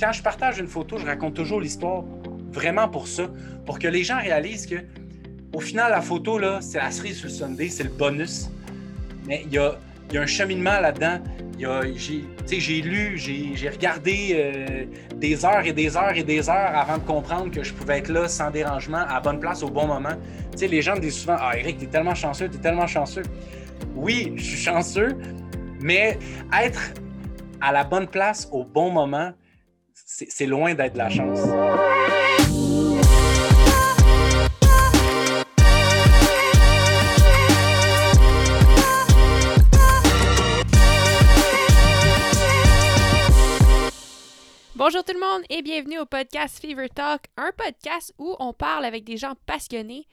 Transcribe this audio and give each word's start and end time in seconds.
quand 0.00 0.12
je 0.12 0.22
partage 0.22 0.58
une 0.58 0.66
photo, 0.66 0.98
je 0.98 1.06
raconte 1.06 1.34
toujours 1.34 1.60
l'histoire 1.60 2.04
vraiment 2.52 2.88
pour 2.88 3.08
ça, 3.08 3.28
pour 3.66 3.78
que 3.78 3.88
les 3.88 4.04
gens 4.04 4.18
réalisent 4.18 4.66
que 4.66 4.76
au 5.54 5.60
final, 5.60 5.92
la 5.92 6.00
photo, 6.00 6.40
c'est 6.60 6.78
la 6.78 6.90
cerise 6.90 7.18
sur 7.18 7.28
le 7.28 7.32
Sunday, 7.32 7.68
c'est 7.68 7.84
le 7.84 7.90
bonus. 7.90 8.50
Mais 9.26 9.44
il 9.46 9.52
y 9.52 9.58
a, 9.58 9.76
un 10.14 10.26
cheminement 10.26 10.80
là-dedans. 10.80 11.20
J'ai 11.56 12.82
lu, 12.82 13.16
j'ai 13.16 13.68
regardé 13.68 14.32
euh, 14.32 14.84
des 15.16 15.44
heures 15.44 15.64
et 15.64 15.72
des 15.72 15.96
heures 15.96 16.16
et 16.16 16.24
des 16.24 16.48
heures 16.50 16.76
avant 16.76 16.98
de 16.98 17.04
comprendre 17.04 17.52
que 17.52 17.62
je 17.62 17.72
pouvais 17.72 17.98
être 17.98 18.08
là 18.08 18.26
sans 18.26 18.50
dérangement, 18.50 19.04
à 19.08 19.20
bonne 19.20 19.38
place, 19.38 19.62
au 19.62 19.70
bon 19.70 19.86
moment. 19.86 20.16
les 20.60 20.82
gens 20.82 20.96
me 20.96 21.00
disent 21.00 21.18
souvent 21.18 21.36
Ah, 21.38 21.56
Eric, 21.56 21.78
t'es 21.78 21.86
tellement 21.86 22.16
chanceux, 22.16 22.48
t'es 22.48 22.58
tellement 22.58 22.88
chanceux. 22.88 23.22
Oui, 23.94 24.32
je 24.36 24.42
suis 24.42 24.58
chanceux, 24.58 25.16
mais 25.80 26.18
être 26.60 26.94
à 27.64 27.72
la 27.72 27.82
bonne 27.82 28.08
place 28.08 28.46
au 28.52 28.62
bon 28.62 28.90
moment, 28.90 29.32
c'est 29.94 30.44
loin 30.44 30.74
d'être 30.74 30.98
la 30.98 31.08
chance. 31.08 31.40
Bonjour 44.76 45.02
tout 45.02 45.14
le 45.14 45.20
monde 45.20 45.44
et 45.48 45.62
bienvenue 45.62 45.98
au 45.98 46.04
podcast 46.04 46.60
Fever 46.60 46.90
Talk, 46.90 47.22
un 47.38 47.50
podcast 47.56 48.12
où 48.18 48.36
on 48.40 48.52
parle 48.52 48.84
avec 48.84 49.04
des 49.04 49.16
gens 49.16 49.32
passionnés. 49.46 50.06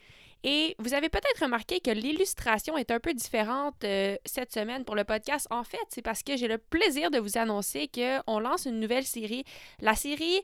Et 0.44 0.76
vous 0.80 0.94
avez 0.94 1.09
peut-être 1.09 1.44
remarqué 1.44 1.80
que 1.80 1.91
l'illustration 1.91 2.77
est 2.77 2.91
un 2.91 2.99
peu 2.99 3.13
différente 3.13 3.84
euh, 3.84 4.16
cette 4.26 4.52
semaine 4.52 4.84
pour 4.86 4.95
le 4.95 5.04
podcast. 5.04 5.48
En 5.52 5.63
fait, 5.63 5.77
c'est 5.90 6.02
parce 6.02 6.23
que 6.23 6.36
j'ai 6.36 6.48
le 6.48 6.58
plaisir 6.58 7.12
de 7.12 7.20
vous 7.20 7.38
annoncer 7.38 7.90
qu'on 7.94 8.40
lance 8.40 8.66
une 8.66 8.80
nouvelle 8.80 9.05
série, 9.05 9.44
la 9.82 9.96
série 9.96 10.41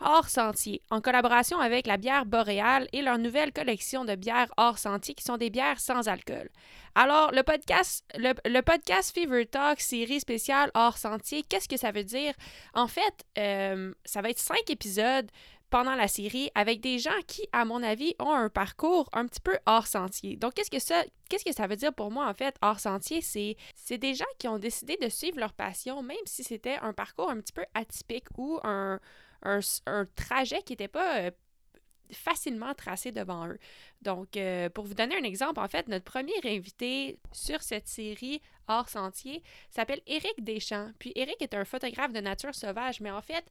hors 0.00 0.28
sentier, 0.28 0.82
en 0.90 1.00
collaboration 1.00 1.58
avec 1.58 1.86
la 1.86 1.96
bière 1.96 2.24
boréale 2.24 2.88
et 2.92 3.02
leur 3.02 3.18
nouvelle 3.18 3.52
collection 3.52 4.04
de 4.04 4.14
bières 4.14 4.52
hors 4.56 4.78
sentier 4.78 5.14
qui 5.14 5.24
sont 5.24 5.36
des 5.36 5.50
bières 5.50 5.80
sans 5.80 6.08
alcool. 6.08 6.48
Alors, 6.94 7.32
le 7.32 7.42
podcast, 7.42 8.04
le, 8.16 8.60
podcast 8.60 9.14
Fever 9.14 9.46
Talk, 9.46 9.80
série 9.80 10.20
spéciale 10.20 10.70
hors 10.74 10.98
sentier, 10.98 11.42
qu'est-ce 11.48 11.68
que 11.68 11.76
ça 11.76 11.90
veut 11.90 12.04
dire? 12.04 12.32
En 12.74 12.88
fait, 12.88 13.24
euh, 13.38 13.92
ça 14.04 14.22
va 14.22 14.30
être 14.30 14.38
cinq 14.38 14.70
épisodes 14.70 15.30
pendant 15.70 15.94
la 15.94 16.08
série 16.08 16.50
avec 16.54 16.80
des 16.80 16.98
gens 16.98 17.20
qui, 17.26 17.48
à 17.52 17.64
mon 17.64 17.82
avis, 17.82 18.14
ont 18.18 18.32
un 18.32 18.48
parcours 18.48 19.08
un 19.12 19.26
petit 19.26 19.40
peu 19.40 19.58
hors 19.66 19.86
sentier. 19.86 20.36
Donc, 20.36 20.54
qu'est-ce 20.54 20.70
que 20.70 20.78
ça, 20.78 21.04
qu'est-ce 21.28 21.44
que 21.44 21.52
ça 21.54 21.66
veut 21.66 21.76
dire 21.76 21.92
pour 21.92 22.10
moi, 22.10 22.28
en 22.28 22.34
fait, 22.34 22.56
hors 22.62 22.80
sentier? 22.80 23.20
C'est, 23.20 23.56
c'est 23.74 23.98
des 23.98 24.14
gens 24.14 24.24
qui 24.38 24.48
ont 24.48 24.58
décidé 24.58 24.96
de 24.96 25.08
suivre 25.08 25.38
leur 25.38 25.52
passion, 25.52 26.02
même 26.02 26.16
si 26.24 26.44
c'était 26.44 26.76
un 26.82 26.92
parcours 26.92 27.30
un 27.30 27.40
petit 27.40 27.52
peu 27.52 27.64
atypique 27.74 28.26
ou 28.36 28.58
un, 28.64 28.98
un, 29.42 29.60
trajet 30.16 30.62
qui 30.62 30.72
n'était 30.72 30.88
pas 30.88 31.20
euh, 31.20 31.30
facilement 32.12 32.74
tracé 32.74 33.12
devant 33.12 33.48
eux. 33.48 33.58
Donc, 34.02 34.36
euh, 34.36 34.68
pour 34.68 34.84
vous 34.84 34.94
donner 34.94 35.16
un 35.16 35.24
exemple, 35.24 35.60
en 35.60 35.68
fait, 35.68 35.88
notre 35.88 36.04
premier 36.04 36.32
invité 36.44 37.18
sur 37.32 37.62
cette 37.62 37.88
série 37.88 38.40
hors 38.66 38.88
sentier 38.88 39.42
s'appelle 39.70 40.00
Éric 40.06 40.44
Deschamps. 40.44 40.90
Puis 40.98 41.12
Éric 41.14 41.40
est 41.40 41.54
un 41.54 41.64
photographe 41.64 42.12
de 42.12 42.20
nature 42.20 42.54
sauvage, 42.54 43.00
mais 43.00 43.10
en 43.10 43.22
fait, 43.22 43.44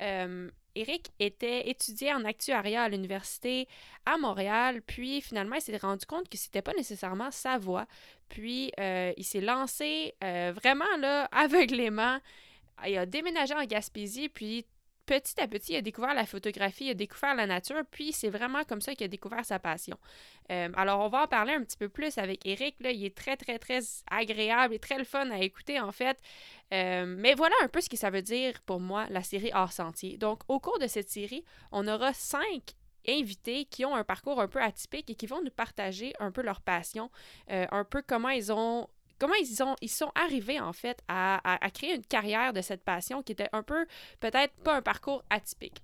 euh, 0.00 0.50
Éric 0.74 1.10
était 1.18 1.68
étudié 1.68 2.12
en 2.14 2.24
actuariat 2.24 2.84
à 2.84 2.88
l'université 2.88 3.68
à 4.06 4.16
Montréal, 4.16 4.80
puis 4.82 5.20
finalement, 5.20 5.56
il 5.56 5.62
s'est 5.62 5.76
rendu 5.76 6.06
compte 6.06 6.28
que 6.28 6.38
c'était 6.38 6.62
pas 6.62 6.72
nécessairement 6.74 7.30
sa 7.30 7.58
voie. 7.58 7.86
Puis, 8.30 8.72
il 8.78 9.24
s'est 9.24 9.42
lancé 9.42 10.14
vraiment 10.22 10.96
là, 10.98 11.28
aveuglément. 11.32 12.18
Il 12.86 12.96
a 12.96 13.04
déménagé 13.04 13.52
en 13.54 13.64
Gaspésie, 13.64 14.30
puis 14.30 14.64
petit 15.06 15.40
à 15.40 15.48
petit, 15.48 15.72
il 15.72 15.76
a 15.76 15.82
découvert 15.82 16.14
la 16.14 16.26
photographie, 16.26 16.86
il 16.86 16.90
a 16.90 16.94
découvert 16.94 17.34
la 17.34 17.46
nature, 17.46 17.82
puis 17.90 18.12
c'est 18.12 18.28
vraiment 18.28 18.64
comme 18.64 18.80
ça 18.80 18.94
qu'il 18.94 19.04
a 19.04 19.08
découvert 19.08 19.44
sa 19.44 19.58
passion. 19.58 19.98
Euh, 20.50 20.68
alors, 20.76 21.00
on 21.00 21.08
va 21.08 21.24
en 21.24 21.26
parler 21.26 21.54
un 21.54 21.62
petit 21.62 21.76
peu 21.76 21.88
plus 21.88 22.18
avec 22.18 22.46
Eric. 22.46 22.76
Il 22.80 23.04
est 23.04 23.16
très, 23.16 23.36
très, 23.36 23.58
très 23.58 23.80
agréable 24.10 24.74
et 24.74 24.78
très 24.78 24.98
le 24.98 25.04
fun 25.04 25.30
à 25.30 25.38
écouter, 25.38 25.80
en 25.80 25.92
fait. 25.92 26.18
Euh, 26.72 27.04
mais 27.06 27.34
voilà 27.34 27.54
un 27.62 27.68
peu 27.68 27.80
ce 27.80 27.88
que 27.88 27.96
ça 27.96 28.10
veut 28.10 28.22
dire 28.22 28.60
pour 28.62 28.80
moi, 28.80 29.06
la 29.10 29.22
série 29.22 29.50
Hors 29.54 29.72
Sentier. 29.72 30.16
Donc, 30.18 30.40
au 30.48 30.60
cours 30.60 30.78
de 30.78 30.86
cette 30.86 31.10
série, 31.10 31.44
on 31.70 31.86
aura 31.86 32.12
cinq 32.12 32.74
invités 33.08 33.64
qui 33.64 33.84
ont 33.84 33.94
un 33.94 34.04
parcours 34.04 34.40
un 34.40 34.48
peu 34.48 34.62
atypique 34.62 35.10
et 35.10 35.14
qui 35.14 35.26
vont 35.26 35.42
nous 35.42 35.50
partager 35.50 36.12
un 36.20 36.30
peu 36.30 36.42
leur 36.42 36.60
passion, 36.60 37.10
euh, 37.50 37.66
un 37.70 37.84
peu 37.84 38.02
comment 38.06 38.28
ils 38.28 38.52
ont 38.52 38.88
comment 39.22 39.34
ils, 39.34 39.62
ont, 39.62 39.76
ils 39.80 39.88
sont 39.88 40.10
arrivés 40.16 40.58
en 40.58 40.72
fait 40.72 41.00
à, 41.06 41.40
créer 41.72 41.94
une 41.94 42.04
carrière 42.04 42.52
de 42.52 42.60
cette 42.60 42.82
passion 42.82 43.22
qui 43.22 43.30
était 43.30 43.48
un 43.52 43.62
peu, 43.62 43.86
peut-être 44.18 44.52
pas 44.64 44.74
un 44.74 44.82
parcours 44.82 45.22
atypique. 45.30 45.80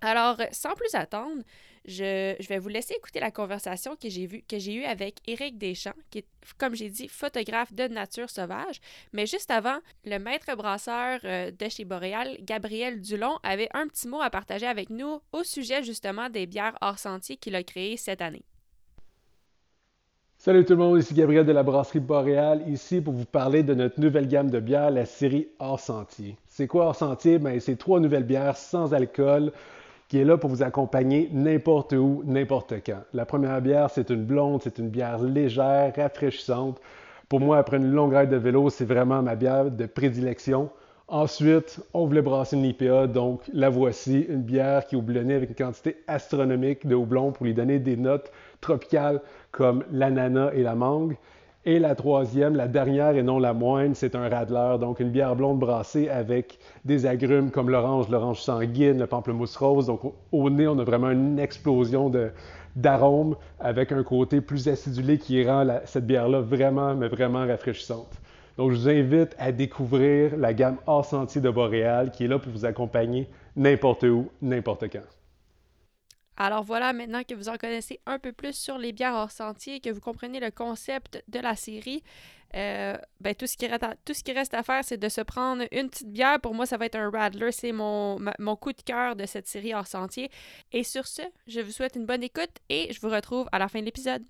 Alors, 0.00 0.38
sans 0.52 0.72
plus 0.72 0.94
attendre, 0.94 1.42
je, 1.84 2.34
vais 2.48 2.58
vous 2.58 2.70
laisser 2.70 2.94
écouter 2.94 3.20
la 3.20 3.30
conversation 3.30 3.94
que 3.94 4.08
j'ai 4.08 4.42
que 4.48 4.58
j'ai 4.58 4.72
eue 4.72 4.84
avec 4.84 5.16
Éric 5.26 5.58
Deschamps, 5.58 5.92
qui 6.10 6.20
est, 6.20 6.26
comme 6.56 6.74
j'ai 6.74 6.88
dit, 6.88 7.08
photographe 7.08 7.74
de 7.74 7.88
nature 7.88 8.30
sauvage. 8.30 8.80
Mais 9.12 9.26
juste 9.26 9.50
avant, 9.50 9.78
le 10.06 10.16
maître 10.18 10.56
brasseur 10.56 11.20
euh, 11.24 11.50
de 11.50 11.68
chez 11.68 11.84
Boréal, 11.84 12.38
Gabriel 12.40 13.02
Dulon, 13.02 13.38
avait 13.42 13.68
un 13.74 13.86
petit 13.86 14.08
mot 14.08 14.22
à 14.22 14.30
partager 14.30 14.66
avec 14.66 14.88
nous 14.88 15.20
au 15.32 15.44
sujet 15.44 15.82
justement 15.82 16.30
des 16.30 16.46
bières 16.46 16.78
hors 16.80 16.98
sentier 16.98 17.36
qu'il 17.36 17.54
a 17.54 17.62
créées 17.62 17.98
cette 17.98 18.22
année. 18.22 18.46
Salut 20.44 20.64
tout 20.64 20.72
le 20.72 20.80
monde, 20.80 20.98
ici 20.98 21.14
Gabriel 21.14 21.46
de 21.46 21.52
la 21.52 21.62
brasserie 21.62 22.00
Boréal, 22.00 22.64
ici 22.66 23.00
pour 23.00 23.14
vous 23.14 23.24
parler 23.24 23.62
de 23.62 23.74
notre 23.74 24.00
nouvelle 24.00 24.26
gamme 24.26 24.50
de 24.50 24.58
bières, 24.58 24.90
la 24.90 25.06
série 25.06 25.46
Hors 25.60 25.78
Sentier. 25.78 26.36
C'est 26.48 26.66
quoi 26.66 26.86
Hors 26.86 26.96
Sentier? 26.96 27.38
Ben, 27.38 27.60
c'est 27.60 27.76
trois 27.76 28.00
nouvelles 28.00 28.24
bières 28.24 28.56
sans 28.56 28.92
alcool 28.92 29.52
qui 30.08 30.18
est 30.18 30.24
là 30.24 30.36
pour 30.36 30.50
vous 30.50 30.64
accompagner 30.64 31.28
n'importe 31.32 31.92
où, 31.92 32.24
n'importe 32.26 32.74
quand. 32.84 33.04
La 33.14 33.24
première 33.24 33.62
bière, 33.62 33.88
c'est 33.88 34.10
une 34.10 34.24
blonde, 34.24 34.62
c'est 34.64 34.80
une 34.80 34.88
bière 34.88 35.22
légère, 35.22 35.92
rafraîchissante. 35.94 36.80
Pour 37.28 37.38
moi, 37.38 37.58
après 37.58 37.76
une 37.76 37.92
longue 37.92 38.12
ride 38.12 38.30
de 38.30 38.36
vélo, 38.36 38.68
c'est 38.68 38.84
vraiment 38.84 39.22
ma 39.22 39.36
bière 39.36 39.70
de 39.70 39.86
prédilection. 39.86 40.70
Ensuite, 41.06 41.78
on 41.94 42.06
voulait 42.06 42.22
brasser 42.22 42.56
une 42.56 42.64
IPA, 42.64 43.06
donc 43.06 43.42
la 43.52 43.68
voici, 43.68 44.26
une 44.28 44.42
bière 44.42 44.86
qui 44.86 44.94
est 44.94 44.98
houblonnée 44.98 45.34
avec 45.34 45.50
une 45.50 45.66
quantité 45.66 45.98
astronomique 46.08 46.86
de 46.86 46.94
houblon 46.94 47.32
pour 47.32 47.44
lui 47.44 47.54
donner 47.54 47.78
des 47.78 47.96
notes 47.96 48.32
tropicales 48.60 49.20
comme 49.52 49.84
l'ananas 49.92 50.50
et 50.54 50.62
la 50.62 50.74
mangue. 50.74 51.16
Et 51.64 51.78
la 51.78 51.94
troisième, 51.94 52.56
la 52.56 52.66
dernière 52.66 53.14
et 53.14 53.22
non 53.22 53.38
la 53.38 53.52
moindre, 53.52 53.94
c'est 53.94 54.16
un 54.16 54.28
radler, 54.28 54.78
donc 54.80 54.98
une 54.98 55.10
bière 55.10 55.36
blonde 55.36 55.60
brassée 55.60 56.08
avec 56.08 56.58
des 56.84 57.06
agrumes 57.06 57.52
comme 57.52 57.70
l'orange, 57.70 58.08
l'orange 58.08 58.40
sanguine, 58.40 58.98
le 58.98 59.06
pamplemousse 59.06 59.56
rose. 59.56 59.86
Donc 59.86 60.00
au 60.32 60.50
nez, 60.50 60.66
on 60.66 60.76
a 60.80 60.84
vraiment 60.84 61.10
une 61.10 61.38
explosion 61.38 62.10
d'arômes 62.74 63.36
avec 63.60 63.92
un 63.92 64.02
côté 64.02 64.40
plus 64.40 64.66
acidulé 64.66 65.18
qui 65.18 65.46
rend 65.46 65.64
cette 65.84 66.06
bière-là 66.06 66.40
vraiment, 66.40 66.96
mais 66.96 67.06
vraiment 67.06 67.46
rafraîchissante. 67.46 68.10
Donc 68.56 68.72
je 68.72 68.76
vous 68.76 68.88
invite 68.88 69.36
à 69.38 69.52
découvrir 69.52 70.36
la 70.36 70.54
gamme 70.54 70.78
hors 70.88 71.04
sentier 71.04 71.40
de 71.40 71.48
Boréal 71.48 72.10
qui 72.10 72.24
est 72.24 72.28
là 72.28 72.40
pour 72.40 72.50
vous 72.50 72.64
accompagner 72.64 73.28
n'importe 73.54 74.02
où, 74.02 74.28
n'importe 74.42 74.90
quand. 74.90 75.21
Alors 76.36 76.62
voilà, 76.62 76.92
maintenant 76.92 77.22
que 77.22 77.34
vous 77.34 77.48
en 77.48 77.56
connaissez 77.56 78.00
un 78.06 78.18
peu 78.18 78.32
plus 78.32 78.54
sur 78.54 78.78
les 78.78 78.92
bières 78.92 79.14
hors 79.14 79.30
sentier, 79.30 79.80
que 79.80 79.90
vous 79.90 80.00
comprenez 80.00 80.40
le 80.40 80.50
concept 80.50 81.22
de 81.28 81.38
la 81.38 81.56
série, 81.56 82.02
euh, 82.54 82.96
ben, 83.20 83.34
tout, 83.34 83.46
ce 83.46 83.56
qui 83.56 83.66
reste 83.66 83.82
à, 83.82 83.94
tout 84.04 84.14
ce 84.14 84.22
qui 84.22 84.32
reste 84.32 84.54
à 84.54 84.62
faire, 84.62 84.84
c'est 84.84 84.98
de 84.98 85.08
se 85.08 85.20
prendre 85.20 85.64
une 85.72 85.88
petite 85.88 86.12
bière. 86.12 86.40
Pour 86.40 86.54
moi, 86.54 86.66
ça 86.66 86.76
va 86.76 86.86
être 86.86 86.96
un 86.96 87.10
Radler. 87.10 87.52
C'est 87.52 87.72
mon, 87.72 88.18
mon 88.38 88.56
coup 88.56 88.72
de 88.72 88.82
cœur 88.82 89.16
de 89.16 89.26
cette 89.26 89.46
série 89.46 89.74
hors 89.74 89.86
sentier. 89.86 90.30
Et 90.72 90.84
sur 90.84 91.06
ce, 91.06 91.22
je 91.46 91.60
vous 91.60 91.72
souhaite 91.72 91.96
une 91.96 92.06
bonne 92.06 92.22
écoute 92.22 92.50
et 92.68 92.92
je 92.92 93.00
vous 93.00 93.08
retrouve 93.08 93.48
à 93.52 93.58
la 93.58 93.68
fin 93.68 93.80
de 93.80 93.86
l'épisode. 93.86 94.22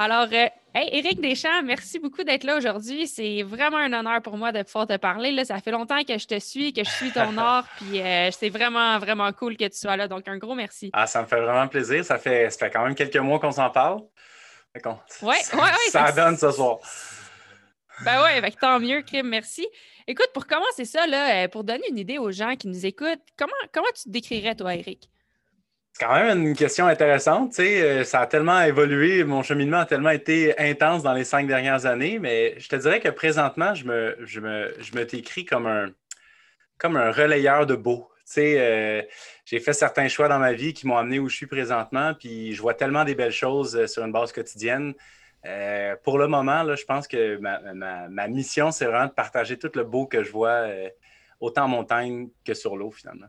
Alors, 0.00 0.28
euh, 0.32 0.46
hey, 0.76 0.90
Éric 0.92 1.20
Deschamps, 1.20 1.64
merci 1.64 1.98
beaucoup 1.98 2.22
d'être 2.22 2.44
là 2.44 2.56
aujourd'hui. 2.56 3.08
C'est 3.08 3.42
vraiment 3.42 3.78
un 3.78 3.92
honneur 3.92 4.22
pour 4.22 4.36
moi 4.36 4.52
de 4.52 4.62
pouvoir 4.62 4.86
te 4.86 4.96
parler. 4.96 5.32
Là, 5.32 5.44
ça 5.44 5.58
fait 5.58 5.72
longtemps 5.72 6.04
que 6.04 6.16
je 6.16 6.24
te 6.24 6.38
suis, 6.38 6.72
que 6.72 6.84
je 6.84 6.88
suis 6.88 7.10
ton 7.10 7.36
art, 7.36 7.66
puis 7.78 8.00
euh, 8.00 8.30
c'est 8.30 8.48
vraiment, 8.48 8.96
vraiment 9.00 9.32
cool 9.32 9.56
que 9.56 9.64
tu 9.64 9.76
sois 9.76 9.96
là. 9.96 10.06
Donc, 10.06 10.28
un 10.28 10.38
gros 10.38 10.54
merci. 10.54 10.90
Ah, 10.92 11.08
ça 11.08 11.22
me 11.22 11.26
fait 11.26 11.40
vraiment 11.40 11.66
plaisir. 11.66 12.04
Ça 12.04 12.16
fait, 12.16 12.48
ça 12.48 12.66
fait 12.66 12.70
quand 12.70 12.84
même 12.84 12.94
quelques 12.94 13.16
mois 13.16 13.40
qu'on 13.40 13.50
s'en 13.50 13.70
parle. 13.70 14.02
Oui, 14.76 14.80
oui, 15.22 15.34
oui. 15.52 15.90
Ça 15.90 16.12
donne 16.12 16.36
ce 16.36 16.52
soir. 16.52 16.78
Ben 18.04 18.22
oui, 18.22 18.52
tant 18.60 18.78
mieux, 18.78 19.02
Crime, 19.02 19.26
merci. 19.26 19.66
Écoute, 20.06 20.30
pour 20.32 20.46
commencer 20.46 20.84
ça, 20.84 21.08
là, 21.08 21.42
euh, 21.42 21.48
pour 21.48 21.64
donner 21.64 21.88
une 21.90 21.98
idée 21.98 22.18
aux 22.18 22.30
gens 22.30 22.54
qui 22.54 22.68
nous 22.68 22.86
écoutent, 22.86 23.18
comment, 23.36 23.50
comment 23.74 23.88
tu 23.96 24.04
te 24.04 24.10
décrirais, 24.10 24.54
toi, 24.54 24.76
Éric? 24.76 25.10
C'est 25.98 26.06
quand 26.06 26.14
même 26.14 26.46
une 26.46 26.54
question 26.54 26.86
intéressante. 26.86 27.58
Euh, 27.58 28.04
ça 28.04 28.20
a 28.20 28.26
tellement 28.28 28.60
évolué, 28.60 29.24
mon 29.24 29.42
cheminement 29.42 29.78
a 29.78 29.86
tellement 29.86 30.10
été 30.10 30.56
intense 30.56 31.02
dans 31.02 31.12
les 31.12 31.24
cinq 31.24 31.48
dernières 31.48 31.86
années, 31.86 32.20
mais 32.20 32.54
je 32.60 32.68
te 32.68 32.76
dirais 32.76 33.00
que 33.00 33.08
présentement, 33.08 33.74
je 33.74 33.84
me, 33.84 34.16
je 34.20 34.38
me, 34.38 34.72
je 34.78 34.94
me 34.94 35.04
t'écris 35.04 35.44
comme 35.44 35.66
un, 35.66 35.88
comme 36.78 36.96
un 36.96 37.10
relayeur 37.10 37.66
de 37.66 37.74
beau. 37.74 38.08
Euh, 38.36 39.02
j'ai 39.44 39.58
fait 39.58 39.72
certains 39.72 40.06
choix 40.06 40.28
dans 40.28 40.38
ma 40.38 40.52
vie 40.52 40.72
qui 40.72 40.86
m'ont 40.86 40.96
amené 40.96 41.18
où 41.18 41.28
je 41.28 41.34
suis 41.34 41.48
présentement, 41.48 42.14
puis 42.14 42.52
je 42.52 42.62
vois 42.62 42.74
tellement 42.74 43.04
des 43.04 43.16
belles 43.16 43.32
choses 43.32 43.74
euh, 43.74 43.88
sur 43.88 44.04
une 44.04 44.12
base 44.12 44.30
quotidienne. 44.30 44.94
pour 46.04 46.18
le 46.18 46.28
moment, 46.28 46.62
là, 46.62 46.76
je 46.76 46.84
pense 46.84 47.08
que 47.08 47.38
ma, 47.38 48.08
ma, 48.08 48.28
mission, 48.28 48.70
c'est 48.70 48.84
vraiment 48.84 49.06
de 49.06 49.12
partager 49.12 49.58
tout 49.58 49.72
le 49.74 49.82
beau 49.82 50.06
que 50.06 50.22
je 50.22 50.30
vois 50.30 50.68
autant 51.40 51.64
en 51.64 51.68
montagne 51.68 52.28
que 52.44 52.54
sur 52.54 52.76
l'eau 52.76 52.92
finalement. 52.92 53.26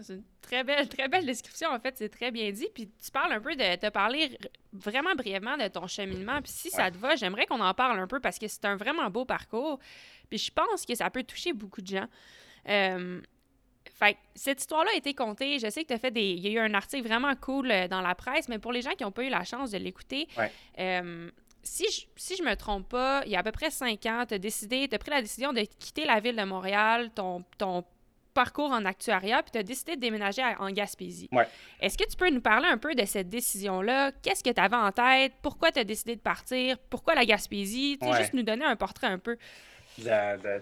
C'est 0.00 0.14
une 0.14 0.24
très 0.40 0.64
belle, 0.64 0.88
très 0.88 1.08
belle 1.08 1.26
description, 1.26 1.70
en 1.70 1.78
fait, 1.78 1.96
c'est 1.96 2.08
très 2.08 2.30
bien 2.30 2.50
dit. 2.50 2.68
Puis 2.74 2.88
tu 2.88 3.10
parles 3.10 3.32
un 3.32 3.40
peu 3.40 3.54
de 3.54 3.76
te 3.76 3.88
parler 3.90 4.38
vraiment 4.72 5.14
brièvement 5.14 5.56
de 5.56 5.68
ton 5.68 5.86
cheminement. 5.86 6.40
Puis 6.42 6.52
si 6.52 6.70
ça 6.70 6.90
te 6.90 6.96
va, 6.96 7.16
j'aimerais 7.16 7.46
qu'on 7.46 7.60
en 7.60 7.74
parle 7.74 7.98
un 7.98 8.06
peu 8.06 8.20
parce 8.20 8.38
que 8.38 8.48
c'est 8.48 8.64
un 8.64 8.76
vraiment 8.76 9.10
beau 9.10 9.24
parcours. 9.24 9.78
Puis 10.28 10.38
je 10.38 10.50
pense 10.50 10.86
que 10.86 10.94
ça 10.94 11.10
peut 11.10 11.24
toucher 11.24 11.52
beaucoup 11.52 11.82
de 11.82 11.88
gens. 11.88 12.06
Euh, 12.68 13.20
fait 13.90 14.16
cette 14.34 14.60
histoire-là 14.60 14.90
a 14.94 14.96
été 14.96 15.14
contée. 15.14 15.58
Je 15.58 15.68
sais 15.68 15.82
que 15.82 15.88
tu 15.88 15.94
as 15.94 15.98
fait 15.98 16.10
des. 16.10 16.30
Il 16.30 16.40
y 16.40 16.48
a 16.48 16.50
eu 16.52 16.58
un 16.58 16.74
article 16.74 17.06
vraiment 17.06 17.34
cool 17.36 17.70
euh, 17.70 17.88
dans 17.88 18.00
la 18.00 18.14
presse, 18.14 18.48
mais 18.48 18.58
pour 18.58 18.72
les 18.72 18.82
gens 18.82 18.92
qui 18.92 19.04
n'ont 19.04 19.12
pas 19.12 19.24
eu 19.24 19.28
la 19.28 19.44
chance 19.44 19.70
de 19.70 19.78
l'écouter, 19.78 20.28
euh, 20.78 21.30
si 21.62 21.84
je, 21.90 22.06
si 22.16 22.36
je 22.36 22.42
me 22.42 22.54
trompe 22.54 22.88
pas, 22.88 23.22
il 23.24 23.32
y 23.32 23.36
a 23.36 23.40
à 23.40 23.42
peu 23.42 23.52
près 23.52 23.70
cinq 23.70 24.06
ans, 24.06 24.24
tu 24.26 24.34
as 24.34 24.38
décidé, 24.38 24.88
tu 24.88 24.94
as 24.94 24.98
pris 24.98 25.10
la 25.10 25.22
décision 25.22 25.52
de 25.52 25.60
quitter 25.60 26.04
la 26.04 26.20
ville 26.20 26.36
de 26.36 26.44
Montréal, 26.44 27.10
ton, 27.14 27.44
ton 27.58 27.84
parcours 28.32 28.70
en 28.70 28.84
actuariat, 28.84 29.42
puis 29.42 29.52
tu 29.52 29.58
as 29.58 29.62
décidé 29.62 29.96
de 29.96 30.00
déménager 30.00 30.42
en 30.58 30.70
Gaspésie. 30.70 31.28
Est-ce 31.80 31.96
que 31.98 32.08
tu 32.08 32.16
peux 32.16 32.30
nous 32.30 32.40
parler 32.40 32.68
un 32.68 32.78
peu 32.78 32.94
de 32.94 33.04
cette 33.04 33.28
décision-là? 33.28 34.12
Qu'est-ce 34.22 34.42
que 34.42 34.50
tu 34.50 34.60
avais 34.60 34.76
en 34.76 34.92
tête? 34.92 35.32
Pourquoi 35.42 35.72
tu 35.72 35.80
as 35.80 35.84
décidé 35.84 36.16
de 36.16 36.20
partir? 36.20 36.76
Pourquoi 36.90 37.14
la 37.14 37.24
Gaspésie? 37.24 37.98
Tu 38.00 38.16
juste 38.16 38.34
nous 38.34 38.42
donner 38.42 38.64
un 38.64 38.76
portrait 38.76 39.08
un 39.08 39.18
peu. 39.18 39.36
De 39.98 40.08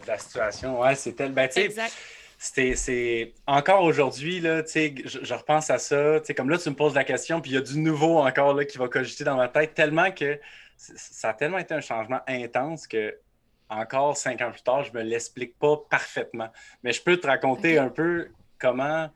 la, 0.06 0.18
situation, 0.18 0.80
ouais, 0.80 0.94
c'était... 0.94 1.28
Ben, 1.28 1.48
exact 1.54 1.94
c'est 2.40 3.34
encore 3.46 3.82
aujourd'hui, 3.82 4.40
là, 4.40 4.62
je, 4.64 5.18
je 5.22 5.34
repense 5.34 5.68
à 5.68 5.78
ça. 5.78 6.20
Comme 6.34 6.48
là, 6.48 6.56
tu 6.56 6.70
me 6.70 6.74
poses 6.74 6.94
la 6.94 7.04
question, 7.04 7.40
puis 7.40 7.50
il 7.50 7.54
y 7.54 7.58
a 7.58 7.60
du 7.60 7.78
nouveau 7.78 8.18
encore 8.18 8.54
là, 8.54 8.64
qui 8.64 8.78
va 8.78 8.88
cogiter 8.88 9.24
dans 9.24 9.36
ma 9.36 9.48
tête, 9.48 9.74
tellement 9.74 10.10
que 10.10 10.40
ça 10.76 11.30
a 11.30 11.34
tellement 11.34 11.58
été 11.58 11.74
un 11.74 11.82
changement 11.82 12.20
intense 12.26 12.86
que 12.86 13.14
encore 13.70 14.16
cinq 14.16 14.42
ans 14.42 14.50
plus 14.50 14.62
tard, 14.62 14.84
je 14.84 14.92
ne 14.92 14.98
me 14.98 15.02
l'explique 15.02 15.58
pas 15.58 15.76
parfaitement. 15.88 16.48
Mais 16.82 16.92
je 16.92 17.02
peux 17.02 17.16
te 17.16 17.26
raconter 17.26 17.78
un 17.78 17.88
peu 17.88 18.28
comment, 18.58 19.08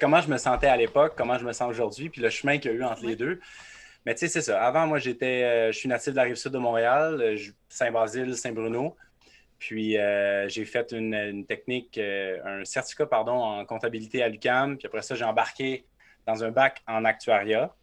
comment 0.00 0.20
je 0.20 0.30
me 0.30 0.36
sentais 0.36 0.68
à 0.68 0.76
l'époque, 0.76 1.14
comment 1.16 1.38
je 1.38 1.44
me 1.44 1.52
sens 1.52 1.68
aujourd'hui, 1.70 2.10
puis 2.10 2.20
le 2.20 2.30
chemin 2.30 2.58
qu'il 2.58 2.70
y 2.70 2.74
a 2.74 2.76
eu 2.76 2.84
entre 2.84 3.04
les 3.04 3.16
deux. 3.16 3.40
Mais 4.06 4.14
tu 4.14 4.20
sais, 4.20 4.28
c'est 4.28 4.42
ça. 4.42 4.62
Avant, 4.62 4.86
moi, 4.86 4.98
j'étais, 4.98 5.42
euh, 5.44 5.72
je 5.72 5.78
suis 5.78 5.88
natif 5.88 6.12
de 6.12 6.16
la 6.16 6.24
rive 6.24 6.34
sud 6.34 6.52
de 6.52 6.58
Montréal, 6.58 7.20
euh, 7.22 7.38
Saint-Basile, 7.68 8.36
Saint-Bruno. 8.36 8.94
Puis 9.58 9.96
euh, 9.96 10.46
j'ai 10.48 10.66
fait 10.66 10.92
une, 10.92 11.46
technique, 11.46 11.96
euh, 11.96 12.38
un 12.44 12.64
certificat 12.66 13.06
pardon, 13.06 13.32
en 13.32 13.64
comptabilité 13.64 14.22
à 14.22 14.28
l'UCAM. 14.28 14.76
Puis 14.76 14.86
après 14.86 15.00
ça, 15.00 15.14
j'ai 15.14 15.24
embarqué 15.24 15.86
dans 16.26 16.44
un 16.44 16.50
bac 16.50 16.82
en 16.86 17.04
actuariat. 17.06 17.74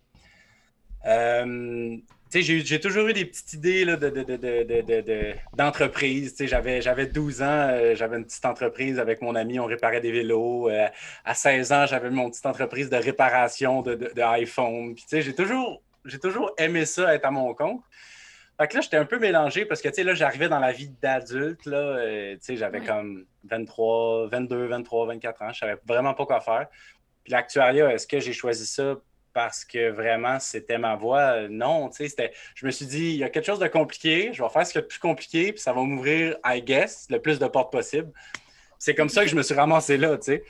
Euh, 1.08 1.98
j'ai 2.34 2.80
toujours 2.80 3.08
eu 3.08 3.14
des 3.14 3.26
petites 3.26 3.54
idées 3.54 3.86
d'entreprise. 5.54 6.36
De, 6.36 6.46
j'avais, 6.46 6.82
j'avais 6.82 7.06
12 7.06 7.42
ans, 7.42 7.94
j'avais 7.94 8.18
une 8.18 8.26
petite 8.26 8.46
entreprise 8.46 9.00
avec 9.00 9.22
mon 9.22 9.36
ami, 9.36 9.60
on 9.60 9.66
réparait 9.66 10.02
des 10.02 10.12
vélos. 10.12 10.70
à 11.26 11.34
16 11.34 11.72
ans, 11.72 11.86
j'avais 11.86 12.10
mon 12.10 12.30
petite 12.30 12.46
entreprise 12.46 12.90
de 12.90 12.98
réparation 12.98 13.82
de, 13.82 14.22
iPhone. 14.22 14.96
j'ai 15.12 15.36
toujours, 15.36 15.82
j'ai 16.06 16.20
toujours 16.20 16.52
aimé 16.58 16.86
ça, 16.86 17.14
être 17.14 17.26
à 17.26 17.32
mon 17.32 17.54
compte. 17.54 17.82
Fait 18.62 18.68
que 18.68 18.76
là, 18.76 18.82
j'étais 18.82 18.98
un 18.98 19.06
peu 19.06 19.18
mélangé 19.18 19.66
parce 19.66 19.82
que, 19.82 19.88
tu 19.90 19.96
sais, 19.96 20.04
là, 20.04 20.14
j'arrivais 20.14 20.48
dans 20.48 20.60
la 20.60 20.72
vie 20.72 20.90
d'adulte, 21.02 21.66
là, 21.66 21.78
euh, 21.78 22.34
tu 22.36 22.40
sais, 22.42 22.58
j'avais 22.58 22.82
comme 22.82 23.26
23, 23.46 24.28
22, 24.28 24.68
23, 24.68 25.08
24 25.08 25.42
ans, 25.42 25.52
je 25.52 25.60
savais 25.60 25.78
vraiment 25.84 26.14
pas 26.14 26.28
quoi 26.28 26.42
faire. 26.42 26.68
Puis 27.24 27.32
l'actuariat, 27.32 27.92
est-ce 27.92 28.06
que 28.06 28.20
j'ai 28.20 28.34
choisi 28.34 28.68
ça 28.68 28.98
parce 29.34 29.66
que 29.66 29.90
vraiment 29.90 30.40
c'était 30.40 30.78
ma 30.78 30.96
voie? 30.96 31.48
Non, 31.50 31.90
tu 31.90 32.08
sais, 32.08 32.32
je 32.56 32.66
me 32.66 32.72
suis 32.72 32.86
dit, 32.86 33.12
il 33.12 33.18
y 33.18 33.24
a 33.24 33.30
quelque 33.30 33.46
chose 33.46 33.60
de 33.60 33.68
compliqué, 33.68 34.32
je 34.34 34.42
vais 34.42 34.50
faire 34.50 34.66
ce 34.66 34.72
qui 34.72 34.78
est 34.78 34.82
le 34.82 34.88
plus 34.88 35.00
compliqué, 35.00 35.54
puis 35.54 35.62
ça 35.62 35.74
va 35.74 35.82
m'ouvrir, 35.82 36.38
I 36.46 36.62
guess, 36.62 37.08
le 37.10 37.22
plus 37.22 37.40
de 37.40 37.48
portes 37.48 37.72
possible. 37.72 38.12
C'est 38.80 38.96
comme 38.96 39.10
ça 39.10 39.24
que 39.24 39.30
je 39.30 39.36
me 39.36 39.44
suis 39.44 39.56
ramassé 39.56 39.98
là, 39.98 40.18
tu 40.18 40.24
sais. 40.24 40.44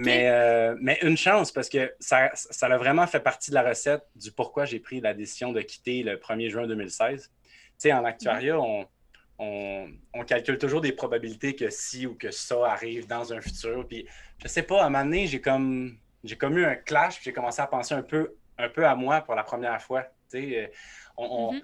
Mais, 0.00 0.28
euh, 0.28 0.76
mais 0.80 0.98
une 1.02 1.16
chance, 1.16 1.50
parce 1.50 1.68
que 1.68 1.94
ça, 1.98 2.30
ça 2.34 2.66
a 2.66 2.76
vraiment 2.76 3.06
fait 3.06 3.20
partie 3.20 3.50
de 3.50 3.54
la 3.54 3.62
recette 3.62 4.02
du 4.14 4.30
pourquoi 4.32 4.66
j'ai 4.66 4.80
pris 4.80 5.00
la 5.00 5.14
décision 5.14 5.52
de 5.52 5.62
quitter 5.62 6.02
le 6.02 6.16
1er 6.16 6.50
juin 6.50 6.66
2016. 6.66 7.22
Tu 7.22 7.30
sais, 7.78 7.92
en 7.92 8.04
actuariat, 8.04 8.58
on, 8.60 8.86
on, 9.38 10.24
calcule 10.26 10.58
toujours 10.58 10.80
des 10.80 10.92
probabilités 10.92 11.54
que 11.54 11.70
si 11.70 12.06
ou 12.06 12.14
que 12.14 12.30
ça 12.30 12.66
arrive 12.66 13.06
dans 13.06 13.32
un 13.32 13.40
futur. 13.40 13.86
Puis, 13.86 14.06
je 14.42 14.48
sais 14.48 14.62
pas, 14.62 14.82
à 14.82 14.86
un 14.86 14.90
moment 14.90 15.04
donné, 15.04 15.26
j'ai 15.26 15.40
comme, 15.40 15.96
j'ai 16.24 16.36
comme 16.36 16.58
eu 16.58 16.64
un 16.64 16.74
clash, 16.74 17.16
puis 17.16 17.24
j'ai 17.24 17.32
commencé 17.32 17.60
à 17.60 17.66
penser 17.66 17.94
un 17.94 18.02
peu, 18.02 18.34
un 18.58 18.68
peu 18.68 18.86
à 18.86 18.94
moi 18.94 19.20
pour 19.20 19.34
la 19.34 19.44
première 19.44 19.80
fois. 19.80 20.04
Euh, 20.34 20.66
on, 21.16 21.52
mm-hmm. 21.52 21.62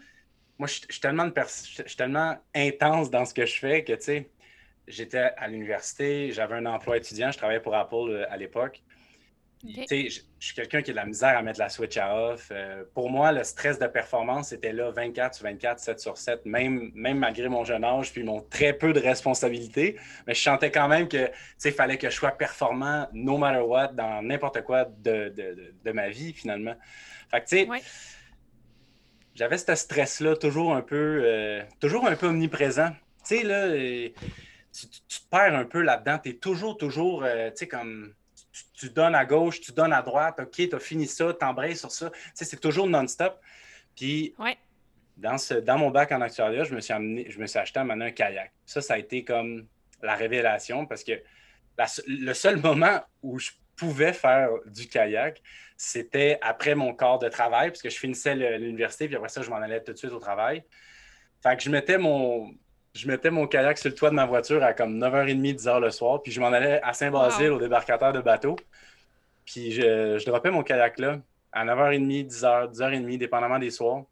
moi, 0.58 0.68
je 0.68 0.74
suis 0.74 1.00
tellement, 1.00 1.30
tellement 1.96 2.36
intense 2.54 3.10
dans 3.10 3.24
ce 3.24 3.34
que 3.34 3.46
je 3.46 3.58
fais 3.58 3.84
que, 3.84 3.92
tu 3.92 4.02
sais, 4.02 4.30
j'étais 4.86 5.30
à 5.36 5.48
l'université, 5.48 6.32
j'avais 6.32 6.54
un 6.56 6.66
emploi 6.66 6.96
étudiant, 6.96 7.30
je 7.30 7.38
travaillais 7.38 7.60
pour 7.60 7.74
Apple 7.74 8.10
euh, 8.10 8.26
à 8.30 8.36
l'époque. 8.36 8.82
Je 9.66 10.20
suis 10.38 10.54
quelqu'un 10.54 10.82
qui 10.82 10.90
a 10.90 10.92
de 10.92 10.96
la 10.96 11.06
misère 11.06 11.38
à 11.38 11.42
mettre 11.42 11.58
la 11.58 11.70
switch 11.70 11.96
à 11.96 12.14
off. 12.14 12.48
Euh, 12.50 12.84
pour 12.92 13.08
moi, 13.08 13.32
le 13.32 13.42
stress 13.44 13.78
de 13.78 13.86
performance 13.86 14.52
était 14.52 14.72
là 14.72 14.90
24 14.90 15.34
sur 15.34 15.44
24, 15.44 15.78
7 15.78 16.00
sur 16.00 16.18
7, 16.18 16.44
même, 16.44 16.90
même 16.94 17.18
malgré 17.18 17.48
mon 17.48 17.64
jeune 17.64 17.82
âge 17.82 18.12
puis 18.12 18.22
mon 18.24 18.42
très 18.42 18.74
peu 18.74 18.92
de 18.92 19.00
responsabilités. 19.00 19.96
Mais 20.26 20.34
je 20.34 20.42
sentais 20.42 20.70
quand 20.70 20.88
même 20.88 21.08
que 21.08 21.30
il 21.64 21.72
fallait 21.72 21.96
que 21.96 22.10
je 22.10 22.14
sois 22.14 22.32
performant 22.32 23.08
no 23.14 23.38
matter 23.38 23.60
what 23.60 23.88
dans 23.88 24.22
n'importe 24.22 24.62
quoi 24.62 24.84
de, 24.84 25.32
de, 25.82 25.92
ma 25.92 26.10
vie 26.10 26.34
finalement. 26.34 26.74
Fait 27.30 27.40
que 27.40 27.46
tu 27.46 27.56
sais, 27.56 27.68
j'avais 29.34 29.58
ce 29.58 29.74
stress-là 29.74 30.36
toujours 30.36 30.74
un 30.74 30.82
peu, 30.82 31.22
euh, 31.24 31.62
toujours 31.80 32.06
un 32.06 32.16
peu 32.16 32.26
omniprésent. 32.26 32.90
Tu 33.26 33.38
sais, 33.38 33.42
là, 33.42 33.68
tu, 33.70 34.88
te 34.88 35.28
perds 35.30 35.54
un 35.54 35.64
peu 35.64 35.80
là-dedans. 35.80 36.18
Tu 36.22 36.30
es 36.30 36.34
toujours, 36.34 36.76
toujours, 36.76 37.24
euh, 37.24 37.48
tu 37.50 37.56
sais, 37.56 37.68
comme 37.68 38.12
tu, 38.72 38.90
donnes 38.90 39.14
à 39.14 39.24
gauche, 39.24 39.60
tu 39.60 39.72
donnes 39.72 39.92
à 39.92 40.02
droite, 40.02 40.38
OK, 40.40 40.52
tu 40.52 40.74
as 40.74 40.78
fini 40.78 41.06
ça, 41.06 41.34
tu 41.38 41.44
embrayes 41.44 41.76
sur 41.76 41.90
ça. 41.90 42.10
Tu 42.10 42.18
sais, 42.34 42.44
c'est 42.44 42.60
toujours 42.60 42.86
non-stop. 42.86 43.40
Puis, 43.96 44.34
dans, 45.16 45.38
ce, 45.38 45.54
dans 45.54 45.78
mon 45.78 45.90
bac 45.90 46.12
en 46.12 46.20
actuariat, 46.20 46.64
je 46.64 46.74
me 46.74 46.80
suis, 46.80 46.92
amené, 46.92 47.30
je 47.30 47.38
me 47.38 47.46
suis 47.46 47.58
acheté 47.58 47.80
à 47.80 47.82
un 47.82 48.10
kayak. 48.10 48.52
Ça, 48.66 48.80
ça 48.80 48.94
a 48.94 48.98
été 48.98 49.24
comme 49.24 49.66
la 50.02 50.14
révélation 50.14 50.86
parce 50.86 51.02
que 51.04 51.12
le 52.06 52.32
seul 52.34 52.56
moment 52.60 53.00
où 53.22 53.38
je 53.38 53.50
pouvais 53.76 54.12
faire 54.12 54.50
du 54.66 54.86
kayak, 54.88 55.42
c'était 55.76 56.38
après 56.40 56.74
mon 56.74 56.94
corps 56.94 57.18
de 57.18 57.28
travail, 57.28 57.70
puisque 57.70 57.90
je 57.90 57.98
finissais 57.98 58.34
l'université, 58.58 59.06
puis 59.06 59.16
après 59.16 59.28
ça, 59.28 59.42
je 59.42 59.50
m'en 59.50 59.56
allais 59.56 59.82
tout 59.82 59.92
de 59.92 59.98
suite 59.98 60.12
au 60.12 60.20
travail. 60.20 60.64
Fait 61.42 61.56
que 61.56 61.62
je 61.62 61.70
mettais 61.70 61.98
mon, 61.98 62.54
je 62.94 63.08
mettais 63.08 63.30
mon 63.30 63.46
kayak 63.46 63.76
sur 63.76 63.90
le 63.90 63.94
toit 63.94 64.10
de 64.10 64.14
ma 64.14 64.24
voiture 64.24 64.62
à 64.62 64.72
comme 64.72 64.98
9h30, 64.98 65.56
10h 65.56 65.80
le 65.80 65.90
soir, 65.90 66.22
puis 66.22 66.32
je 66.32 66.40
m'en 66.40 66.52
allais 66.52 66.80
à 66.82 66.92
Saint-Basile 66.92 67.50
au 67.50 67.58
débarcateur 67.58 68.12
de 68.12 68.20
bateau. 68.20 68.56
Puis 69.44 69.72
je, 69.72 70.18
je 70.18 70.24
droppais 70.24 70.50
mon 70.50 70.62
kayak 70.62 70.98
là 70.98 71.18
à 71.52 71.64
9h30, 71.64 72.28
10h, 72.28 72.72
10h30, 72.72 73.18
dépendamment 73.18 73.58
des 73.58 73.70
soirs. 73.70 74.04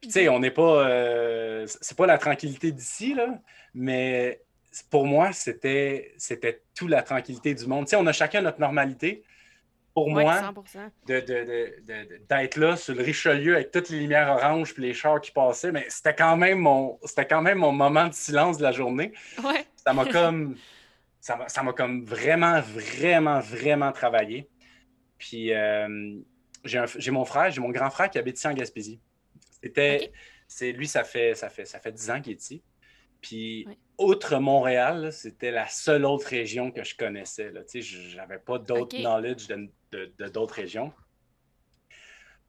Puis 0.00 0.10
tu 0.10 0.14
sais, 0.14 0.28
on 0.28 0.38
n'est 0.38 0.50
pas. 0.50 0.88
Euh, 0.88 1.66
c'est 1.66 1.96
pas 1.96 2.06
la 2.06 2.18
tranquillité 2.18 2.70
d'ici, 2.70 3.14
là, 3.14 3.40
mais 3.74 4.42
pour 4.90 5.06
moi, 5.06 5.32
c'était 5.32 6.14
toute 6.74 6.90
la 6.90 7.02
tranquillité 7.02 7.54
du 7.54 7.66
monde. 7.66 7.86
Tu 7.86 7.90
sais, 7.90 7.96
on 7.96 8.06
a 8.06 8.12
chacun 8.12 8.42
notre 8.42 8.60
normalité 8.60 9.24
pour 9.98 10.10
moi, 10.10 10.52
d'être 11.06 12.56
là 12.56 12.76
sur 12.76 12.94
le 12.94 13.02
Richelieu 13.02 13.56
avec 13.56 13.72
toutes 13.72 13.88
les 13.90 14.00
lumières 14.00 14.30
oranges 14.30 14.74
et 14.78 14.80
les 14.80 14.94
chars 14.94 15.20
qui 15.20 15.32
passaient, 15.32 15.72
mais 15.72 15.86
c'était 15.88 16.14
quand 16.14 16.36
même 16.36 16.58
mon 16.58 16.98
c'était 17.04 17.26
quand 17.26 17.42
même 17.42 17.58
mon 17.58 17.72
moment 17.72 18.06
de 18.06 18.14
silence 18.14 18.58
de 18.58 18.62
la 18.62 18.72
journée. 18.72 19.12
Ça 19.76 19.92
m'a 19.92 20.04
comme 20.12 20.56
ça 21.20 21.62
m'a 21.62 21.72
comme 21.72 22.04
vraiment, 22.04 22.60
vraiment, 22.60 23.40
vraiment 23.40 23.90
travaillé. 23.90 24.48
Puis 25.18 25.52
euh, 25.52 26.16
j'ai 26.64 27.10
mon 27.10 27.24
frère, 27.24 27.50
j'ai 27.50 27.60
mon 27.60 27.70
grand 27.70 27.90
frère 27.90 28.08
qui 28.08 28.18
habite 28.18 28.38
ici 28.38 28.46
en 28.46 28.54
Gaspésie. 28.54 29.00
C'était. 29.62 30.12
C'est 30.50 30.72
lui, 30.72 30.86
ça 30.86 31.04
fait, 31.04 31.34
ça 31.34 31.50
fait 31.50 31.66
ça 31.66 31.78
fait 31.78 31.92
10 31.92 32.10
ans 32.10 32.20
qu'il 32.22 32.32
est 32.32 32.42
ici. 32.42 32.62
Puis, 33.20 33.66
outre 33.98 34.38
Montréal, 34.38 35.12
c'était 35.12 35.50
la 35.50 35.66
seule 35.66 36.06
autre 36.06 36.28
région 36.28 36.70
que 36.70 36.84
je 36.84 36.96
connaissais. 36.96 37.52
Je 37.74 38.16
n'avais 38.16 38.38
pas 38.38 38.58
d'autres 38.58 38.96
knowledge 38.96 39.48
de, 39.48 39.68
d'autres 40.32 40.54
régions. 40.54 40.92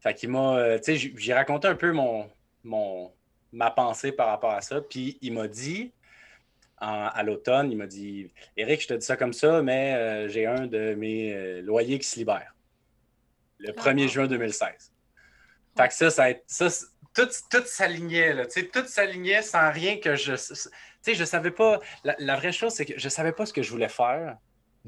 Fait 0.02 0.14
qu'il 0.14 0.30
m'a. 0.30 0.58
Euh, 0.58 0.80
j'ai 0.86 1.34
raconté 1.34 1.68
un 1.68 1.76
peu 1.76 1.92
mon, 1.92 2.30
mon, 2.64 3.12
ma 3.52 3.72
pensée 3.72 4.12
par 4.12 4.28
rapport 4.28 4.52
à 4.52 4.62
ça. 4.62 4.82
Puis, 4.82 5.18
il 5.22 5.34
m'a 5.34 5.48
dit, 5.48 5.92
à 6.80 7.24
l'automne, 7.24 7.72
il 7.72 7.78
m'a 7.78 7.88
dit 7.88 8.32
Éric, 8.56 8.82
je 8.82 8.88
te 8.88 8.94
dis 8.94 9.06
ça 9.06 9.18
comme 9.18 9.34
ça, 9.34 9.62
mais 9.62 9.94
euh, 9.96 10.28
j'ai 10.30 10.46
un 10.46 10.68
de 10.68 10.94
mes 10.96 11.34
euh, 11.34 11.62
loyers 11.62 12.00
qui 12.00 12.08
se 12.08 12.18
libère. 12.18 12.56
Le 13.58 13.74
1er 13.74 14.06
ah. 14.06 14.08
juin 14.08 14.28
2016. 14.28 14.94
Fait 15.78 15.88
que 15.88 15.94
ça, 15.94 16.10
ça, 16.10 16.34
ça, 16.48 16.86
tout, 17.14 17.64
s'alignait, 17.66 18.34
là, 18.34 18.46
tout 18.46 18.86
s'alignait 18.86 19.42
sans 19.42 19.72
rien 19.72 19.98
que 19.98 20.16
je. 20.16 20.34
Tu 20.34 20.70
sais, 21.02 21.16
je 21.16 21.24
savais 21.26 21.52
pas. 21.52 21.80
La, 22.04 22.36
vraie 22.38 22.52
chose, 22.52 22.74
c'est 22.74 22.86
que 22.86 22.94
je 22.98 23.10
savais 23.10 23.34
pas 23.34 23.46
ce 23.46 23.54
que 23.54 23.62
je 23.62 23.72
voulais 23.72 23.90
faire 23.90 24.38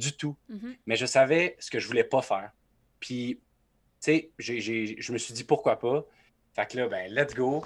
du 0.01 0.13
tout, 0.13 0.35
mm-hmm. 0.51 0.77
mais 0.87 0.95
je 0.95 1.05
savais 1.05 1.55
ce 1.59 1.69
que 1.69 1.79
je 1.79 1.87
voulais 1.87 2.03
pas 2.03 2.21
faire. 2.21 2.51
Puis, 2.99 3.39
tu 4.01 4.11
sais, 4.11 4.31
je 4.39 5.11
me 5.11 5.17
suis 5.17 5.33
dit 5.33 5.43
pourquoi 5.43 5.79
pas. 5.79 6.03
Fait 6.53 6.65
que 6.65 6.77
là, 6.77 6.87
ben, 6.87 7.13
let's 7.13 7.33
go. 7.33 7.63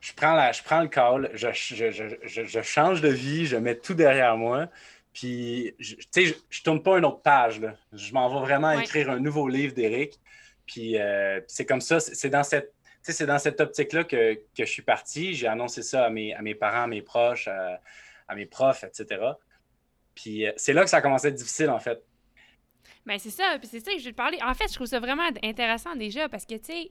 Je 0.00 0.12
prends, 0.12 0.34
la, 0.34 0.52
je 0.52 0.62
prends 0.62 0.82
le 0.82 0.88
call, 0.88 1.30
je, 1.34 1.48
je, 1.52 2.62
change 2.62 3.00
de 3.00 3.08
vie, 3.08 3.46
je 3.46 3.56
mets 3.56 3.76
tout 3.76 3.94
derrière 3.94 4.36
moi. 4.36 4.68
Puis, 5.12 5.74
tu 5.78 5.96
sais, 6.10 6.26
je, 6.26 6.34
je, 6.50 6.62
tourne 6.62 6.82
pas 6.82 6.98
une 6.98 7.04
autre 7.06 7.22
page. 7.22 7.60
Là. 7.60 7.74
Je 7.92 8.12
m'en 8.12 8.28
vais 8.28 8.46
vraiment 8.46 8.74
Ouais. 8.74 8.82
écrire 8.82 9.10
un 9.10 9.18
nouveau 9.18 9.48
livre 9.48 9.74
d'Éric. 9.74 10.20
Puis, 10.66 10.98
euh, 10.98 11.40
c'est 11.46 11.64
comme 11.64 11.80
ça, 11.80 11.98
c'est 12.00 12.28
dans 12.28 12.42
cette, 12.42 12.74
tu 12.82 12.88
sais, 13.02 13.12
c'est 13.12 13.26
dans 13.26 13.38
cette 13.38 13.60
optique-là 13.60 14.04
que, 14.04 14.34
que 14.34 14.64
je 14.64 14.70
suis 14.70 14.82
parti. 14.82 15.34
J'ai 15.34 15.48
annoncé 15.48 15.82
ça 15.82 16.04
à 16.04 16.10
mes, 16.10 16.34
à 16.34 16.42
mes 16.42 16.54
parents, 16.54 16.82
à 16.82 16.86
mes 16.86 17.02
proches, 17.02 17.48
à, 17.48 17.80
à 18.28 18.34
mes 18.34 18.46
profs, 18.46 18.84
etc. 18.84 19.22
Puis, 20.16 20.44
euh, 20.46 20.52
c'est 20.56 20.72
là 20.72 20.82
que 20.82 20.90
ça 20.90 20.96
a 20.96 21.00
commencé 21.02 21.26
à 21.26 21.30
être 21.30 21.36
difficile, 21.36 21.70
en 21.70 21.78
fait. 21.78 22.02
Ben, 23.04 23.18
c'est 23.20 23.30
ça, 23.30 23.56
puis 23.60 23.68
c'est 23.68 23.78
ça 23.78 23.92
que 23.92 23.98
je 24.00 24.04
vais 24.04 24.10
te 24.10 24.16
parler. 24.16 24.38
En 24.44 24.54
fait, 24.54 24.66
je 24.68 24.74
trouve 24.74 24.88
ça 24.88 24.98
vraiment 24.98 25.28
intéressant 25.44 25.94
déjà 25.94 26.28
parce 26.28 26.44
que, 26.44 26.54
tu 26.56 26.64
sais, 26.64 26.90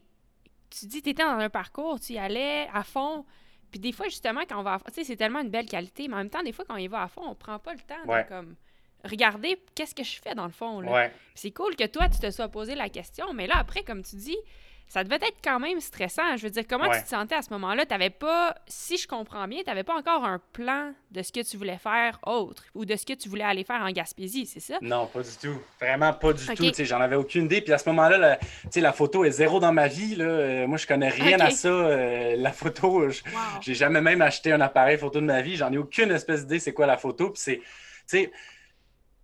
tu 0.70 0.86
dis, 0.86 1.02
tu 1.02 1.10
étais 1.10 1.24
dans 1.24 1.38
un 1.40 1.50
parcours, 1.50 2.00
tu 2.00 2.14
y 2.14 2.18
allais 2.18 2.70
à 2.74 2.84
fond. 2.84 3.26
Puis 3.72 3.80
des 3.82 3.92
fois, 3.92 4.06
justement, 4.08 4.42
quand 4.48 4.58
on 4.60 4.64
va 4.64 4.76
à 4.76 4.80
fond, 4.80 4.86
tu 4.88 4.94
sais, 4.94 5.04
c'est 5.04 5.18
tellement 5.18 5.42
une 5.42 5.50
belle 5.50 5.66
qualité, 5.68 6.08
mais 6.08 6.14
en 6.14 6.20
même 6.20 6.30
temps, 6.30 6.42
des 6.44 6.54
fois, 6.54 6.64
quand 6.66 6.76
on 6.76 6.78
y 6.78 6.88
va 6.88 7.02
à 7.04 7.08
fond, 7.10 7.24
on 7.26 7.36
prend 7.36 7.60
pas 7.60 7.74
le 7.74 7.82
temps 7.82 7.96
Ouais. 8.08 8.24
de, 8.24 8.30
comme, 8.30 8.56
regarder 9.04 9.62
qu'est-ce 9.76 9.94
que 9.94 10.04
je 10.04 10.20
fais 10.22 10.34
dans 10.36 10.46
le 10.46 10.52
fond, 10.52 10.80
là. 10.80 10.92
Ouais. 10.92 11.10
Puis 11.10 11.20
c'est 11.36 11.52
cool 11.52 11.76
que 11.76 11.86
toi, 11.86 12.08
tu 12.08 12.20
te 12.20 12.32
sois 12.32 12.48
posé 12.48 12.76
la 12.76 12.88
question, 12.90 13.34
mais 13.34 13.48
là, 13.48 13.56
après, 13.58 13.84
comme 13.84 14.02
tu 14.04 14.16
dis, 14.16 14.38
ça 14.88 15.04
devait 15.04 15.16
être 15.18 15.38
quand 15.44 15.60
même 15.60 15.80
stressant. 15.82 16.38
Je 16.38 16.44
veux 16.44 16.50
dire, 16.50 16.64
comment 16.70 16.88
Ouais. 16.88 16.98
tu 17.00 17.04
te 17.04 17.10
sentais 17.10 17.36
à 17.36 17.42
ce 17.42 17.50
moment-là? 17.52 17.86
T'avais 17.86 18.10
pas, 18.12 18.56
si 18.68 18.98
je 18.98 19.08
comprends 19.08 19.48
bien, 19.48 19.62
t'avais 19.64 19.84
pas 19.84 19.96
encore 19.96 20.24
un 20.24 20.40
plan 20.54 20.94
de 21.12 21.22
ce 21.22 21.32
que 21.32 21.42
tu 21.42 21.58
voulais 21.58 21.78
faire 21.78 22.20
autre 22.26 22.64
ou 22.76 22.86
de 22.86 22.96
ce 22.96 23.06
que 23.06 23.14
tu 23.14 23.28
voulais 23.28 23.44
aller 23.44 23.64
faire 23.64 23.82
en 23.82 23.90
Gaspésie, 23.92 24.46
c'est 24.46 24.60
ça? 24.60 24.78
Non, 24.82 25.08
pas 25.08 25.22
du 25.22 25.36
tout. 25.42 25.60
Vraiment 25.82 26.14
pas 26.14 26.34
du 26.34 26.46
tout. 26.46 26.72
J'en 26.86 27.02
avais 27.02 27.16
aucune 27.16 27.46
idée. 27.46 27.62
Puis 27.62 27.74
à 27.74 27.78
ce 27.78 27.90
moment-là, 27.90 28.18
la, 28.18 28.40
la 28.82 28.94
photo 28.94 29.26
est 29.26 29.32
zéro 29.32 29.60
dans 29.60 29.74
ma 29.74 29.88
vie. 29.88 30.16
Là. 30.16 30.26
Euh, 30.26 30.68
moi, 30.68 30.78
je 30.78 30.86
connais 30.88 31.10
rien 31.10 31.40
à 31.40 31.50
ça. 31.50 31.68
Euh, 31.68 32.36
la 32.38 32.52
photo, 32.52 33.10
je- 33.10 33.24
Wow. 33.24 33.62
j'ai 33.62 33.74
jamais 33.74 34.02
même 34.02 34.22
acheté 34.22 34.52
un 34.54 34.62
appareil 34.62 34.98
photo 34.98 35.20
de 35.20 35.26
ma 35.26 35.42
vie. 35.42 35.56
J'en 35.56 35.72
ai 35.74 35.78
aucune 35.78 36.12
espèce 36.12 36.42
d'idée 36.42 36.60
c'est 36.60 36.74
quoi 36.74 36.86
la 36.86 36.98
photo. 36.98 37.32
Puis 37.32 37.42
c'est, 37.42 37.58
tu 37.58 37.64
sais, 38.06 38.32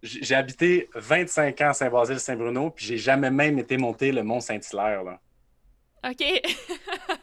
j'ai 0.03 0.33
habité 0.35 0.89
25 0.95 1.61
ans 1.61 1.69
à 1.69 1.73
Saint-Basile-Saint-Bruno, 1.73 2.71
puis 2.71 2.85
j'ai 2.85 2.97
jamais 2.97 3.29
même 3.29 3.59
été 3.59 3.77
monter 3.77 4.11
le 4.11 4.23
Mont 4.23 4.39
Saint-Hilaire. 4.39 5.03
là. 5.03 5.19
OK. 6.03 6.41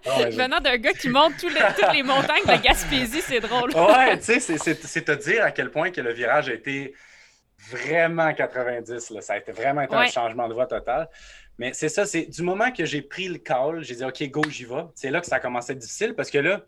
Ah 0.07 0.19
ouais, 0.19 0.31
Venant 0.31 0.61
d'un 0.61 0.77
gars 0.77 0.93
qui 0.93 1.09
monte 1.09 1.37
tous 1.39 1.49
les- 1.49 1.61
toutes 1.77 1.93
les 1.93 2.03
montagnes 2.05 2.45
de 2.45 2.63
Gaspésie, 2.63 3.21
c'est 3.23 3.41
drôle. 3.41 3.75
Ouais, 3.75 4.17
tu 4.19 4.41
sais, 4.41 4.41
c'est- 4.59 5.03
te 5.05 5.13
dire 5.13 5.43
à 5.45 5.51
quel 5.51 5.71
point 5.71 5.91
que 5.91 6.01
le 6.01 6.13
virage 6.13 6.49
a 6.49 6.55
été 6.55 6.95
vraiment 7.71 8.33
90. 8.33 9.11
Là. 9.11 9.21
Ça 9.21 9.33
a 9.35 9.39
été 9.39 9.53
vraiment 9.53 9.83
été 9.83 9.95
un 9.95 10.07
changement 10.07 10.49
de 10.49 10.55
voie 10.55 10.67
total. 10.67 11.09
Mais 11.59 11.73
c'est 11.73 11.89
ça, 11.89 12.07
c'est 12.07 12.27
du 12.27 12.43
moment 12.43 12.71
que 12.71 12.85
j'ai 12.85 13.03
pris 13.03 13.27
le 13.29 13.39
call, 13.39 13.83
j'ai 13.83 13.97
dit 13.97 14.05
OK, 14.05 14.23
go, 14.31 14.43
j'y 14.49 14.65
vais. 14.65 14.85
C'est 14.95 15.11
là 15.11 15.21
que 15.21 15.27
ça 15.27 15.37
a 15.37 15.41
commencé 15.41 15.73
à 15.73 15.75
être 15.75 15.81
difficile 15.81 16.15
parce 16.15 16.31
que 16.31 16.39
là, 16.39 16.61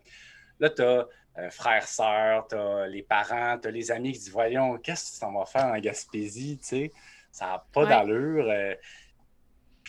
là 0.59 0.69
tu 0.69 0.81
as 0.81 1.07
frères, 1.49 1.87
sœurs, 1.87 2.45
tu 2.49 2.55
as 2.57 2.87
les 2.87 3.03
parents, 3.03 3.57
tu 3.57 3.69
as 3.69 3.71
les 3.71 3.89
amis 3.89 4.11
qui 4.11 4.19
disent 4.19 4.31
Voyons, 4.31 4.77
qu'est-ce 4.79 5.11
que 5.11 5.13
tu 5.15 5.19
t'en 5.21 5.31
vas 5.31 5.45
faire 5.45 5.65
en 5.67 5.79
Gaspésie? 5.79 6.57
Tu 6.59 6.65
sais, 6.67 6.91
ça 7.31 7.45
n'a 7.45 7.65
pas 7.71 7.83
Ouais. 7.83 7.87
d'allure. 7.89 8.45
euh. 8.49 8.75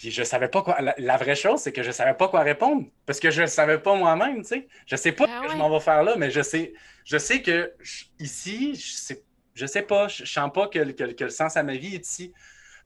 Puis 0.02 0.10
je 0.10 0.24
savais 0.24 0.48
pas 0.48 0.62
quoi. 0.62 0.80
La, 0.80 0.96
la 0.98 1.16
vraie 1.16 1.36
chose, 1.36 1.60
c'est 1.60 1.70
que 1.70 1.84
je 1.84 1.92
savais 1.92 2.14
pas 2.14 2.26
quoi 2.26 2.40
répondre 2.42 2.86
parce 3.06 3.20
que 3.20 3.30
je 3.30 3.42
ne 3.42 3.46
savais 3.46 3.78
pas 3.78 3.94
moi-même. 3.94 4.38
Tu 4.38 4.48
sais, 4.48 4.68
je 4.84 4.96
sais 4.96 5.12
pas 5.12 5.26
Ah 5.28 5.38
ce 5.42 5.46
que 5.46 5.52
je 5.52 5.56
m'en 5.56 5.70
vais 5.70 5.78
faire 5.78 6.02
là, 6.02 6.16
mais 6.16 6.28
je 6.32 6.42
sais, 6.42 6.72
je 7.04 7.18
sais 7.18 7.40
que 7.40 7.72
je- 7.80 8.06
ici, 8.18 8.74
je 8.74 8.94
sais, 8.94 9.22
je 9.54 9.64
sais 9.64 9.82
pas, 9.82 10.08
je, 10.08 10.24
je 10.24 10.32
sens 10.32 10.50
pas 10.52 10.66
que, 10.66 10.80
le- 10.80 10.92
que 10.92 11.04
le- 11.04 11.12
que 11.12 11.22
le 11.22 11.30
sens 11.30 11.56
à 11.56 11.62
ma 11.62 11.76
vie 11.76 11.94
est 11.94 12.04
ici. 12.04 12.32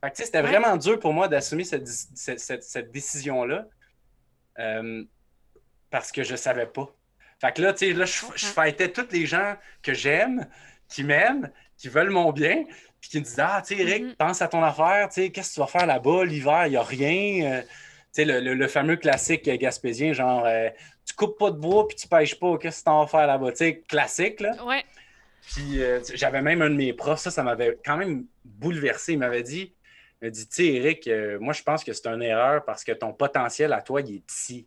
Fait 0.03 0.11
que, 0.11 0.17
tu 0.17 0.19
sais, 0.21 0.27
c'était 0.27 0.43
Ouais. 0.43 0.49
vraiment 0.51 0.77
dur 0.77 0.99
pour 1.01 1.15
moi 1.15 1.27
d'assumer 1.27 1.65
cette, 1.65 1.85
dis- 1.85 2.07
cette, 2.15 2.39
cette- 2.39 2.63
cette 2.63 2.91
décision-là 2.91 3.67
euh, 4.59 5.03
parce 5.91 6.13
que 6.13 6.23
je 6.23 6.37
savais 6.37 6.67
pas. 6.67 6.95
Fait 7.41 7.53
que 7.55 7.63
là, 7.63 7.73
tu 7.73 7.87
sais, 7.87 7.93
là, 7.95 8.05
je, 8.05 8.27
je 8.35 8.45
fightais 8.47 8.93
tous 8.93 9.09
les 9.11 9.25
gens 9.25 9.57
que 9.83 9.95
j'aime, 9.95 10.47
qui 10.91 11.03
m'aiment, 11.03 11.51
qui 11.79 11.89
veulent 11.89 12.11
mon 12.11 12.31
bien, 12.33 12.65
puis 13.09 13.11
qui 13.11 13.19
me 13.19 13.25
disaient 13.25 13.43
Ah, 13.43 13.63
tu 13.67 13.77
sais, 13.77 13.83
Eric, 13.83 14.03
Mhm. 14.05 14.15
pense 14.17 14.43
à 14.43 14.49
ton 14.49 14.63
affaire, 14.63 15.09
tu 15.09 15.23
sais, 15.23 15.31
qu'est-ce 15.31 15.51
que 15.51 15.55
tu 15.55 15.61
vas 15.61 15.67
faire 15.67 15.87
là-bas 15.87 16.25
l'hiver, 16.25 16.67
il 16.67 16.71
n'y 16.71 16.77
a 16.77 16.83
rien. 16.83 17.53
Euh, 17.59 17.63
tu 17.63 17.69
sais, 18.13 18.25
le, 18.25 18.41
le- 18.41 18.55
le 18.55 18.69
fameux 18.69 18.97
classique 18.97 19.45
gaspésien, 19.49 20.13
genre, 20.13 20.45
euh, 20.47 20.69
tu 21.07 21.15
coupes 21.15 21.39
pas 21.39 21.51
de 21.51 21.57
bois 21.59 21.87
puis 21.87 21.97
tu 21.97 22.09
pêches 22.09 22.39
pas, 22.39 22.59
qu'est-ce 22.59 22.81
que 22.85 22.91
tu 22.91 22.97
vas 22.97 23.07
faire 23.07 23.27
là-bas? 23.27 23.51
Tu 23.53 23.57
sais, 23.59 23.81
classique, 23.89 24.41
là. 24.41 24.53
Ouais. 24.65 24.85
Puis 25.47 25.83
euh, 25.83 26.01
j'avais 26.15 26.43
même 26.43 26.63
un 26.63 26.71
de 26.71 26.75
mes 26.75 26.93
profs, 26.93 27.21
ça, 27.21 27.31
ça 27.31 27.43
m'avait 27.43 27.79
quand 27.85 27.97
même 27.97 28.27
bouleversé. 28.45 29.13
Il 29.13 29.19
m'avait 29.21 29.43
dit, 29.45 29.75
il 30.21 30.25
m'a 30.27 30.31
dit, 30.31 30.49
tu 30.49 30.55
sais, 30.57 30.67
Eric, 30.67 31.09
moi, 31.41 31.53
je 31.53 31.63
pense 31.63 31.85
que 31.85 31.93
c'est 31.93 32.07
une 32.09 32.23
erreur 32.23 32.65
parce 32.65 32.83
que 32.83 32.93
ton 32.93 33.13
potentiel 33.13 33.73
à 33.73 33.81
toi, 33.83 34.01
il 34.01 34.17
est 34.17 34.31
ici. 34.33 34.67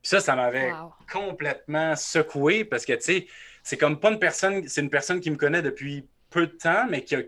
Puis 0.00 0.08
ça, 0.08 0.20
ça 0.20 0.34
m'avait 0.34 0.72
Wow. 0.72 0.94
complètement 1.12 1.94
secoué 1.94 2.64
parce 2.64 2.84
que, 2.86 2.94
tu 2.94 3.00
sais, 3.02 3.26
c'est 3.62 3.76
comme 3.76 4.00
pas 4.00 4.10
une 4.10 4.18
personne, 4.18 4.66
c'est 4.66 4.80
une 4.80 4.90
personne 4.90 5.20
qui 5.20 5.30
me 5.30 5.36
connaît 5.36 5.62
depuis 5.62 6.08
peu 6.32 6.46
de 6.46 6.52
temps, 6.52 6.86
mais 6.88 7.04
a- 7.14 7.22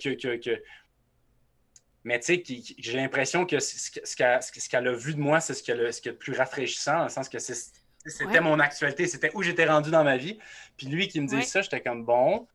mais 2.07 2.21
tu 2.21 2.27
sais, 2.27 2.43
j'ai 2.79 2.97
l'impression 2.97 3.47
que 3.47 3.59
ce 3.61 3.91
qu'elle 4.17 4.41
qu'elle 4.71 4.89
a 4.89 4.93
vu 4.93 5.15
de 5.15 5.21
moi, 5.21 5.41
c'est 5.41 5.55
ce 5.55 5.63
qu'il 5.63 5.75
y 5.75 5.79
a 5.79 5.83
y 5.85 5.87
a 5.87 6.13
de 6.13 6.17
plus 6.17 6.35
rafraîchissant, 6.35 6.99
dans 6.99 7.05
le 7.05 7.09
sens 7.11 7.29
que 7.29 7.39
c'était 7.39 8.27
Ouais. 8.27 8.41
mon 8.41 8.59
actualité, 8.61 9.07
c'était 9.07 9.31
où 9.35 9.43
j'étais 9.43 9.65
rendu 9.65 9.91
dans 9.91 10.05
ma 10.05 10.17
vie. 10.19 10.39
Puis 10.77 10.89
lui 10.89 11.09
qui 11.09 11.21
me 11.21 11.27
dit 11.27 11.37
Ouais. 11.37 11.43
ça, 11.43 11.63
j'étais 11.63 11.81
comme 11.81 12.05
bon, 12.05 12.47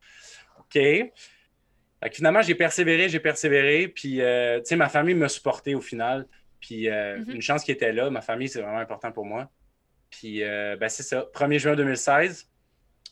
OK. 0.60 0.74
Fait 0.74 2.08
que 2.08 2.14
finalement, 2.14 2.42
j'ai 2.42 2.54
persévéré, 2.54 3.08
j'ai 3.08 3.20
persévéré. 3.20 3.88
Puis, 3.88 4.22
euh, 4.22 4.58
tu 4.60 4.66
sais, 4.66 4.76
ma 4.76 4.88
famille 4.88 5.14
m'a 5.14 5.28
supporté 5.28 5.74
au 5.74 5.80
final. 5.80 6.26
Puis, 6.60 6.88
euh, 6.88 7.18
Mhm. 7.18 7.30
une 7.36 7.42
chance 7.42 7.64
qui 7.64 7.72
était 7.72 7.92
là. 7.92 8.08
Ma 8.10 8.20
famille, 8.22 8.48
c'est 8.48 8.62
vraiment 8.62 8.78
important 8.78 9.10
pour 9.12 9.26
moi. 9.26 9.50
Puis, 10.10 10.42
euh, 10.44 10.76
ben, 10.76 10.88
c'est 10.88 11.02
ça. 11.02 11.26
1er 11.34 11.58
juin 11.58 11.74
2016, 11.74 12.48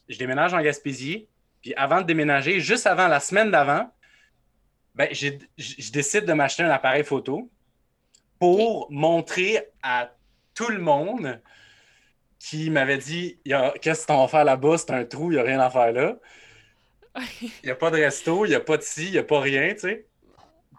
je 0.09 0.17
déménage 0.19 0.55
en 0.55 0.63
Gaspésie. 0.63 1.29
Puis, 1.63 1.75
avant 1.75 2.01
de 2.01 2.07
déménager, 2.07 2.61
juste 2.61 2.87
avant, 2.87 3.09
la 3.09 3.21
semaine 3.21 3.51
d'avant, 3.51 3.91
ben, 4.95 5.09
j'ai- 5.13 5.39
je 5.57 5.91
décide 5.93 6.25
de 6.25 6.33
m'acheter 6.33 6.63
un 6.63 6.71
appareil 6.71 7.05
photo 7.05 7.51
pour 8.39 8.91
montrer 8.91 9.69
à 9.83 10.11
tout 10.55 10.69
le 10.69 10.79
monde 10.79 11.41
qui 12.39 12.71
m'avait 12.71 12.99
dit 12.99 13.39
Qu'est-ce 13.81 14.07
qu'on 14.07 14.21
va 14.23 14.29
faire 14.29 14.45
là-bas? 14.45 14.79
C'est 14.79 14.93
un 14.93 15.05
trou, 15.05 15.31
il 15.33 15.35
n'y 15.35 15.41
a 15.41 15.43
rien 15.43 15.61
à 15.61 15.71
faire 15.71 15.93
là. 15.93 16.17
Il 17.43 17.51
n'y 17.65 17.71
a 17.71 17.75
pas 17.75 17.91
de 17.91 17.97
resto, 17.97 18.45
il 18.45 18.51
n'y 18.51 18.55
a 18.55 18.61
pas 18.61 18.77
de 18.77 18.83
ci, 18.83 19.07
il 19.07 19.13
n'y 19.13 19.19
a 19.19 19.25
pas 19.25 19.41
rien, 19.41 19.73
tu 19.75 19.81
sais. 19.81 20.07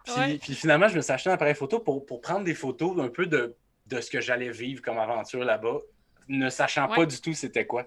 Puis, 0.05 0.13
Ouais. 0.15 0.38
puis 0.38 0.55
finalement, 0.55 0.88
je 0.88 0.95
me 0.95 1.01
suis 1.01 1.12
acheté 1.12 1.29
un 1.29 1.33
appareil 1.33 1.55
photo 1.55 1.79
pour, 1.79 2.05
pour 2.05 2.21
prendre 2.21 2.45
des 2.45 2.55
photos 2.55 2.98
un 3.00 3.09
peu 3.09 3.25
de, 3.25 3.55
de 3.88 4.01
ce 4.01 4.09
que 4.09 4.21
j'allais 4.21 4.50
vivre 4.51 4.81
comme 4.81 4.98
aventure 4.98 5.43
là-bas, 5.43 5.79
ne 6.29 6.50
sachant 6.50 6.88
pas 6.88 7.05
du 7.05 7.19
tout 7.19 7.33
c'était 7.33 7.65
quoi. 7.67 7.86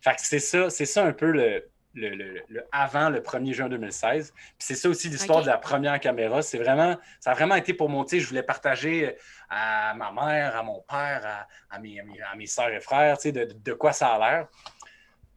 Fait 0.00 0.14
que 0.14 0.20
c'est 0.20 0.38
ça, 0.40 0.68
c'est 0.68 0.84
ça 0.86 1.04
un 1.04 1.12
peu 1.12 1.30
le, 1.30 1.66
le, 1.94 2.08
le- 2.10 2.42
le 2.48 2.64
avant 2.72 3.08
le 3.10 3.20
1er 3.20 3.52
juin 3.52 3.68
2016. 3.68 4.32
Puis 4.32 4.44
c'est 4.58 4.74
ça 4.74 4.88
aussi 4.88 5.08
l'histoire 5.08 5.42
de 5.42 5.46
la 5.46 5.58
première 5.58 5.98
caméra. 6.00 6.40
C'est 6.42 6.58
vraiment, 6.58 6.96
ça 7.20 7.32
a 7.32 7.34
vraiment 7.34 7.54
été 7.56 7.74
pour 7.74 7.88
mon, 7.88 8.06
je 8.06 8.26
voulais 8.26 8.42
partager 8.42 9.16
à 9.50 9.94
ma 9.94 10.10
mère, 10.12 10.56
à 10.56 10.62
mon 10.62 10.80
père, 10.80 11.22
à, 11.24 11.74
à 11.74 11.78
mes, 11.78 12.00
à 12.00 12.04
mes, 12.04 12.20
à 12.20 12.34
mes 12.34 12.46
soeurs 12.46 12.70
et 12.70 12.80
frères, 12.80 13.16
tu 13.18 13.22
sais, 13.24 13.32
de, 13.32 13.44
de 13.52 13.72
quoi 13.74 13.92
ça 13.92 14.14
a 14.14 14.18
l'air. 14.18 14.48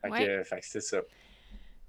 Ouais. 0.03 0.27
euh, 0.29 0.43
c'est 0.61 0.81
ça. 0.81 0.99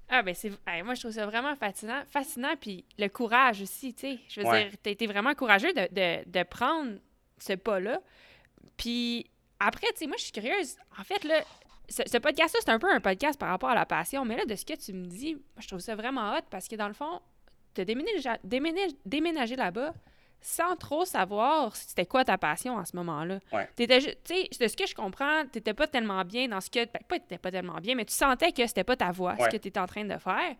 Ah, 0.09 0.21
ben 0.23 0.33
c'est. 0.33 0.51
hey, 0.65 0.83
moi, 0.83 0.93
je 0.95 1.01
trouve 1.01 1.11
ça 1.11 1.25
vraiment 1.25 1.55
fascinant. 1.55 2.01
Fascinant, 2.09 2.55
puis 2.59 2.85
le 2.97 3.07
courage 3.09 3.61
aussi, 3.61 3.93
tu 3.93 4.01
sais. 4.01 4.19
Je 4.29 4.41
veux 4.41 4.47
Ouais. 4.47 4.69
dire, 4.69 4.77
t'as 4.81 4.91
été 4.91 5.05
vraiment 5.05 5.35
courageux 5.35 5.73
de, 5.73 5.87
de, 5.91 6.29
de 6.29 6.43
prendre 6.43 6.93
ce 7.37 7.53
pas-là. 7.53 7.99
Puis 8.77 9.29
après, 9.59 9.87
tu 9.91 9.97
sais, 9.97 10.07
moi, 10.07 10.15
je 10.17 10.23
suis 10.23 10.31
curieuse. 10.31 10.77
En 10.99 11.03
fait, 11.03 11.23
là, 11.25 11.41
ce, 11.89 12.03
ce 12.05 12.17
podcast-là, 12.17 12.59
c'est 12.63 12.71
un 12.71 12.79
peu 12.79 12.91
un 12.91 12.99
podcast 12.99 13.39
par 13.39 13.49
rapport 13.49 13.69
à 13.69 13.75
la 13.75 13.85
passion. 13.85 14.25
Mais 14.25 14.37
là, 14.37 14.45
de 14.45 14.55
ce 14.55 14.65
que 14.65 14.73
tu 14.73 14.93
me 14.93 15.05
dis, 15.05 15.37
je 15.57 15.67
trouve 15.67 15.79
ça 15.79 15.95
vraiment 15.95 16.33
hot 16.35 16.41
parce 16.49 16.67
que 16.67 16.75
dans 16.75 16.87
le 16.87 16.93
fond, 16.93 17.21
t'as 17.73 17.85
déménagé, 17.85 18.29
déménagé, 18.43 18.95
déménagé 19.05 19.55
là-bas 19.55 19.93
sans 20.39 20.75
trop 20.75 21.03
savoir 21.03 21.75
c'était 21.75 22.05
quoi 22.05 22.23
ta 22.23 22.37
passion 22.37 22.75
en 22.75 22.85
ce 22.85 22.95
moment-là. 22.97 23.39
Ouais. 23.51 23.67
T'étais 23.75 23.99
tu 23.99 24.07
sais, 24.23 24.47
de 24.59 24.67
ce 24.67 24.77
que 24.77 24.85
je 24.85 24.93
comprends, 24.93 25.45
t'étais 25.51 25.73
pas 25.73 25.87
tellement 25.87 26.23
bien 26.23 26.47
dans 26.47 26.61
ce 26.61 26.69
que. 26.69 26.85
Ben, 26.85 26.99
pas 27.07 27.19
t'étais 27.19 27.39
pas 27.39 27.49
tellement 27.51 27.77
bien, 27.81 27.95
mais 27.95 28.05
tu 28.05 28.13
sentais 28.13 28.51
que 28.51 28.65
c'était 28.67 28.83
pas 28.83 28.95
ta 28.95 29.11
voix, 29.11 29.33
Ouais. 29.33 29.45
ce 29.45 29.49
que 29.55 29.61
tu 29.61 29.69
étais 29.69 29.79
en 29.79 29.87
train 29.87 30.05
de 30.05 30.17
faire. 30.17 30.55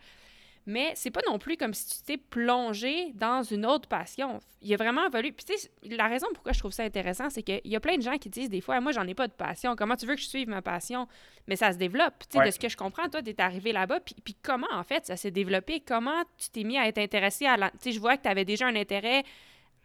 Mais 0.70 0.92
c'est 0.96 1.12
pas 1.12 1.22
non 1.26 1.40
plus 1.40 1.56
comme 1.56 1.74
si 1.74 1.88
tu 1.98 2.04
t'es 2.04 2.18
plongé 2.18 3.14
dans 3.14 3.42
une 3.42 3.66
autre 3.66 3.88
passion. 3.88 4.42
Il 4.62 4.74
a 4.74 4.76
vraiment. 4.78 5.10
Puis, 5.10 5.32
tu 5.34 5.58
sais, 5.58 5.70
la 5.84 6.08
raison 6.08 6.28
pourquoi 6.34 6.52
je 6.52 6.60
trouve 6.60 6.74
ça 6.74 6.84
intéressant, 6.84 7.30
c'est 7.30 7.42
qu'il 7.42 7.62
y 7.64 7.76
a 7.78 7.80
plein 7.80 7.96
de 7.96 8.02
gens 8.02 8.18
qui 8.18 8.30
disent 8.30 8.50
des 8.50 8.60
fois, 8.60 8.82
moi, 8.82 8.92
j'en 8.92 9.08
ai 9.08 9.14
pas 9.14 9.28
de 9.30 9.34
passion. 9.34 9.78
Comment 9.78 9.96
tu 9.96 10.06
veux 10.06 10.16
que 10.16 10.22
je 10.22 10.28
suive 10.28 10.50
ma 10.50 10.62
passion? 10.62 11.08
Mais 11.48 11.56
ça 11.56 11.72
se 11.72 11.78
développe. 11.78 12.16
Tu 12.20 12.34
sais, 12.34 12.40
Ouais. 12.40 12.46
de 12.48 12.52
ce 12.52 12.60
que 12.60 12.68
je 12.68 12.76
comprends, 12.76 13.08
toi, 13.08 13.22
t'es 13.24 13.40
arrivé 13.42 13.72
là-bas. 13.72 14.02
Puis, 14.02 14.16
puis 14.24 14.36
comment, 14.44 14.68
en 14.74 14.84
fait, 14.84 15.06
ça 15.06 15.16
s'est 15.16 15.32
développé? 15.32 15.80
Comment 15.80 16.22
tu 16.38 16.50
t'es 16.50 16.64
mis 16.66 16.78
à 16.78 16.86
être 16.86 16.98
intéressé 16.98 17.46
à 17.46 17.56
la. 17.56 17.70
Tu 17.72 17.78
sais, 17.80 17.92
je 17.94 18.00
vois 18.02 18.18
que 18.18 18.24
tu 18.24 18.30
avais 18.30 18.44
déjà 18.46 18.68
un 18.68 18.76
intérêt 18.76 19.24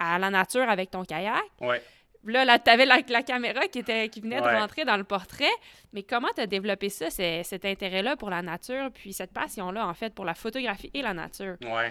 à 0.01 0.19
la 0.19 0.31
nature 0.31 0.69
avec 0.69 0.91
ton 0.91 1.05
kayak. 1.05 1.41
Ouais. 1.61 1.81
Là, 2.25 2.45
là 2.45 2.59
tu 2.59 2.71
avais 2.71 2.87
la, 2.87 2.99
la 3.09 3.23
caméra 3.23 3.67
qui, 3.69 3.81
était, 3.81 4.09
qui 4.09 4.21
venait 4.21 4.41
Ouais. 4.41 4.53
de 4.53 4.59
rentrer 4.59 4.85
dans 4.85 4.97
le 4.97 5.05
portrait. 5.05 5.51
Mais 5.93 6.03
comment 6.03 6.29
tu 6.35 6.41
as 6.41 6.47
développé 6.47 6.89
ça, 6.89 7.11
cet 7.11 7.65
intérêt-là 7.65 8.17
pour 8.17 8.31
la 8.31 8.43
nature, 8.43 8.91
puis 8.95 9.13
cette 9.13 9.33
passion-là, 9.33 9.87
en 9.87 9.95
fait, 9.95 10.15
pour 10.15 10.25
la 10.25 10.35
photographie 10.35 10.91
et 10.95 11.03
la 11.03 11.15
nature? 11.15 11.57
Oui, 11.63 11.83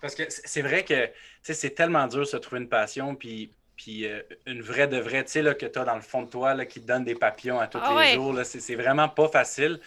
parce 0.00 0.14
que 0.14 0.22
c'est 0.28 0.62
vrai 0.62 0.84
que 0.84 1.06
tu 1.06 1.12
sais, 1.42 1.54
c'est 1.54 1.70
tellement 1.70 2.06
dur 2.06 2.20
de 2.20 2.24
se 2.24 2.36
trouver 2.36 2.60
une 2.62 2.68
passion, 2.68 3.14
puis, 3.14 3.50
puis 3.76 4.06
euh, 4.06 4.22
une 4.46 4.62
vraie 4.62 4.88
de 4.88 4.98
vraie, 4.98 5.24
tu 5.24 5.32
sais, 5.32 5.42
là, 5.42 5.54
que 5.54 5.66
tu 5.66 5.78
as 5.78 5.84
dans 5.84 5.94
le 5.96 6.00
fond 6.02 6.22
de 6.22 6.30
toi, 6.30 6.54
là, 6.54 6.64
qui 6.66 6.80
te 6.80 6.86
donne 6.86 7.04
des 7.04 7.14
papillons 7.14 7.58
à 7.58 7.66
tous 7.66 7.78
Ah 7.82 7.90
les 7.90 7.96
ouais. 7.96 8.14
jours. 8.14 8.32
là, 8.32 8.44
C'est 8.44 8.74
vraiment 8.76 9.08
pas 9.08 9.28
facile. 9.28 9.80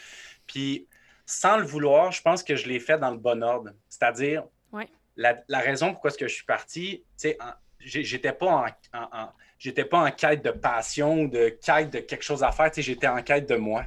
Puis 0.47 0.87
sans 1.25 1.57
le 1.57 1.63
vouloir, 1.65 2.11
je 2.11 2.21
pense 2.21 2.43
que 2.43 2.55
je 2.55 2.67
l'ai 2.67 2.79
fait 2.79 2.97
dans 2.97 3.11
le 3.11 3.17
bon 3.17 3.41
ordre. 3.43 3.71
C'est-à-dire, 3.89 4.43
Ouais. 4.71 4.89
la, 5.15 5.41
la 5.47 5.59
raison 5.59 5.91
pourquoi 5.93 6.09
est-ce 6.09 6.17
que 6.17 6.27
je 6.27 6.35
suis 6.35 6.45
parti, 6.45 7.03
tu 7.19 7.29
sais, 7.29 7.37
j'étais 7.79 8.33
pas 8.33 8.47
en, 8.47 8.65
en- 8.99 9.09
en- 9.11 9.31
j'étais 9.63 9.85
pas 9.85 9.99
en 9.99 10.11
quête 10.11 10.43
de 10.43 10.51
passion 10.51 11.21
ou 11.21 11.27
de 11.29 11.47
quête 11.49 11.89
de 11.89 11.99
quelque 11.99 12.23
chose 12.23 12.43
à 12.43 12.51
faire, 12.51 12.69
j'étais 12.75 13.07
en 13.07 13.23
quête 13.23 13.47
de 13.47 13.55
moi. 13.55 13.85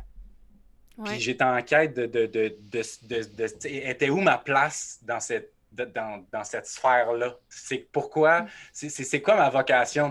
Ouais. 0.96 1.10
Puis 1.10 1.20
j'étais 1.20 1.44
en 1.44 1.62
quête 1.62 1.94
de, 1.94 2.06
de, 2.06 2.24
de, 2.24 2.56
de, 2.72 3.66
était 3.66 4.08
où 4.08 4.20
ma 4.22 4.38
place 4.38 4.98
dans 5.02 5.20
cette, 5.20 5.52
dans, 5.70 6.24
dans 6.32 6.44
cette 6.44 6.66
sphère-là? 6.66 7.36
C'est 7.50 7.86
pourquoi, 7.92 8.46
c'est- 8.72 8.88
c'est 8.88 9.20
quoi 9.20 9.36
ma 9.36 9.50
vocation? 9.50 10.10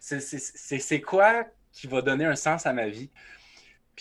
C'est 0.00 1.00
quoi 1.00 1.44
qui 1.70 1.86
va 1.86 2.02
donner 2.02 2.24
un 2.24 2.34
sens 2.34 2.66
à 2.66 2.72
ma 2.72 2.88
vie? 2.88 3.08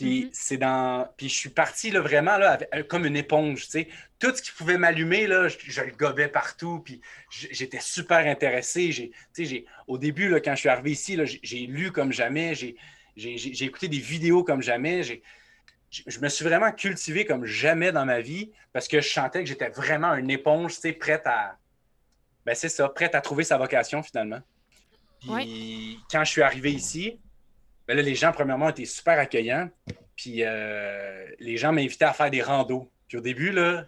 Puis 0.02 0.24
Mhm. 0.26 0.30
c'est 0.34 0.58
dans. 0.58 1.08
Puis 1.18 1.30
je 1.30 1.36
suis 1.36 1.50
parti 1.50 1.92
là, 1.92 2.02
vraiment 2.02 2.38
là, 2.38 2.52
avec- 2.54 2.70
euh, 2.74 2.84
comme 2.84 3.06
une 3.06 3.16
éponge. 3.18 3.66
tu 3.66 3.72
sais. 3.72 3.88
Tout 4.20 4.36
ce 4.36 4.42
qui 4.42 4.52
pouvait 4.52 4.78
m'allumer, 4.78 5.28
là, 5.28 5.48
je, 5.48 5.58
je 5.62 5.82
le 5.82 5.92
gobais 5.92 6.28
partout. 6.28 6.80
Puis 6.84 7.02
j'étais 7.30 7.80
super 7.80 8.20
intéressé. 8.28 8.92
J'ai, 8.92 9.66
au 9.88 9.98
début, 9.98 10.30
là, 10.30 10.40
quand 10.40 10.56
je 10.56 10.62
suis 10.62 10.70
arrivé 10.70 10.92
ici, 10.92 11.20
j'ai 11.44 11.68
lu 11.68 11.92
comme 11.92 12.12
jamais. 12.12 12.54
J'ai 12.56 13.66
écouté 13.66 13.88
des 13.88 14.00
vidéos 14.00 14.44
comme 14.44 14.62
jamais. 14.62 15.04
J'ai- 15.04 15.22
je 15.90 16.04
je 16.08 16.20
me 16.20 16.30
suis 16.30 16.46
vraiment 16.46 16.72
cultivé 16.72 17.26
comme 17.26 17.46
jamais 17.46 17.92
dans 17.92 18.06
ma 18.06 18.22
vie 18.22 18.52
parce 18.74 18.88
que 18.88 19.02
je 19.02 19.10
sentais 19.10 19.40
que 19.44 19.50
j'étais 19.50 19.70
vraiment 19.70 20.14
une 20.16 20.30
éponge, 20.32 20.76
tu 20.76 20.82
sais, 20.82 20.94
prête 20.94 21.28
à. 21.28 21.58
Ben, 22.46 22.56
c'est 22.56 22.70
ça, 22.70 22.88
prête 22.90 23.14
à 23.14 23.22
trouver 23.22 23.44
sa 23.44 23.58
vocation 23.58 24.02
finalement. 24.02 24.40
Puis 25.20 26.00
quand 26.10 26.24
je 26.24 26.32
suis 26.32 26.42
arrivé 26.42 26.72
ici, 26.72 27.20
ben 27.92 27.98
là, 27.98 28.04
les 28.04 28.16
gens, 28.16 28.32
premièrement, 28.32 28.70
étaient 28.70 28.86
super 28.86 29.20
accueillants. 29.20 29.68
Puis 30.16 30.44
euh, 30.46 31.26
les 31.40 31.58
gens 31.58 31.74
m'invitaient 31.74 32.06
à 32.06 32.14
faire 32.14 32.32
des 32.32 32.42
randos. 32.42 32.90
Puis 33.10 33.18
au 33.18 33.22
début, 33.22 33.52
là, 33.52 33.84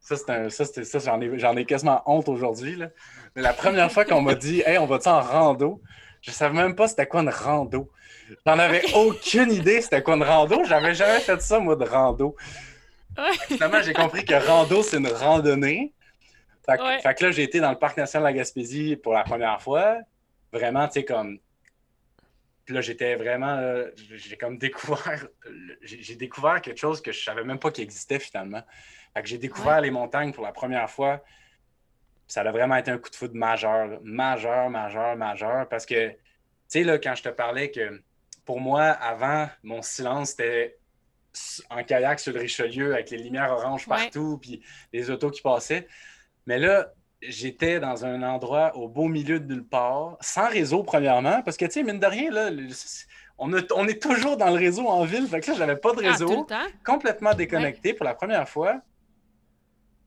ça, 0.00 0.16
c'est 0.50 0.84
ça, 0.84 0.98
j'en 0.98 1.56
ai, 1.56 1.64
quasiment 1.64 2.02
honte 2.06 2.28
aujourd'hui. 2.28 2.76
Mais 3.36 3.42
la 3.42 3.52
première 3.52 3.92
fois 3.92 4.04
qu'on 4.04 4.20
m'a 4.20 4.34
dit, 4.34 4.64
hey, 4.66 4.78
on 4.78 4.86
va-tu 4.86 5.06
en 5.06 5.20
rando? 5.20 5.80
Je 6.22 6.32
savais 6.32 6.56
même 6.56 6.74
pas 6.74 6.88
c'était 6.88 7.06
quoi 7.06 7.20
une 7.20 7.28
rando. 7.28 7.88
J'en 8.44 8.58
avais 8.58 8.82
aucune 8.94 9.52
idée 9.52 9.80
c'était 9.80 10.02
quoi 10.02 10.16
une 10.16 10.24
rando. 10.24 10.64
J'avais 10.64 10.96
jamais 10.96 11.20
fait 11.20 11.40
ça, 11.40 11.60
moi, 11.60 11.76
de 11.76 11.84
rando. 11.84 12.34
Ouais. 13.16 13.36
Finalement, 13.46 13.80
j'ai 13.80 13.92
compris 13.92 14.24
que 14.24 14.34
rando, 14.34 14.82
c'est 14.82 14.96
une 14.96 15.06
randonnée. 15.06 15.94
Fait 16.66 16.78
que, 16.78 16.82
Ouais. 16.82 16.98
fait 17.00 17.14
que 17.14 17.26
là, 17.26 17.30
j'ai 17.30 17.44
été 17.44 17.60
dans 17.60 17.70
le 17.70 17.78
parc 17.78 17.96
national 17.96 18.32
de 18.32 18.36
la 18.36 18.42
Gaspésie 18.42 18.96
pour 18.96 19.12
la 19.12 19.22
première 19.22 19.62
fois. 19.62 19.98
Vraiment, 20.52 20.88
tu 20.88 20.94
sais, 20.94 21.04
comme. 21.04 21.38
Puis 22.70 22.76
là, 22.76 22.82
j'étais 22.82 23.16
vraiment. 23.16 23.56
euh, 23.56 23.90
j'ai 23.96 24.36
comme 24.36 24.56
découvert. 24.56 25.26
J'ai 25.82 26.14
découvert 26.14 26.62
quelque 26.62 26.78
chose 26.78 27.02
que 27.02 27.10
je 27.10 27.20
savais 27.20 27.42
même 27.42 27.58
pas 27.58 27.72
qu'il 27.72 27.82
existait 27.82 28.20
finalement. 28.20 28.62
Fait 29.12 29.22
que 29.22 29.28
j'ai 29.28 29.38
découvert 29.38 29.80
les 29.80 29.90
montagnes 29.90 30.32
pour 30.32 30.44
la 30.44 30.52
première 30.52 30.88
fois. 30.88 31.20
Ça 32.28 32.42
a 32.42 32.52
vraiment 32.52 32.76
été 32.76 32.92
un 32.92 32.98
coup 32.98 33.10
de 33.10 33.16
foudre 33.16 33.34
majeur. 33.34 33.88
là. 33.88 33.98
Majeur, 34.04 34.70
majeur, 34.70 35.16
majeur. 35.16 35.68
Parce 35.68 35.84
que, 35.84 36.10
tu 36.10 36.16
sais, 36.68 36.84
là, 36.84 37.00
quand 37.00 37.16
je 37.16 37.24
te 37.24 37.28
parlais 37.30 37.72
que 37.72 38.00
pour 38.44 38.60
moi, 38.60 38.84
avant, 38.84 39.48
mon 39.64 39.82
silence, 39.82 40.30
c'était 40.30 40.78
en 41.70 41.82
kayak 41.82 42.20
sur 42.20 42.32
le 42.32 42.38
Richelieu 42.38 42.94
avec 42.94 43.10
les 43.10 43.18
lumières 43.18 43.50
oranges 43.50 43.88
partout, 43.88 44.38
puis 44.40 44.62
les 44.92 45.10
autos 45.10 45.32
qui 45.32 45.42
passaient. 45.42 45.88
Mais 46.46 46.60
là, 46.60 46.92
j'étais 47.22 47.80
dans 47.80 48.04
un 48.04 48.22
endroit 48.22 48.76
au 48.76 48.88
beau 48.88 49.08
milieu 49.08 49.38
de 49.40 49.52
nulle 49.54 49.64
part, 49.66 50.16
sans 50.20 50.48
réseau, 50.48 50.82
premièrement, 50.82 51.42
parce 51.42 51.56
que, 51.56 51.64
tu 51.66 51.72
sais, 51.72 51.82
mine 51.82 51.98
de 52.00 52.06
rien, 52.06 52.30
là, 52.30 52.50
le- 52.50 52.68
on, 53.38 53.52
a- 53.54 53.72
on 53.74 53.86
est 53.88 54.00
toujours 54.02 54.36
dans 54.36 54.48
le 54.50 54.58
réseau 54.58 54.86
en 54.88 55.04
ville. 55.04 55.26
Fait 55.26 55.40
que 55.40 55.50
là, 55.50 55.56
j'avais 55.56 55.76
pas 55.76 55.92
de 55.94 56.02
Ah, 56.04 56.12
réseau 56.12 56.26
complètement 56.84 57.34
déconnecté 57.34 57.94
pour 57.94 58.04
la 58.04 58.14
première 58.14 58.48
fois. 58.48 58.80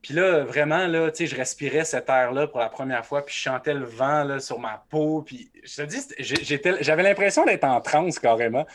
Puis 0.01 0.13
là, 0.13 0.43
vraiment, 0.43 0.85
là, 0.87 1.09
tu 1.11 1.17
sais, 1.19 1.27
je 1.27 1.35
respirais 1.37 1.85
cet 1.85 2.09
air-là 2.09 2.47
pour 2.47 2.59
la 2.59 2.67
première 2.67 3.05
fois, 3.05 3.25
puis 3.25 3.33
je 3.33 3.39
chantais 3.39 3.73
le 3.73 3.85
vent 3.85 4.23
là, 4.25 4.39
sur 4.39 4.59
ma 4.59 4.83
peau. 4.89 5.21
Puis 5.21 5.49
je 5.63 5.77
te 5.77 5.81
dis, 5.83 5.99
j'étais- 6.19 6.83
j'avais 6.83 7.03
l'impression 7.03 7.45
d'être 7.45 7.63
en 7.63 7.79
transe 7.79 8.19
carrément. 8.19 8.65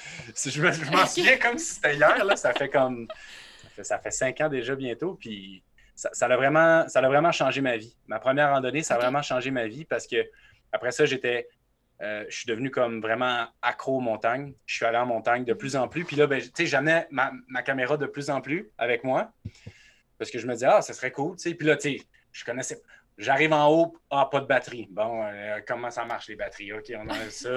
Je 0.43 0.63
me- 0.63 0.73
je 0.73 0.91
m'en 0.91 1.07
souviens 1.07 1.37
comme 1.37 1.59
si 1.59 1.75
c'était 1.75 1.97
hier, 1.97 2.25
là, 2.25 2.35
ça 2.35 2.55
fait 2.55 2.71
comme. 2.71 3.07
Ça 3.63 3.69
fait, 3.77 3.85
ça 3.85 3.99
fait 3.99 4.11
cinq 4.11 4.41
ans 4.41 4.49
déjà 4.49 4.75
bientôt, 4.75 5.19
puis 5.21 5.63
ça, 5.99 6.11
ça, 6.13 6.27
a 6.27 6.37
vraiment, 6.37 6.87
ça 6.89 7.01
a 7.01 7.09
vraiment 7.09 7.33
changé 7.33 7.61
ma 7.61 7.77
vie. 7.77 7.97
Ma 8.07 8.21
première 8.21 8.51
randonnée, 8.51 8.85
ça 8.85 8.95
a 8.95 8.99
vraiment 8.99 9.21
changé 9.21 9.51
ma 9.51 9.67
vie 9.67 9.85
parce 9.85 10.07
que 10.07 10.17
après 10.71 10.93
ça, 10.93 11.05
j'étais. 11.07 11.49
euh, 12.03 12.25
je 12.29 12.37
suis 12.37 12.47
devenu 12.47 12.71
comme 12.71 13.01
vraiment 13.01 13.47
accro 13.63 13.97
aux 13.97 14.01
montagnes. 14.01 14.55
Je 14.65 14.77
suis 14.77 14.85
allé 14.87 14.97
en 14.97 15.07
montagne 15.07 15.45
de 15.45 15.55
plus 15.55 15.75
en 15.75 15.89
plus. 15.89 16.05
Puis 16.05 16.15
là, 16.15 16.29
ben, 16.29 16.41
tu 16.41 16.51
sais, 16.55 16.67
j'amenais 16.67 17.09
ma, 17.11 17.33
ma 17.49 17.63
caméra 17.63 17.97
de 17.97 18.07
plus 18.07 18.31
en 18.31 18.41
plus 18.41 18.71
avec 18.79 19.03
moi. 19.03 19.33
Parce 20.19 20.31
que 20.31 20.39
je 20.39 20.47
me 20.47 20.53
disais, 20.53 20.67
ah, 20.67 20.83
ça 20.83 20.93
serait 20.93 21.11
cool, 21.11 21.35
tu 21.37 21.43
sais. 21.43 21.55
Puis 21.57 21.67
là, 21.67 21.77
tu 21.77 21.97
sais, 21.97 22.03
je 22.31 22.45
connaissais. 22.45 22.81
J'arrive 23.19 23.53
en 23.53 23.69
haut, 23.69 23.97
ah, 24.11 24.29
pas 24.31 24.41
de 24.41 24.47
batterie. 24.47 24.87
Bon, 24.93 25.25
euh, 25.25 25.59
comment 25.67 25.91
ça 25.91 26.05
marche 26.05 26.29
les 26.29 26.37
batteries? 26.37 26.73
OK, 26.73 26.85
on 26.97 27.09
a 27.09 27.31
ça. 27.31 27.51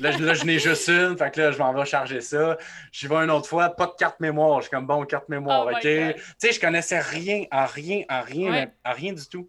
Là, 0.00 0.10
je- 0.10 0.18
là, 0.24 0.34
je 0.34 0.44
n'ai 0.44 0.58
juste 0.58 0.88
une, 0.88 1.16
fait 1.16 1.30
que 1.32 1.40
là, 1.40 1.52
je 1.52 1.58
m'en 1.58 1.72
vais 1.72 1.84
charger 1.84 2.20
ça. 2.20 2.58
J'y 2.90 3.06
vais 3.06 3.14
une 3.16 3.30
autre 3.30 3.48
fois, 3.48 3.70
pas 3.70 3.86
de 3.86 3.92
carte 3.96 4.18
mémoire. 4.18 4.58
Je 4.60 4.62
suis 4.66 4.70
comme, 4.72 4.86
bon, 4.86 5.04
carte 5.04 5.28
mémoire, 5.28 5.66
Oh 5.66 5.70
OK? 5.70 5.80
Tu 5.80 6.14
sais, 6.38 6.52
je 6.52 6.58
connaissais 6.60 6.98
rien, 6.98 7.44
à 7.52 7.66
rien, 7.66 8.02
à 8.08 8.20
rien, 8.22 8.50
Ouais. 8.50 8.72
à 8.82 8.92
rien 8.92 9.12
du 9.12 9.24
tout. 9.28 9.48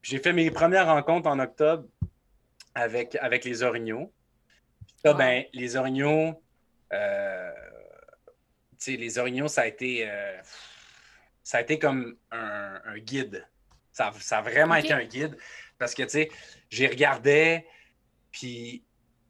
J'ai 0.00 0.18
fait 0.20 0.32
mes 0.32 0.48
premières 0.52 0.86
rencontres 0.86 1.28
en 1.28 1.40
octobre 1.40 1.84
avec, 2.74 3.16
avec 3.20 3.44
les 3.44 3.64
orignaux. 3.64 4.12
Puis 4.86 4.96
là, 5.06 5.10
Wow. 5.10 5.18
ben, 5.18 5.44
les 5.52 5.76
orignaux, 5.76 6.40
euh, 6.92 7.50
tu 8.78 8.92
sais, 8.92 8.96
les 8.96 9.18
orignaux, 9.18 9.48
ça 9.48 9.62
a 9.62 9.66
été, 9.66 10.08
euh, 10.08 10.38
ça 11.42 11.58
a 11.58 11.60
été 11.62 11.80
comme 11.80 12.16
un, 12.30 12.80
un 12.84 12.98
guide. 12.98 13.44
Ça, 13.98 14.08
a- 14.08 14.20
ça 14.20 14.38
a 14.38 14.42
vraiment 14.42 14.76
été 14.76 14.92
un 14.92 15.04
guide 15.04 15.36
parce 15.76 15.92
que, 15.92 16.04
tu 16.04 16.10
sais, 16.10 16.30
j'y 16.70 16.86
regardais, 16.86 17.66
puis 18.30 18.84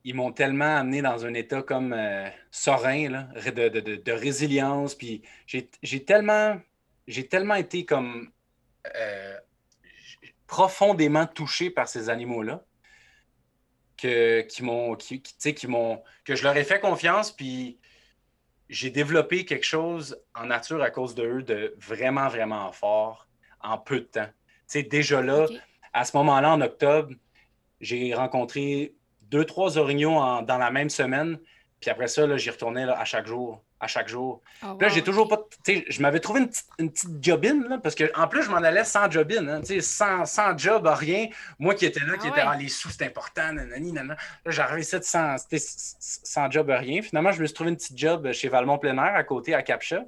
ils 0.05 0.15
m'ont 0.15 0.31
tellement 0.31 0.77
amené 0.77 1.01
dans 1.01 1.25
un 1.25 1.33
état 1.33 1.63
comme 1.63 1.95
euh, 1.95 2.29
serein, 2.51 3.09
là, 3.09 3.29
de, 3.47 3.69
de- 3.71 3.81
de- 3.81 3.97
de 3.97 4.13
résilience, 4.13 4.95
puis 4.95 5.23
j'ai 5.47 6.05
tellement, 6.05 6.61
tellement 7.31 7.55
été 7.55 7.87
comme 7.87 8.31
euh, 8.95 9.39
profondément 10.47 11.27
touché 11.27 11.71
par 11.71 11.89
ces 11.89 12.11
animaux-là 12.11 12.63
que, 13.97 14.43
qui 14.43 14.63
m'ont, 14.63 14.97
qui, 14.97 15.23
qui, 15.23 15.33
tu 15.33 15.41
sais, 15.41 15.55
qui 15.55 15.67
m'ont, 15.67 16.03
que 16.25 16.35
je 16.37 16.43
leur 16.45 16.57
ai 16.59 16.65
fait 16.65 16.79
confiance, 16.81 17.33
puis 17.33 17.81
j'ai 18.69 18.91
développé 18.91 19.47
quelque 19.47 19.65
chose 19.65 20.23
en 20.35 20.45
nature 20.47 20.83
à 20.83 20.91
cause 20.91 21.15
de 21.15 21.25
eux 21.25 21.43
de 21.43 21.75
vraiment, 21.79 22.29
vraiment 22.29 22.71
fort 22.73 23.29
en 23.61 23.79
peu 23.79 24.01
de 24.01 24.05
temps. 24.07 24.29
Tu 24.71 24.81
sais, 24.81 24.83
déjà 24.83 25.23
là, 25.23 25.47
à 25.93 26.05
ce 26.05 26.17
moment-là, 26.19 26.53
en 26.53 26.61
octobre, 26.61 27.15
j'ai 27.81 28.15
rencontré 28.15 28.95
deux, 29.23 29.45
trois 29.45 29.79
orignaux 29.79 30.13
en- 30.17 30.43
dans 30.43 30.59
la 30.59 30.71
même 30.71 30.91
semaine. 30.91 31.39
Puis 31.81 31.91
après 31.91 32.09
ça, 32.09 32.37
j'y 32.37 32.51
retournais 32.51 32.85
là, 32.87 32.99
à 32.99 33.05
chaque 33.05 33.27
jour, 33.27 33.63
à 33.79 33.87
chaque 33.87 34.09
jour. 34.09 34.43
Oh, 34.65 34.75
Puis 34.75 34.89
là, 34.89 34.93
j'ai 34.93 35.03
toujours 35.03 35.29
pas. 35.29 35.39
Tu 35.65 35.77
sais, 35.77 35.85
je 35.89 36.03
m'avais 36.03 36.19
trouvé 36.19 36.41
une 36.41 36.49
petite, 36.49 36.67
une 36.81 36.91
petite 36.91 37.25
jobine, 37.25 37.65
là, 37.69 37.79
parce 37.79 37.95
que 37.95 38.11
en 38.19 38.27
plus, 38.27 38.43
je 38.43 38.51
m'en 38.51 38.57
allais 38.57 38.83
sans 38.85 39.09
jobine, 39.11 39.49
hein, 39.49 39.61
tu 39.61 39.67
sais, 39.75 39.81
sans, 39.81 40.25
sans 40.27 40.59
job, 40.59 40.87
rien. 40.93 41.29
Moi 41.61 41.75
qui 41.77 41.87
étais 41.87 42.01
là, 42.01 42.17
qui 42.17 42.27
Ah 42.27 42.31
était, 42.31 42.41
ouais. 42.41 42.47
ah, 42.51 42.57
les 42.57 42.69
sous, 42.69 42.91
c'est 42.91 43.05
important, 43.07 43.53
nanani, 43.53 43.93
nanana. 43.93 44.17
Là, 44.45 44.51
j'arrivais 44.51 44.81
ici 44.81 44.97
sans, 45.03 45.37
sans 46.01 46.51
job, 46.51 46.69
rien. 46.69 47.01
Finalement, 47.01 47.31
je 47.31 47.41
me 47.41 47.47
suis 47.47 47.55
trouvé 47.55 47.71
une 47.71 47.77
petite 47.77 47.97
job 47.97 48.31
chez 48.33 48.49
Valmont 48.49 48.79
Plein 48.79 48.97
Air, 48.99 49.15
à 49.15 49.23
côté, 49.25 49.55
à 49.55 49.63
Capcha. 49.63 50.05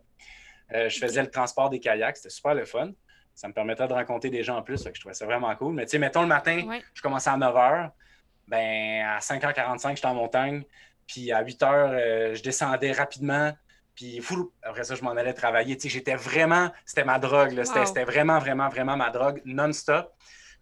Euh, 0.74 0.88
je 0.88 0.98
faisais 0.98 1.22
le 1.22 1.30
transport 1.30 1.70
des 1.70 1.78
kayaks, 1.80 2.16
c'était 2.18 2.30
super 2.30 2.54
le 2.54 2.64
fun. 2.64 2.90
Ça 3.34 3.48
me 3.48 3.52
permettait 3.54 3.86
de 3.88 3.92
rencontrer 3.92 4.28
des 4.30 4.42
gens 4.42 4.56
en 4.58 4.62
plus, 4.62 4.82
fait 4.82 4.90
que 4.90 4.96
je 4.96 5.00
trouvais 5.00 5.14
ça 5.14 5.24
vraiment 5.24 5.54
cool. 5.56 5.74
Mais 5.74 5.84
tu 5.86 5.92
sais, 5.92 5.98
mettons 5.98 6.22
le 6.22 6.28
matin, 6.28 6.62
Ouais. 6.66 6.82
je 6.94 7.00
commençais 7.02 7.30
à 7.30 7.36
9 7.36 7.54
h. 7.54 7.90
Ben, 8.48 9.06
à 9.06 9.18
5h45, 9.20 9.96
j'étais 9.96 10.06
en 10.08 10.14
montagne. 10.14 10.64
Puis 11.06 11.32
à 11.32 11.40
8 11.42 11.60
h, 11.62 11.66
euh, 11.72 12.34
je 12.34 12.42
descendais 12.42 12.92
rapidement. 12.92 13.52
Puis 13.94 14.20
fou, 14.20 14.52
après 14.62 14.84
ça, 14.84 14.94
je 14.94 15.02
m'en 15.02 15.10
allais 15.12 15.32
travailler. 15.34 15.76
Tu 15.76 15.82
sais, 15.82 15.88
j'étais 15.88 16.14
vraiment, 16.16 16.70
c'était 16.84 17.04
ma 17.04 17.18
drogue. 17.18 17.52
là. 17.52 17.64
C'était 17.64 17.80
Wow. 17.80 17.86
c'était 17.86 18.04
vraiment, 18.04 18.38
vraiment, 18.38 18.68
vraiment 18.68 18.96
ma 18.96 19.10
drogue 19.10 19.40
non-stop. 19.44 20.12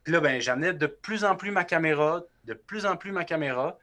Puis 0.05 0.13
là, 0.13 0.21
ben, 0.21 0.41
j'amenais 0.41 0.73
de 0.73 0.87
plus 0.87 1.25
en 1.25 1.35
plus 1.37 1.51
ma 1.51 1.65
caméra, 1.65 2.23
de 2.45 2.55
plus 2.55 2.87
en 2.87 2.97
plus 2.97 3.13
ma 3.13 3.25
caméra. 3.25 3.79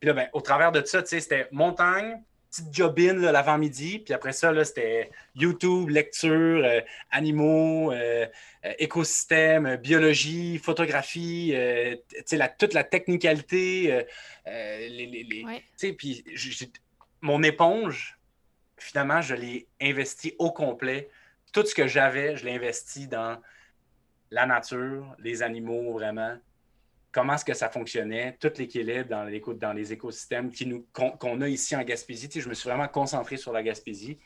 Puis 0.00 0.06
là, 0.08 0.14
ben, 0.14 0.28
au 0.32 0.40
travers 0.40 0.72
de 0.72 0.82
ça, 0.84 1.02
tu 1.02 1.08
sais, 1.08 1.20
c'était 1.20 1.48
montagne, 1.52 2.22
petite 2.52 2.74
jobine 2.74 3.18
l'avant-midi. 3.20 3.98
Puis 4.00 4.12
après 4.12 4.32
ça, 4.32 4.52
c'était 4.64 5.10
YouTube, 5.34 5.88
lecture, 5.88 6.62
euh, 6.64 6.80
animaux, 7.10 7.92
euh, 7.92 8.26
euh, 8.64 8.72
écosystème, 8.78 9.66
euh, 9.66 9.76
biologie, 9.78 10.58
photographie, 10.58 11.52
euh, 11.54 11.96
la- 12.32 12.48
toute 12.48 12.74
la 12.74 12.84
technicalité, 12.84 14.04
les, 14.46 15.06
les- 15.06 15.24
les- 15.24 15.44
Ouais. 15.44 15.60
tu 15.78 15.88
sais, 15.88 15.92
puis 15.94 16.24
mon 17.22 17.42
éponge, 17.42 18.18
finalement, 18.76 19.22
je 19.22 19.34
l'ai 19.34 19.66
investi 19.80 20.34
au 20.38 20.52
complet. 20.52 21.08
Tout 21.52 21.64
ce 21.64 21.74
que 21.74 21.86
j'avais, 21.86 22.36
je 22.36 22.44
l'ai 22.44 22.54
investi 22.54 23.06
dans 23.06 23.40
la 24.30 24.46
nature, 24.46 25.14
les 25.18 25.42
animaux, 25.42 25.92
vraiment. 25.92 26.36
Comment 27.12 27.34
est-ce 27.34 27.44
que 27.44 27.52
ça 27.54 27.68
fonctionnait, 27.68 28.36
tout 28.40 28.50
l'équilibre 28.56 29.08
dans, 29.10 29.24
l'éco- 29.24 29.52
dans 29.54 29.72
les 29.74 29.92
écosystèmes 29.92 30.50
qu'on 30.92 31.40
a 31.42 31.48
ici 31.48 31.76
en 31.76 31.82
Gaspésie. 31.82 32.28
Tu 32.28 32.38
sais, 32.38 32.40
je 32.44 32.48
me 32.48 32.54
suis 32.54 32.68
vraiment 32.68 32.88
concentré 32.88 33.36
sur 33.36 33.52
la 33.52 33.62
Gaspésie. 33.62 34.18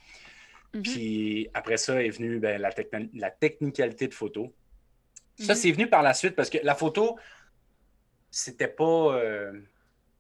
Mhm. 0.73 0.83
Puis 0.83 1.49
après 1.53 1.77
ça 1.79 2.01
est 2.03 2.11
venue 2.11 2.39
ben, 2.39 2.61
la, 2.61 2.71
techni- 2.71 3.11
la 3.15 3.31
technicalité 3.31 4.07
de 4.07 4.15
photo. 4.15 4.55
Ça, 5.39 5.53
Mhm. 5.55 5.59
c'est 5.59 5.73
venu 5.73 5.87
par 5.89 6.03
la 6.03 6.15
suite 6.15 6.37
parce 6.37 6.49
que 6.49 6.59
la 6.63 6.75
photo, 6.77 7.19
c'était 8.31 8.69
pas, 8.69 9.15
euh, 9.17 9.53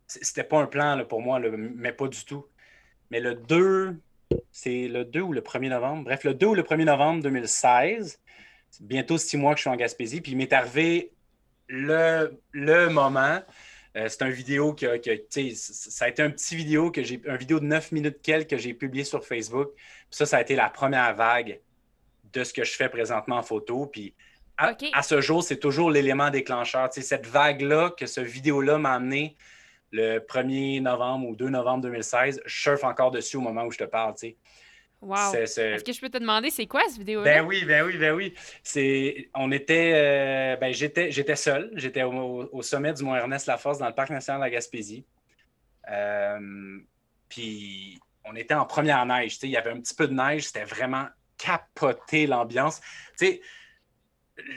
c'était 0.06 0.44
pas 0.44 0.58
un 0.60 0.66
plan 0.66 0.96
là, 0.96 1.04
pour 1.04 1.22
moi, 1.22 1.38
là, 1.38 1.48
mais 1.56 1.92
pas 1.92 2.08
du 2.08 2.24
tout. 2.24 2.46
Mais 3.10 3.20
le 3.20 3.34
2, 3.34 3.96
c'est 4.50 4.88
le 4.88 5.04
2 5.04 5.20
ou 5.20 5.32
le 5.32 5.40
1er 5.40 5.68
novembre. 5.68 6.04
Bref, 6.04 6.24
le 6.24 6.34
2 6.34 6.46
ou 6.48 6.54
le 6.54 6.62
1er 6.62 6.84
novembre 6.84 7.22
2016, 7.22 8.20
c'est 8.70 8.86
bientôt 8.86 9.18
six 9.18 9.36
mois 9.36 9.52
que 9.54 9.58
je 9.58 9.62
suis 9.62 9.70
en 9.70 9.76
Gaspésie. 9.76 10.20
Puis 10.20 10.32
il 10.32 10.38
m'est 10.38 10.52
arrivé 10.52 11.12
le, 11.68 12.38
le 12.52 12.88
moment. 12.88 13.40
Euh, 13.96 14.08
c'est 14.08 14.22
un 14.22 14.28
vidéo 14.28 14.74
que, 14.74 14.98
que, 14.98 15.10
tu 15.16 15.24
sais, 15.30 15.50
c- 15.54 15.90
ça 15.90 16.04
a 16.04 16.08
été 16.08 16.22
un 16.22 16.30
petit 16.30 16.54
vidéo 16.54 16.90
que 16.90 17.02
j'ai, 17.02 17.20
un 17.26 17.36
vidéo 17.36 17.60
de 17.60 17.64
9 17.64 17.92
minutes 17.92 18.20
quelques 18.22 18.50
que 18.50 18.56
j'ai 18.58 18.74
publié 18.74 19.04
sur 19.04 19.24
Facebook. 19.24 19.70
Puis 19.74 19.84
ça, 20.10 20.26
ça 20.26 20.36
a 20.36 20.40
été 20.42 20.54
la 20.54 20.68
première 20.68 21.14
vague 21.14 21.60
de 22.32 22.44
ce 22.44 22.52
que 22.52 22.62
je 22.64 22.72
fais 22.72 22.88
présentement 22.90 23.36
en 23.38 23.42
photo. 23.42 23.86
Puis 23.86 24.14
à, 24.92 25.02
ce 25.02 25.20
jour, 25.22 25.42
c'est 25.42 25.58
toujours 25.58 25.90
l'élément 25.90 26.28
déclencheur. 26.30 26.90
Tu 26.90 27.00
sais, 27.00 27.06
cette 27.06 27.26
vague-là, 27.26 27.90
que 27.98 28.06
ce 28.06 28.20
vidéo-là 28.20 28.76
m'a 28.78 28.92
amené 28.94 29.36
le 29.92 30.18
1er 30.18 30.82
novembre 30.82 31.28
ou 31.28 31.36
2 31.36 31.48
novembre 31.48 31.82
2016, 31.84 32.42
je 32.44 32.60
surfe 32.62 32.84
encore 32.84 33.10
dessus 33.10 33.36
au 33.38 33.40
moment 33.40 33.64
où 33.64 33.70
je 33.70 33.78
te 33.78 33.84
parle. 33.84 34.12
tu 34.14 34.28
sais. 34.28 34.36
Wow. 35.06 35.34
Est-ce 35.34 35.84
que 35.84 35.92
je 35.92 36.00
peux 36.00 36.10
te 36.10 36.18
demander 36.18 36.50
c'est 36.50 36.66
quoi 36.66 36.82
cette 36.88 36.98
vidéo-là? 36.98 37.24
ben 37.24 37.46
oui, 37.46 37.64
ben 37.64 37.86
oui, 37.86 37.96
ben 37.96 38.12
oui. 38.12 38.34
C'est, 38.64 39.30
on 39.34 39.52
était, 39.52 39.92
euh, 39.94 40.56
ben 40.56 40.72
j'étais, 40.74 41.12
j'étais 41.12 41.36
seul. 41.36 41.70
J'étais 41.74 42.02
au, 42.02 42.62
sommet 42.62 42.92
du 42.92 43.04
Mont 43.04 43.14
Ernest 43.14 43.46
Laforce 43.46 43.78
dans 43.78 43.86
le 43.86 43.94
parc 43.94 44.10
national 44.10 44.40
de 44.40 44.46
la 44.46 44.50
Gaspésie. 44.50 45.04
Euh, 45.88 46.78
puis 47.28 48.00
on 48.24 48.34
était 48.34 48.54
en 48.54 48.64
première 48.64 49.06
neige. 49.06 49.38
Il 49.42 49.50
y 49.50 49.56
avait 49.56 49.70
un 49.70 49.80
petit 49.80 49.94
peu 49.94 50.08
de 50.08 50.14
neige. 50.14 50.48
C'était 50.48 50.64
vraiment 50.64 51.06
capoté 51.38 52.26
l'ambiance. 52.26 52.80
Tu 53.16 53.26
sais, 53.26 53.40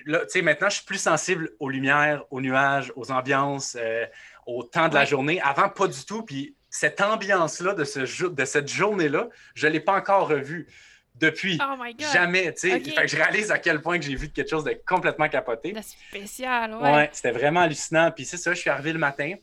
là, 0.08 0.22
maintenant, 0.42 0.70
je 0.70 0.78
suis 0.78 0.86
plus 0.86 0.98
sensible 1.02 1.52
aux 1.60 1.70
lumières, 1.70 2.24
aux 2.32 2.42
nuages, 2.42 2.92
aux 2.96 3.12
ambiances, 3.12 3.78
euh, 3.80 4.08
au 4.48 4.64
temps 4.64 4.90
de 4.90 4.96
la 4.96 5.06
journée. 5.06 5.40
Avant, 5.42 5.70
pas 5.70 5.88
du 5.88 6.04
tout. 6.06 6.24
Puis 6.24 6.56
cette 6.70 7.02
ambiance-là 7.02 7.74
de, 7.74 7.84
ce 7.84 8.26
de 8.26 8.46
cette 8.46 8.68
journée-là, 8.68 9.30
je 9.56 9.68
ne 9.68 9.74
l'ai 9.74 9.80
pas 9.80 9.94
encore 9.94 10.28
revue 10.28 10.68
depuis. 11.16 11.60
Oh 11.62 11.76
my 11.78 11.94
god! 11.94 12.08
Jamais, 12.14 12.54
tu 12.54 12.70
sais. 12.70 12.76
Ok. 12.76 12.86
Fait 12.86 13.02
que 13.02 13.08
je 13.08 13.16
réalise 13.18 13.52
à 13.52 13.60
quel 13.60 13.82
point 13.82 14.00
que 14.00 14.06
j'ai 14.06 14.16
vu 14.16 14.30
quelque 14.30 14.50
chose 14.50 14.64
de 14.64 14.80
complètement 14.86 15.30
capoté. 15.30 15.72
De 15.72 15.82
spécial, 15.82 16.76
ouais. 16.76 16.94
Ouais, 16.94 17.10
c'était 17.12 17.32
vraiment 17.32 17.62
hallucinant. 17.62 18.12
Puis 18.12 18.26
c'est 18.26 18.38
ça, 18.38 18.54
je 18.54 18.60
suis 18.60 18.70
arrivé 18.70 18.94
le 18.94 19.00
matin. 19.00 19.34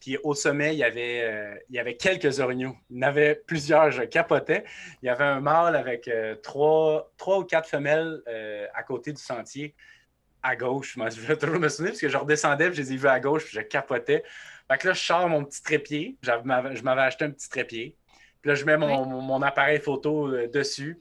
Puis 0.00 0.18
au 0.22 0.34
sommet, 0.34 0.74
il 0.74 0.78
y 0.78 0.84
avait, 0.84 1.22
euh, 1.22 1.54
il 1.70 1.76
y 1.76 1.78
avait 1.78 1.96
quelques 1.96 2.38
orignaux. 2.38 2.76
Il 2.90 2.96
y 2.96 2.98
en 2.98 3.08
avait 3.08 3.36
plusieurs, 3.36 3.90
je 3.90 4.02
capotais. 4.02 4.64
Il 5.02 5.06
y 5.06 5.08
avait 5.08 5.24
un 5.24 5.40
mâle 5.40 5.76
avec 5.76 6.08
euh, 6.08 6.34
trois, 6.34 7.10
trois 7.16 7.38
ou 7.38 7.44
quatre 7.44 7.66
femelles 7.68 8.20
euh, 8.28 8.66
à 8.74 8.82
côté 8.82 9.14
du 9.14 9.22
sentier, 9.22 9.74
à 10.42 10.56
gauche. 10.56 10.98
Moi, 10.98 11.08
je 11.08 11.20
vais 11.20 11.38
toujours 11.38 11.58
me 11.58 11.70
souvenir 11.70 11.92
parce 11.92 12.02
que 12.02 12.10
je 12.10 12.18
redescendais, 12.18 12.68
puis 12.68 12.76
je 12.76 12.82
les 12.82 12.92
ai 12.92 12.96
vus 12.96 13.08
à 13.08 13.18
gauche, 13.18 13.44
puis 13.44 13.54
je 13.54 13.62
capotais. 13.62 14.22
Fait 14.70 14.78
que 14.78 14.88
là, 14.88 14.94
je 14.94 15.00
sors 15.00 15.28
mon 15.28 15.44
petit 15.44 15.62
trépied. 15.62 16.16
Je 16.22 16.30
m'avais 16.82 17.02
acheté 17.02 17.24
un 17.26 17.30
petit 17.30 17.48
trépied. 17.48 17.96
Puis 18.40 18.48
là, 18.50 18.54
je 18.54 18.64
mets 18.64 18.76
mon, 18.76 19.02
Oui. 19.02 19.08
mon- 19.08 19.20
mon 19.22 19.42
appareil 19.42 19.78
photo 19.80 20.28
euh, 20.28 20.48
dessus. 20.48 20.98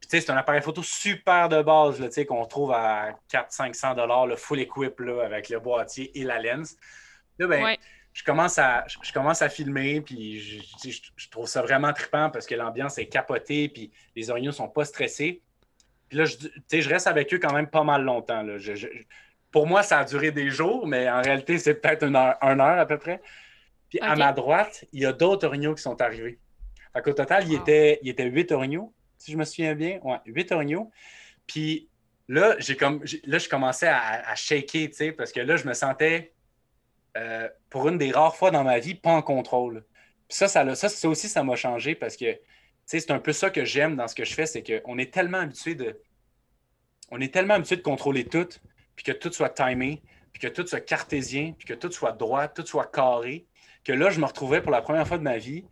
Puis 0.00 0.08
tu 0.10 0.16
sais, 0.16 0.20
c'est 0.26 0.32
un 0.32 0.36
appareil 0.36 0.62
photo 0.62 0.82
super 0.82 1.48
de 1.48 1.62
base, 1.62 1.98
tu 2.00 2.10
sais, 2.10 2.26
qu'on 2.26 2.44
trouve 2.44 2.72
à 2.72 3.12
400-500 3.30 4.26
le 4.26 4.36
full 4.36 4.60
equip, 4.60 4.98
là, 5.00 5.22
avec 5.24 5.48
le 5.48 5.60
boîtier 5.60 6.10
et 6.18 6.24
la 6.24 6.40
lens. 6.42 6.76
Là, 7.38 7.46
ben, 7.46 7.62
je 8.12 8.24
commence 8.24 8.58
à, 8.58 8.84
je, 8.88 8.98
je 9.02 9.12
commence 9.12 9.40
à 9.42 9.48
filmer, 9.48 10.00
puis 10.00 10.40
je, 10.40 10.62
je- 10.84 10.90
je- 10.90 11.10
je 11.16 11.28
trouve 11.30 11.46
ça 11.46 11.62
vraiment 11.62 11.92
trippant 11.92 12.30
parce 12.30 12.46
que 12.46 12.54
l'ambiance 12.54 12.98
est 12.98 13.06
capotée, 13.06 13.68
puis 13.68 13.90
les 14.16 14.28
orignaux 14.30 14.52
sont 14.52 14.68
pas 14.68 14.84
stressés. 14.84 15.40
Puis 16.08 16.18
là, 16.18 16.24
je, 16.26 16.36
je 16.80 16.88
reste 16.90 17.06
avec 17.06 17.32
eux 17.32 17.38
quand 17.38 17.52
même 17.54 17.70
pas 17.70 17.84
mal 17.84 18.02
longtemps. 18.02 18.42
là. 18.42 18.58
Je- 18.58 18.74
je- 18.74 18.88
pour 19.52 19.66
moi, 19.66 19.82
ça 19.82 19.98
a 19.98 20.04
duré 20.04 20.32
des 20.32 20.50
jours, 20.50 20.86
mais 20.86 21.08
en 21.08 21.20
réalité, 21.20 21.58
c'est 21.58 21.74
peut-être 21.74 22.04
une 22.04 22.16
heure, 22.16 22.36
une 22.42 22.60
heure 22.60 22.78
à 22.78 22.86
peu 22.86 22.98
près. 22.98 23.20
Puis 23.88 24.00
à 24.00 24.16
ma 24.16 24.32
droite, 24.32 24.84
il 24.92 25.02
y 25.02 25.06
a 25.06 25.12
d'autres 25.12 25.46
orignaux 25.46 25.74
qui 25.74 25.82
sont 25.82 26.00
arrivés. 26.00 26.38
Fait 26.94 27.02
qu'au 27.02 27.12
total, 27.12 27.44
il, 27.46 27.54
Wow. 27.54 27.60
était, 27.60 27.98
il 28.02 28.08
était 28.08 28.24
huit 28.24 28.50
orignaux, 28.50 28.92
si 29.18 29.32
je 29.32 29.36
me 29.36 29.44
souviens 29.44 29.74
bien. 29.74 30.00
Ouais, 30.02 30.18
huit 30.26 30.50
orignaux. 30.52 30.90
Puis 31.46 31.88
là, 32.28 32.56
j'ai 32.58 32.76
comme, 32.76 33.04
là, 33.24 33.38
je 33.38 33.48
commençais 33.48 33.88
à, 33.88 34.28
à 34.30 34.34
shaker, 34.34 34.88
tu 34.88 34.94
sais, 34.94 35.12
parce 35.12 35.32
que 35.32 35.40
là, 35.40 35.56
je 35.56 35.66
me 35.68 35.74
sentais, 35.74 36.32
euh, 37.18 37.48
pour 37.68 37.88
une 37.88 37.98
des 37.98 38.10
rares 38.10 38.34
fois 38.36 38.50
dans 38.50 38.64
ma 38.64 38.78
vie, 38.78 38.94
pas 38.94 39.12
en 39.12 39.22
contrôle. 39.22 39.84
Puis 40.28 40.38
ça, 40.38 40.48
ça, 40.48 40.74
ça, 40.74 40.88
ça 40.88 41.08
aussi, 41.08 41.28
ça 41.28 41.44
m'a 41.44 41.56
changé 41.56 41.94
parce 41.94 42.16
que, 42.16 42.32
tu 42.32 42.38
sais, 42.86 43.00
c'est 43.00 43.10
un 43.10 43.18
peu 43.18 43.32
ça 43.34 43.50
que 43.50 43.66
j'aime 43.66 43.96
dans 43.96 44.08
ce 44.08 44.14
que 44.14 44.24
je 44.24 44.32
fais, 44.32 44.46
c'est 44.46 44.62
qu'on 44.62 44.96
est 44.96 45.12
tellement 45.12 45.38
habitué 45.38 45.74
de, 45.74 46.00
on 47.10 47.20
est 47.20 47.32
tellement 47.32 47.54
habitué 47.54 47.76
de 47.76 47.82
contrôler 47.82 48.24
tout, 48.24 48.48
puis 48.96 49.04
que 49.04 49.12
tout 49.12 49.32
soit 49.32 49.50
timé, 49.50 50.02
puis 50.32 50.40
que 50.40 50.48
tout 50.48 50.66
soit 50.66 50.80
cartésien, 50.80 51.54
puis 51.56 51.66
que 51.66 51.74
tout 51.74 51.90
soit 51.90 52.12
droit, 52.12 52.48
tout 52.48 52.66
soit 52.66 52.90
carré, 52.90 53.46
que 53.84 53.92
là, 53.92 54.10
je 54.10 54.20
me 54.20 54.26
retrouvais 54.26 54.60
pour 54.60 54.70
la 54.70 54.82
première 54.82 55.06
fois 55.06 55.18
de 55.18 55.22
ma 55.22 55.38
vie 55.38 55.64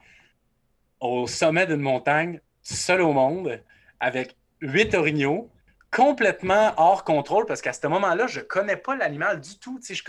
au 1.01 1.27
sommet 1.27 1.67
d'une 1.67 1.81
montagne, 1.81 2.41
seul 2.63 3.01
au 3.01 3.13
monde, 3.13 3.63
avec 4.01 4.37
huit 4.61 4.95
orignaux, 4.95 5.51
complètement 5.91 6.73
hors 6.77 7.05
contrôle, 7.05 7.47
parce 7.47 7.63
qu'à 7.63 7.73
ce 7.73 7.87
moment-là, 7.87 8.27
je 8.27 8.41
ne 8.41 8.45
connais 8.45 8.77
pas 8.77 8.95
l'animal 8.95 9.41
du 9.41 9.59
tout. 9.59 9.79
tu 9.81 9.95
sais, 9.95 10.03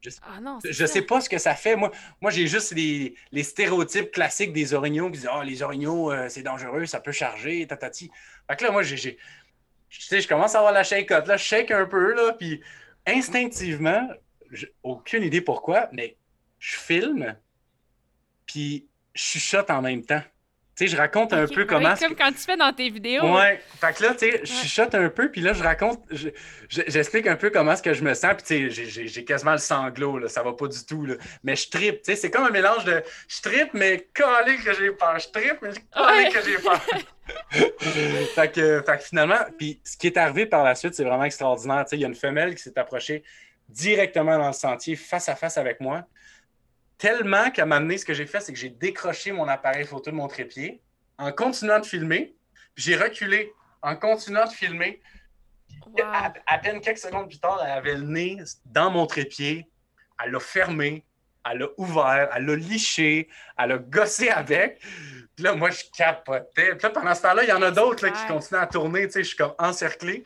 Je, 0.00 0.10
Ah 0.22 0.40
non, 0.40 0.58
je 0.62 0.84
sais 0.84 1.02
pas 1.02 1.20
ce 1.20 1.28
que 1.28 1.38
ça 1.38 1.54
fait. 1.54 1.76
Moi, 1.76 1.90
moi 2.20 2.30
j'ai 2.30 2.46
juste 2.46 2.74
les, 2.74 3.14
les 3.32 3.42
stéréotypes 3.42 4.10
classiques 4.10 4.52
des 4.52 4.74
orignaux 4.74 5.06
qui 5.06 5.18
disent 5.18 5.30
Ah, 5.32 5.42
les 5.42 5.62
orignaux, 5.62 6.12
euh, 6.12 6.28
c'est 6.28 6.42
dangereux, 6.42 6.84
ça 6.84 7.00
peut 7.00 7.12
charger, 7.12 7.66
tatati. 7.66 8.10
Fait 8.48 8.56
que 8.56 8.64
là, 8.64 8.70
moi, 8.70 8.82
j'ai. 8.82 9.18
Tu 10.00 10.06
sais, 10.06 10.20
je 10.20 10.28
commence 10.28 10.54
à 10.54 10.58
avoir 10.58 10.72
la 10.72 10.82
shake 10.84 11.10
Là, 11.10 11.36
je 11.36 11.42
shake 11.44 11.70
un 11.70 11.86
peu, 11.86 12.14
là, 12.14 12.32
puis 12.32 12.60
instinctivement, 13.06 14.08
j'ai 14.50 14.72
aucune 14.82 15.22
idée 15.22 15.40
pourquoi, 15.40 15.88
mais 15.92 16.16
je 16.58 16.76
filme, 16.76 17.36
puis 18.46 18.86
je 19.14 19.22
chuchote 19.22 19.70
en 19.70 19.82
même 19.82 20.04
temps. 20.04 20.22
Tu 20.76 20.88
sais, 20.88 20.92
je 20.92 20.96
raconte 20.96 21.32
un 21.32 21.46
peu 21.46 21.66
comment. 21.66 21.94
Comme 21.94 22.16
quand 22.16 22.32
tu 22.32 22.38
fais 22.38 22.56
dans 22.56 22.72
tes 22.72 22.90
vidéos. 22.90 23.32
Ouais, 23.32 23.62
fait 23.80 23.96
que 23.96 24.02
là, 24.02 24.10
tu 24.14 24.28
sais, 24.28 24.40
je 24.42 24.52
chuchote 24.52 24.92
un 24.96 25.08
peu, 25.08 25.30
puis 25.30 25.40
là, 25.40 25.52
je 25.52 25.62
raconte, 25.62 26.02
je- 26.10 26.30
je- 26.68 26.82
j'explique 26.88 27.28
un 27.28 27.36
peu 27.36 27.50
comment 27.50 27.72
est-ce 27.74 27.82
que 27.82 27.94
je 27.94 28.02
me 28.02 28.12
sens, 28.12 28.34
puis 28.34 28.70
tu 28.70 28.74
sais, 28.74 29.06
j'ai- 29.06 29.24
quasiment 29.24 29.52
le 29.52 29.58
sanglot, 29.58 30.18
là, 30.18 30.28
ça 30.28 30.42
va 30.42 30.52
pas 30.52 30.66
du 30.66 30.84
tout, 30.84 31.06
là. 31.06 31.14
Mais 31.44 31.54
je 31.54 31.70
trippe, 31.70 31.98
tu 32.02 32.06
sais, 32.06 32.16
c'est 32.16 32.30
comme 32.32 32.42
un 32.44 32.50
mélange 32.50 32.84
de 32.84 33.04
je 33.28 33.40
trippe, 33.40 33.70
mais 33.72 34.08
calé 34.12 34.56
que 34.56 34.74
j'ai 34.74 34.90
peur. 34.90 35.16
Je 35.20 35.28
trippe, 35.28 35.58
mais 35.62 35.68
Ouais. 35.68 36.28
que 36.32 36.42
j'ai 36.44 36.58
peur. 36.58 36.80
fait, 38.34 38.52
que, 38.52 38.82
fait 38.82 38.98
que 38.98 39.04
finalement, 39.04 39.38
puis 39.58 39.80
ce 39.84 39.96
qui 39.96 40.08
est 40.08 40.16
arrivé 40.16 40.46
par 40.46 40.64
la 40.64 40.74
suite, 40.74 40.94
c'est 40.94 41.04
vraiment 41.04 41.24
extraordinaire. 41.24 41.84
Il 41.92 42.00
y 42.00 42.04
a 42.04 42.08
une 42.08 42.14
femelle 42.14 42.54
qui 42.54 42.62
s'est 42.62 42.78
approchée 42.78 43.22
directement 43.68 44.38
dans 44.38 44.48
le 44.48 44.52
sentier, 44.52 44.96
face 44.96 45.28
à 45.28 45.36
face 45.36 45.56
avec 45.56 45.80
moi. 45.80 46.06
Tellement 46.98 47.50
qu'à 47.50 47.66
m'amener, 47.66 47.98
ce 47.98 48.04
que 48.04 48.14
j'ai 48.14 48.26
fait, 48.26 48.40
c'est 48.40 48.52
que 48.52 48.58
j'ai 48.58 48.70
décroché 48.70 49.32
mon 49.32 49.48
appareil 49.48 49.84
photo 49.84 50.10
de 50.10 50.16
mon 50.16 50.28
trépied 50.28 50.80
en 51.18 51.32
continuant 51.32 51.80
de 51.80 51.86
filmer. 51.86 52.34
J'ai 52.76 52.96
reculé 52.96 53.52
en 53.82 53.96
continuant 53.96 54.44
de 54.44 54.50
filmer. 54.52 55.00
Wow. 55.86 56.04
À, 56.04 56.32
à 56.46 56.58
peine 56.58 56.80
quelques 56.80 56.98
secondes 56.98 57.28
plus 57.28 57.38
tard, 57.38 57.60
elle 57.64 57.72
avait 57.72 57.94
le 57.94 58.02
nez 58.02 58.38
dans 58.64 58.90
mon 58.90 59.06
trépied. 59.06 59.68
Elle 60.22 60.32
l'a 60.32 60.40
fermé, 60.40 61.04
elle 61.50 61.58
l'a 61.58 61.66
ouvert, 61.76 62.30
elle 62.34 62.46
l'a 62.46 62.56
liché, 62.56 63.28
elle 63.58 63.72
a 63.72 63.78
gossé 63.78 64.28
avec. 64.28 64.80
Puis 65.34 65.44
là, 65.44 65.54
moi, 65.54 65.70
je 65.70 65.82
capotais. 65.96 66.74
Puis 66.74 66.82
là, 66.82 66.90
pendant 66.90 67.14
ce 67.14 67.22
temps-là, 67.22 67.44
il 67.44 67.48
y 67.48 67.52
en 67.52 67.62
a 67.62 67.70
d'autres 67.70 68.08
qui 68.08 68.26
continuent 68.26 68.60
à 68.60 68.66
tourner. 68.66 69.06
Tu 69.06 69.12
sais, 69.12 69.22
je 69.22 69.28
suis 69.28 69.36
comme 69.36 69.54
encerclé. 69.58 70.24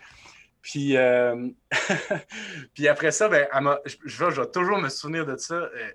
Puis, 0.60 0.96
euh, 0.96 1.48
puis 2.74 2.88
après 2.88 3.10
ça, 3.10 3.28
ben, 3.28 3.46
je, 3.86 3.96
je 4.04 4.24
vais, 4.24 4.30
je 4.30 4.40
vais 4.40 4.50
toujours 4.50 4.78
me 4.78 4.88
souvenir 4.88 5.24
de 5.24 5.36
ça. 5.36 5.54
euh, 5.54 5.90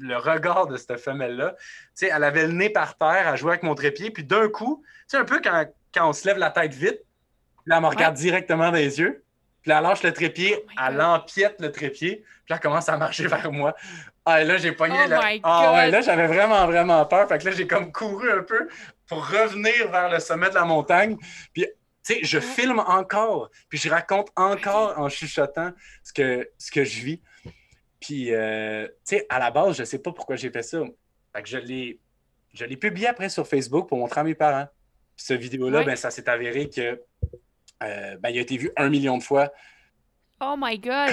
le 0.00 0.16
regard 0.16 0.66
de 0.66 0.76
cette 0.76 0.98
femelle-là. 0.98 1.54
Tu 1.58 1.66
sais, 1.94 2.10
elle 2.14 2.24
avait 2.24 2.46
le 2.46 2.52
nez 2.52 2.70
par 2.70 2.96
terre, 2.96 3.28
elle 3.28 3.36
jouait 3.36 3.52
avec 3.52 3.62
mon 3.62 3.74
trépied, 3.74 4.10
puis 4.10 4.24
d'un 4.24 4.48
coup, 4.48 4.82
tu 4.84 5.04
sais, 5.08 5.16
un 5.16 5.24
peu 5.24 5.40
quand, 5.40 5.66
quand 5.94 6.08
on 6.08 6.12
se 6.12 6.26
lève 6.26 6.38
la 6.38 6.50
tête 6.50 6.74
vite, 6.74 7.00
là, 7.66 7.76
elle 7.76 7.82
me 7.82 7.88
regarde 7.88 8.14
directement 8.14 8.66
dans 8.66 8.76
les 8.76 8.98
yeux, 8.98 9.24
puis 9.66 9.74
elle 9.76 9.82
lâche 9.82 10.04
le 10.04 10.12
trépied, 10.12 10.56
Oh 10.64 10.70
elle 10.86 11.00
empiète 11.00 11.60
le 11.60 11.72
trépied, 11.72 12.22
puis 12.44 12.54
elle 12.54 12.60
commence 12.60 12.88
à 12.88 12.96
marcher 12.96 13.26
vers 13.26 13.50
moi. 13.50 13.74
Ah, 14.24 14.40
et 14.40 14.44
là, 14.44 14.58
j'ai 14.58 14.70
pogné. 14.70 14.96
Oh 15.04 15.08
là, 15.08 15.20
ah, 15.42 15.74
ouais, 15.74 15.90
là, 15.90 16.00
j'avais 16.02 16.28
vraiment, 16.28 16.64
vraiment 16.66 17.04
peur. 17.06 17.26
Fait 17.28 17.38
que 17.38 17.46
là, 17.46 17.50
j'ai 17.50 17.66
comme 17.66 17.90
couru 17.90 18.30
un 18.30 18.44
peu 18.44 18.68
pour 19.08 19.26
revenir 19.28 19.90
vers 19.90 20.08
le 20.08 20.20
sommet 20.20 20.50
de 20.50 20.54
la 20.54 20.64
montagne. 20.64 21.16
Puis, 21.52 21.66
tu 22.04 22.14
sais, 22.14 22.20
je 22.22 22.38
filme 22.38 22.78
encore, 22.78 23.50
puis 23.68 23.76
je 23.76 23.90
raconte 23.90 24.28
encore 24.36 24.96
en 25.00 25.08
chuchotant 25.08 25.72
ce 26.04 26.12
que, 26.12 26.48
ce 26.58 26.70
que 26.70 26.84
je 26.84 27.00
vis. 27.02 27.20
Puis, 27.98 28.32
euh, 28.32 28.86
tu 29.04 29.16
sais, 29.16 29.26
à 29.28 29.40
la 29.40 29.50
base, 29.50 29.76
je 29.78 29.82
sais 29.82 29.98
pas 29.98 30.12
pourquoi 30.12 30.36
j'ai 30.36 30.50
fait 30.50 30.62
ça. 30.62 30.78
Fait 31.34 31.42
que 31.42 31.48
je 31.48 31.58
l'ai, 31.58 31.98
je 32.54 32.64
l'ai 32.64 32.76
publié 32.76 33.08
après 33.08 33.28
sur 33.28 33.48
Facebook 33.48 33.88
pour 33.88 33.98
montrer 33.98 34.20
à 34.20 34.24
mes 34.24 34.36
parents. 34.36 34.68
Puis, 35.16 35.26
cette 35.26 35.40
vidéo-là, 35.40 35.78
Ouais. 35.80 35.84
ben, 35.84 35.96
ça 35.96 36.12
s'est 36.12 36.28
avéré 36.28 36.68
que, 36.68 37.00
euh, 37.82 38.16
ben, 38.18 38.30
il 38.30 38.38
a 38.38 38.40
été 38.40 38.56
vu 38.56 38.70
un 38.76 38.88
million 38.88 39.18
de 39.18 39.22
fois. 39.22 39.52
Oh 40.40 40.54
my 40.58 40.78
God! 40.78 41.10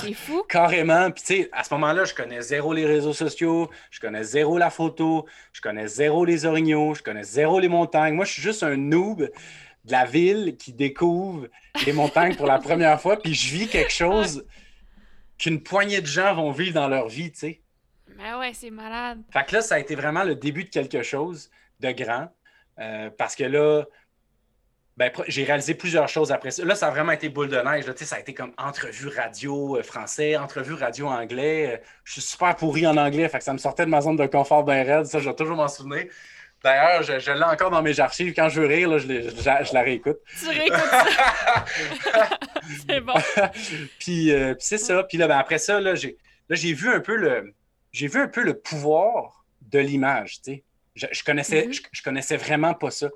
C'est 0.00 0.12
fou! 0.12 0.44
Carrément. 0.48 1.10
Puis, 1.10 1.24
tu 1.24 1.34
sais, 1.42 1.48
à 1.52 1.64
ce 1.64 1.74
moment-là, 1.74 2.04
je 2.04 2.14
connais 2.14 2.40
zéro 2.40 2.72
les 2.72 2.86
réseaux 2.86 3.12
sociaux, 3.12 3.68
je 3.90 3.98
connais 3.98 4.22
zéro 4.22 4.58
la 4.58 4.70
photo, 4.70 5.26
je 5.52 5.60
connais 5.60 5.88
zéro 5.88 6.24
les 6.24 6.46
orignaux, 6.46 6.94
je 6.94 7.02
connais 7.02 7.24
zéro 7.24 7.58
les 7.58 7.68
montagnes. 7.68 8.14
Moi, 8.14 8.24
je 8.24 8.32
suis 8.34 8.42
juste 8.42 8.62
un 8.62 8.76
noob 8.76 9.28
de 9.84 9.92
la 9.92 10.04
ville 10.04 10.56
qui 10.56 10.72
découvre 10.72 11.48
les 11.84 11.92
montagnes 11.92 12.36
pour 12.36 12.46
la 12.46 12.58
première 12.60 13.00
fois, 13.00 13.20
puis 13.20 13.34
je 13.34 13.52
vis 13.52 13.66
quelque 13.66 13.92
chose 13.92 14.46
qu'une 15.36 15.60
poignée 15.60 16.00
de 16.00 16.06
gens 16.06 16.32
vont 16.34 16.52
vivre 16.52 16.74
dans 16.74 16.88
leur 16.88 17.08
vie, 17.08 17.32
tu 17.32 17.38
sais. 17.38 17.60
Mais 18.16 18.34
ouais, 18.34 18.52
c'est 18.54 18.70
malade. 18.70 19.20
Fait 19.32 19.44
que 19.44 19.56
là, 19.56 19.62
ça 19.62 19.74
a 19.74 19.78
été 19.80 19.96
vraiment 19.96 20.22
le 20.22 20.36
début 20.36 20.64
de 20.64 20.70
quelque 20.70 21.02
chose 21.02 21.50
de 21.80 21.90
grand. 21.90 22.28
Euh, 22.78 23.10
parce 23.16 23.34
que 23.34 23.44
là, 23.44 23.84
ben, 24.96 25.10
j'ai 25.26 25.42
réalisé 25.42 25.74
plusieurs 25.74 26.08
choses 26.08 26.30
après 26.30 26.52
ça. 26.52 26.64
Là, 26.64 26.76
ça 26.76 26.86
a 26.86 26.90
vraiment 26.90 27.12
été 27.12 27.28
boule 27.28 27.48
de 27.48 27.56
neige. 27.56 27.86
Là. 27.86 27.94
Ça 27.96 28.16
a 28.16 28.20
été 28.20 28.32
comme 28.32 28.52
entrevue 28.56 29.08
radio 29.08 29.76
euh, 29.76 29.82
français, 29.82 30.36
entrevue 30.36 30.74
radio 30.74 31.08
anglais. 31.08 31.74
Euh, 31.74 31.84
je 32.04 32.12
suis 32.12 32.22
super 32.22 32.54
pourri 32.54 32.86
en 32.86 32.96
anglais, 32.96 33.28
fait 33.28 33.38
que 33.38 33.44
ça 33.44 33.52
me 33.52 33.58
sortait 33.58 33.84
de 33.86 33.90
ma 33.90 34.00
zone 34.00 34.16
de 34.16 34.26
confort 34.26 34.62
bien 34.62 34.84
raide. 34.84 35.06
Ça, 35.06 35.18
je 35.18 35.28
vais 35.28 35.34
toujours 35.34 35.56
m'en 35.56 35.66
souvenir. 35.66 36.04
D'ailleurs, 36.62 37.02
je, 37.02 37.32
l'ai 37.32 37.42
encore 37.42 37.70
dans 37.70 37.82
mes 37.82 37.98
archives. 37.98 38.32
Quand 38.34 38.48
je 38.48 38.60
veux 38.60 38.66
rire, 38.66 38.88
là, 38.88 38.98
je, 38.98 39.06
je, 39.06 39.74
la 39.74 39.82
réécoute. 39.82 40.18
Tu 40.38 40.48
réécoutes 40.48 40.78
ça? 40.78 41.06
c'est 42.88 43.00
bon. 43.00 43.14
puis, 43.98 44.32
c'est 44.60 44.78
ça. 44.78 45.02
Puis 45.02 45.18
là, 45.18 45.26
ben, 45.26 45.36
après 45.36 45.58
ça, 45.58 45.80
là, 45.80 45.94
j'ai, 45.94 46.72
vu 46.72 46.88
un 46.88 47.00
peu 47.00 47.16
le 47.16 47.52
j'ai 47.92 48.06
vu 48.06 48.20
un 48.20 48.28
peu 48.28 48.42
le 48.42 48.58
pouvoir 48.58 49.44
de 49.60 49.78
l'image. 49.78 50.40
Je, 50.94 51.06
je, 51.10 51.24
connaissais, 51.24 51.66
mm-hmm. 51.66 51.88
je, 51.92 52.02
connaissais 52.02 52.36
vraiment 52.36 52.72
pas 52.72 52.90
ça. 52.90 53.10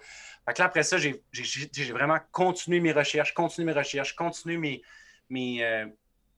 Fait 0.49 0.55
que 0.55 0.61
là, 0.61 0.67
après 0.67 0.83
ça, 0.83 0.97
j'ai 0.97 1.93
vraiment 1.93 2.17
continué 2.33 2.81
mes 2.81 2.93
recherches, 2.93 3.35
continué 3.35 3.67
mes 3.67 3.79
recherches, 3.79 4.17
continué 4.17 4.57
mes, 4.57 4.83
mes, 5.29 5.63
euh, 5.63 5.85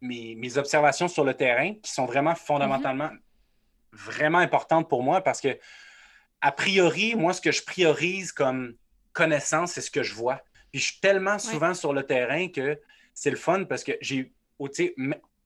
mes, 0.01 0.35
mes, 0.35 0.59
observations 0.59 1.07
sur 1.07 1.23
le 1.23 1.35
terrain 1.35 1.75
qui 1.75 1.93
sont 1.93 2.07
vraiment 2.07 2.35
fondamentalement 2.35 3.11
vraiment 3.93 4.39
importantes 4.39 4.89
pour 4.89 5.05
moi 5.05 5.21
parce 5.21 5.41
que, 5.41 5.57
a 6.41 6.51
priori, 6.51 7.15
moi, 7.15 7.33
ce 7.33 7.41
que 7.41 7.53
je 7.53 7.63
priorise 7.63 8.33
comme 8.33 8.75
connaissance, 9.13 9.75
c'est 9.75 9.81
ce 9.81 9.93
que 9.93 10.03
je 10.03 10.15
vois. 10.15 10.43
Puis 10.73 10.81
je 10.81 10.87
suis 10.87 11.01
tellement 11.01 11.39
souvent 11.39 11.73
sur 11.73 11.93
le 11.93 12.03
terrain 12.03 12.49
que 12.49 12.81
c'est 13.15 13.31
le 13.31 13.37
fun 13.37 13.63
parce 13.63 13.85
que 13.85 13.93
j'ai 14.01 14.33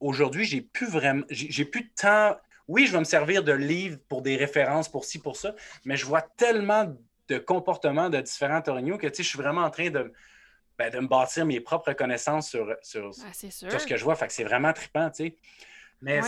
aujourd'hui, 0.00 0.46
j'ai 0.46 0.62
plus 0.62 0.88
vraiment, 0.88 1.24
j'ai 1.28 1.66
plus 1.66 1.82
de 1.82 1.90
temps 1.94 2.34
oui, 2.66 2.86
je 2.86 2.92
vais 2.92 2.98
me 2.98 3.04
servir 3.04 3.44
de 3.44 3.52
livres 3.52 3.98
pour 4.08 4.22
des 4.22 4.36
références, 4.36 4.88
pour 4.88 5.04
ci, 5.04 5.18
pour 5.18 5.36
ça, 5.36 5.54
mais 5.84 5.98
je 5.98 6.06
vois 6.06 6.22
tellement 6.22 6.96
de 7.28 7.38
comportements 7.38 8.10
de 8.10 8.20
différents 8.20 8.62
orignaux 8.66 8.98
que 8.98 9.08
je 9.14 9.22
suis 9.22 9.38
vraiment 9.38 9.62
en 9.62 9.70
train 9.70 9.90
de, 9.90 10.12
ben, 10.78 10.90
de 10.90 11.00
me 11.00 11.06
bâtir 11.06 11.46
mes 11.46 11.60
propres 11.60 11.92
connaissances 11.92 12.48
sur, 12.50 12.74
sur, 12.82 13.10
ah, 13.24 13.32
ce 13.32 13.86
que 13.86 13.96
je 13.96 14.04
vois. 14.04 14.16
Fait 14.16 14.26
que 14.26 14.32
c'est 14.32 14.44
vraiment 14.44 14.72
trippant, 14.72 15.10
tu 15.10 15.24
sais. 15.24 15.36
Mais 16.02 16.20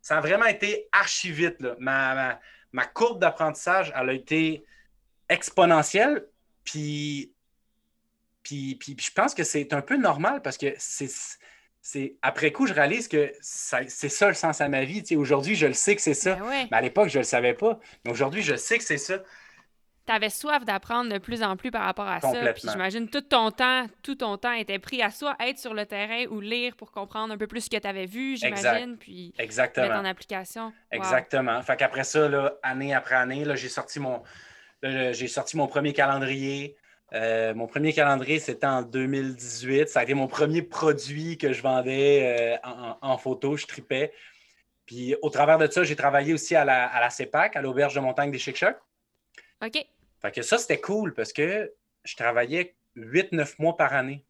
ça 0.00 0.18
a 0.18 0.20
vraiment 0.20 0.46
été 0.46 0.88
archi 0.92 1.32
vite. 1.32 1.56
Ma, 1.78 2.38
ma, 2.72 2.86
courbe 2.86 3.20
d'apprentissage, 3.20 3.92
elle 3.96 4.10
a 4.10 4.12
été 4.12 4.64
exponentielle. 5.28 6.26
Puis, 6.62 7.32
puis, 8.42 8.76
puis, 8.76 8.96
je 8.98 9.10
pense 9.10 9.34
que 9.34 9.42
c'est 9.42 9.72
un 9.72 9.82
peu 9.82 9.96
normal 9.96 10.42
parce 10.42 10.58
que 10.58 10.74
c'est 10.78 11.10
c'est 11.86 12.16
après 12.22 12.50
coup, 12.50 12.66
je 12.66 12.72
réalise 12.72 13.08
que 13.08 13.30
c'est 13.42 14.08
ça 14.08 14.28
le 14.28 14.34
sens 14.34 14.62
à 14.62 14.68
ma 14.70 14.84
vie. 14.84 15.04
aujourd'hui, 15.16 15.54
je 15.54 15.66
le 15.66 15.74
sais 15.74 15.94
que 15.94 16.00
c'est 16.00 16.14
ça. 16.14 16.36
Ben 16.36 16.66
mais 16.70 16.76
à 16.78 16.80
l'époque, 16.80 17.08
je 17.08 17.18
ne 17.18 17.22
le 17.22 17.26
savais 17.26 17.52
pas. 17.52 17.78
Mais 18.04 18.10
aujourd'hui, 18.10 18.40
je 18.40 18.56
sais 18.56 18.78
que 18.78 18.84
c'est 18.84 18.96
ça. 18.96 19.22
Tu 20.06 20.12
avais 20.12 20.28
soif 20.28 20.64
d'apprendre 20.64 21.12
de 21.12 21.18
plus 21.18 21.42
en 21.42 21.56
plus 21.56 21.70
par 21.70 21.84
rapport 21.84 22.06
à 22.06 22.20
ça. 22.20 22.52
Puis 22.52 22.68
j'imagine 22.70 23.08
tout 23.08 23.22
ton 23.22 23.50
temps, 23.50 23.86
tout 24.02 24.16
ton 24.16 24.36
temps 24.36 24.52
était 24.52 24.78
pris 24.78 25.02
à 25.02 25.10
soit 25.10 25.36
être 25.40 25.58
sur 25.58 25.72
le 25.72 25.86
terrain 25.86 26.26
ou 26.30 26.40
lire 26.40 26.76
pour 26.76 26.90
comprendre 26.90 27.32
un 27.32 27.38
peu 27.38 27.46
plus 27.46 27.62
ce 27.62 27.70
que 27.70 27.78
tu 27.78 27.88
avais 27.88 28.06
vu, 28.06 28.36
j'imagine, 28.36 28.96
puis 28.98 29.32
Exactement. 29.38 29.88
mettre 29.88 30.00
en 30.00 30.04
application. 30.04 30.72
Exactement. 30.90 31.62
Fait 31.62 31.76
qu'après 31.76 32.04
ça, 32.04 32.28
là, 32.28 32.54
année 32.62 32.92
après 32.94 33.14
année, 33.14 33.44
j'ai 33.56 33.68
sorti 33.68 33.98
mon 34.00 34.22
j'ai 34.82 35.28
sorti 35.28 35.56
mon 35.56 35.66
premier 35.66 35.92
calendrier. 35.92 36.76
Euh, 37.12 37.54
mon 37.54 37.66
premier 37.66 37.92
calendrier, 37.92 38.38
c'était 38.38 38.66
en 38.66 38.82
2018. 38.82 39.88
Ça 39.88 40.00
a 40.00 40.02
été 40.02 40.14
mon 40.14 40.26
premier 40.26 40.62
produit 40.62 41.38
que 41.38 41.52
je 41.52 41.62
vendais 41.62 42.58
euh, 42.64 42.96
en, 43.00 43.16
photo. 43.18 43.56
Je 43.56 43.66
tripais. 43.66 44.12
Puis 44.84 45.14
au 45.22 45.30
travers 45.30 45.58
de 45.58 45.66
ça, 45.70 45.84
j'ai 45.84 45.96
travaillé 45.96 46.34
aussi 46.34 46.56
à 46.56 46.64
la, 46.64 46.94
à 46.94 47.10
CEPAC, 47.10 47.56
à 47.56 47.62
l'auberge 47.62 47.94
de 47.94 48.00
montagne 48.00 48.30
des 48.30 48.38
Chic 48.38 48.62
OK. 49.64 49.86
Fait 50.24 50.32
que 50.32 50.42
ça, 50.42 50.56
c'était 50.56 50.80
cool 50.80 51.12
parce 51.12 51.32
que 51.32 51.72
je 52.04 52.16
travaillais 52.16 52.74
8-9 52.96 53.56
mois 53.58 53.76
par 53.76 53.92
année. 53.92 54.24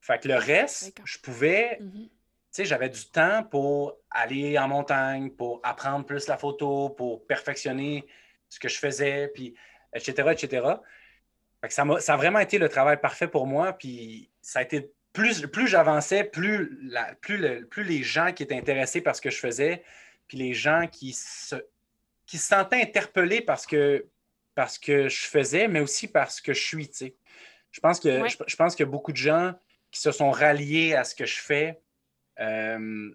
Fait 0.00 0.22
que 0.22 0.28
le 0.28 0.36
reste, 0.36 0.96
je 1.04 1.18
pouvais, 1.18 1.78
mhm. 1.80 1.90
tu 1.92 2.10
sais, 2.50 2.64
j'avais 2.64 2.90
du 2.90 3.06
temps 3.06 3.42
pour 3.42 3.96
aller 4.10 4.58
en 4.58 4.68
montagne, 4.68 5.30
pour 5.30 5.60
apprendre 5.62 6.04
plus 6.04 6.28
la 6.28 6.36
photo, 6.36 6.90
pour 6.90 7.26
perfectionner 7.26 8.06
ce 8.48 8.60
que 8.60 8.68
je 8.68 8.78
faisais, 8.78 9.30
puis 9.34 9.54
etc., 9.94 10.28
etc 10.30 10.76
ça, 11.70 11.82
a, 11.82 12.16
vraiment 12.16 12.38
été 12.38 12.58
le 12.58 12.68
travail 12.68 13.00
parfait 13.00 13.28
pour 13.28 13.46
moi. 13.46 13.72
Puis 13.72 14.30
ça 14.40 14.60
a 14.60 14.62
été 14.62 14.90
plus, 15.12 15.46
plus 15.46 15.68
j'avançais, 15.68 16.24
plus, 16.24 16.78
plus, 17.20 17.66
plus 17.66 17.84
les 17.84 18.02
gens 18.02 18.32
qui 18.32 18.42
étaient 18.42 18.56
intéressés 18.56 19.00
par 19.00 19.14
ce 19.14 19.20
que 19.20 19.30
je 19.30 19.38
faisais, 19.38 19.82
puis 20.26 20.38
les 20.38 20.54
gens 20.54 20.86
qui 20.90 21.12
se, 21.12 21.56
qui 22.26 22.38
se 22.38 22.48
sentaient 22.48 22.80
interpellés 22.80 23.40
parce 23.40 23.66
que, 23.66 24.06
parce 24.54 24.78
que 24.78 25.08
je 25.08 25.26
faisais, 25.26 25.68
mais 25.68 25.80
aussi 25.80 26.08
parce 26.08 26.40
que 26.40 26.52
je 26.52 26.62
suis. 26.64 26.90
Je 27.70 27.80
pense 27.80 28.00
que 28.00 28.26
je, 28.28 28.56
pense 28.56 28.74
qu'il 28.74 28.84
y 28.84 28.88
a 28.88 28.90
beaucoup 28.90 29.12
de 29.12 29.16
gens 29.16 29.52
qui 29.90 30.00
se 30.00 30.12
sont 30.12 30.30
ralliés 30.30 30.94
à 30.94 31.04
ce 31.04 31.14
que 31.14 31.26
je 31.26 31.40
fais 31.40 31.80
euh, 32.40 33.10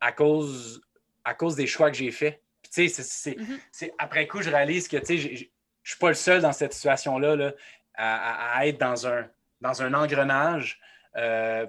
à, 0.00 0.12
cause, 0.12 0.80
à 1.24 1.34
cause 1.34 1.56
des 1.56 1.66
choix 1.66 1.90
que 1.90 1.96
j'ai 1.96 2.10
faits. 2.10 2.42
Mm-hmm. 2.76 3.58
c'est, 3.72 3.94
après 3.98 4.26
coup, 4.26 4.42
je 4.42 4.50
réalise 4.50 4.88
que 4.88 4.98
je 5.04 5.12
ne 5.14 5.36
suis 5.84 5.98
pas 5.98 6.08
le 6.08 6.14
seul 6.14 6.42
dans 6.42 6.52
cette 6.52 6.74
situation-là. 6.74 7.34
Là 7.34 7.52
à, 7.98 8.66
être 8.66 8.78
dans 8.78 9.06
un, 9.06 9.28
dans 9.60 9.82
un 9.82 9.92
engrenage 9.94 10.80
euh, 11.16 11.66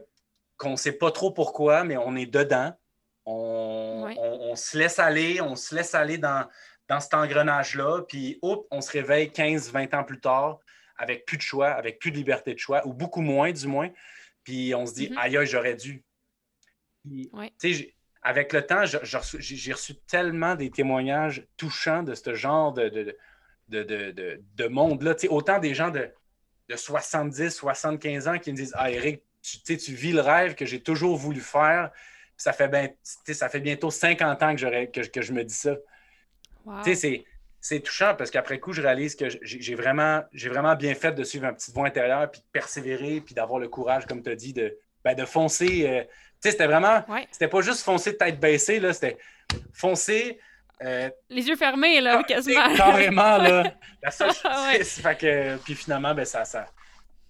qu'on 0.57 0.71
ne 0.71 0.75
sait 0.75 0.93
pas 0.93 1.11
trop 1.11 1.31
pourquoi, 1.31 1.83
mais 1.83 1.97
on 1.97 2.15
est 2.15 2.27
dedans. 2.27 2.73
On, 3.25 4.55
se 4.55 4.77
laisse 4.77 4.97
aller, 4.97 5.39
on 5.41 5.55
se 5.55 5.75
laisse 5.75 5.93
aller 5.93 6.17
dans, 6.17 6.47
dans 6.89 6.99
cet 6.99 7.13
engrenage-là, 7.13 8.01
puis 8.07 8.39
hop, 8.41 8.67
on 8.71 8.81
se 8.81 8.91
réveille 8.91 9.31
15, 9.31 9.71
20 9.71 9.93
ans 9.93 10.03
plus 10.03 10.19
tard 10.19 10.59
avec 10.97 11.25
plus 11.25 11.37
de 11.37 11.41
choix, 11.41 11.69
avec 11.69 11.99
plus 11.99 12.11
de 12.11 12.17
liberté 12.17 12.53
de 12.53 12.59
choix, 12.59 12.85
ou 12.85 12.93
beaucoup 12.93 13.21
moins 13.21 13.51
du 13.51 13.67
moins. 13.67 13.89
Puis 14.43 14.73
on 14.75 14.85
se 14.85 14.93
dit, 14.95 15.09
mm-hmm. 15.09 15.17
aïe, 15.17 15.37
aïe, 15.37 15.47
j'aurais 15.47 15.75
dû. 15.75 16.03
Avec 18.21 18.51
le 18.51 18.65
temps, 18.65 18.83
j'ai 18.83 19.71
reçu 19.71 19.95
tellement 20.07 20.55
des 20.55 20.71
témoignages 20.71 21.47
touchants 21.55 22.03
de 22.03 22.15
ce 22.15 22.33
genre 22.33 22.73
de, 22.73 22.89
de, 23.69 23.83
de, 23.83 24.41
de 24.55 24.67
monde-là. 24.67 25.15
Autant 25.29 25.59
des 25.59 25.73
gens 25.73 25.89
de, 25.89 26.11
de 26.67 26.75
70, 26.75 27.49
75 27.51 28.27
ans 28.27 28.39
qui 28.39 28.51
me 28.51 28.57
disent 28.57 28.73
Ah, 28.75 28.91
Eric, 28.91 29.23
tu, 29.41 29.77
tu 29.77 29.93
vis 29.93 30.11
le 30.11 30.21
rêve 30.21 30.55
que 30.55 30.65
j'ai 30.65 30.81
toujours 30.81 31.15
voulu 31.15 31.39
faire. 31.39 31.91
Ça 32.35 32.51
fait, 32.51 32.67
ben, 32.67 32.89
ça 33.03 33.47
fait 33.47 33.61
bientôt 33.61 33.89
50 33.89 34.43
ans 34.43 34.55
que, 34.55 34.85
que, 34.85 35.07
que 35.07 35.21
je 35.21 35.31
me 35.31 35.43
dis 35.45 35.55
ça. 35.55 35.77
C'est 37.61 37.81
touchant 37.81 38.15
parce 38.17 38.31
qu'après 38.31 38.55
coup, 38.59 38.71
je 38.71 38.81
réalise 38.81 39.15
que 39.15 39.25
j'ai 39.41 39.75
vraiment, 39.75 40.21
vraiment 40.33 40.75
bien 40.75 40.95
fait 40.95 41.11
de 41.11 41.23
suivre 41.23 41.45
un 41.45 41.53
petit 41.53 41.71
voie 41.73 41.87
intérieur, 41.87 42.31
puis 42.31 42.39
de 42.39 42.45
persévérer, 42.53 43.19
puis 43.19 43.35
d'avoir 43.35 43.59
le 43.59 43.67
courage, 43.67 44.05
comme 44.05 44.23
tu 44.23 44.29
as 44.29 44.35
dit, 44.35 44.53
de, 44.53 44.77
ben, 45.03 45.13
de 45.13 45.25
foncer. 45.25 45.85
Euh, 45.85 46.03
c'était 46.39 46.67
vraiment, 46.67 47.03
c'était 47.31 47.49
pas 47.49 47.59
juste 47.59 47.83
foncer 47.83 48.13
de 48.13 48.17
tête 48.17 48.39
baissée, 48.39 48.81
c'était 48.93 49.17
foncer, 49.73 50.39
euh, 50.81 51.09
les 51.29 51.47
yeux 51.47 51.55
fermés, 51.55 51.99
là, 52.01 52.19
ah, 52.19 52.23
quasiment. 52.23 52.73
Carrément, 52.77 53.37
là. 53.37 53.73
puis 55.63 55.75
finalement, 55.75 56.13
ben, 56.13 56.25
ça, 56.25 56.45
ça, 56.45 56.67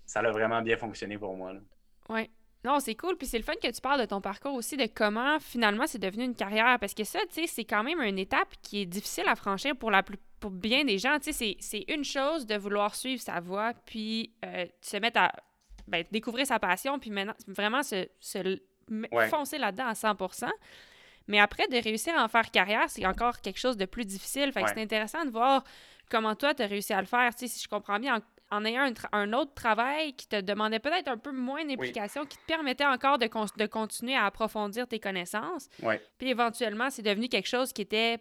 ça 0.06 0.19
a 0.19 0.32
vraiment 0.32 0.62
bien 0.62 0.78
fonctionné 0.78 1.17
pour 1.17 1.36
moi. 1.36 1.54
Oui. 2.10 2.30
Non, 2.65 2.80
c'est 2.80 2.95
cool. 2.95 3.17
Puis 3.17 3.28
c'est 3.28 3.38
le 3.38 3.43
fun 3.43 3.54
que 3.62 3.72
tu 3.72 3.82
parles 3.82 4.02
de 4.02 4.06
ton 4.06 4.22
parcours 4.22 4.54
aussi, 4.54 4.76
de 4.76 4.88
comment 4.93 5.39
finalement 5.39 5.88
c'est 5.88 6.00
devenu 6.00 6.26
une 6.26 6.36
carrière. 6.36 6.78
Parce 6.80 6.93
que 6.93 7.04
ça, 7.04 7.19
tu 7.30 7.41
sais, 7.41 7.48
c'est 7.48 7.65
quand 7.65 7.84
même 7.84 8.02
une 8.02 8.19
étape 8.19 8.54
qui 8.62 8.82
est 8.82 8.86
difficile 8.86 9.28
à 9.28 9.36
franchir 9.36 9.76
pour, 9.76 9.91
la 9.91 10.04
pour 10.39 10.52
bien 10.52 10.84
des 10.84 10.98
gens. 10.98 11.17
Tu 11.19 11.32
sais, 11.32 11.58
c'est 11.60 11.86
une 11.88 12.04
chose 12.04 12.45
de 12.45 12.56
vouloir 12.56 12.95
suivre 12.95 13.22
sa 13.22 13.39
voie, 13.39 13.74
puis 13.86 14.34
euh, 14.45 14.65
se 14.82 14.98
mettre 14.98 15.19
à 15.19 15.32
ben, 15.88 16.04
découvrir 16.12 16.45
sa 16.45 16.60
passion, 16.60 17.00
puis 17.00 17.10
maintenant, 17.10 17.34
vraiment 17.48 17.82
se, 17.82 18.08
se 18.19 18.60
foncer 19.30 19.58
là-dedans 19.58 19.88
à 19.88 19.93
100% 19.93 20.50
mais 21.30 21.39
après, 21.39 21.67
de 21.67 21.78
réussir 21.78 22.17
à 22.17 22.24
en 22.24 22.28
faire 22.28 22.50
carrière, 22.50 22.86
c'est 22.88 23.06
encore 23.06 23.39
quelque 23.39 23.60
chose 23.60 23.78
de 23.78 23.86
plus 23.86 24.04
difficile. 24.04 24.52
Fait 24.52 24.63
que 24.63 24.69
c'est 24.69 24.82
intéressant 24.82 25.24
de 25.24 25.30
voir 25.30 25.63
comment 26.10 26.36
toi, 26.36 26.56
tu 26.56 26.63
as 26.63 26.65
réussi 26.65 26.91
à 26.91 27.00
le 27.00 27.06
faire. 27.06 27.34
Tu 27.36 27.48
sais, 27.48 27.54
si 27.54 27.63
je 27.63 27.69
comprends 27.69 28.00
bien, 28.00 28.19
en, 28.52 28.66
ayant 28.66 28.92
un, 29.12 29.34
autre 29.34 29.54
travail 29.54 30.14
qui 30.14 30.28
te 30.28 30.40
demandait 30.42 30.80
peut-être 30.80 31.08
un 31.08 31.18
peu 31.18 31.32
moins 31.32 31.66
d'implication, 31.66 32.26
qui 32.26 32.38
te 32.38 32.46
permettait 32.48 32.86
encore 32.86 33.18
de, 33.18 33.26
de, 33.26 33.66
continuer 33.66 34.16
à 34.16 34.26
approfondir 34.26 34.88
tes 34.88 35.00
connaissances. 35.00 35.70
Puis 36.18 36.30
éventuellement, 36.30 36.90
c'est 36.90 37.02
devenu 37.02 37.30
quelque 37.30 37.48
chose 37.48 37.74
qui 37.74 37.82
était 37.82 38.20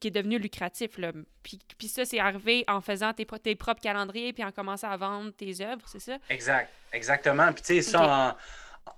qui 0.00 0.08
est 0.08 0.10
devenu 0.10 0.38
lucratif. 0.38 0.98
Là. 0.98 1.12
Puis, 1.42 1.58
puis 1.78 1.86
ça, 1.86 2.04
c'est 2.04 2.18
arrivé 2.18 2.64
en 2.66 2.80
faisant 2.80 3.12
tes, 3.12 3.24
tes, 3.24 3.54
propres 3.54 3.80
calendriers 3.80 4.32
puis 4.32 4.42
en 4.42 4.50
commençant 4.50 4.90
à 4.90 4.96
vendre 4.96 5.30
tes 5.30 5.60
œuvres, 5.60 5.86
c'est 5.86 6.00
ça? 6.00 6.18
Exact, 6.30 6.68
exactement. 6.92 7.52
Puis 7.52 7.62
tu 7.62 7.74
sais, 7.74 7.82
ça, 7.82 8.36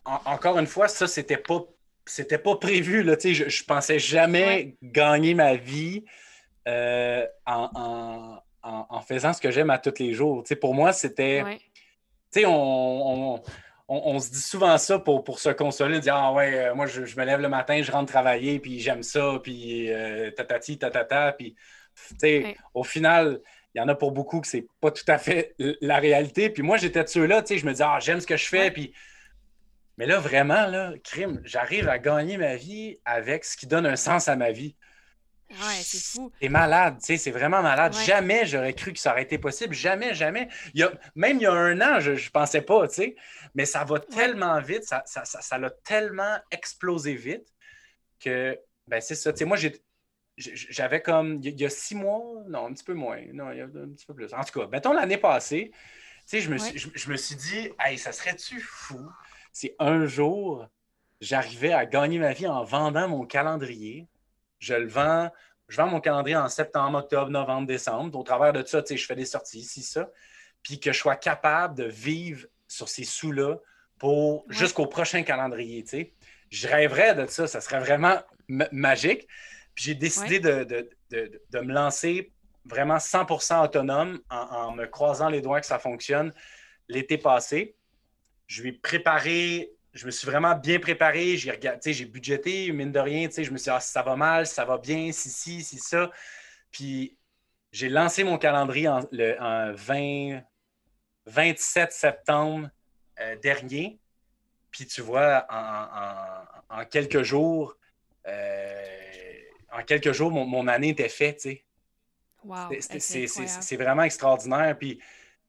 encore 0.05 0.59
une 0.59 0.67
fois, 0.67 0.89
ça, 0.89 1.07
c'était 1.07 1.37
pas, 1.37 1.65
c'était 2.07 2.39
pas 2.39 2.57
prévu. 2.57 3.03
Là, 3.03 3.17
je, 3.23 3.49
je 3.49 3.65
pensais 3.65 3.99
jamais 3.99 4.75
gagner 4.83 5.35
ma 5.35 5.55
vie 5.55 6.05
euh, 6.69 7.27
en, 7.47 8.39
faisant 9.07 9.33
ce 9.33 9.41
que 9.41 9.51
j'aime 9.51 9.71
à 9.71 9.79
tous 9.79 9.99
les 9.99 10.13
jours. 10.13 10.45
pour 10.61 10.75
moi, 10.75 10.93
c'était. 10.93 11.43
On, 12.47 13.43
on, 13.93 14.21
se 14.21 14.31
dit 14.31 14.41
souvent 14.41 14.79
ça 14.79 15.01
pour, 15.01 15.25
pour 15.25 15.41
se 15.41 15.51
consoler, 15.51 15.99
dire 15.99 16.15
Ah 16.15 16.33
ouais, 16.33 16.69
euh, 16.69 16.75
moi 16.75 16.87
je, 16.87 17.01
me 17.01 17.25
lève 17.25 17.41
le 17.41 17.49
matin, 17.49 17.83
je 17.83 17.91
rentre 17.91 18.13
travailler, 18.13 18.61
puis 18.61 18.79
j'aime 18.79 19.03
ça, 19.03 19.41
puis 19.43 19.91
euh, 19.91 20.31
tatati, 20.31 20.79
tatata. 20.79 21.33
Puis, 21.33 21.57
au 22.73 22.85
final, 22.85 23.41
il 23.75 23.79
y 23.79 23.81
en 23.81 23.89
a 23.89 23.97
pour 23.97 24.13
beaucoup 24.13 24.41
que 24.41 24.47
c'est 24.47 24.67
pas 24.81 24.93
tout 24.93 25.05
à 25.09 25.19
fait 25.19 25.55
la 25.81 25.99
réalité. 25.99 26.51
Puis 26.51 26.63
moi, 26.63 26.77
j'étais 26.77 27.03
de 27.03 27.09
ceux-là, 27.09 27.43
je 27.49 27.67
me 27.67 27.73
dis 27.73 27.83
Ah, 27.83 27.99
j'aime 28.01 28.21
ce 28.21 28.27
que 28.27 28.37
je 28.37 28.47
fais, 28.47 28.71
puis. 28.71 28.95
Mais 29.99 30.07
là, 30.07 30.19
vraiment, 30.19 30.67
là, 30.67 30.95
crime, 31.05 31.43
j'arrive 31.45 31.87
à 31.89 31.99
gagner 31.99 32.39
ma 32.39 32.57
vie 32.57 32.99
avec 33.05 33.45
ce 33.45 33.55
qui 33.55 33.67
donne 33.67 33.85
un 33.85 33.97
sens 33.97 34.29
à 34.29 34.37
ma 34.37 34.51
vie. 34.51 34.75
Ouais, 35.51 35.81
c'est 35.83 36.01
fou. 36.01 36.31
C'est 36.41 36.49
malade, 36.49 36.99
tu 37.01 37.07
sais, 37.07 37.17
c'est 37.17 37.33
vraiment 37.33 37.61
malade. 37.61 37.93
Jamais 38.07 38.47
j'aurais 38.47 38.73
cru 38.73 38.93
que 38.93 38.99
ça 38.99 39.13
aurait 39.13 39.25
été 39.25 39.37
possible. 39.37 39.75
Jamais, 39.75 40.15
jamais. 40.15 40.49
Il 40.75 40.81
y 40.81 40.83
a, 40.85 40.93
même 41.17 41.39
il 41.39 41.43
y 41.43 41.47
a 41.47 41.53
un 41.53 41.81
an, 41.81 41.99
je 41.99 42.13
ne 42.13 42.31
pensais 42.31 42.63
pas, 42.63 42.87
tu 42.87 42.95
sais. 42.95 43.17
Mais 43.55 43.65
ça 43.65 43.85
va 43.85 43.99
tellement 43.99 44.61
vite, 44.61 44.85
ça, 44.85 45.03
ça, 45.07 45.25
ça, 45.25 45.59
l'a 45.59 45.71
tellement 45.71 46.39
explosé 46.53 47.15
vite 47.15 47.47
que, 48.21 48.59
ben 48.87 49.01
c'est 49.01 49.17
ça. 49.17 49.33
Tu 49.33 49.39
sais, 49.39 49.45
moi, 49.45 49.57
j'avais 50.37 51.03
comme, 51.03 51.41
il 51.43 51.61
y 51.61 51.65
a 51.65 51.71
six 51.71 51.97
mois, 51.97 52.45
non, 52.47 52.67
un 52.67 52.73
petit 52.73 52.85
peu 52.85 52.95
moins, 52.95 53.21
non, 53.33 53.51
il 53.51 53.59
y 53.59 53.61
a 53.61 53.65
un 53.65 53.89
petit 53.95 54.07
peu 54.07 54.15
plus. 54.15 54.33
En 54.33 54.45
tout 54.45 54.61
cas, 54.61 54.69
mettons 54.69 54.93
l'année 54.93 55.19
passée, 55.19 55.73
tu 55.73 55.79
sais, 56.27 56.41
je 56.41 56.51
me, 56.51 56.59
suis, 56.59 56.79
je, 56.79 57.11
me 57.11 57.17
suis 57.17 57.35
dit, 57.35 57.71
hey, 57.81 57.99
ça 57.99 58.13
serait-tu 58.13 58.61
fou 58.61 59.01
si 59.53 59.73
un 59.81 60.07
jour, 60.07 60.69
j'arrivais 61.21 61.73
à 61.73 61.87
gagner 61.87 62.19
ma 62.19 62.33
vie 62.33 62.47
en 62.47 62.63
vendant 62.63 63.09
mon 63.09 63.27
calendrier 63.27 64.07
je 64.61 64.75
le 64.75 64.87
vends, 64.87 65.31
je 65.69 65.77
vends 65.77 65.89
mon 65.89 66.01
calendrier 66.01 66.37
en 66.37 66.49
septembre, 66.49 66.99
octobre, 66.99 67.31
novembre, 67.31 67.67
décembre. 67.67 68.17
Au 68.17 68.23
travers 68.23 68.53
de 68.53 68.65
ça, 68.65 68.83
je 68.89 69.05
fais 69.05 69.17
des 69.17 69.25
sorties 69.25 69.61
ici, 69.61 69.83
ça. 69.83 70.11
Puis 70.63 70.79
que 70.79 70.93
je 70.93 70.99
sois 70.99 71.17
capable 71.17 71.75
de 71.75 71.85
vivre 71.85 72.47
sur 72.69 72.89
ces 72.89 73.05
sous-là 73.05 73.57
pour 73.99 74.45
jusqu'au 74.49 74.87
prochain 74.87 75.23
calendrier. 75.23 75.85
Je 76.51 76.69
rêverais 76.69 77.15
de 77.15 77.27
ça, 77.27 77.47
ça 77.47 77.61
serait 77.61 77.81
vraiment 77.81 78.21
magique. 78.49 79.27
Puis 79.75 79.85
j'ai 79.85 79.95
décidé 79.95 80.41
de, 80.41 80.89
me 81.55 81.73
lancer 81.73 82.33
vraiment 82.65 82.97
100% 82.97 83.65
autonome 83.65 84.21
en, 84.29 84.37
en, 84.37 84.73
me 84.73 84.87
croisant 84.87 85.29
les 85.29 85.41
doigts 85.41 85.61
que 85.61 85.67
ça 85.67 85.79
fonctionne 85.79 86.33
l'été 86.89 87.17
passé. 87.17 87.75
Je 88.47 88.63
vais 88.63 88.73
préparer 88.73 89.73
je 89.93 90.07
me 90.07 90.11
suis 90.11 90.27
vraiment 90.27 90.55
bien 90.55 90.79
préparé. 90.79 91.37
J'ai 91.37 91.51
regardé, 91.51 91.93
j'ai 91.93 92.05
budgété, 92.05 92.71
mine 92.73 92.93
de 92.93 93.01
rien. 93.01 93.29
Je 93.31 93.51
me 93.51 93.57
suis 93.57 93.65
dit, 93.65 93.71
ah, 93.71 93.81
si 93.81 93.91
ça 93.91 94.03
va 94.03 94.17
mal, 94.17 94.47
si 94.47 94.55
ça 94.55 94.65
va 94.65 94.79
bien, 94.79 95.11
si, 95.13 95.29
si, 95.29 95.63
si, 95.63 95.79
ça. 95.79 96.11
Puis 96.71 97.17
j'ai 97.73 97.89
lancé 97.89 98.25
mon 98.25 98.39
calendrier 98.39 98.89
en, 98.89 99.01
le, 99.11 99.75
20, 99.75 100.43
27 101.27 101.93
septembre 101.93 102.71
euh, 103.21 103.37
dernier. 103.37 103.99
Puis 104.71 104.87
tu 104.87 105.01
vois, 105.01 105.47
en, 105.51 106.85
quelques 106.85 107.23
jours, 107.23 107.77
euh, 108.27 109.41
en 109.73 109.83
quelques 109.83 110.13
jours, 110.13 110.31
mon, 110.31 110.69
année 110.69 110.91
était 110.91 111.09
faite. 111.09 111.49
Wow, 112.45 112.71
c'est 112.79 113.77
vraiment 113.77 114.05
extraordinaire. 114.05 114.79
Puis 114.79 115.01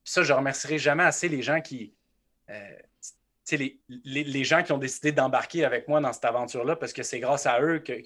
ça, 0.04 0.24
je 0.24 0.34
remercierai 0.34 0.80
jamais 0.80 1.04
assez 1.04 1.30
les 1.30 1.44
gens 1.44 1.62
qui. 1.62 1.94
Euh, 2.50 2.78
les, 3.58 3.82
les, 4.06 4.44
gens 4.44 4.64
qui 4.64 4.72
ont 4.72 4.78
décidé 4.78 5.12
d'embarquer 5.12 5.66
avec 5.66 5.88
moi 5.88 6.00
dans 6.02 6.14
cette 6.14 6.26
aventure-là, 6.26 6.76
parce 6.76 6.94
que 6.94 7.04
c'est 7.04 7.20
grâce 7.20 7.46
à 7.46 7.62
eux 7.62 7.80
que, 7.80 8.02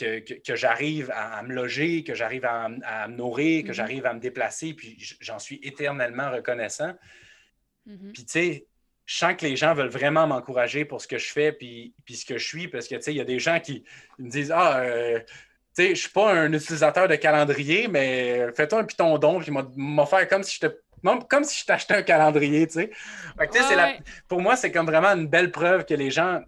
que, 0.00 0.56
j'arrive 0.56 1.10
à, 1.14 1.42
me 1.42 1.54
loger, 1.54 2.04
que 2.04 2.14
j'arrive 2.14 2.44
à, 2.44 2.68
me 2.68 3.16
nourrir, 3.16 3.64
que 3.64 3.68
mm-hmm. 3.68 3.72
j'arrive 3.72 4.06
à 4.06 4.14
me 4.14 4.20
déplacer, 4.20 4.74
puis 4.74 4.96
j'en 5.20 5.38
suis 5.38 5.60
éternellement 5.62 6.30
reconnaissant. 6.30 6.94
Mm-hmm. 7.86 8.12
Puis, 8.12 8.24
tu 8.24 8.32
sais, 8.32 8.66
je 9.06 9.16
sens 9.16 9.34
que 9.36 9.44
les 9.44 9.56
gens 9.56 9.74
veulent 9.74 9.88
vraiment 9.88 10.26
m'encourager 10.26 10.84
pour 10.84 11.00
ce 11.00 11.08
que 11.08 11.18
je 11.18 11.32
fais, 11.32 11.52
puis, 11.52 11.94
puis 12.04 12.14
ce 12.14 12.24
que 12.24 12.38
je 12.38 12.46
suis, 12.46 12.68
parce 12.68 12.86
que, 12.86 12.94
tu 12.94 13.02
sais, 13.02 13.12
il 13.12 13.16
y 13.16 13.20
a 13.20 13.24
des 13.24 13.40
gens 13.40 13.58
qui 13.60 13.84
me 14.18 14.30
disent 14.30 14.52
Ah, 14.52 14.80
euh, 14.80 15.18
tu 15.18 15.26
sais, 15.72 15.84
je 15.86 15.90
ne 15.90 15.94
suis 15.96 16.10
pas 16.10 16.32
un 16.32 16.52
utilisateur 16.52 17.08
de 17.08 17.16
calendrier, 17.16 17.88
mais 17.88 18.52
fais-toi 18.54 18.80
un 18.80 18.84
piton 18.84 19.18
don, 19.18 19.40
puis 19.40 19.50
m'a 19.50 20.06
faire 20.06 20.28
comme 20.28 20.42
si 20.42 20.58
j'étais 20.60 20.76
comme 21.28 21.44
si 21.44 21.60
je 21.60 21.66
t'achetais 21.66 21.94
un 21.94 22.02
calendrier, 22.02 22.66
tu 22.66 22.74
sais. 22.74 22.90
Pour 24.28 24.40
moi, 24.40 24.56
c'est 24.56 24.72
comme 24.72 24.86
vraiment 24.86 25.08
une 25.08 25.26
belle 25.26 25.50
preuve 25.50 25.84
que 25.84 25.94
les 25.94 26.10
gens, 26.10 26.40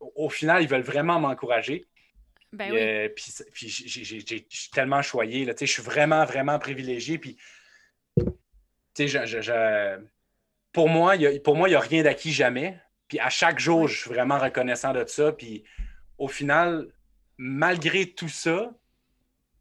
au 0.00 0.28
final, 0.28 0.62
ils 0.62 0.68
veulent 0.68 0.82
vraiment 0.82 1.20
m'encourager. 1.20 1.86
Ben 2.52 2.70
oui. 2.70 2.78
Euh, 2.80 3.08
puis, 3.08 3.68
j'ai 3.68 4.46
tellement 4.72 5.02
choyé, 5.02 5.44
là, 5.44 5.54
tu 5.54 5.60
sais, 5.60 5.66
je 5.66 5.72
suis 5.72 5.82
vraiment, 5.82 6.24
vraiment 6.24 6.58
privilégié. 6.58 7.18
Puis, 7.18 7.36
tu 8.94 9.08
sais, 9.08 9.98
pour 10.72 10.88
moi, 10.88 11.16
il 11.16 11.20
n'y 11.20 11.74
a, 11.74 11.80
rien 11.80 12.02
d'acquis 12.02 12.32
jamais. 12.32 12.78
Puis 13.08 13.18
à 13.20 13.30
chaque 13.30 13.58
jour, 13.58 13.86
je 13.88 14.00
suis 14.00 14.10
vraiment 14.10 14.38
reconnaissant 14.38 14.92
de 14.92 15.04
ça. 15.06 15.32
Puis 15.32 15.64
au 16.18 16.28
final, 16.28 16.88
malgré 17.38 18.06
tout 18.06 18.28
ça, 18.28 18.72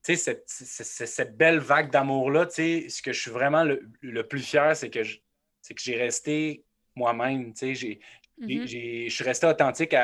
cette, 0.03 0.43
cette, 0.47 1.37
belle 1.37 1.59
vague 1.59 1.89
d'amour-là, 1.89 2.47
ce 2.49 3.01
que 3.01 3.13
je 3.13 3.19
suis 3.19 3.31
vraiment 3.31 3.63
le, 3.63 4.23
plus 4.23 4.41
fier, 4.41 4.75
c'est 4.75 4.89
que 4.89 5.03
j'ai 5.03 5.97
resté 5.97 6.63
moi-même. 6.95 7.51
Mm-hmm. 7.51 9.07
Je 9.07 9.13
suis 9.13 9.23
resté 9.23 9.47
authentique 9.47 9.95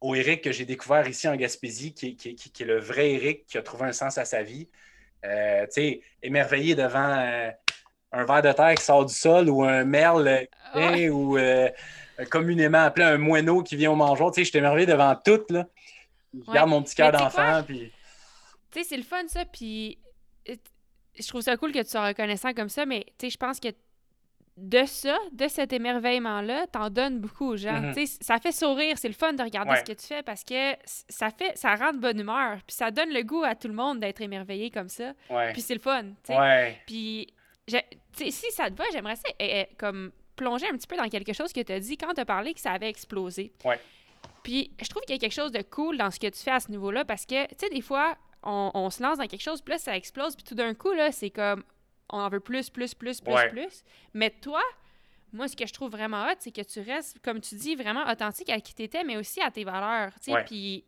au 0.00 0.14
Eric 0.14 0.42
que 0.42 0.52
j'ai 0.52 0.64
découvert 0.64 1.06
ici 1.08 1.28
en 1.28 1.36
Gaspésie, 1.36 1.94
qui, 1.94 2.16
est 2.16 2.64
le 2.64 2.78
vrai 2.78 3.12
Eric 3.12 3.46
qui 3.46 3.58
a 3.58 3.62
trouvé 3.62 3.84
un 3.84 3.92
sens 3.92 4.18
à 4.18 4.24
sa 4.24 4.42
vie. 4.42 4.68
Euh, 5.24 5.66
émerveillé 6.22 6.74
devant 6.74 7.14
euh, 7.18 7.50
un 8.12 8.24
verre 8.24 8.40
de 8.40 8.52
terre 8.52 8.74
qui 8.74 8.82
sort 8.82 9.04
du 9.04 9.12
sol 9.12 9.50
ou 9.50 9.62
un 9.62 9.84
merle 9.84 10.46
ah 10.72 10.92
ou 11.10 11.36
euh, 11.36 11.68
communément 12.30 12.78
appelé 12.78 13.04
un 13.04 13.18
moineau 13.18 13.62
qui 13.62 13.76
vient 13.76 13.90
au 13.90 13.96
mangeoir. 13.96 14.32
Je 14.34 14.42
suis 14.42 14.58
émerveillé 14.58 14.86
devant 14.86 15.14
tout. 15.14 15.42
Là. 15.50 15.66
Je 16.34 16.52
garde 16.52 16.70
mon 16.70 16.82
petit 16.82 16.94
cœur 16.94 17.12
d'enfant. 17.12 17.62
Puis... 17.66 17.92
Tu 18.70 18.80
sais, 18.80 18.84
c'est 18.84 18.96
le 18.96 19.02
fun, 19.02 19.26
ça, 19.26 19.44
puis 19.44 19.98
euh, 20.48 20.54
je 21.18 21.26
trouve 21.28 21.40
ça 21.40 21.56
cool 21.56 21.72
que 21.72 21.82
tu 21.82 21.90
sois 21.90 22.08
reconnaissant 22.08 22.52
comme 22.52 22.68
ça, 22.68 22.86
mais 22.86 23.04
tu 23.18 23.26
sais, 23.26 23.30
je 23.30 23.36
pense 23.36 23.60
que 23.60 23.68
de 24.56 24.84
ça, 24.84 25.16
de 25.32 25.48
cet 25.48 25.72
émerveillement-là, 25.72 26.66
t'en 26.66 26.90
donnes 26.90 27.18
beaucoup 27.18 27.52
aux 27.52 27.56
gens. 27.56 27.80
Mm-hmm. 27.80 27.94
Tu 27.94 28.06
sais, 28.06 28.18
ça 28.20 28.38
fait 28.38 28.52
sourire, 28.52 28.98
c'est 28.98 29.08
le 29.08 29.14
fun 29.14 29.32
de 29.32 29.42
regarder 29.42 29.76
ce 29.76 29.84
que 29.84 29.98
tu 29.98 30.06
fais 30.06 30.22
parce 30.22 30.44
que 30.44 30.74
ça 30.84 31.30
fait, 31.30 31.56
ça 31.56 31.74
rend 31.76 31.92
de 31.92 31.98
bonne 31.98 32.20
humeur, 32.20 32.58
puis 32.66 32.76
ça 32.76 32.90
donne 32.90 33.10
le 33.10 33.22
goût 33.22 33.42
à 33.42 33.54
tout 33.54 33.68
le 33.68 33.74
monde 33.74 34.00
d'être 34.00 34.20
émerveillé 34.20 34.70
comme 34.70 34.88
ça. 34.88 35.12
Puis 35.52 35.62
c'est 35.62 35.74
le 35.74 35.80
fun, 35.80 36.04
tu 36.24 36.34
sais. 36.34 36.78
Puis, 36.86 37.32
si 38.16 38.50
ça 38.52 38.70
te 38.70 38.76
va, 38.76 38.84
j'aimerais 38.92 39.16
ça, 39.16 39.28
eh, 39.38 39.60
eh, 39.60 39.74
comme 39.76 40.12
plonger 40.36 40.66
un 40.68 40.76
petit 40.76 40.86
peu 40.86 40.96
dans 40.96 41.08
quelque 41.08 41.32
chose 41.32 41.52
que 41.52 41.60
tu 41.60 41.72
as 41.72 41.80
dit 41.80 41.96
quand 41.96 42.12
tu 42.14 42.20
as 42.20 42.24
parlé 42.24 42.54
que 42.54 42.60
ça 42.60 42.72
avait 42.72 42.88
explosé. 42.88 43.52
Ouais. 43.64 43.78
Puis 44.42 44.72
je 44.82 44.88
trouve 44.88 45.02
qu'il 45.02 45.14
y 45.14 45.18
a 45.18 45.20
quelque 45.20 45.34
chose 45.34 45.52
de 45.52 45.62
cool 45.62 45.98
dans 45.98 46.10
ce 46.10 46.18
que 46.18 46.26
tu 46.26 46.40
fais 46.40 46.50
à 46.50 46.60
ce 46.60 46.70
niveau-là 46.70 47.04
parce 47.04 47.26
que, 47.26 47.46
tu 47.48 47.56
sais, 47.58 47.68
des 47.68 47.82
fois, 47.82 48.16
on, 48.42 48.90
se 48.90 49.02
lance 49.02 49.18
dans 49.18 49.26
quelque 49.26 49.42
chose, 49.42 49.60
puis 49.62 49.72
là, 49.72 49.78
ça 49.78 49.96
explose, 49.96 50.34
puis 50.34 50.44
tout 50.44 50.54
d'un 50.54 50.74
coup, 50.74 50.92
là, 50.92 51.12
c'est 51.12 51.30
comme, 51.30 51.62
on 52.08 52.18
en 52.18 52.28
veut 52.28 52.40
plus, 52.40 52.70
plus, 52.70 52.94
plus, 52.94 53.20
plus, 53.20 53.48
plus. 53.50 53.84
Mais 54.14 54.30
toi, 54.30 54.62
moi, 55.32 55.48
ce 55.48 55.56
que 55.56 55.66
je 55.66 55.72
trouve 55.72 55.90
vraiment 55.90 56.24
hot, 56.24 56.36
c'est 56.38 56.50
que 56.50 56.62
tu 56.62 56.80
restes, 56.80 57.18
comme 57.20 57.40
tu 57.40 57.54
dis, 57.54 57.74
vraiment 57.74 58.08
authentique 58.10 58.50
à 58.50 58.60
qui 58.60 58.74
tu 58.74 58.82
étais, 58.82 59.04
mais 59.04 59.16
aussi 59.16 59.40
à 59.40 59.50
tes 59.50 59.64
valeurs, 59.64 60.12
tu 60.22 60.32
sais, 60.32 60.44
puis... 60.44 60.84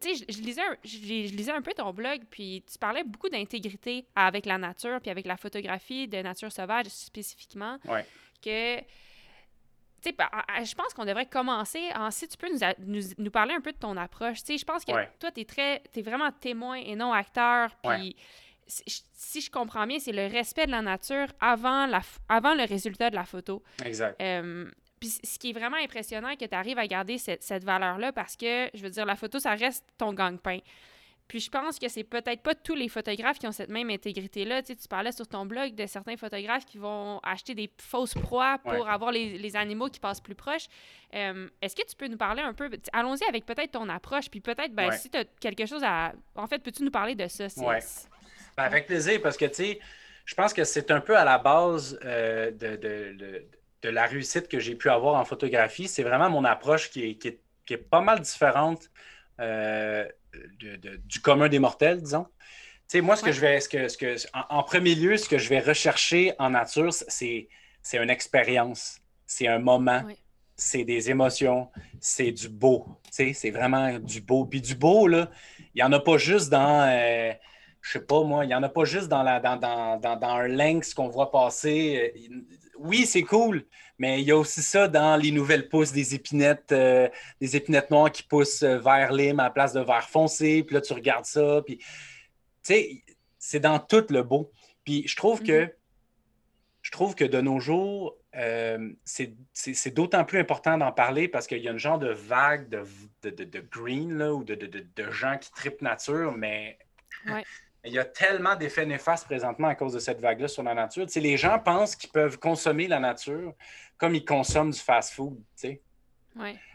Tu 0.00 0.14
sais, 0.14 0.24
je, 0.28 0.40
lisais 0.40 0.60
un, 0.60 0.76
je, 0.84 0.98
lisais 0.98 1.50
un 1.50 1.62
peu 1.62 1.72
ton 1.72 1.92
blog, 1.92 2.20
puis 2.30 2.62
tu 2.70 2.78
parlais 2.78 3.02
beaucoup 3.02 3.28
d'intégrité 3.28 4.06
avec 4.14 4.46
la 4.46 4.56
nature, 4.56 5.00
puis 5.00 5.10
avec 5.10 5.26
la 5.26 5.36
photographie 5.36 6.06
de 6.06 6.18
nature 6.18 6.52
sauvage 6.52 6.86
spécifiquement. 6.86 7.76
Ouais. 7.86 8.06
Que 8.40 8.80
je 10.04 10.74
pense 10.74 10.94
qu'on 10.94 11.04
devrait 11.04 11.26
commencer. 11.26 11.90
si 12.10 12.28
tu 12.28 12.36
peux 12.36 12.48
nous, 12.78 13.00
nous, 13.18 13.30
parler 13.30 13.54
un 13.54 13.60
peu 13.60 13.72
de 13.72 13.78
ton 13.78 13.96
approche. 13.96 14.38
je 14.46 14.64
pense 14.64 14.84
que 14.84 14.92
toi, 15.18 15.30
tu 15.30 15.40
es, 15.40 15.44
très, 15.44 15.82
es 15.94 16.02
vraiment 16.02 16.30
témoin 16.32 16.76
et 16.76 16.94
non 16.96 17.12
acteur. 17.12 17.70
Puis, 17.82 18.16
si 18.66 19.40
je 19.40 19.50
comprends 19.50 19.86
bien, 19.86 19.98
c'est 19.98 20.12
le 20.12 20.26
respect 20.26 20.66
de 20.66 20.70
la 20.70 20.82
nature 20.82 21.26
avant, 21.40 21.86
la, 21.86 22.00
avant 22.28 22.54
le 22.54 22.64
résultat 22.64 23.10
de 23.10 23.16
la 23.16 23.24
photo. 23.24 23.62
Exact. 23.84 24.20
Euh, 24.20 24.70
puis 25.00 25.08
ce 25.08 25.38
qui 25.38 25.50
est 25.50 25.52
vraiment 25.52 25.78
impressionnant, 25.78 26.36
que 26.36 26.44
tu 26.44 26.54
arrives 26.54 26.78
à 26.78 26.86
garder 26.86 27.16
cette, 27.16 27.42
cette 27.42 27.64
valeur-là 27.64 28.12
parce 28.12 28.36
que, 28.36 28.68
je 28.74 28.82
veux 28.82 28.90
dire, 28.90 29.06
la 29.06 29.16
photo, 29.16 29.38
ça 29.38 29.54
reste 29.54 29.84
ton 29.96 30.12
gang-pain. 30.12 30.58
Puis 31.30 31.38
je 31.38 31.48
pense 31.48 31.78
que 31.78 31.88
c'est 31.88 32.02
peut-être 32.02 32.42
pas 32.42 32.56
tous 32.56 32.74
les 32.74 32.88
photographes 32.88 33.38
qui 33.38 33.46
ont 33.46 33.52
cette 33.52 33.68
même 33.68 33.88
intégrité-là. 33.88 34.62
Tu, 34.62 34.72
sais, 34.72 34.74
tu 34.74 34.88
parlais 34.88 35.12
sur 35.12 35.28
ton 35.28 35.46
blog 35.46 35.76
de 35.76 35.86
certains 35.86 36.16
photographes 36.16 36.66
qui 36.66 36.76
vont 36.76 37.20
acheter 37.22 37.54
des 37.54 37.70
fausses 37.78 38.14
proies 38.14 38.58
pour 38.64 38.88
avoir 38.88 39.12
les, 39.12 39.54
animaux 39.54 39.86
qui 39.86 40.00
passent 40.00 40.20
plus 40.20 40.34
proches. 40.34 40.66
Euh, 41.14 41.48
est-ce 41.62 41.76
que 41.76 41.86
tu 41.86 41.94
peux 41.94 42.08
nous 42.08 42.16
parler 42.16 42.42
un 42.42 42.52
peu? 42.52 42.68
Allons-y 42.92 43.22
avec 43.28 43.46
peut-être 43.46 43.70
ton 43.70 43.88
approche, 43.88 44.28
puis 44.28 44.40
peut-être, 44.40 44.74
ben, 44.74 44.90
si 44.90 45.08
tu 45.08 45.18
as 45.18 45.24
quelque 45.40 45.66
chose 45.66 45.84
à. 45.84 46.14
En 46.34 46.48
fait, 46.48 46.58
peux-tu 46.58 46.82
nous 46.82 46.90
parler 46.90 47.14
de 47.14 47.28
ça? 47.28 47.46
Oui. 47.58 47.76
Ben, 48.56 48.64
avec 48.64 48.88
plaisir, 48.88 49.22
parce 49.22 49.36
que, 49.36 49.44
tu 49.44 49.54
sais, 49.54 49.80
je 50.24 50.34
pense 50.34 50.52
que 50.52 50.64
c'est 50.64 50.90
un 50.90 51.00
peu 51.00 51.16
à 51.16 51.24
la 51.24 51.38
base 51.38 51.96
euh, 52.04 52.50
de, 52.50 53.46
de 53.82 53.88
la 53.88 54.06
réussite 54.06 54.48
que 54.48 54.58
j'ai 54.58 54.74
pu 54.74 54.90
avoir 54.90 55.14
en 55.14 55.24
photographie. 55.24 55.86
C'est 55.86 56.02
vraiment 56.02 56.28
mon 56.28 56.44
approche 56.44 56.90
qui 56.90 57.04
est, 57.04 57.76
pas 57.88 58.00
mal 58.00 58.18
différente 58.18 58.90
euh, 59.38 60.04
du 61.04 61.20
commun 61.20 61.48
des 61.48 61.58
mortels, 61.58 62.02
disons. 62.02 62.24
Tu 62.88 62.98
sais, 62.98 63.00
moi, 63.00 63.16
ce 63.16 63.22
que 63.22 63.32
je 63.32 63.40
vais, 63.40 63.60
ce 63.60 63.68
que, 63.68 63.88
ce 63.88 63.96
que, 63.96 64.16
en, 64.32 64.62
premier 64.62 64.94
lieu, 64.94 65.16
ce 65.16 65.28
que 65.28 65.38
je 65.38 65.48
vais 65.48 65.60
rechercher 65.60 66.32
en 66.38 66.50
nature, 66.50 66.92
c'est, 66.92 67.48
c'est 67.82 67.98
une 67.98 68.10
expérience, 68.10 69.00
c'est 69.26 69.46
un 69.46 69.60
moment, 69.60 70.02
c'est 70.56 70.84
des 70.84 71.08
émotions, 71.08 71.70
c'est 72.00 72.32
du 72.32 72.48
beau. 72.48 72.86
Tu 73.04 73.10
sais, 73.12 73.32
c'est 73.32 73.50
vraiment 73.50 73.98
du 73.98 74.20
beau. 74.20 74.44
Puis 74.44 74.60
du 74.60 74.74
beau, 74.74 75.06
là, 75.06 75.30
il 75.74 75.78
n'y 75.78 75.82
en 75.82 75.92
a 75.92 76.00
pas 76.00 76.18
juste 76.18 76.50
dans, 76.50 76.88
euh, 76.88 77.32
je 77.82 77.92
sais 77.92 78.00
pas 78.00 78.22
moi, 78.22 78.44
il 78.44 78.48
n'y 78.48 78.54
en 78.54 78.62
a 78.62 78.68
pas 78.68 78.84
juste 78.84 79.08
dans, 79.08 79.22
la, 79.22 79.40
dans, 79.40 79.56
dans, 79.56 79.98
dans, 79.98 80.28
un 80.28 80.48
lynx 80.48 80.94
qu'on 80.94 81.08
voit 81.08 81.30
passer. 81.30 82.14
Oui, 82.78 83.06
c'est 83.06 83.22
cool, 83.22 83.64
mais 83.98 84.20
il 84.20 84.26
y 84.26 84.32
a 84.32 84.36
aussi 84.36 84.62
ça 84.62 84.88
dans 84.88 85.16
les 85.16 85.30
nouvelles 85.30 85.68
pousses 85.68 85.92
des 85.92 86.14
épinettes, 86.14 86.72
euh, 86.72 87.08
des 87.40 87.56
épinettes 87.56 87.90
noires 87.90 88.10
qui 88.10 88.22
poussent 88.22 88.62
euh, 88.62 88.78
vers 88.78 89.12
lime 89.12 89.40
à 89.40 89.44
la 89.44 89.50
place 89.50 89.72
de 89.72 89.80
vert 89.80 90.08
foncé. 90.08 90.62
Puis 90.62 90.74
là, 90.74 90.80
tu 90.80 90.92
regardes 90.92 91.26
ça, 91.26 91.62
puis 91.64 91.78
sais, 92.62 93.02
c'est 93.38 93.60
dans 93.60 93.78
tout 93.78 94.04
le 94.10 94.22
beau. 94.22 94.52
Puis 94.84 95.06
je 95.06 95.16
trouve 95.16 95.42
que 95.42 95.64
mhm. 95.64 95.70
je 96.82 96.90
trouve 96.90 97.14
que 97.14 97.24
de 97.24 97.40
nos 97.40 97.60
jours, 97.60 98.16
euh, 98.36 98.92
c'est 99.04 99.94
d'autant 99.94 100.24
plus 100.24 100.38
important 100.38 100.78
d'en 100.78 100.92
parler 100.92 101.28
parce 101.28 101.46
qu'il 101.46 101.58
y 101.58 101.68
a 101.68 101.72
une 101.72 101.78
genre 101.78 101.98
de 101.98 102.12
vague 102.12 102.68
de, 102.68 103.30
de, 103.30 103.60
green 103.60 104.16
là, 104.16 104.32
ou 104.32 104.44
de, 104.44 105.10
gens 105.10 105.36
qui 105.38 105.50
tripent 105.50 105.82
nature, 105.82 106.32
mais 106.32 106.78
il 107.84 107.92
y 107.92 107.98
a 107.98 108.04
tellement 108.04 108.56
d'effets 108.56 108.84
néfastes 108.84 109.26
présentement 109.26 109.68
à 109.68 109.74
cause 109.74 109.94
de 109.94 109.98
cette 109.98 110.20
vague-là 110.20 110.48
sur 110.48 110.62
la 110.62 110.74
nature. 110.74 111.06
Tu 111.06 111.20
les 111.20 111.36
gens 111.36 111.58
pensent 111.58 111.96
qu'ils 111.96 112.10
peuvent 112.10 112.38
consommer 112.38 112.86
la 112.88 112.98
nature 113.00 113.54
comme 113.96 114.14
ils 114.14 114.24
consomment 114.24 114.70
du 114.70 114.78
fast-food. 114.78 115.38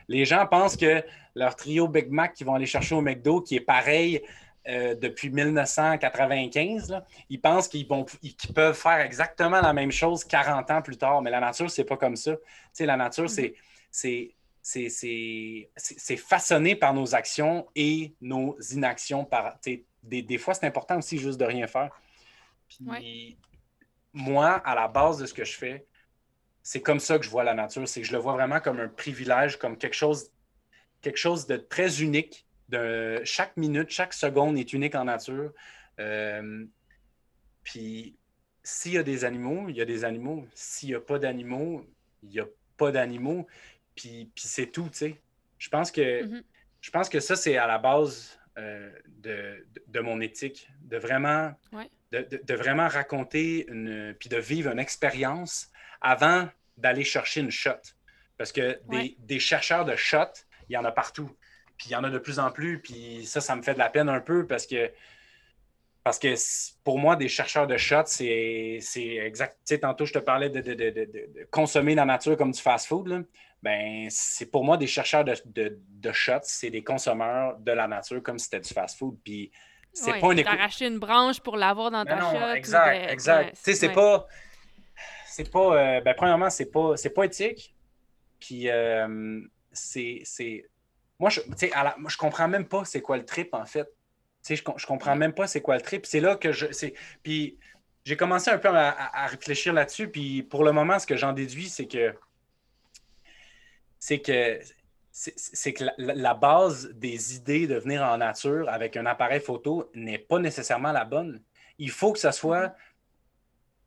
Les 0.07 0.25
gens 0.25 0.45
pensent 0.47 0.77
que 0.77 1.03
leur 1.35 1.55
trio 1.55 1.87
Big 1.87 2.09
Mac 2.09 2.33
qu'ils 2.33 2.45
vont 2.45 2.55
aller 2.55 2.65
chercher 2.65 2.95
au 2.95 3.01
McDo, 3.01 3.41
qui 3.41 3.55
est 3.55 3.61
pareil 3.61 4.21
euh, 4.67 4.95
depuis 4.95 5.29
1995, 5.29 6.99
ils 7.29 7.39
pensent 7.39 7.67
qu'ils 7.67 7.87
peuvent 7.87 8.75
faire 8.75 8.99
exactement 9.01 9.61
la 9.61 9.73
même 9.73 9.91
chose 9.91 10.23
40 10.23 10.71
ans 10.71 10.81
plus 10.81 10.97
tard, 10.97 11.21
mais 11.21 11.29
la 11.29 11.39
nature, 11.39 11.69
c'est 11.69 11.83
pas 11.83 11.97
comme 11.97 12.15
ça. 12.15 12.35
la 12.79 12.97
nature, 12.97 13.29
c'est 13.29 13.55
façonné 16.17 16.75
par 16.75 16.93
nos 16.95 17.13
actions 17.13 17.67
et 17.75 18.15
nos 18.21 18.57
inactions. 18.71 19.23
Par, 19.23 19.59
des, 20.05 20.37
fois, 20.37 20.53
c'est 20.53 20.65
important 20.65 20.97
aussi 20.97 21.17
juste 21.17 21.39
de 21.39 21.45
rien 21.45 21.67
faire. 21.67 21.91
moi, 24.13 24.49
à 24.49 24.75
la 24.75 24.87
base 24.87 25.17
de 25.17 25.25
ce 25.25 25.33
que 25.33 25.43
je 25.43 25.57
fais, 25.57 25.85
c'est 26.63 26.81
comme 26.81 26.99
ça 26.99 27.19
que 27.19 27.25
je 27.25 27.29
vois 27.29 27.43
la 27.43 27.53
nature. 27.53 27.87
C'est 27.87 28.01
que 28.01 28.07
je 28.07 28.13
le 28.13 28.17
vois 28.17 28.33
vraiment 28.33 28.59
comme 28.59 28.79
un 28.79 28.87
privilège, 28.87 29.57
comme 29.57 29.77
quelque 29.77 29.93
chose, 29.93 30.31
quelque 31.01 31.17
chose 31.17 31.45
de 31.45 31.57
très 31.57 32.01
unique 32.01 32.47
de 32.69 33.21
chaque 33.23 33.55
minute, 33.57 33.89
chaque 33.89 34.13
seconde 34.13 34.57
est 34.57 34.73
unique 34.73 34.95
en 34.95 35.05
nature. 35.05 35.51
Euh, 35.99 36.65
puis 37.63 38.17
s'il 38.63 38.93
y 38.93 38.97
a 38.97 39.03
des 39.03 39.23
animaux, 39.25 39.69
il 39.69 39.75
y 39.75 39.81
a 39.81 39.85
des 39.85 40.03
animaux. 40.03 40.47
S'il 40.55 40.89
n'y 40.89 40.95
a 40.95 40.99
pas 40.99 41.19
d'animaux, 41.19 41.85
il 42.23 42.29
n'y 42.29 42.39
a 42.39 42.47
pas 42.77 42.91
d'animaux. 42.91 43.45
Puis, 43.95 44.31
puis 44.33 44.45
c'est 44.47 44.67
tout, 44.67 44.89
tu 44.89 44.97
sais. 44.97 45.21
Je 45.57 45.69
pense 45.69 45.91
que 45.91 46.23
mm-hmm. 46.23 46.43
je 46.81 46.91
pense 46.91 47.09
que 47.09 47.19
ça, 47.19 47.35
c'est 47.35 47.57
à 47.57 47.67
la 47.67 47.77
base 47.77 48.39
euh, 48.57 48.91
de, 49.07 49.65
de, 49.87 49.99
mon 49.99 50.21
éthique, 50.21 50.69
de 50.81 50.97
vraiment, 50.97 51.53
de, 52.11 52.53
vraiment 52.53 52.87
raconter 52.87 53.65
une, 53.67 54.15
puis 54.19 54.29
de 54.29 54.37
vivre 54.37 54.71
une 54.71 54.79
expérience 54.79 55.69
avant 56.01 56.47
d'aller 56.77 57.03
chercher 57.03 57.41
une 57.41 57.51
shot. 57.51 57.71
Parce 58.37 58.51
que 58.51 58.79
des, 58.89 59.15
des 59.19 59.39
chercheurs 59.39 59.85
de 59.85 59.95
shot, 59.95 60.31
il 60.69 60.73
y 60.73 60.77
en 60.77 60.85
a 60.85 60.91
partout. 60.91 61.29
Puis 61.77 61.87
il 61.89 61.91
y 61.91 61.95
en 61.95 62.03
a 62.03 62.09
de 62.09 62.17
plus 62.17 62.39
en 62.39 62.51
plus. 62.51 62.81
Puis 62.81 63.25
ça, 63.25 63.41
ça 63.41 63.55
me 63.55 63.61
fait 63.61 63.73
de 63.73 63.79
la 63.79 63.89
peine 63.89 64.09
un 64.09 64.21
peu 64.21 64.47
parce 64.47 64.65
que 64.65 64.91
parce 66.05 66.19
que 66.19 66.35
pour 66.83 66.99
moi, 66.99 67.15
des 67.15 67.27
chercheurs 67.27 67.65
de 67.65 67.77
shots, 67.77 68.05
c'est 68.05 68.79
exact. 68.95 69.57
Tu 69.65 69.73
sais, 69.73 69.79
tantôt, 69.79 70.05
je 70.05 70.13
te 70.13 70.19
parlais 70.19 70.51
de, 70.51 71.47
consommer 71.49 71.95
la 71.95 72.05
nature 72.05 72.37
comme 72.37 72.51
du 72.51 72.61
fast-food. 72.61 73.25
Ben, 73.65 74.05
c'est 74.11 74.45
pour 74.45 74.63
moi 74.63 74.77
des 74.77 74.85
chercheurs 74.85 75.25
de, 75.25 76.11
shots, 76.11 76.33
c'est 76.43 76.69
des 76.69 76.83
consommeurs 76.83 77.57
de 77.57 77.71
la 77.71 77.87
nature 77.87 78.21
comme 78.21 78.37
si 78.37 78.45
c'était 78.45 78.59
du 78.59 78.71
fast-food. 78.71 79.17
Puis 79.23 79.51
c'est 79.91 80.19
pas 80.19 80.33
une 80.33 80.45
arraché 80.45 80.85
une 80.85 80.99
branche 80.99 81.39
pour 81.39 81.57
l'avoir 81.57 81.89
dans 81.89 82.05
ta 82.05 82.19
shot. 82.19 82.53
Exact, 82.53 83.11
exact. 83.11 83.55
tu 83.55 83.61
sais, 83.63 83.73
c'est 83.73 83.89
pas. 83.89 84.27
C'est 85.25 85.51
pas. 85.51 85.75
Euh, 85.75 86.01
ben, 86.01 86.13
premièrement, 86.13 86.51
c'est 86.51 86.71
pas, 86.71 86.93
pas 87.15 87.23
éthique. 87.23 87.75
Puis 88.39 88.69
euh, 88.69 89.41
c'est 89.71 90.21
moi, 91.17 91.31
je, 91.31 91.39
ne 91.39 92.09
je 92.09 92.17
comprends 92.17 92.47
même 92.47 92.67
pas 92.67 92.85
c'est 92.85 93.01
quoi 93.01 93.17
le 93.17 93.25
trip, 93.25 93.51
en 93.55 93.65
fait. 93.65 93.87
je, 94.47 94.53
je 94.55 94.85
comprends 94.85 95.15
même 95.15 95.33
pas 95.33 95.47
c'est 95.47 95.61
quoi 95.61 95.73
le 95.73 95.81
trip. 95.81 96.05
C'est 96.05 96.19
là 96.19 96.35
que 96.35 96.51
je. 96.51 96.67
Puis 97.23 97.57
j'ai 98.03 98.15
commencé 98.15 98.51
un 98.51 98.59
peu 98.59 98.69
à, 98.69 99.25
réfléchir 99.25 99.73
là-dessus. 99.73 100.07
Puis 100.07 100.43
pour 100.43 100.63
le 100.63 100.71
moment, 100.71 100.99
ce 100.99 101.07
que 101.07 101.17
j'en 101.17 101.33
déduis, 101.33 101.67
c'est 101.67 101.87
que 101.87 102.13
c'est 104.05 104.19
que 104.19 104.59
c'est 105.11 105.73
que 105.73 105.85
la, 105.97 106.33
base 106.35 106.91
des 106.93 107.35
idées 107.35 107.65
de 107.65 107.75
venir 107.75 108.03
en 108.03 108.17
nature 108.17 108.69
avec 108.69 108.97
un 108.97 109.05
appareil 109.07 109.39
photo 109.39 109.89
n'est 109.95 110.19
pas 110.19 110.37
nécessairement 110.37 110.91
la 110.91 111.05
bonne. 111.05 111.41
Il 111.79 111.89
faut 111.89 112.13
que 112.13 112.19
ça 112.19 112.31
soit, 112.31 112.67
mm-hmm. 112.67 112.73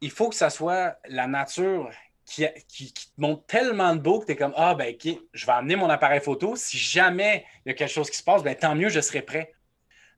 il 0.01 0.11
faut 0.11 0.29
que 0.29 0.35
ça 0.35 0.51
soit 0.51 0.99
la 1.09 1.29
nature 1.29 1.91
qui, 2.25 2.43
te 2.47 3.21
montre 3.21 3.47
tellement 3.47 3.95
de 3.95 4.01
beau 4.01 4.19
que 4.19 4.27
tu 4.27 4.33
es 4.33 4.37
comme 4.37 4.55
Ah, 4.57 4.75
ben, 4.75 4.93
OK, 4.93 5.09
je 5.33 5.47
vais 5.47 5.53
amener 5.53 5.77
mon 5.77 5.89
appareil 5.89 6.21
photo. 6.21 6.57
Si 6.57 6.77
jamais 6.79 7.45
il 7.65 7.69
y 7.69 7.73
a 7.73 7.75
quelque 7.75 7.93
chose 7.93 8.11
qui 8.11 8.17
se 8.17 8.25
passe, 8.25 8.43
ben, 8.43 8.57
tant 8.57 8.75
mieux, 8.75 8.89
je 8.89 9.01
serai 9.01 9.23
prêt. 9.23 9.55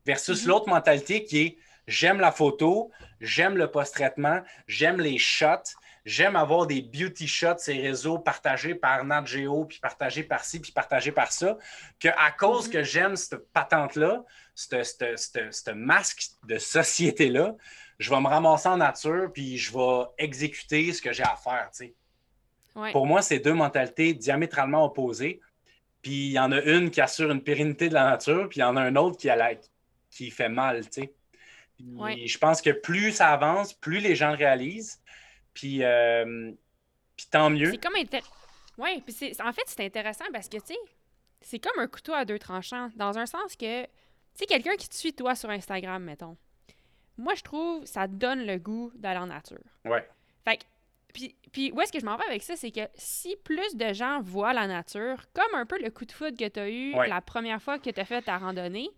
Versus 0.07 0.45
mhm. 0.45 0.49
l'autre 0.49 0.69
mentalité 0.71 1.25
qui 1.25 1.41
est 1.41 1.59
J'aime 1.87 2.21
la 2.21 2.31
photo, 2.31 2.93
j'aime 3.21 3.57
le 3.57 3.69
post-traitement, 3.69 4.43
j'aime 4.69 5.01
les 5.01 5.19
shots, 5.19 5.75
j'aime 6.11 6.37
avoir 6.37 6.67
des 6.67 6.83
beauty 6.83 7.29
shots, 7.29 7.59
ces 7.59 7.75
réseaux 7.75 8.19
partagés 8.19 8.75
par 8.75 9.05
Nat 9.05 9.25
Geo, 9.25 9.65
puis 9.65 9.79
partagés 9.79 10.25
par 10.25 10.45
ci, 10.45 10.61
puis 10.61 10.73
partagés 10.73 11.13
par 11.13 11.31
ça, 11.33 11.57
que 11.99 12.09
à 12.09 12.33
cause 12.33 12.67
mhm. 12.67 12.73
que 12.73 12.83
j'aime 12.83 13.17
cette 13.17 13.51
patente-là, 13.53 14.25
ce 14.55 15.71
masque 15.73 16.31
de 16.47 16.59
société-là, 16.59 17.55
je 17.99 18.11
vais 18.11 18.21
me 18.21 18.27
ramasser 18.27 18.69
en 18.69 18.79
nature, 18.79 19.31
puis 19.33 19.57
je 19.59 19.73
vais 19.73 20.05
exécuter 20.19 20.93
ce 20.93 21.01
que 21.01 21.13
j'ai 21.13 21.23
à 21.23 21.37
faire. 21.37 21.71
Pour 22.93 23.07
moi, 23.07 23.23
c'est 23.23 23.39
deux 23.39 23.55
mentalités 23.55 24.15
diamétralement 24.15 24.85
opposées. 24.85 25.41
Puis 26.03 26.29
il 26.29 26.33
y 26.33 26.39
en 26.39 26.51
a 26.51 26.63
une 26.63 26.91
qui 26.91 27.01
assure 27.01 27.31
une 27.31 27.43
pérennité 27.43 27.89
de 27.89 27.95
la 27.95 28.05
nature, 28.05 28.49
puis 28.49 28.59
il 28.59 28.63
y 28.63 28.65
en 28.65 28.77
a 28.77 28.81
un 28.81 28.97
autre 28.97 29.19
qui, 29.19 29.29
a 29.29 29.37
la... 29.37 29.51
qui 30.11 30.31
fait 30.31 30.49
mal. 30.49 30.83
Je 31.79 32.39
pense 32.39 32.63
que 32.63 32.71
plus 32.71 33.13
ça 33.13 33.29
avance, 33.29 33.75
plus 33.75 33.99
les 33.99 34.15
gens 34.15 34.31
le 34.31 34.37
réalisent. 34.37 35.00
Puis, 35.61 35.85
euh, 35.85 36.53
puis 37.17 37.27
tant 37.31 37.51
mieux. 37.51 37.71
C'est 37.71 37.83
comme 37.83 37.97
Oui, 38.79 39.03
puis 39.03 39.33
en 39.45 39.53
fait, 39.53 39.63
c'est 39.67 39.85
intéressant 39.85 40.25
parce 40.33 40.49
que, 40.49 40.57
tu 40.57 40.69
sais, 40.69 40.79
c'est 41.43 41.59
comme 41.59 41.79
un 41.79 41.87
couteau 41.87 42.15
à 42.15 42.25
deux 42.25 42.39
tranchants, 42.39 42.89
dans 42.97 43.19
un 43.19 43.27
sens 43.27 43.57
que, 43.57 43.83
tu 43.83 43.91
sais, 44.35 44.47
quelqu'un 44.47 44.75
qui 44.77 44.89
te 44.89 44.95
suit, 44.95 45.13
toi, 45.13 45.35
sur 45.35 45.51
Instagram, 45.51 46.03
mettons. 46.03 46.39
Moi, 47.19 47.35
je 47.35 47.43
trouve 47.43 47.85
ça 47.85 48.07
donne 48.07 48.47
le 48.47 48.57
goût 48.57 48.91
d'aller 48.95 49.19
en 49.19 49.27
nature. 49.27 49.59
Ouais. 49.85 50.09
Fait 50.47 50.57
que 50.57 50.65
puis, 51.53 51.73
où 51.75 51.81
est-ce 51.81 51.93
que 51.93 52.01
je 52.01 52.07
m'en 52.07 52.17
vais 52.17 52.25
avec 52.25 52.43
ça? 52.43 52.57
C'est 52.57 52.71
que 52.71 52.89
si 52.95 53.37
plus 53.45 53.77
de 53.77 53.93
gens 53.93 54.23
voient 54.23 54.55
la 54.55 54.67
nature, 54.67 55.17
comme 55.35 55.55
un 55.55 55.67
peu 55.67 55.79
le 55.83 55.91
coup 55.91 56.07
de 56.07 56.13
foudre 56.13 56.39
que 56.39 56.49
tu 56.49 56.61
as 56.61 56.71
eu 56.71 56.93
la 56.93 57.21
première 57.21 57.61
fois 57.61 57.79
que 57.79 57.91
tu 57.91 58.01
as 58.01 58.05
fait 58.05 58.23
ta 58.23 58.39
randonnée, 58.39 58.89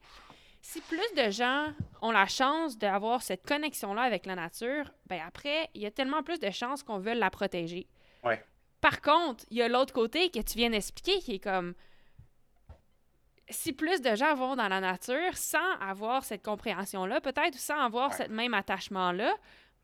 si 0.63 0.81
plus 0.81 1.15
de 1.17 1.31
gens 1.31 1.73
ont 2.01 2.13
la 2.13 2.27
chance 2.27 2.79
d'avoir 2.79 3.23
cette 3.23 3.45
connexion-là 3.45 4.03
avec 4.03 4.27
la 4.27 4.37
nature, 4.37 4.91
ben 5.07 5.21
après, 5.27 5.69
il 5.75 5.83
y 5.83 5.87
a 5.87 5.91
tellement 5.91 6.23
plus 6.23 6.39
de 6.39 6.51
chances 6.51 6.85
qu'on 6.85 6.99
veut 6.99 7.15
la 7.15 7.31
protéger. 7.31 7.89
Ouais. 8.23 8.43
Par 8.81 9.03
contre, 9.03 9.45
il 9.51 9.59
y 9.59 9.63
a 9.63 9.69
l'autre 9.69 9.93
côté 9.93 10.31
que 10.31 10.41
tu 10.41 10.57
viens 10.57 10.71
d'expliquer 10.71 11.19
qui 11.19 11.35
est 11.35 11.39
comme 11.41 11.75
si 13.49 13.73
plus 13.73 14.01
de 14.01 14.15
gens 14.15 14.35
vont 14.35 14.55
dans 14.55 14.69
la 14.69 14.81
nature 14.81 15.37
sans 15.37 15.73
avoir 15.81 16.25
cette 16.25 16.45
compréhension-là, 16.45 17.21
peut-être, 17.21 17.57
ou 17.57 17.59
sans 17.59 17.79
avoir 17.79 18.15
ce 18.15 18.23
même 18.29 18.55
attachement-là, 18.55 19.35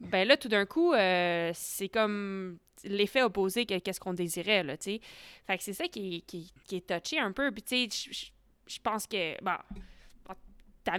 ben 0.01 0.27
là, 0.27 0.37
tout 0.37 0.49
d'un 0.49 0.65
coup, 0.65 0.93
euh, 0.95 1.51
c'est 1.55 1.89
comme 1.89 2.59
l'effet 2.85 3.23
opposé 3.23 3.67
que 3.67 3.79
qu'est-ce 3.79 3.99
qu'on 3.99 4.15
désirait, 4.15 4.63
là, 4.63 4.77
tu 4.77 4.93
sais. 4.93 5.01
Fait 5.47 5.59
que 5.59 5.65
c'est 5.65 5.73
ça 5.73 5.89
qui, 5.89 6.23
qui, 6.23 6.53
qui, 6.67 6.77
est 6.77 7.01
touché 7.01 7.19
un 7.19 7.33
peu. 7.33 7.51
Puis, 7.51 7.63
tu 7.63 7.91
sais, 7.91 8.31
je 8.69 8.79
pense 8.81 9.09
que, 9.09 9.43
bon, 9.43 9.57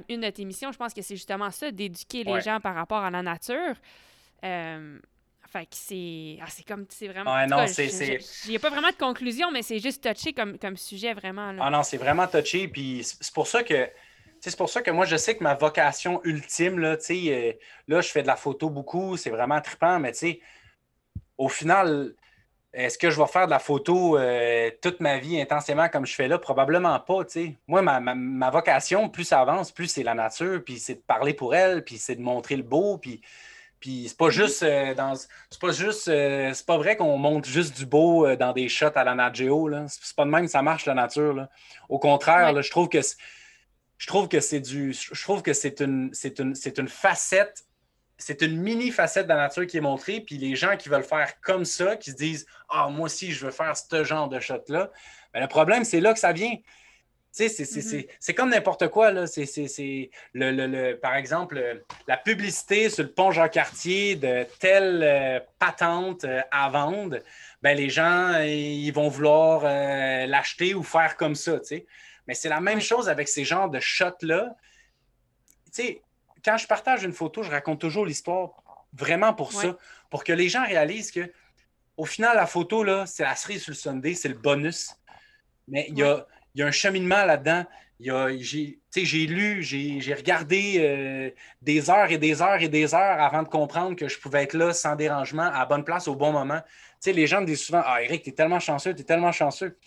une 0.09 0.21
de 0.21 0.29
tes 0.29 0.45
missions, 0.45 0.71
je 0.71 0.77
pense 0.77 0.93
que 0.93 1.01
c'est 1.01 1.15
justement 1.15 1.51
ça, 1.51 1.71
d'éduquer 1.71 2.23
les 2.23 2.41
gens 2.41 2.59
par 2.59 2.75
rapport 2.75 3.03
à 3.03 3.11
la 3.11 3.21
nature. 3.21 3.75
Euh, 4.43 4.99
fait 5.47 5.65
que 5.65 5.71
c'est. 5.71 6.37
Ah, 6.41 6.45
c'est 6.47 6.65
comme. 6.65 6.85
C'est 6.89 7.07
vraiment. 7.07 7.33
Ouais, 7.33 7.47
non, 7.47 7.65
c'est. 7.67 8.19
Il 8.45 8.49
n'y 8.51 8.55
a 8.55 8.59
pas 8.59 8.69
vraiment 8.69 8.91
de 8.91 8.95
conclusion, 8.95 9.51
mais 9.51 9.63
c'est 9.63 9.79
juste 9.79 10.03
touché 10.03 10.33
comme, 10.33 10.59
comme 10.59 10.77
sujet, 10.77 11.13
vraiment. 11.13 11.51
Là. 11.51 11.63
Ah 11.65 11.69
non, 11.69 11.83
c'est 11.83 11.97
vraiment 11.97 12.27
touché. 12.27 12.67
Puis 12.67 13.01
c'est 13.03 13.33
pour 13.33 13.47
ça 13.47 13.63
que 13.63 13.89
c'est 14.39 14.55
pour 14.55 14.69
ça 14.69 14.81
que 14.81 14.91
moi, 14.91 15.05
je 15.05 15.17
sais 15.17 15.35
que 15.35 15.43
ma 15.43 15.55
vocation 15.55 16.21
ultime, 16.23 16.79
là, 16.79 16.97
euh, 17.09 17.53
là 17.87 18.01
je 18.01 18.09
fais 18.09 18.21
de 18.21 18.27
la 18.27 18.35
photo 18.35 18.69
beaucoup, 18.69 19.17
c'est 19.17 19.29
vraiment 19.29 19.59
trippant, 19.59 19.99
mais 19.99 20.13
au 21.37 21.49
final, 21.49 22.13
Est-ce 22.71 22.99
que 22.99 23.09
je 23.09 23.19
vais 23.19 23.27
faire 23.27 23.47
de 23.47 23.51
la 23.51 23.59
photo 23.59 24.17
euh, 24.17 24.69
toute 24.81 24.99
ma 24.99 25.17
vie 25.17 25.41
intensément 25.41 25.89
comme 25.89 26.05
je 26.05 26.13
fais 26.13 26.27
là? 26.27 26.37
Probablement 26.37 26.99
pas. 26.99 27.23
Moi, 27.67 27.81
ma, 27.81 28.49
vocation, 28.51 29.09
plus 29.09 29.23
ça 29.23 29.41
avance, 29.41 29.71
plus 29.71 29.87
c'est 29.87 30.03
la 30.03 30.13
nature, 30.13 30.61
puis 30.63 30.77
c'est 30.77 30.95
de 30.95 30.99
parler 30.99 31.33
pour 31.33 31.55
elle, 31.55 31.83
puis 31.83 31.97
c'est 31.97 32.15
de 32.15 32.21
montrer 32.21 32.57
le 32.57 32.63
beau, 32.63 32.99
puis, 32.99 33.21
puis 33.79 34.05
c'est 34.07 34.17
pas 34.17 34.25
mhm. 34.25 34.31
juste 34.31 34.61
euh, 34.61 34.93
dans. 34.93 35.15
C'est 35.15 35.59
pas 35.59 35.71
juste. 35.71 36.07
Euh, 36.09 36.53
c'est 36.53 36.65
pas 36.65 36.77
vrai 36.77 36.95
qu'on 36.95 37.17
montre 37.17 37.49
juste 37.49 37.75
du 37.75 37.87
beau 37.87 38.35
dans 38.35 38.53
des 38.53 38.69
shots 38.69 38.95
à 38.95 39.03
la 39.03 39.15
Nat 39.15 39.33
Geo. 39.33 39.71
C'est 39.87 40.15
pas 40.15 40.25
de 40.25 40.29
même 40.29 40.45
que 40.45 40.51
ça 40.51 40.61
marche 40.61 40.85
la 40.85 40.93
nature. 40.93 41.47
Au 41.87 41.97
contraire, 41.97 42.61
je 42.61 42.69
trouve 42.69 42.87
que 42.87 42.99
je 43.01 44.07
trouve 44.07 44.27
que 44.27 44.39
c'est 44.39 44.61
du. 44.61 44.93
Je 44.93 45.21
trouve 45.23 45.41
que 45.41 45.53
c'est 45.53 45.81
une, 45.81 46.11
une, 46.23 46.53
une 46.77 46.87
facette 46.87 47.65
c'est 48.19 48.41
une 48.41 48.57
mini 48.57 48.91
facette 48.91 49.25
de 49.25 49.29
la 49.29 49.37
nature 49.37 49.65
qui 49.65 49.77
est 49.77 49.81
montrée, 49.81 50.19
puis 50.19 50.37
les 50.37 50.55
gens 50.55 50.77
qui 50.77 50.89
veulent 50.89 51.03
faire 51.03 51.39
comme 51.41 51.65
ça, 51.65 51.95
qui 51.95 52.11
se 52.11 52.15
disent 52.15 52.45
Ah, 52.69 52.89
moi 52.89 53.05
aussi, 53.05 53.31
je 53.31 53.45
veux 53.45 53.51
faire 53.51 53.75
ce 53.75 54.03
genre 54.03 54.29
de 54.29 54.39
shot-là, 54.39 54.91
ben, 55.33 55.39
le 55.39 55.47
problème, 55.47 55.83
c'est 55.83 56.01
là 56.01 56.13
que 56.13 56.19
ça 56.19 56.33
vient. 56.33 56.55
Mm-hmm. 57.37 58.07
C'est 58.19 58.33
comme 58.33 58.49
n'importe 58.49 58.87
quoi. 58.89 59.11
Là. 59.11 59.27
C'est, 59.27 60.09
le, 60.33 60.51
le, 60.51 60.95
par 60.97 61.15
exemple, 61.15 61.83
la 62.07 62.17
publicité 62.17 62.89
sur 62.89 63.03
le 63.03 63.11
pont 63.11 63.31
Jean-Cartier 63.31 64.15
de 64.15 64.45
telle 64.59 65.01
euh, 65.03 65.39
patente 65.59 66.23
euh, 66.23 66.41
à 66.51 66.69
vendre, 66.69 67.19
ben, 67.61 67.77
les 67.77 67.89
gens 67.89 68.39
ils 68.41 68.91
vont 68.91 69.09
vouloir 69.09 69.61
euh, 69.63 70.25
l'acheter 70.25 70.73
ou 70.73 70.83
faire 70.83 71.15
comme 71.17 71.35
ça. 71.35 71.59
Mais 72.27 72.33
c'est 72.33 72.49
la 72.49 72.61
même 72.61 72.81
chose 72.81 73.09
avec 73.09 73.27
ces 73.27 73.45
genres 73.45 73.69
de 73.69 73.79
shots-là. 73.79 74.55
Quand 76.43 76.57
je 76.57 76.67
partage 76.67 77.03
une 77.03 77.13
photo, 77.13 77.43
je 77.43 77.51
raconte 77.51 77.79
toujours 77.79 78.05
l'histoire 78.05 78.63
vraiment 78.93 79.33
pour 79.33 79.53
ça, 79.53 79.77
pour 80.09 80.23
que 80.23 80.33
les 80.33 80.49
gens 80.49 80.65
réalisent 80.65 81.11
que 81.11 81.31
au 81.99 82.05
final, 82.05 82.37
la 82.37 82.47
photo, 82.47 82.83
là, 82.83 83.05
c'est 83.05 83.23
la 83.23 83.35
cerise 83.35 83.63
sur 83.63 83.71
le 83.71 83.75
Sunday, 83.75 84.13
c'est 84.13 84.29
le 84.29 84.35
bonus. 84.35 84.95
Mais 85.67 85.87
il 85.89 85.97
y, 85.97 86.03
a, 86.03 86.25
un 86.57 86.71
cheminement 86.71 87.25
là-dedans. 87.25 87.65
J'ai 87.99 89.27
lu, 89.27 89.61
j'ai 89.61 90.13
regardé 90.13 90.75
euh, 90.77 91.29
des 91.61 91.89
heures 91.89 92.09
et 92.09 92.17
des 92.17 92.41
heures 92.41 92.61
et 92.61 92.69
des 92.69 92.95
heures 92.95 93.21
avant 93.21 93.43
de 93.43 93.49
comprendre 93.49 93.97
que 93.97 94.07
je 94.07 94.17
pouvais 94.17 94.43
être 94.43 94.53
là 94.53 94.71
sans 94.71 94.95
dérangement, 94.95 95.43
à 95.43 95.65
bonne 95.65 95.83
place, 95.83 96.07
au 96.07 96.15
bon 96.15 96.31
moment. 96.31 96.61
les 97.05 97.27
gens 97.27 97.41
me 97.41 97.45
disent 97.45 97.63
souvent 97.63 97.83
Ah, 97.85 98.01
Eric, 98.01 98.23
tu 98.23 98.29
es 98.29 98.33
tellement 98.33 98.61
chanceux, 98.61 98.95
tu 98.95 99.01
es 99.01 99.05
tellement 99.05 99.33
chanceux. 99.33 99.77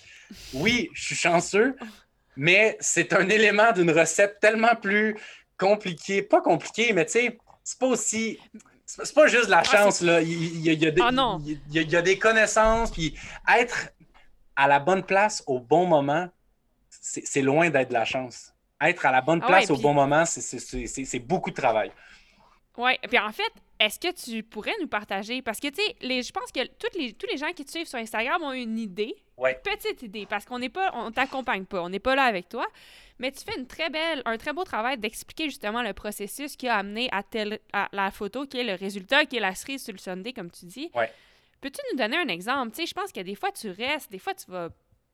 Oui, 0.53 0.91
je 0.93 1.03
suis 1.03 1.17
chanceux, 1.17 1.77
mais 2.37 2.77
c'est 2.81 3.15
un 3.15 3.27
élément 3.31 3.73
d'une 3.73 3.91
recette 3.91 4.39
tellement 4.39 4.77
plus 4.77 5.17
compliqué. 5.63 6.23
Pas 6.23 6.41
compliqué, 6.41 6.93
mais 6.93 7.07
tu 7.07 7.13
sais, 7.13 7.39
c'est 7.63 7.79
pas 7.79 7.87
aussi. 7.87 8.39
C'est 8.85 9.15
pas 9.15 9.27
juste 9.27 9.47
de 9.47 9.51
la 9.51 9.61
ah, 9.61 9.65
chance, 9.65 10.03
là. 10.03 10.21
Il, 10.21 10.61
y 10.61 10.71
a, 10.71 10.91
des, 10.91 11.01
ah, 11.01 11.39
il, 11.47 11.91
y 11.91 11.97
a, 11.97 12.03
des 12.03 12.19
connaissances, 12.19 12.91
puis 12.91 13.15
être 13.49 13.89
à 14.55 14.69
la 14.69 14.81
bonne 14.81 15.03
place 15.03 15.43
au 15.47 15.61
bon 15.61 15.87
moment, 15.87 16.29
c'est 16.91 17.41
loin 17.41 17.71
d'être 17.71 17.89
de 17.89 17.95
la 17.95 18.05
chance. 18.05 18.53
Être 18.81 19.07
à 19.07 19.13
la 19.13 19.23
bonne 19.23 19.41
ah 19.43 19.47
place 19.47 19.71
au 19.71 19.77
bon 19.77 19.95
moment, 19.95 20.25
c'est 20.27 21.19
beaucoup 21.21 21.51
de 21.51 21.57
travail. 21.57 21.91
Oui, 22.77 22.93
puis 23.09 23.19
en 23.19 23.33
fait, 23.33 23.53
est-ce 23.81 23.99
que 23.99 24.13
tu 24.13 24.43
pourrais 24.43 24.75
nous 24.81 24.89
partager? 24.89 25.43
Parce 25.43 25.59
que, 25.59 25.69
tu 25.69 25.83
sais, 25.83 25.97
je 26.01 26.33
pense 26.33 26.53
que 26.53 26.67
toutes 26.67 26.95
les, 26.95 27.13
tous 27.13 27.27
les 27.31 27.37
gens 27.37 27.53
qui 27.55 27.65
te 27.65 27.71
suivent 27.71 27.87
sur 27.87 27.99
Instagram 27.99 28.43
ont 28.43 28.53
une 28.53 28.79
idée, 28.79 29.15
ouais. 29.37 29.61
petite 29.63 30.03
idée, 30.03 30.27
parce 30.27 30.45
qu'on 30.45 30.59
n'est 30.59 30.69
pas, 30.69 30.91
on 30.95 31.11
t'accompagne 31.11 31.65
pas, 31.65 31.83
on 31.83 31.89
n'est 31.89 32.01
pas 32.01 32.15
là 32.15 32.25
avec 32.25 32.49
toi. 32.49 32.67
Mais 33.23 33.31
tu 33.31 33.45
fais 33.45 33.57
une 33.57 33.69
très 33.69 33.89
belle, 33.89 34.21
un 34.25 34.37
très 34.37 34.53
beau 34.53 34.65
travail 34.65 34.99
d'expliquer 34.99 35.45
justement 35.45 35.81
le 35.81 35.93
processus 35.93 36.57
qui 36.57 36.67
a 36.67 36.79
amené 36.79 37.09
à, 37.13 37.23
tel, 37.23 37.61
à 37.73 37.89
la 37.93 38.11
photo, 38.11 38.47
qui 38.47 38.59
est 38.59 38.65
le 38.65 38.75
résultat, 38.75 39.27
qui 39.27 39.37
est 39.37 39.41
la 39.41 39.55
cerise 39.55 39.85
sur 39.85 39.93
le 39.93 39.99
Sunday, 39.99 40.33
comme 40.33 40.51
tu 40.51 40.67
dis. 40.67 40.91
Ouais. 40.93 41.09
Peux-tu 41.61 41.81
nous 41.93 41.99
donner 41.99 42.17
un 42.17 42.27
exemple? 42.27 42.73
Tu 42.73 42.83
sais, 42.83 42.87
je 42.87 42.95
pense 42.95 43.13
que 43.13 43.21
des 43.21 43.37
fois, 43.37 43.53
tu 43.53 43.71
restes, 43.71 44.11
des 44.11 44.19
fois, 44.19 44.35
tu 44.35 44.51
vas 44.51 44.71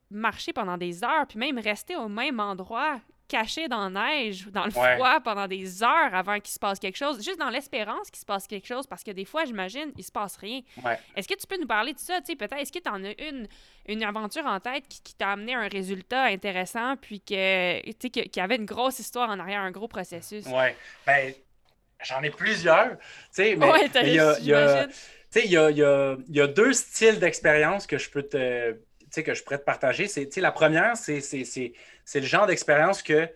marcher 0.09 0.53
pendant 0.53 0.75
des 0.75 1.03
heures, 1.03 1.27
puis 1.27 1.37
même 1.37 1.59
rester 1.59 1.95
au 1.97 2.07
même 2.07 2.39
endroit 2.39 2.99
caché 3.29 3.67
dans 3.67 3.87
la 3.87 3.89
neige, 3.89 4.47
dans 4.47 4.65
le 4.65 4.71
froid 4.71 5.19
pendant 5.23 5.47
des 5.47 5.83
heures 5.83 6.13
avant 6.13 6.39
qu'il 6.39 6.51
se 6.51 6.59
passe 6.59 6.79
quelque 6.79 6.97
chose, 6.97 7.23
juste 7.23 7.39
dans 7.39 7.49
l'espérance 7.49 8.09
qu'il 8.09 8.19
se 8.19 8.25
passe 8.25 8.47
quelque 8.47 8.67
chose, 8.67 8.87
parce 8.87 9.03
que 9.03 9.11
des 9.11 9.23
fois, 9.23 9.45
j'imagine, 9.45 9.91
il 9.97 10.03
se 10.03 10.11
passe 10.11 10.35
rien. 10.35 10.61
Est-ce 11.15 11.27
que 11.27 11.35
tu 11.35 11.47
peux 11.47 11.57
nous 11.57 11.67
parler 11.67 11.93
de 11.93 11.99
ça? 11.99 12.19
Peut-être, 12.21 12.57
est-ce 12.57 12.71
que 12.71 12.79
tu 12.79 12.89
en 12.89 13.03
as 13.05 13.13
une, 13.21 13.47
une 13.87 14.03
aventure 14.03 14.45
en 14.45 14.59
tête 14.59 14.85
qui, 14.89 15.13
t'a 15.13 15.31
amené 15.31 15.53
un 15.53 15.67
résultat 15.67 16.23
intéressant, 16.25 16.95
puis 16.97 17.21
que, 17.21 17.91
qui, 17.91 18.09
qui 18.09 18.39
avait 18.39 18.55
une 18.55 18.65
grosse 18.65 18.99
histoire 18.99 19.29
en 19.29 19.39
arrière, 19.39 19.61
un 19.61 19.71
gros 19.71 19.87
processus? 19.87 20.45
Oui. 20.47 20.73
Ben, 21.05 21.33
j'en 22.03 22.21
ai 22.23 22.31
plusieurs. 22.31 22.97
Mais 23.37 23.51
il 25.45 25.51
y 25.51 25.57
a, 25.57 25.69
y 25.69 26.41
a 26.41 26.47
deux 26.47 26.73
styles 26.73 27.19
d'expérience 27.19 27.85
que 27.85 27.97
je 27.97 28.09
peux 28.09 28.23
te 28.23 28.75
que 29.15 29.33
je 29.33 29.43
pourrais 29.43 29.59
te 29.59 29.63
partager. 29.63 30.07
C'est, 30.07 30.35
la 30.37 30.51
première, 30.51 30.95
c'est, 30.97 31.21
le 32.15 32.21
genre 32.21 32.47
d'expérience 32.47 33.01
que 33.01 33.29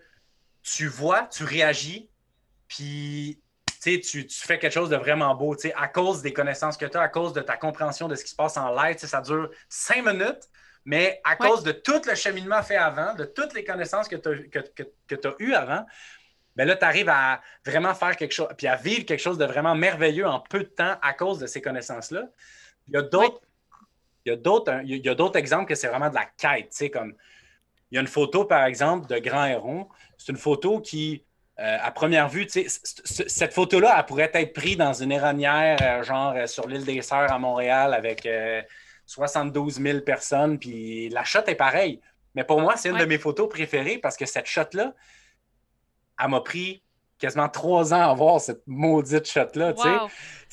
tu 0.62 0.86
vois, 0.86 1.24
tu 1.24 1.44
réagis, 1.44 2.10
puis 2.68 3.40
tu, 3.82 4.00
tu, 4.00 4.26
fais 4.30 4.58
quelque 4.58 4.72
chose 4.72 4.88
de 4.88 4.96
vraiment 4.96 5.34
beau 5.34 5.54
à 5.76 5.88
cause 5.88 6.22
des 6.22 6.32
connaissances 6.32 6.76
que 6.76 6.86
tu 6.86 6.96
as, 6.96 7.02
à 7.02 7.08
cause 7.08 7.32
de 7.32 7.42
ta 7.42 7.56
compréhension 7.56 8.08
de 8.08 8.14
ce 8.14 8.24
qui 8.24 8.30
se 8.30 8.36
passe 8.36 8.56
en 8.56 8.74
live. 8.74 8.96
Ça 8.98 9.20
dure 9.20 9.50
cinq 9.68 10.06
minutes, 10.06 10.48
mais 10.84 11.20
à 11.24 11.36
cause 11.36 11.62
de 11.62 11.72
tout 11.72 12.00
le 12.06 12.14
cheminement 12.14 12.62
fait 12.62 12.76
avant, 12.76 13.14
de 13.14 13.24
toutes 13.24 13.54
les 13.54 13.64
connaissances 13.64 14.08
que 14.08 14.16
tu 14.16 14.58
as, 14.58 14.62
que, 14.62 15.42
eues 15.42 15.54
avant, 15.54 15.84
ben 16.56 16.66
là, 16.66 16.76
tu 16.76 16.84
arrives 16.84 17.08
à 17.08 17.40
vraiment 17.66 17.94
faire 17.94 18.16
quelque 18.16 18.32
chose, 18.32 18.48
puis 18.56 18.66
à 18.66 18.76
vivre 18.76 19.04
quelque 19.04 19.20
chose 19.20 19.38
de 19.38 19.44
vraiment 19.44 19.74
merveilleux 19.74 20.26
en 20.26 20.40
peu 20.40 20.60
de 20.60 20.68
temps 20.68 20.96
à 21.02 21.12
cause 21.12 21.38
de 21.38 21.46
ces 21.46 21.60
connaissances-là. 21.60 22.22
Il 22.88 22.94
y 22.94 22.96
a 22.96 23.02
d'autres 23.02 23.40
il 24.24 24.30
y 24.30 24.32
a 24.32 24.36
d'autres, 24.36 24.80
il 24.84 25.04
y 25.04 25.08
a 25.08 25.14
d'autres 25.14 25.38
exemples 25.38 25.66
que 25.66 25.74
c'est 25.74 25.88
vraiment 25.88 26.08
de 26.08 26.14
la 26.14 26.24
quête. 26.24 26.70
Tu 26.70 26.76
sais, 26.76 26.90
comme 26.90 27.14
il 27.90 27.96
y 27.96 27.98
a 27.98 28.00
une 28.00 28.08
photo, 28.08 28.44
par 28.44 28.64
exemple, 28.64 29.06
de 29.06 29.18
Grand 29.18 29.44
Héron. 29.46 29.88
C'est 30.18 30.32
une 30.32 30.38
photo 30.38 30.80
qui, 30.80 31.24
euh, 31.60 31.76
à 31.80 31.90
première 31.90 32.28
vue, 32.28 32.46
tu 32.46 32.68
sais, 32.68 32.80
cette 33.28 33.52
photo-là, 33.52 33.94
elle 33.96 34.06
pourrait 34.06 34.30
être 34.34 34.52
prise 34.52 34.76
dans 34.76 34.92
une 34.92 35.12
éranière, 35.12 35.78
euh, 35.80 36.02
genre 36.02 36.32
euh, 36.36 36.46
sur 36.46 36.66
l'île 36.66 36.84
des 36.84 37.02
Sœurs 37.02 37.30
à 37.30 37.38
Montréal, 37.38 37.94
avec 37.94 38.28
72 39.06 39.80
000 39.80 40.00
personnes, 40.00 40.58
puis 40.58 41.08
la 41.10 41.24
shot 41.24 41.44
est 41.46 41.54
pareille. 41.54 42.00
Mais 42.34 42.42
pour 42.42 42.60
moi, 42.60 42.76
c'est 42.76 42.88
une 42.88 42.98
de 42.98 43.04
mes 43.04 43.18
photos 43.18 43.48
préférées 43.48 43.98
parce 43.98 44.16
que 44.16 44.26
cette 44.26 44.46
shot-là, 44.46 44.94
elle 46.20 46.28
m'a 46.30 46.40
pris 46.40 46.82
quasiment 47.18 47.48
trois 47.48 47.94
ans 47.94 48.10
à 48.10 48.12
voir 48.14 48.40
cette 48.40 48.62
maudite 48.66 49.26
shot-là. 49.26 49.72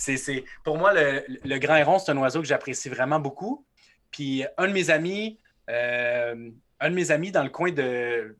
C'est, 0.01 0.43
pour 0.63 0.77
moi, 0.77 0.93
le, 0.93 1.57
grand 1.57 1.75
héron, 1.75 1.99
c'est 1.99 2.11
un 2.11 2.17
oiseau 2.17 2.41
que 2.41 2.47
j'apprécie 2.47 2.89
vraiment 2.89 3.19
beaucoup. 3.19 3.65
Puis 4.09 4.43
un 4.57 4.67
de 4.67 4.73
mes 4.73 4.89
amis, 4.89 5.39
euh, 5.69 6.49
un 6.79 6.89
de 6.89 6.95
mes 6.95 7.11
amis 7.11 7.31
dans 7.31 7.43
le 7.43 7.49
coin 7.49 7.71
de. 7.71 8.35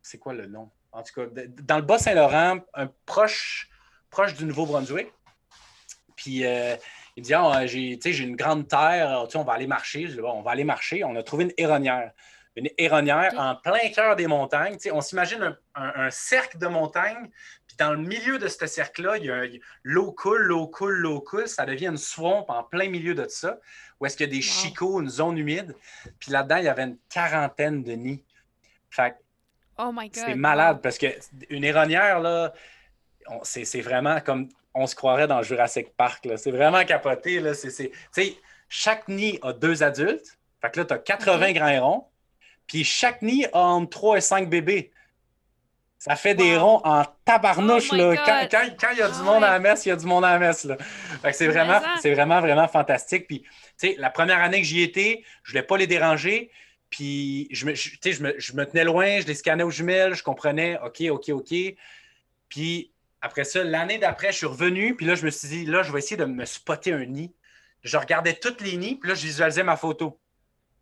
C'est 0.00 0.18
quoi 0.18 0.32
le 0.32 0.46
nom? 0.46 0.70
En 0.90 1.02
tout 1.02 1.12
cas, 1.14 1.26
dans 1.62 1.76
le 1.76 1.82
Bas-Saint-Laurent, 1.82 2.60
un 2.74 2.90
proche, 3.06 3.68
proche 4.10 4.34
du 4.34 4.44
Nouveau-Brunswick. 4.46 5.12
Puis 6.16 6.44
euh, 6.44 6.76
il 7.16 7.22
dit 7.22 7.34
ah, 7.34 7.66
j'ai, 7.66 7.98
j'ai 8.02 8.24
une 8.24 8.36
grande 8.36 8.66
terre, 8.66 9.26
on 9.34 9.44
va 9.44 9.52
aller 9.52 9.66
marcher. 9.66 10.06
Je 10.06 10.14
dis, 10.14 10.20
on 10.20 10.42
va 10.42 10.50
aller 10.52 10.64
marcher. 10.64 11.04
On 11.04 11.14
a 11.16 11.22
trouvé 11.22 11.44
une 11.44 11.52
héronnière 11.56 12.12
une 12.56 12.68
héronnière 12.76 13.32
en 13.36 13.56
plein 13.56 13.88
cœur 13.94 14.16
des 14.16 14.26
montagnes. 14.26 14.76
on 14.92 15.00
s'imagine 15.00 15.56
un, 15.74 16.10
cercle 16.10 16.58
de 16.58 16.66
montagnes, 16.66 17.30
dans 17.82 17.92
le 17.92 17.98
milieu 17.98 18.38
de 18.38 18.46
ce 18.46 18.66
cercle-là, 18.66 19.18
il 19.18 19.24
y 19.24 19.30
a 19.30 19.44
l'eau 19.82 20.12
coule, 20.12 20.42
l'eau 20.42 20.68
coule, 20.68 20.94
l'eau 20.94 21.20
coule. 21.20 21.48
Ça 21.48 21.66
devient 21.66 21.88
une 21.88 21.96
swamp 21.96 22.46
en 22.48 22.62
plein 22.62 22.88
milieu 22.88 23.14
de 23.14 23.26
ça, 23.28 23.58
où 23.98 24.06
est-ce 24.06 24.16
qu'il 24.16 24.26
y 24.26 24.30
a 24.30 24.32
des 24.32 24.42
chicots, 24.42 25.00
une 25.00 25.08
zone 25.08 25.36
humide. 25.36 25.74
Puis 26.20 26.30
là-dedans, 26.30 26.56
il 26.58 26.64
y 26.64 26.68
avait 26.68 26.84
une 26.84 26.98
quarantaine 27.08 27.82
de 27.82 27.92
nids. 27.92 28.22
Fait 28.90 29.16
oh 29.78 29.90
my 29.92 30.08
God. 30.08 30.24
C'est 30.26 30.34
malade 30.36 30.80
parce 30.80 30.96
qu'une 30.96 31.64
héronnière, 31.64 32.20
là, 32.20 32.52
c'est 33.42 33.80
vraiment 33.80 34.20
comme 34.20 34.48
on 34.74 34.86
se 34.86 34.94
croirait 34.94 35.26
dans 35.26 35.42
Jurassic 35.42 35.94
Park. 35.96 36.28
C'est 36.36 36.50
vraiment 36.52 36.84
capoté. 36.84 37.40
Là. 37.40 37.52
chaque 38.68 39.08
nid 39.08 39.40
a 39.42 39.52
deux 39.52 39.82
adultes. 39.82 40.38
Fait 40.60 40.70
que 40.70 40.80
là, 40.80 40.84
tu 40.86 40.94
as 40.94 40.98
80 40.98 41.52
grands 41.52 41.68
hérons. 41.68 42.06
Puis 42.68 42.84
chaque 42.84 43.22
nid 43.22 43.46
a 43.52 43.58
entre 43.58 43.90
3 43.90 44.18
et 44.18 44.20
5 44.20 44.48
bébés. 44.48 44.91
Ça 46.02 46.16
fait 46.16 46.34
des 46.34 46.56
ronds 46.56 46.80
en 46.82 47.04
tabarnouche. 47.24 47.90
Oh 47.92 47.94
là. 47.94 48.48
Quand, 48.50 48.90
il 48.90 48.98
y 48.98 49.02
a 49.02 49.08
du 49.08 49.14
ah 49.20 49.22
monde 49.22 49.44
à 49.44 49.52
la 49.52 49.60
messe, 49.60 49.86
il 49.86 49.90
y 49.90 49.92
a 49.92 49.96
du 49.96 50.04
monde 50.04 50.24
à 50.24 50.32
la 50.32 50.40
messe. 50.40 50.64
Là. 50.64 50.76
c'est 51.30 51.46
vraiment, 51.46 51.80
c'est 52.00 52.12
vraiment, 52.12 52.40
vraiment 52.40 52.66
fantastique. 52.66 53.28
Puis, 53.28 53.44
la 53.98 54.10
première 54.10 54.40
année 54.40 54.60
que 54.60 54.66
j'y 54.66 54.82
étais, 54.82 55.22
je 55.44 55.50
ne 55.50 55.52
voulais 55.52 55.62
pas 55.62 55.76
les 55.76 55.86
déranger. 55.86 56.50
Puis, 56.90 57.46
je 57.52 57.66
me, 57.66 57.74
je, 57.76 58.20
me, 58.20 58.34
je 58.36 58.52
me 58.54 58.66
tenais 58.66 58.82
loin, 58.82 59.20
je 59.20 59.28
les 59.28 59.34
scannais 59.34 59.62
aux 59.62 59.70
jumelles, 59.70 60.14
je 60.14 60.24
comprenais, 60.24 60.76
OK, 60.84 61.02
OK, 61.08 61.28
OK. 61.28 61.54
Puis, 62.48 62.92
après 63.20 63.44
ça, 63.44 63.62
l'année 63.62 63.98
d'après, 63.98 64.32
je 64.32 64.38
suis 64.38 64.46
revenu. 64.46 64.96
Puis 64.96 65.06
là, 65.06 65.14
je 65.14 65.24
me 65.24 65.30
suis 65.30 65.46
dit, 65.46 65.64
là, 65.66 65.84
je 65.84 65.92
vais 65.92 66.00
essayer 66.00 66.16
de 66.16 66.24
me 66.24 66.44
spotter 66.46 66.94
un 66.94 67.04
nid. 67.04 67.32
Je 67.84 67.96
regardais 67.96 68.34
toutes 68.34 68.60
les 68.60 68.76
nids, 68.76 68.96
puis 68.96 69.08
là, 69.08 69.14
je 69.14 69.22
visualisais 69.24 69.62
ma 69.62 69.76
photo. 69.76 70.18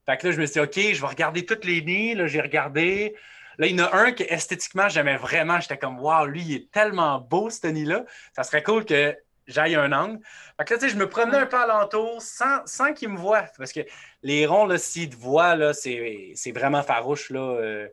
Fait 0.07 0.16
que 0.16 0.29
là, 0.29 0.33
je 0.33 0.41
me 0.41 0.47
suis 0.47 0.55
dit, 0.55 0.61
OK, 0.61 0.95
je 0.95 1.01
vais 1.03 1.07
regarder 1.07 1.45
toutes 1.45 1.66
les 1.66 1.83
nids. 1.83 2.14
Là, 2.14 2.27
j'ai 2.27 2.41
regardé. 2.41 3.14
Là, 3.61 3.67
il 3.67 3.79
y 3.79 3.83
en 3.83 3.85
a 3.85 3.95
un 3.95 4.13
que 4.13 4.25
esthétiquement, 4.25 4.89
j'aimais 4.89 5.19
vraiment. 5.19 5.61
J'étais 5.61 5.77
comme, 5.77 6.01
waouh, 6.01 6.25
lui, 6.25 6.41
il 6.41 6.55
est 6.55 6.71
tellement 6.71 7.21
beau, 7.21 7.51
ce 7.51 7.67
nid-là. 7.67 8.07
Ça 8.35 8.43
serait 8.43 8.63
cool 8.63 8.87
que 8.87 9.15
j'aille 9.47 9.75
un 9.75 9.93
angle. 9.93 10.19
Fait 10.57 10.65
que 10.65 10.73
là, 10.73 10.81
tu 10.81 10.87
sais, 10.87 10.95
je 10.95 10.97
me 10.97 11.07
promenais 11.07 11.37
un 11.37 11.47
peu 11.47 11.59
alentour 11.59 12.23
sans, 12.23 12.65
sans 12.65 12.95
qu'ils 12.95 13.11
me 13.11 13.19
voient. 13.19 13.45
Parce 13.59 13.75
que 13.75 13.81
les 14.23 14.47
ronds, 14.47 14.65
là, 14.65 14.79
s'ils 14.79 15.11
te 15.11 15.17
voient, 15.17 15.57
là, 15.57 15.75
c'est 15.75 16.53
vraiment 16.55 16.83
farouche, 16.83 17.29
là. 17.29 17.41
Euh, 17.41 17.89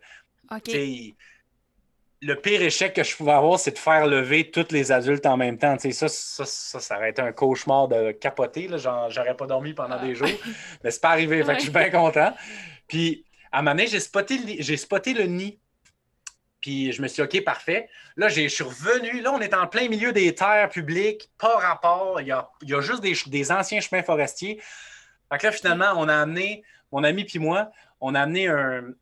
OK. 0.50 0.72
le 2.22 2.36
pire 2.36 2.62
échec 2.62 2.94
que 2.94 3.04
je 3.04 3.18
pouvais 3.18 3.34
avoir, 3.34 3.60
c'est 3.60 3.72
de 3.72 3.78
faire 3.78 4.08
lever 4.08 4.50
tous 4.50 4.72
les 4.72 4.94
adultes 4.94 5.26
en 5.26 5.36
même 5.36 5.58
temps. 5.58 5.78
Ça, 5.78 6.08
ça, 6.08 6.46
ça, 6.46 6.80
ça, 6.80 6.96
aurait 6.96 7.10
été 7.10 7.22
un 7.22 7.34
cauchemar 7.34 7.90
de 7.90 8.14
capoter. 8.14 8.70
J'aurais 8.78 9.36
pas 9.36 9.48
dormi 9.48 9.74
pendant 9.74 10.02
des 10.02 10.16
jours. 10.16 10.30
Mais 10.86 10.92
c'est 10.92 11.02
pas 11.02 11.10
arrivé. 11.10 11.44
Fait 11.44 11.56
que 11.56 11.58
je 11.58 11.64
suis 11.64 11.72
bien 11.74 11.90
content. 11.90 12.34
Puis, 12.88 13.26
à 13.52 13.62
ma 13.62 13.74
main, 13.74 13.86
j'ai 13.86 14.00
spoté, 14.00 14.62
spoté 14.78 15.14
le 15.14 15.24
nid 15.24 15.60
puis 16.62 16.92
je 16.92 17.02
me 17.02 17.08
suis 17.08 17.26
dit, 17.26 17.38
OK, 17.38 17.44
parfait. 17.44 17.90
Là, 18.16 18.30
je 18.30 18.48
suis 18.48 18.64
revenu. 18.64 19.22
Là, 19.22 19.32
on 19.32 19.40
est 19.40 19.54
en 19.54 19.68
plein 19.68 19.88
milieu 19.90 20.12
des 20.12 20.34
terres 20.34 20.70
publiques, 20.70 21.30
pas 21.38 21.56
rapport. 21.58 22.20
Il 22.22 22.28
y 22.28 22.32
a, 22.32 22.82
juste 22.82 23.02
des, 23.02 23.52
anciens 23.52 23.80
chemins 23.80 24.04
forestiers. 24.04 24.62
Fait 25.32 25.38
que 25.38 25.46
là, 25.46 25.52
finalement, 25.52 25.94
on 25.96 26.08
a 26.08 26.16
amené, 26.16 26.64
mon 26.92 27.04
ami 27.04 27.26
puis 27.26 27.40
moi, 27.40 27.72
on 28.02 28.16
a 28.16 28.22
amené 28.22 28.48
un, 28.48 28.94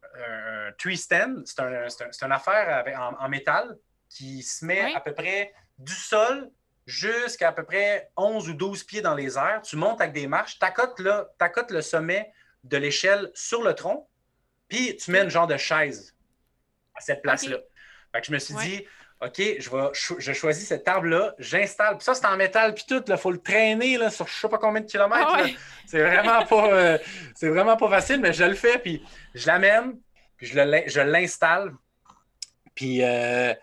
tree 0.77 0.97
stand. 0.97 1.43
C'est 1.45 1.61
un, 1.61 1.87
une 2.21 2.31
affaire 2.31 2.83
en, 3.19 3.29
métal 3.29 3.77
qui 4.09 4.43
se 4.43 4.65
met 4.65 4.93
à 4.93 4.99
peu 4.99 5.13
près 5.13 5.53
du 5.77 5.93
sol 5.93 6.49
jusqu'à 6.85 7.49
à 7.49 7.51
peu 7.51 7.63
près 7.63 8.11
11 8.17 8.49
ou 8.49 8.53
12 8.53 8.83
pieds 8.83 9.01
dans 9.01 9.15
les 9.15 9.37
airs. 9.37 9.61
Tu 9.63 9.75
montes 9.75 10.01
avec 10.01 10.13
des 10.13 10.27
marches, 10.27 10.59
tu 10.59 10.65
accotes 10.65 11.71
le 11.71 11.81
sommet 11.81 12.31
de 12.63 12.77
l'échelle 12.77 13.31
sur 13.33 13.63
le 13.63 13.73
tronc, 13.73 14.07
puis 14.67 14.95
tu 14.97 15.11
mets 15.11 15.23
une 15.23 15.29
genre 15.29 15.47
de 15.47 15.57
chaise 15.57 16.15
à 16.95 17.01
cette 17.01 17.21
place-là. 17.21 17.57
Fait 18.13 18.21
que 18.21 18.27
je 18.27 18.31
me 18.31 18.39
suis 18.39 18.55
dit, 18.55 18.85
OK, 19.21 19.37
je, 19.37 19.69
vais 19.69 20.19
je 20.19 20.33
choisis 20.33 20.67
cette 20.67 20.83
table-là, 20.83 21.35
j'installe. 21.39 21.97
Puis 21.97 22.05
ça, 22.05 22.13
c'est 22.13 22.25
en 22.25 22.35
métal, 22.35 22.73
puis 22.73 22.85
tout, 22.87 23.03
il 23.07 23.17
faut 23.17 23.31
le 23.31 23.41
traîner 23.41 23.97
là, 23.97 24.09
sur 24.09 24.27
je 24.27 24.33
sais 24.33 24.49
pas 24.49 24.57
combien 24.57 24.81
de 24.81 24.85
kilomètres. 24.85 25.27
Ah 25.27 25.45
c'est 25.85 26.01
vraiment, 26.01 26.45
pas, 26.45 26.73
euh, 26.73 26.97
vraiment 27.41 27.77
pas 27.77 27.89
facile, 27.89 28.19
mais 28.19 28.33
je 28.33 28.43
le 28.43 28.55
fais, 28.55 28.77
puis 28.77 29.03
je 29.33 29.47
l'amène, 29.47 29.97
puis 30.37 30.47
je 30.47 30.99
l'installe. 31.01 31.73
Puis 32.73 33.03
euh, 33.03 33.53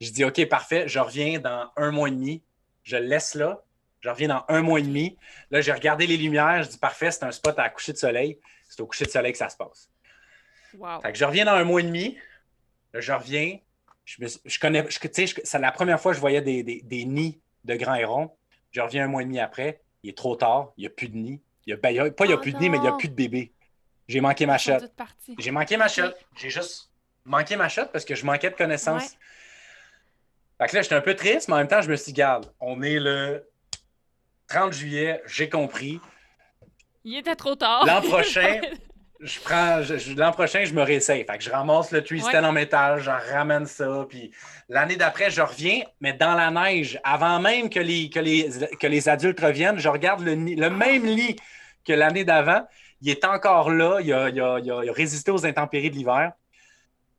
je 0.00 0.10
dis, 0.10 0.24
OK, 0.24 0.48
parfait, 0.48 0.86
je 0.86 0.98
reviens 0.98 1.40
dans 1.40 1.70
un 1.76 1.90
mois 1.90 2.08
et 2.08 2.12
demi. 2.12 2.42
Je 2.84 2.96
le 2.96 3.06
laisse 3.06 3.34
là. 3.34 3.62
Je 4.00 4.08
reviens 4.08 4.28
dans 4.28 4.44
un 4.48 4.62
mois 4.62 4.80
et 4.80 4.82
demi. 4.82 5.18
Là, 5.50 5.60
j'ai 5.60 5.72
regardé 5.72 6.06
les 6.06 6.16
lumières. 6.16 6.62
Je 6.62 6.70
dis, 6.70 6.78
parfait, 6.78 7.10
c'est 7.10 7.24
un 7.24 7.32
spot 7.32 7.58
à 7.58 7.68
coucher 7.68 7.92
de 7.92 7.98
soleil. 7.98 8.38
C'est 8.68 8.80
au 8.80 8.86
coucher 8.86 9.04
de 9.04 9.10
soleil 9.10 9.32
que 9.32 9.38
ça 9.38 9.50
se 9.50 9.56
passe. 9.56 9.89
Wow. 10.78 11.00
Fait 11.00 11.12
que 11.12 11.18
je 11.18 11.24
reviens 11.24 11.44
dans 11.44 11.52
un 11.52 11.64
mois 11.64 11.80
et 11.80 11.84
demi. 11.84 12.16
Là, 12.92 13.00
je 13.00 13.12
reviens. 13.12 13.58
Je, 14.04 14.26
je 14.44 14.58
connais, 14.58 14.86
c'est 14.90 15.58
la 15.58 15.72
première 15.72 16.00
fois 16.00 16.12
que 16.12 16.16
je 16.16 16.20
voyais 16.20 16.40
des, 16.42 17.04
nids 17.04 17.40
de 17.64 17.74
grands 17.76 17.94
hérons. 17.94 18.30
Je 18.70 18.80
reviens 18.80 19.04
un 19.04 19.08
mois 19.08 19.22
et 19.22 19.24
demi 19.24 19.38
après. 19.38 19.80
Il 20.02 20.10
est 20.10 20.16
trop 20.16 20.36
tard. 20.36 20.72
Il 20.76 20.82
n'y 20.82 20.86
a 20.86 20.90
plus 20.90 21.08
de 21.08 21.16
nid. 21.16 21.40
Il 21.66 21.70
y 21.70 21.72
a, 21.74 21.76
pas 21.76 21.90
il 21.90 21.94
n'y 21.94 22.00
a 22.00 22.36
oh 22.36 22.40
plus 22.40 22.52
de 22.52 22.58
nid, 22.58 22.70
mais 22.70 22.78
il 22.78 22.82
n'y 22.82 22.88
a 22.88 22.92
plus 22.92 23.08
de 23.08 23.14
bébés. 23.14 23.52
J'ai 24.08 24.20
manqué 24.20 24.46
ma 24.46 24.58
shot. 24.58 24.78
J'ai 25.38 25.50
manqué 25.50 25.76
ma 25.76 25.86
shot. 25.86 26.12
J'ai 26.36 26.50
juste 26.50 26.90
manqué 27.24 27.56
ma 27.56 27.68
shot 27.68 27.86
parce 27.92 28.04
que 28.04 28.14
je 28.14 28.24
manquais 28.24 28.50
de 28.50 28.56
connaissances. 28.56 29.16
Fait 30.58 30.66
que 30.66 30.76
là, 30.76 30.82
j'étais 30.82 30.94
un 30.94 31.00
peu 31.00 31.14
triste, 31.14 31.48
mais 31.48 31.54
en 31.54 31.58
même 31.58 31.68
temps, 31.68 31.80
je 31.80 31.90
me 31.90 31.96
suis 31.96 32.12
dit, 32.12 32.18
garde, 32.18 32.52
on 32.60 32.82
est 32.82 32.98
le 32.98 33.48
30 34.48 34.72
juillet, 34.72 35.22
j'ai 35.26 35.48
compris. 35.48 36.00
Il 37.04 37.16
était 37.16 37.36
trop 37.36 37.54
tard. 37.54 37.86
L'an 37.86 38.02
prochain, 38.02 38.60
je 39.20 39.38
prends, 39.40 39.80
l'an 40.16 40.32
prochain, 40.32 40.64
je 40.64 40.72
me 40.72 40.82
réessaye. 40.82 41.24
Fait 41.24 41.36
que 41.36 41.44
je 41.44 41.50
ramasse 41.50 41.90
le 41.92 42.02
twisted 42.02 42.42
en 42.42 42.52
métal, 42.52 43.00
j'en 43.00 43.18
ramène 43.32 43.66
ça. 43.66 44.06
Puis 44.08 44.30
l'année 44.68 44.96
d'après, 44.96 45.30
je 45.30 45.42
reviens, 45.42 45.82
mais 46.00 46.14
dans 46.14 46.34
la 46.34 46.50
neige, 46.50 46.98
avant 47.04 47.38
même 47.38 47.68
que 47.68 47.80
les, 47.80 48.08
que 48.08 48.20
les, 48.20 48.48
que 48.80 48.86
les 48.86 49.08
adultes 49.08 49.40
reviennent, 49.40 49.78
je 49.78 49.88
regarde 49.88 50.22
le, 50.22 50.34
le 50.34 50.66
ah. 50.66 50.70
même 50.70 51.04
lit 51.04 51.36
que 51.86 51.92
l'année 51.92 52.24
d'avant. 52.24 52.66
Il 53.02 53.08
est 53.08 53.24
encore 53.24 53.70
là, 53.70 54.00
il 54.00 54.12
a, 54.12 54.28
il, 54.28 54.40
a, 54.40 54.58
il, 54.58 54.70
a, 54.70 54.92
résisté 54.92 55.30
aux 55.30 55.46
intempéries 55.46 55.90
de 55.90 55.96
l'hiver. 55.96 56.32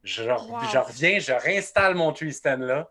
Je, 0.04 0.24
je, 0.24 0.78
reviens, 0.78 1.20
je 1.20 1.34
réinstalle 1.34 1.96
mon 1.96 2.12
twisted 2.12 2.60
là. 2.60 2.90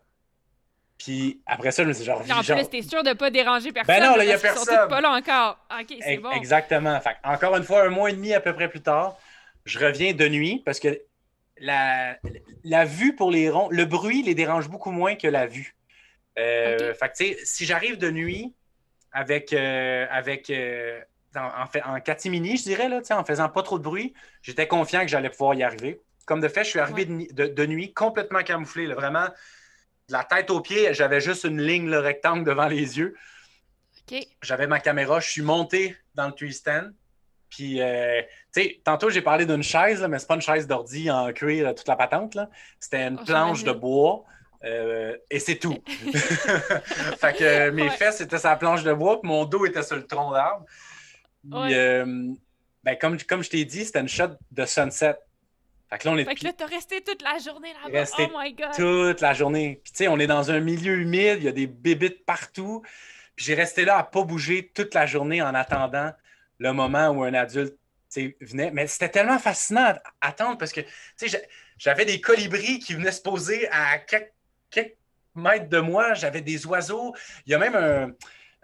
Puis 1.03 1.41
après 1.47 1.71
ça, 1.71 1.83
je 1.83 1.87
me 1.87 1.93
suis 1.93 2.05
genre. 2.05 2.21
En 2.21 2.43
plus, 2.43 2.69
t'es 2.69 2.81
sûr 2.81 3.01
de 3.03 3.09
ne 3.09 3.13
pas 3.13 3.31
déranger 3.31 3.71
personne. 3.71 3.95
Ben 3.95 4.03
non, 4.03 4.15
là, 4.15 4.23
il 4.23 4.27
n'y 4.27 4.33
a 4.33 4.37
personne. 4.37 4.75
Sont 4.75 4.87
pas 4.87 5.01
là 5.01 5.11
encore. 5.11 5.57
OK, 5.79 5.97
c'est 5.99 6.17
bon. 6.17 6.31
Exactement. 6.31 6.99
Fait, 7.01 7.15
encore 7.23 7.57
une 7.57 7.63
fois, 7.63 7.83
un 7.83 7.89
mois 7.89 8.11
et 8.11 8.13
demi 8.13 8.33
à 8.33 8.39
peu 8.39 8.53
près 8.53 8.69
plus 8.69 8.81
tard, 8.81 9.17
je 9.65 9.79
reviens 9.79 10.13
de 10.13 10.27
nuit 10.27 10.61
parce 10.63 10.79
que 10.79 11.01
la, 11.59 12.17
la 12.63 12.85
vue 12.85 13.15
pour 13.15 13.31
les 13.31 13.49
ronds, 13.49 13.69
le 13.71 13.85
bruit 13.85 14.21
les 14.23 14.35
dérange 14.35 14.69
beaucoup 14.69 14.91
moins 14.91 15.15
que 15.15 15.27
la 15.27 15.47
vue. 15.47 15.75
Euh, 16.37 16.93
Fait 16.93 17.09
que, 17.09 17.35
si 17.43 17.65
j'arrive 17.65 17.97
de 17.97 18.11
nuit 18.11 18.53
avec, 19.11 19.53
euh, 19.53 20.05
avec 20.09 20.49
euh, 20.49 20.99
en, 21.35 21.95
en, 21.95 21.99
catimini, 21.99 22.57
je 22.57 22.63
dirais, 22.63 22.89
là, 22.89 23.01
en 23.11 23.25
faisant 23.25 23.49
pas 23.49 23.63
trop 23.63 23.79
de 23.79 23.83
bruit, 23.83 24.13
j'étais 24.41 24.67
confiant 24.67 25.01
que 25.01 25.07
j'allais 25.07 25.29
pouvoir 25.29 25.55
y 25.55 25.63
arriver. 25.63 25.99
Comme 26.25 26.41
de 26.41 26.47
fait, 26.47 26.63
je 26.63 26.69
suis 26.69 26.79
arrivé 26.79 27.05
de, 27.05 27.47
de, 27.47 27.65
nuit 27.65 27.93
complètement 27.93 28.43
camouflé. 28.43 28.85
Là, 28.85 28.95
vraiment, 28.95 29.27
la 30.11 30.23
tête 30.23 30.49
aux 30.49 30.61
pieds, 30.61 30.93
j'avais 30.93 31.21
juste 31.21 31.43
une 31.43 31.61
ligne 31.61 31.89
le 31.89 31.99
rectangle 31.99 32.43
devant 32.43 32.67
les 32.67 32.97
yeux. 32.97 33.15
J'avais 34.41 34.67
ma 34.67 34.79
caméra, 34.79 35.19
je 35.19 35.29
suis 35.29 35.41
monté 35.41 35.95
dans 36.15 36.27
le 36.27 36.33
tree 36.33 36.53
stand. 36.53 36.93
Puis, 37.49 37.81
euh, 37.81 38.21
tu 38.53 38.61
sais, 38.61 38.81
tantôt 38.83 39.09
j'ai 39.09 39.21
parlé 39.21 39.45
d'une 39.45 39.63
chaise, 39.63 40.05
mais 40.09 40.19
c'est 40.19 40.27
pas 40.27 40.35
une 40.35 40.41
chaise 40.41 40.67
d'ordi 40.67 41.09
en 41.11 41.31
cuir, 41.33 41.73
toute 41.75 41.87
la 41.87 41.95
patente. 41.95 42.37
C'était 42.79 43.07
une 43.07 43.19
oh, 43.19 43.25
planche 43.25 43.63
de 43.63 43.71
bois. 43.71 44.23
Euh, 44.63 45.17
et 45.29 45.39
c'est 45.39 45.55
tout. 45.55 45.77
fait 45.87 47.37
que 47.37 47.69
mes 47.71 47.89
fesses 47.89 48.21
étaient 48.21 48.37
sur 48.37 48.49
la 48.49 48.55
planche 48.55 48.83
de 48.83 48.93
bois, 48.93 49.19
puis 49.21 49.29
mon 49.29 49.45
dos 49.45 49.65
était 49.65 49.83
sur 49.83 49.95
le 49.95 50.05
tronc 50.05 50.31
d'arbre. 50.31 50.65
Euh, 51.53 52.33
ben, 52.83 52.95
comme, 52.99 53.17
comme 53.21 53.43
je 53.43 53.49
t'ai 53.49 53.65
dit, 53.65 53.85
c'était 53.85 54.01
une 54.01 54.09
shot 54.09 54.29
de 54.51 54.65
sunset. 54.65 55.17
Fait 55.91 55.97
que 55.97 56.07
là, 56.07 56.13
on 56.13 56.17
est. 56.17 56.25
Fait 56.25 56.35
que 56.35 56.45
là, 56.45 56.53
t'as 56.53 56.67
resté 56.67 57.01
toute 57.01 57.21
la 57.21 57.37
journée 57.37 57.73
là-bas. 57.83 58.09
Oh 58.19 58.27
my 58.37 58.53
God! 58.53 58.71
Toute 58.75 59.21
la 59.21 59.33
journée. 59.33 59.81
Puis, 59.83 59.91
tu 59.91 59.97
sais, 59.97 60.07
on 60.07 60.19
est 60.19 60.27
dans 60.27 60.49
un 60.49 60.59
milieu 60.59 60.99
humide, 60.99 61.37
il 61.39 61.43
y 61.43 61.47
a 61.49 61.51
des 61.51 61.67
bébites 61.67 62.25
partout. 62.25 62.81
Puis, 63.35 63.45
j'ai 63.45 63.55
resté 63.55 63.83
là 63.83 63.97
à 63.97 64.03
pas 64.03 64.23
bouger 64.23 64.71
toute 64.73 64.93
la 64.93 65.05
journée 65.05 65.41
en 65.41 65.53
attendant 65.53 66.11
le 66.59 66.71
moment 66.71 67.09
où 67.09 67.23
un 67.23 67.33
adulte 67.33 67.77
venait. 68.41 68.71
Mais 68.71 68.87
c'était 68.87 69.09
tellement 69.09 69.39
fascinant 69.39 69.93
à 70.21 70.27
attendre 70.27 70.57
parce 70.57 70.71
que, 70.71 70.81
tu 70.81 71.27
sais, 71.27 71.47
j'avais 71.77 72.05
des 72.05 72.21
colibris 72.21 72.79
qui 72.79 72.93
venaient 72.93 73.11
se 73.11 73.21
poser 73.21 73.67
à 73.69 73.97
quelques, 73.99 74.95
mètres 75.35 75.69
de 75.69 75.79
moi. 75.79 76.13
J'avais 76.13 76.41
des 76.41 76.65
oiseaux. 76.65 77.13
Il 77.45 77.51
y 77.51 77.55
a 77.55 77.57
même 77.57 77.75
un, 77.75 78.11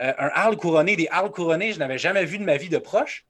euh, 0.02 0.14
un 0.18 0.30
hâle 0.30 0.58
couronné, 0.58 0.96
des 0.96 1.08
hâles 1.10 1.32
couronnés, 1.32 1.74
je 1.74 1.80
n'avais 1.80 1.98
jamais 1.98 2.24
vu 2.24 2.38
de 2.38 2.44
ma 2.44 2.58
vie 2.58 2.70
de 2.70 2.78
proche. 2.78 3.26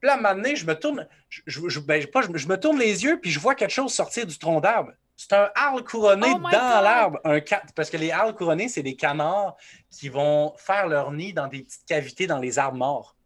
Puis 0.00 0.06
là, 0.06 0.14
à 0.14 0.18
un 0.18 0.20
moment 0.20 0.34
donné, 0.34 0.56
je 0.56 0.66
me 0.66 0.74
tourne, 0.74 1.06
je, 1.28 1.80
ben, 1.80 2.06
pas, 2.06 2.22
je, 2.22 2.48
me 2.48 2.56
tourne 2.56 2.78
les 2.78 3.04
yeux, 3.04 3.20
puis 3.20 3.30
je 3.30 3.38
vois 3.38 3.54
quelque 3.54 3.72
chose 3.72 3.92
sortir 3.92 4.26
du 4.26 4.38
tronc 4.38 4.60
d'arbre. 4.60 4.92
C'est 5.16 5.34
un 5.34 5.50
harle 5.54 5.84
couronné 5.84 6.28
oh 6.34 6.38
dans 6.38 6.80
l'arbre. 6.80 7.20
Un 7.24 7.40
Parce 7.76 7.90
que 7.90 7.98
les 7.98 8.10
harles 8.10 8.34
couronnés, 8.34 8.68
c'est 8.68 8.82
des 8.82 8.96
canards 8.96 9.56
qui 9.90 10.08
vont 10.08 10.54
faire 10.56 10.88
leur 10.88 11.12
nid 11.12 11.34
dans 11.34 11.46
des 11.46 11.62
petites 11.62 11.84
cavités 11.86 12.26
dans 12.26 12.38
les 12.38 12.58
arbres 12.58 12.78
morts. 12.78 13.16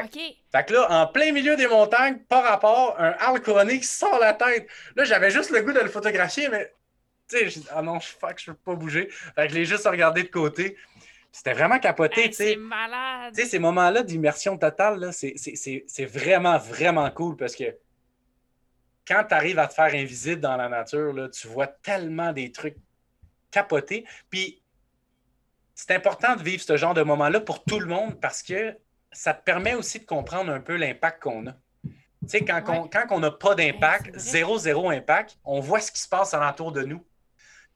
OK. 0.00 0.18
Fait 0.52 0.64
que 0.66 0.74
là, 0.74 1.02
en 1.02 1.06
plein 1.08 1.32
milieu 1.32 1.56
des 1.56 1.66
montagnes, 1.66 2.18
par 2.28 2.44
rapport, 2.44 2.94
un 3.00 3.16
harle 3.18 3.42
couronné 3.42 3.80
qui 3.80 3.86
sort 3.86 4.20
la 4.20 4.34
tête. 4.34 4.68
Là, 4.94 5.02
j'avais 5.02 5.32
juste 5.32 5.50
le 5.50 5.62
goût 5.62 5.72
de 5.72 5.80
le 5.80 5.88
photographier, 5.88 6.48
mais 6.48 6.72
tu 7.28 7.50
sais, 7.50 7.60
ah 7.74 7.82
non, 7.82 7.98
je, 7.98 8.08
fuck, 8.08 8.38
je 8.38 8.52
peux 8.52 8.56
pas 8.58 8.74
bouger. 8.74 9.08
Fait 9.34 9.46
que 9.46 9.54
je 9.54 9.58
l'ai 9.58 9.64
juste 9.64 9.86
regardé 9.86 10.22
de 10.22 10.28
côté. 10.28 10.76
C'était 11.36 11.52
vraiment 11.52 11.78
capoté, 11.78 12.30
tu 12.30 12.32
sais. 12.32 12.48
C'est 12.52 12.56
malade. 12.56 13.34
Tu 13.34 13.42
sais, 13.42 13.46
ces 13.46 13.58
moments-là 13.58 14.02
d'immersion 14.02 14.56
totale, 14.56 15.10
c'est 15.12 16.04
vraiment, 16.06 16.56
vraiment 16.56 17.10
cool 17.10 17.36
parce 17.36 17.54
que 17.54 17.76
quand 19.06 19.22
tu 19.28 19.34
arrives 19.34 19.58
à 19.58 19.66
te 19.66 19.74
faire 19.74 19.92
invisible 19.92 20.40
dans 20.40 20.56
la 20.56 20.70
nature, 20.70 21.12
là, 21.12 21.28
tu 21.28 21.46
vois 21.46 21.66
tellement 21.66 22.32
des 22.32 22.52
trucs 22.52 22.78
capotés. 23.50 24.06
Puis, 24.30 24.62
c'est 25.74 25.90
important 25.90 26.36
de 26.36 26.42
vivre 26.42 26.62
ce 26.62 26.78
genre 26.78 26.94
de 26.94 27.02
moment-là 27.02 27.40
pour 27.40 27.64
tout 27.64 27.80
le 27.80 27.86
monde 27.86 28.18
parce 28.18 28.42
que 28.42 28.74
ça 29.12 29.34
te 29.34 29.44
permet 29.44 29.74
aussi 29.74 30.00
de 30.00 30.06
comprendre 30.06 30.50
un 30.50 30.60
peu 30.60 30.76
l'impact 30.76 31.22
qu'on 31.22 31.48
a. 31.48 31.52
Tu 32.22 32.28
sais, 32.28 32.44
quand, 32.46 32.88
on 33.10 33.20
n'a 33.20 33.30
pas 33.30 33.54
d'impact, 33.54 34.10
zéro, 34.18 34.56
zéro 34.56 34.88
impact, 34.88 35.36
on 35.44 35.60
voit 35.60 35.80
ce 35.80 35.92
qui 35.92 36.00
se 36.00 36.08
passe 36.08 36.32
alentour 36.32 36.72
de 36.72 36.82
nous 36.82 37.04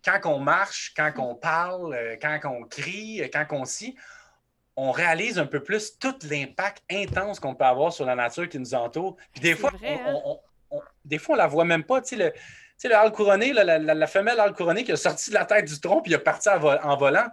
quand 0.04 0.20
on 0.24 0.38
marche, 0.38 0.92
quand 0.96 1.12
on 1.18 1.34
parle, 1.34 1.94
euh, 1.94 2.16
quand 2.20 2.38
on 2.44 2.64
crie, 2.64 3.22
euh, 3.22 3.28
quand 3.32 3.46
on 3.50 3.64
scie, 3.64 3.96
on 4.76 4.92
réalise 4.92 5.38
un 5.38 5.46
peu 5.46 5.62
plus 5.62 5.98
tout 5.98 6.14
l'impact 6.28 6.82
intense 6.90 7.40
qu'on 7.40 7.54
peut 7.54 7.64
avoir 7.64 7.92
sur 7.92 8.06
la 8.06 8.14
nature 8.14 8.48
qui 8.48 8.58
nous 8.58 8.74
entoure. 8.74 9.16
Puis 9.32 9.42
des 9.42 9.54
fois, 9.54 9.70
hein? 9.84 10.14
on, 10.24 10.40
des 11.04 11.18
fois, 11.18 11.34
on 11.34 11.38
la 11.38 11.46
voit 11.46 11.64
même 11.64 11.84
pas. 11.84 12.00
Tu 12.00 12.16
sais, 12.16 12.16
le, 12.16 12.32
le 12.88 12.94
hâle 12.94 13.12
couronné, 13.12 13.52
la, 13.52 14.06
femelle 14.06 14.40
hâle 14.40 14.54
couronné 14.54 14.84
qui 14.84 14.92
a 14.92 14.96
sorti 14.96 15.30
de 15.30 15.34
la 15.34 15.44
tête 15.44 15.66
du 15.66 15.78
tronc 15.80 16.02
puis 16.02 16.14
a 16.14 16.18
parti 16.18 16.48
en 16.48 16.96
volant. 16.96 17.26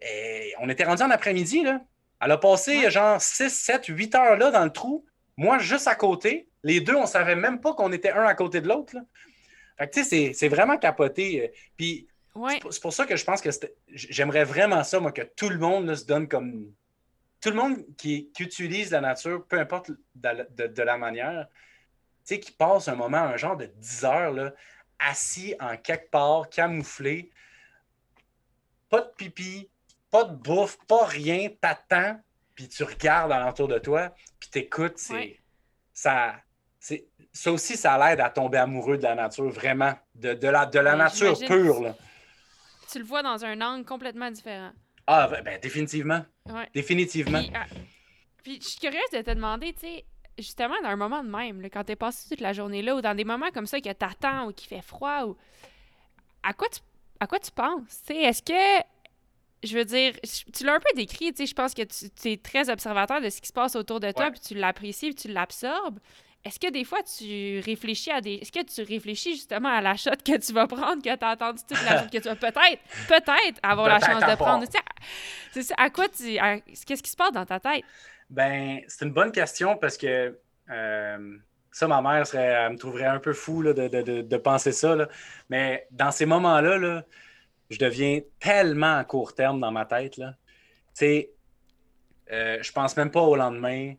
Et 0.00 0.54
on 0.60 0.68
était 0.68 0.84
rendu 0.84 1.02
en 1.02 1.10
après-midi. 1.10 1.62
Là. 1.62 1.80
Elle 2.22 2.30
a 2.30 2.38
passé 2.38 2.90
genre 2.90 3.20
6, 3.20 3.50
7, 3.50 3.86
8 3.86 4.14
heures 4.14 4.36
là 4.36 4.50
dans 4.50 4.64
le 4.64 4.70
trou. 4.70 5.04
Moi, 5.36 5.58
juste 5.58 5.88
à 5.88 5.94
côté. 5.94 6.48
Les 6.62 6.80
deux, 6.80 6.94
on 6.94 7.02
ne 7.02 7.06
savait 7.06 7.36
même 7.36 7.60
pas 7.60 7.74
qu'on 7.74 7.92
était 7.92 8.10
un 8.10 8.24
à 8.24 8.34
côté 8.34 8.60
de 8.60 8.68
l'autre. 8.68 8.94
Fait 9.80 9.88
tu 9.88 10.04
sais, 10.04 10.32
c'est 10.34 10.48
vraiment 10.48 10.76
capoté. 10.76 11.42
Euh, 11.42 11.48
puis 11.74 12.06
C'est 12.70 12.82
pour 12.82 12.92
ça 12.92 13.06
que 13.06 13.16
je 13.16 13.24
pense 13.24 13.40
que 13.40 13.48
j'aimerais 13.88 14.44
vraiment 14.44 14.84
ça, 14.84 15.00
moi, 15.00 15.10
que 15.10 15.22
tout 15.22 15.48
le 15.48 15.58
monde 15.58 15.94
se 15.94 16.04
donne 16.04 16.28
comme. 16.28 16.70
Tout 17.40 17.48
le 17.48 17.56
monde 17.56 17.78
qui, 17.96 18.30
utilise 18.38 18.90
la 18.90 19.00
nature, 19.00 19.46
peu 19.46 19.58
importe 19.58 19.90
de, 20.14 20.82
la 20.82 20.98
manière, 20.98 21.46
tu 21.48 22.34
sais, 22.34 22.40
qui 22.40 22.52
passe 22.52 22.88
un 22.88 22.94
moment, 22.94 23.16
un 23.16 23.38
genre 23.38 23.56
de 23.56 23.64
10 23.64 24.04
heures, 24.04 24.32
là, 24.32 24.52
assis 24.98 25.54
en 25.58 25.78
quelque 25.78 26.10
part, 26.10 26.50
camouflé, 26.50 27.30
pas 28.90 29.00
de 29.00 29.10
pipi, 29.16 29.70
pas 30.10 30.24
de 30.24 30.36
bouffe, 30.36 30.76
pas 30.86 31.06
rien, 31.06 31.48
t'attends, 31.58 32.20
puis 32.54 32.68
tu 32.68 32.84
regardes 32.84 33.32
alentour 33.32 33.68
de 33.68 33.78
toi, 33.78 34.14
puis 34.38 34.50
t'écoutes, 34.50 34.98
c'est. 34.98 35.38
Ça, 35.94 36.34
ça 37.32 37.52
aussi, 37.52 37.76
ça 37.76 37.96
l'aide 37.98 38.20
à 38.20 38.30
tomber 38.30 38.58
amoureux 38.58 38.98
de 38.98 39.02
la 39.02 39.14
nature, 39.14 39.50
vraiment, 39.50 39.94
de, 40.14 40.48
la, 40.48 40.66
de 40.66 40.78
la 40.78 40.96
nature 40.96 41.38
pure. 41.38 41.80
Là. 41.80 41.94
Tu 42.90 42.98
le 42.98 43.04
vois 43.04 43.22
dans 43.22 43.44
un 43.44 43.60
angle 43.60 43.84
complètement 43.84 44.30
différent. 44.30 44.72
Ah, 45.06 45.28
ben, 45.28 45.58
définitivement. 45.60 46.24
Définitivement. 46.74 47.42
Ah, 47.54 47.66
puis, 48.42 48.58
je 48.60 48.68
suis 48.68 48.80
curieuse 48.80 49.10
de 49.12 49.22
te 49.22 49.30
demander, 49.30 49.72
tu 49.72 49.80
sais, 49.80 50.04
justement, 50.38 50.74
dans 50.82 50.88
un 50.88 50.96
moment 50.96 51.22
de 51.22 51.28
même, 51.28 51.60
là, 51.60 51.68
quand 51.70 51.84
t'es 51.84 51.96
passé 51.96 52.28
toute 52.28 52.40
la 52.40 52.52
journée 52.52 52.82
là, 52.82 52.96
ou 52.96 53.00
dans 53.00 53.14
des 53.14 53.24
moments 53.24 53.50
comme 53.52 53.66
ça 53.66 53.80
que 53.80 53.92
t'attends 53.92 54.46
ou 54.46 54.52
qu'il 54.52 54.68
fait 54.68 54.82
froid, 54.82 55.24
ou 55.24 55.36
à 56.42 56.52
quoi 56.52 56.68
tu, 56.68 56.80
à 57.20 57.26
quoi 57.26 57.38
tu 57.38 57.50
penses? 57.50 58.02
Est-ce 58.08 58.42
que 58.42 58.86
je 59.62 59.76
veux 59.76 59.84
dire, 59.84 60.14
tu 60.54 60.64
l'as 60.64 60.74
un 60.74 60.80
peu 60.80 60.96
décrit, 60.96 61.32
tu 61.32 61.38
sais, 61.38 61.46
je 61.46 61.54
pense 61.54 61.74
que 61.74 61.82
tu 61.82 62.32
es 62.32 62.36
très 62.38 62.70
observateur 62.70 63.20
de 63.20 63.28
ce 63.28 63.40
qui 63.40 63.48
se 63.48 63.52
passe 63.52 63.76
autour 63.76 64.00
de 64.00 64.10
toi, 64.10 64.30
puis 64.30 64.40
tu 64.40 64.54
l'apprécies, 64.54 65.12
puis 65.12 65.14
tu 65.14 65.28
l'absorbes. 65.28 65.98
Est-ce 66.44 66.58
que 66.58 66.70
des 66.70 66.84
fois 66.84 67.00
tu 67.02 67.60
réfléchis 67.60 68.10
à 68.10 68.20
des. 68.20 68.34
Est-ce 68.34 68.52
que 68.52 68.64
tu 68.64 68.82
réfléchis 68.82 69.32
justement 69.32 69.68
à 69.68 69.80
la 69.80 69.96
shot 69.96 70.10
que 70.24 70.38
tu 70.38 70.52
vas 70.52 70.66
prendre, 70.66 71.02
que 71.02 71.14
tu 71.14 71.24
as 71.24 71.30
entendu 71.32 71.60
toute 71.68 71.84
la 71.84 72.02
que 72.12 72.16
tu 72.16 72.28
vas 72.28 72.36
peut-être, 72.36 72.82
peut-être 73.08 73.60
avoir 73.62 73.88
la 73.88 74.00
chance 74.00 74.22
de 74.22 74.36
prendre? 74.36 74.64
C'est 75.52 75.62
ça. 75.62 75.74
À 75.76 75.90
quoi 75.90 76.08
tu. 76.08 76.38
Qu'est-ce 76.86 77.02
qui 77.02 77.10
se 77.10 77.16
passe 77.16 77.32
dans 77.32 77.44
ta 77.44 77.60
tête? 77.60 77.84
Ben, 78.30 78.80
c'est 78.86 79.04
une 79.04 79.12
bonne 79.12 79.32
question 79.32 79.76
parce 79.76 79.98
que 79.98 80.38
euh, 80.70 81.38
ça, 81.72 81.88
ma 81.88 82.00
mère 82.00 82.26
serait, 82.26 82.44
elle 82.44 82.72
me 82.72 82.78
trouverait 82.78 83.06
un 83.06 83.18
peu 83.18 83.32
fou 83.32 83.62
de, 83.62 83.72
de, 83.72 84.22
de, 84.22 84.36
penser 84.36 84.72
ça. 84.72 84.94
Là. 84.94 85.08
Mais 85.48 85.86
dans 85.90 86.10
ces 86.10 86.26
moments-là, 86.26 86.78
là, 86.78 87.04
je 87.70 87.78
deviens 87.78 88.20
tellement 88.38 88.96
à 88.96 89.04
court 89.04 89.34
terme 89.34 89.60
dans 89.60 89.70
ma 89.70 89.84
tête. 89.84 90.14
Tu 90.14 90.22
sais, 90.94 91.30
euh, 92.32 92.58
je 92.62 92.72
pense 92.72 92.96
même 92.96 93.10
pas 93.10 93.20
au 93.20 93.36
lendemain. 93.36 93.94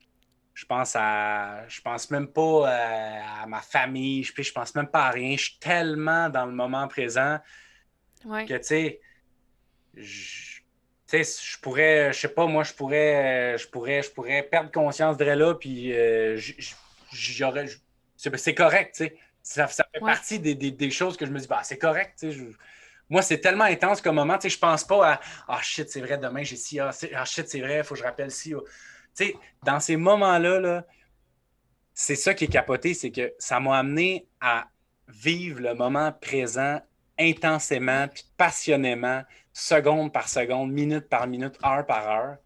Je 0.54 0.66
pense 0.66 0.96
à. 0.96 1.68
Je 1.68 1.82
pense 1.82 2.12
même 2.12 2.28
pas 2.28 2.42
euh, 2.70 3.44
à, 3.44 3.48
ma 3.48 3.62
famille. 3.62 4.24
Je, 4.24 4.42
je 4.42 4.52
pense 4.52 4.76
même 4.76 4.88
pas 4.88 5.06
à 5.06 5.12
rien. 5.12 5.36
Je 5.38 5.44
suis 5.44 5.60
tellement 5.60 6.30
dans 6.30 6.46
le 6.46 6.52
moment 6.52 6.88
présent 6.88 7.40
que, 8.24 8.58
tu 8.58 8.64
sais, 8.64 9.02
je, 9.96 10.60
je 11.12 11.60
pourrais, 11.62 12.14
je 12.14 12.20
sais 12.20 12.28
pas, 12.30 12.46
moi, 12.46 12.64
je 12.64 12.74
pourrais, 12.74 13.58
je 13.58 13.68
pourrais, 13.68 14.04
je 14.04 14.12
pourrais 14.12 14.44
perdre 14.44 14.72
conscience 14.72 15.18
de 15.18 15.26
là, 15.26 15.56
puis 15.56 15.94
euh, 15.94 16.40
j'aurais. 17.12 17.66
C'est 18.18 18.54
correct, 18.54 18.96
tu 18.96 19.06
sais. 19.06 19.18
Ça, 19.44 19.68
fait 19.68 20.00
partie 20.00 20.40
des, 20.40 20.92
choses 20.92 21.18
que 21.18 21.26
je 21.26 21.32
me 21.32 21.40
dis, 21.40 21.48
bah, 21.48 21.62
c'est 21.64 21.80
correct, 21.80 22.18
tu 22.20 22.32
sais 22.32 22.40
moi, 23.12 23.22
c'est 23.22 23.40
tellement 23.40 23.66
intense 23.66 24.00
comme 24.02 24.16
moment. 24.16 24.38
Tu 24.38 24.44
sais, 24.44 24.56
je 24.56 24.58
pense 24.58 24.86
pas 24.86 25.12
à 25.12 25.22
Ah 25.50 25.60
shit, 25.62 25.90
c'est 25.90 26.00
vrai, 26.00 26.18
demain 26.18 26.44
j'ai 26.44 26.56
ci. 26.56 26.80
Ah, 26.80 26.92
ah 27.14 27.26
shit, 27.26 27.46
c'est 27.50 27.60
vrai, 27.60 27.80
il 27.80 27.84
faut 27.84 27.94
que 27.94 28.00
je 28.00 28.06
rappelle 28.06 28.32
ci. 28.32 28.54
Sais, 29.14 29.36
dans 29.64 29.80
ces 29.80 29.98
moments-là, 29.98 30.60
-là, 30.60 30.86
c'est 31.94 32.16
ça 32.16 32.34
qui 32.34 32.46
est 32.46 32.52
capoté, 32.52 32.94
c'est 32.94 33.12
que 33.12 33.34
ça 33.38 33.60
m'a 33.60 33.78
amené 33.78 34.28
à 34.40 34.68
vivre 35.08 35.60
le 35.60 35.74
moment 35.76 36.12
présent 36.12 36.82
intensément, 37.20 38.08
puis 38.08 38.24
passionnément, 38.38 39.24
seconde 39.54 40.12
par 40.12 40.28
seconde, 40.28 40.72
minute 40.72 41.08
par 41.10 41.28
minute, 41.28 41.58
heure 41.66 41.86
par 41.86 42.10
heure. 42.10 42.38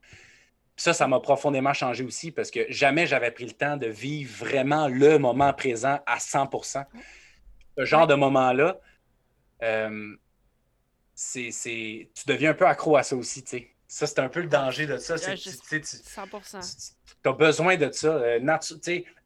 ça, 0.76 0.94
ça 0.94 1.08
m'a 1.08 1.22
profondément 1.22 1.74
changé 1.74 2.04
aussi 2.04 2.32
parce 2.32 2.52
que 2.52 2.66
jamais 2.70 3.08
j'avais 3.08 3.32
pris 3.32 3.46
le 3.46 3.54
temps 3.54 3.78
de 3.78 3.88
vivre 3.88 4.46
vraiment 4.46 4.90
le 4.90 5.18
moment 5.18 5.54
présent 5.54 6.00
à 6.06 6.18
100% 6.18 6.84
Ce 7.78 7.86
genre 7.86 8.08
de 8.08 8.16
moment-là, 8.16 8.78
euh, 9.64 10.18
tu 11.16 12.26
deviens 12.28 12.52
un 12.52 12.54
peu 12.54 12.68
accro 12.68 12.98
à 12.98 13.04
ça 13.04 13.16
aussi, 13.16 13.44
tu 13.44 13.52
sais. 13.52 13.75
Ça, 13.96 14.08
c'est 14.08 14.20
un 14.20 14.28
peu 14.28 14.42
le 14.42 14.50
danger 14.50 14.88
de 14.88 14.98
ça. 14.98 15.18
C'est, 15.18 15.36
100%. 15.36 16.94
Tu 17.24 17.30
as 17.30 17.32
besoin 17.32 17.78
de 17.78 17.90
ça. 17.94 18.10
Euh, 18.10 18.58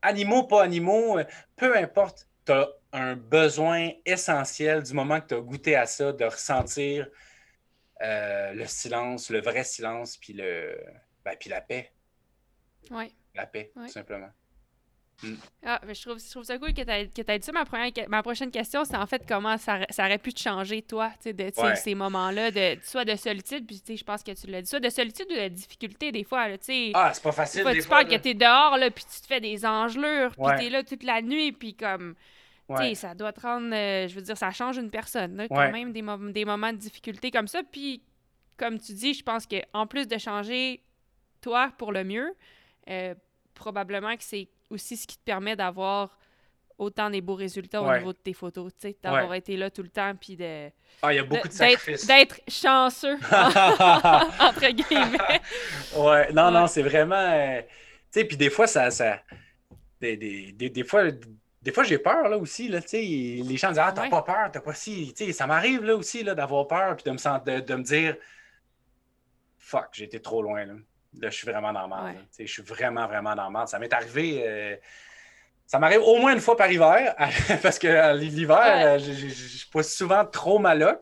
animaux, 0.03 0.43
pas 0.43 0.61
animaux, 0.61 1.17
euh, 1.17 1.23
peu 1.55 1.75
importe, 1.75 2.27
tu 2.45 2.51
as 2.51 2.69
un 2.93 3.15
besoin 3.15 3.89
essentiel 4.05 4.83
du 4.83 4.93
moment 4.93 5.21
que 5.21 5.25
tu 5.29 5.33
as 5.33 5.41
goûté 5.41 5.75
à 5.75 5.87
ça, 5.87 6.13
de 6.13 6.23
ressentir 6.23 7.07
euh, 8.03 8.53
le 8.53 8.67
silence, 8.67 9.31
le 9.31 9.41
vrai 9.41 9.63
silence, 9.63 10.17
puis, 10.17 10.33
le, 10.33 10.79
ben, 11.25 11.35
puis 11.39 11.49
la 11.49 11.61
paix. 11.61 11.91
Oui. 12.91 13.11
La 13.33 13.47
paix, 13.47 13.71
tout 13.73 13.87
simplement. 13.87 14.29
Mm. 15.21 15.33
Ah, 15.65 15.81
mais 15.85 15.93
je 15.93 16.01
trouve, 16.01 16.19
je 16.19 16.29
trouve 16.29 16.43
ça 16.43 16.57
cool 16.57 16.73
que 16.73 16.81
tu 16.81 16.89
aies, 16.89 17.05
dit 17.07 17.45
ça. 17.45 17.51
Ma, 17.51 17.65
première, 17.65 17.91
ma 18.07 18.23
prochaine 18.23 18.51
question, 18.51 18.85
c'est 18.85 18.95
en 18.95 19.05
fait 19.05 19.23
comment 19.27 19.57
ça, 19.57 19.79
ça, 19.89 20.05
aurait 20.05 20.17
pu 20.17 20.33
te 20.33 20.39
changer, 20.39 20.81
toi, 20.81 21.11
de 21.25 21.51
ces 21.75 21.95
moments-là, 21.95 22.51
de, 22.51 22.77
soit 22.83 23.05
de 23.05 23.15
solitude, 23.15 23.65
puis 23.65 23.81
je 23.97 24.03
pense 24.03 24.23
que 24.23 24.31
tu 24.31 24.47
l'as 24.47 24.61
dit, 24.61 24.69
soit 24.69 24.79
de 24.79 24.89
solitude 24.89 25.27
ou 25.29 25.35
de 25.35 25.47
difficulté, 25.49 26.11
des 26.11 26.23
fois. 26.23 26.47
Là, 26.47 26.55
ah, 26.93 27.11
c'est 27.13 27.23
pas 27.23 27.31
facile. 27.31 27.61
Fois, 27.63 27.73
des 27.73 27.81
tu 27.81 27.87
parles 27.87 28.07
que 28.07 28.15
tu 28.15 28.29
es 28.29 28.33
dehors, 28.33 28.77
là, 28.77 28.89
puis 28.89 29.03
tu 29.03 29.21
te 29.21 29.27
fais 29.27 29.41
des 29.41 29.65
engelures, 29.65 30.31
puis 30.31 30.57
tu 30.59 30.65
es 30.65 30.69
là 30.69 30.83
toute 30.83 31.03
la 31.03 31.21
nuit, 31.21 31.51
puis 31.51 31.75
comme. 31.75 32.15
sais, 32.77 32.95
ça 32.95 33.13
doit 33.13 33.33
te 33.33 33.41
rendre. 33.41 33.73
Euh, 33.73 34.07
je 34.07 34.15
veux 34.15 34.21
dire, 34.21 34.37
ça 34.37 34.51
change 34.51 34.77
une 34.77 34.89
personne, 34.89 35.35
là, 35.35 35.47
quand 35.47 35.71
même, 35.71 35.91
des, 35.91 36.03
des 36.31 36.45
moments 36.45 36.71
de 36.71 36.77
difficulté 36.77 37.31
comme 37.31 37.47
ça. 37.47 37.61
Puis, 37.69 38.01
comme 38.57 38.79
tu 38.79 38.93
dis, 38.93 39.13
je 39.13 39.23
pense 39.23 39.45
qu'en 39.45 39.87
plus 39.87 40.07
de 40.07 40.17
changer 40.17 40.81
toi 41.41 41.71
pour 41.77 41.91
le 41.91 42.03
mieux, 42.03 42.33
euh, 42.89 43.15
probablement 43.53 44.15
que 44.15 44.23
c'est 44.23 44.49
aussi 44.69 44.97
ce 44.97 45.07
qui 45.07 45.17
te 45.17 45.23
permet 45.23 45.55
d'avoir 45.55 46.17
autant 46.79 47.09
des 47.09 47.21
beaux 47.21 47.35
résultats 47.35 47.81
au 47.81 47.93
niveau 47.93 48.13
de 48.13 48.17
tes 48.17 48.33
photos, 48.33 48.71
tu 48.73 48.87
sais, 48.87 48.97
d'avoir 49.03 49.33
été 49.33 49.57
là 49.57 49.69
tout 49.69 49.83
le 49.83 49.89
temps, 49.89 50.15
puis 50.15 50.35
de... 50.35 50.69
Ah, 51.01 51.13
il 51.13 51.17
y 51.17 51.19
a 51.19 51.23
beaucoup 51.23 51.47
de, 51.47 51.53
sacrifices. 51.53 52.07
D'être 52.07 52.39
chanceux, 52.47 53.15
entre 54.39 54.69
guillemets. 54.71 55.41
ouais, 55.97 56.31
non, 56.31 56.49
non, 56.51 56.67
c'est 56.67 56.81
vraiment... 56.81 57.15
Euh, 57.15 57.61
tu 57.61 57.67
sais, 58.11 58.25
puis 58.25 58.37
des 58.37 58.49
fois, 58.49 58.65
ça... 58.65 58.89
ça... 58.91 59.21
Des, 59.99 60.15
des, 60.15 60.69
des, 60.69 60.83
fois... 60.85 61.03
Des 61.61 61.73
fois, 61.73 61.83
j'ai 61.83 61.97
peur, 61.97 62.29
là, 62.29 62.37
aussi, 62.37 62.69
là, 62.69 62.81
tu 62.81 62.87
sais, 62.87 63.01
les 63.01 63.57
gens 63.57 63.69
disent 63.69 63.79
«Ah, 63.83 63.91
t'as 63.91 64.09
pas 64.09 64.21
peur, 64.21 64.49
t'as 64.51 64.61
pas 64.61 64.73
si...» 64.73 65.13
Tu 65.17 65.25
sais, 65.25 65.33
ça 65.33 65.45
m'arrive, 65.45 65.83
là, 65.83 65.95
aussi, 65.97 66.23
là, 66.23 66.33
d'avoir 66.33 66.65
peur, 66.67 66.95
puis 66.95 67.03
de 67.03 67.11
me, 67.11 67.45
de, 67.45 67.59
de 67.59 67.75
me 67.75 67.83
dire 67.83 68.15
«Fuck, 69.57 69.89
j'ai 69.91 70.05
été 70.05 70.21
trop 70.21 70.41
loin, 70.41 70.65
là.» 70.65 70.73
Là, 71.17 71.29
je 71.29 71.35
suis 71.35 71.47
vraiment 71.47 71.71
normal. 71.71 72.15
Je 72.37 72.45
suis 72.45 72.61
vraiment, 72.61 73.07
vraiment 73.07 73.35
normal. 73.35 73.67
Ça 73.67 73.79
m'est 73.79 73.91
arrivé. 73.93 74.43
Euh, 74.45 74.75
ça 75.65 75.79
m'arrive 75.79 76.01
au 76.01 76.17
moins 76.17 76.33
une 76.33 76.39
fois 76.39 76.57
par 76.57 76.71
hiver, 76.71 77.15
parce 77.61 77.77
que 77.77 77.87
euh, 77.87 78.13
l'hiver, 78.13 78.97
euh, 78.97 78.99
je, 78.99 79.11
suis 79.11 79.69
souvent 79.83 80.25
trop 80.25 80.59
maloc. 80.59 81.01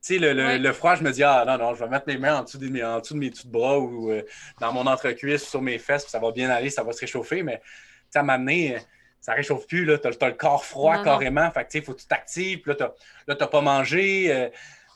Tu 0.00 0.18
sais, 0.18 0.18
le, 0.18 0.72
froid, 0.72 0.94
je 0.94 1.02
me 1.02 1.10
dis, 1.10 1.24
ah 1.24 1.44
non, 1.44 1.58
non, 1.58 1.74
je 1.74 1.82
vais 1.82 1.90
mettre 1.90 2.06
mes 2.06 2.18
mains 2.18 2.38
en 2.38 2.42
dessous 2.44 2.58
de 2.58 2.68
mes, 2.68 2.84
en 2.84 3.00
dessous 3.00 3.14
de 3.14 3.18
mes 3.18 3.32
bras 3.46 3.78
ou 3.80 4.12
dans 4.60 4.72
mon 4.72 4.86
entrecuisse 4.86 5.48
sur 5.48 5.60
mes 5.60 5.78
fesses, 5.78 6.04
puis 6.04 6.12
ça 6.12 6.20
va 6.20 6.30
bien 6.30 6.48
aller, 6.50 6.70
ça 6.70 6.84
va 6.84 6.92
se 6.92 7.00
réchauffer. 7.00 7.42
Mais 7.42 7.60
ça 8.08 8.22
m'a 8.22 8.34
amené, 8.34 8.78
ça 9.20 9.32
réchauffe 9.32 9.66
plus, 9.66 9.84
là. 9.84 9.98
Tu 9.98 10.06
as, 10.06 10.28
le 10.28 10.34
corps 10.34 10.64
froid 10.64 11.02
carrément. 11.02 11.50
Fait 11.50 11.64
que, 11.64 11.68
tu 11.68 11.72
sais, 11.72 11.78
il 11.78 11.84
faut 11.84 11.94
que 11.94 12.00
tu 12.00 12.06
t'actives. 12.06 12.62
Là, 12.66 12.74
tu 12.74 13.34
n'as 13.34 13.46
pas 13.46 13.60
mangé. 13.60 14.32
Euh, 14.32 14.48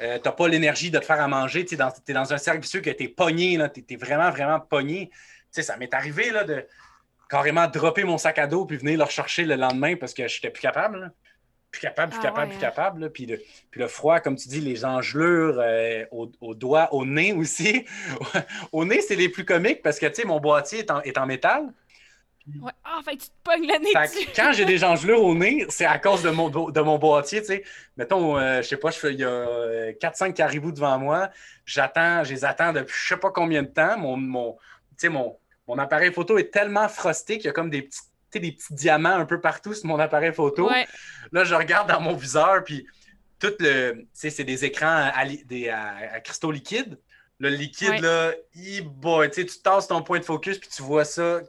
tu 0.03 0.29
n'as 0.29 0.33
pas 0.33 0.49
l'énergie 0.49 0.91
de 0.91 0.99
te 0.99 1.05
faire 1.05 1.21
à 1.21 1.29
manger, 1.29 1.65
tu 1.65 1.75
es, 1.75 2.13
dans 2.13 2.33
un 2.33 2.39
cercle 2.39 2.61
vicieux 2.61 2.81
que 2.81 2.91
tu 2.91 3.05
es 3.05 3.09
pogné, 3.09 3.59
tu 3.73 3.85
es, 3.89 3.97
vraiment, 3.97 4.31
vraiment 4.31 4.61
pogné. 4.61 5.11
ça 5.51 5.77
m'est 5.77 5.95
arrivé 5.95 6.31
là, 6.31 6.45
de 6.45 6.67
carrément 7.29 7.67
dropper 7.67 8.05
mon 8.05 8.19
sac 8.19 8.39
à 8.39 8.47
dos 8.47 8.67
puis 8.67 8.77
venir 8.77 8.99
le 8.99 9.05
rechercher 9.05 9.45
le 9.45 9.57
lendemain 9.57 9.97
parce 9.97 10.13
que 10.13 10.29
je 10.29 10.37
n'étais 10.37 10.51
plus 10.51 10.61
capable. 10.61 11.13
Plus 11.71 11.81
capable, 11.81 12.13
plus 12.13 12.21
ah 12.21 12.25
capable, 12.25 12.49
plus 12.51 12.59
hein. 12.59 12.61
capable. 12.61 13.11
Puis, 13.11 13.25
le, 13.25 13.39
puis, 13.71 13.81
le, 13.81 13.89
froid, 13.89 14.21
comme 14.21 14.37
tu 14.37 14.47
dis, 14.49 14.61
les 14.61 14.85
engelures 14.85 15.59
euh, 15.59 16.05
au, 16.11 16.55
doigt, 16.55 16.93
au 16.93 17.07
nez 17.07 17.33
aussi. 17.33 17.87
au 18.73 18.85
nez, 18.85 19.01
c'est 19.01 19.17
les 19.17 19.31
plus 19.31 19.47
comiques 19.47 19.81
parce 19.81 19.99
que 19.99 20.27
mon 20.27 20.39
boîtier 20.39 20.81
est 20.81 20.91
en, 20.91 21.01
est 21.01 21.17
en 21.17 21.25
métal. 21.25 21.73
Ouais. 22.61 22.73
Ah, 22.85 23.01
fait 23.05 23.17
tu 23.17 23.29
te 23.29 23.33
pognes 23.45 23.67
le 23.67 23.79
nez 23.79 24.27
Quand 24.35 24.53
j'ai 24.53 24.65
des 24.65 24.83
engelures 24.85 25.23
au 25.23 25.35
nez, 25.35 25.65
c'est 25.69 25.85
à 25.85 25.99
cause 25.99 26.23
de 26.23 26.31
mon, 26.31 26.49
de 26.49 26.81
mon 26.81 26.99
boîtier, 26.99 27.41
tu 27.41 27.49
sais. 27.49 27.65
Mettons, 27.97 28.37
euh, 28.37 28.63
je 28.63 28.69
sais 28.69 28.77
pas, 28.77 28.91
il 29.05 29.21
y 29.21 29.25
a 29.25 29.93
4-5 29.93 30.31
euh, 30.31 30.33
caribous 30.33 30.73
devant 30.73 30.99
moi. 30.99 31.31
J'attends, 31.65 32.25
je 32.25 32.35
les 32.35 32.45
attends 32.45 32.73
depuis 32.73 32.95
je 32.97 33.09
sais 33.09 33.17
pas 33.17 33.31
combien 33.31 33.63
de 33.63 33.69
temps. 33.69 33.97
Mon, 33.99 34.17
mon, 34.17 34.57
mon, 35.05 35.39
mon 35.69 35.79
appareil 35.79 36.13
photo 36.13 36.37
est 36.39 36.53
tellement 36.53 36.89
frosté 36.89 37.37
qu'il 37.37 37.47
y 37.47 37.51
a 37.51 37.53
comme 37.53 37.71
des 37.71 37.83
petits, 37.83 38.01
des 38.35 38.53
petits 38.53 38.75
diamants 38.75 39.17
un 39.17 39.27
peu 39.27 39.41
partout 39.41 39.75
sur 39.75 39.87
mon 39.87 40.01
appareil 40.01 40.33
photo. 40.33 40.69
Là, 41.31 41.45
je 41.45 41.55
regarde 41.55 41.89
dans 41.89 42.01
mon 42.01 42.15
viseur, 42.15 42.65
puis 42.65 42.87
tout 43.39 43.53
le... 43.61 44.07
c'est 44.13 44.45
des 44.45 44.65
écrans 44.65 45.11
à, 45.15 45.25
des, 45.27 45.69
à, 45.69 46.21
cristaux 46.21 46.51
liquides. 46.51 46.99
Le 47.39 47.49
liquide, 47.49 48.01
là, 48.01 48.33
il, 48.55 48.85
tu 49.33 49.47
tasses 49.63 49.89
ton 49.89 50.03
point 50.03 50.19
de 50.19 50.25
focus, 50.25 50.59
puis 50.59 50.69
tu 50.69 50.83
vois 50.83 51.05
ça 51.05 51.41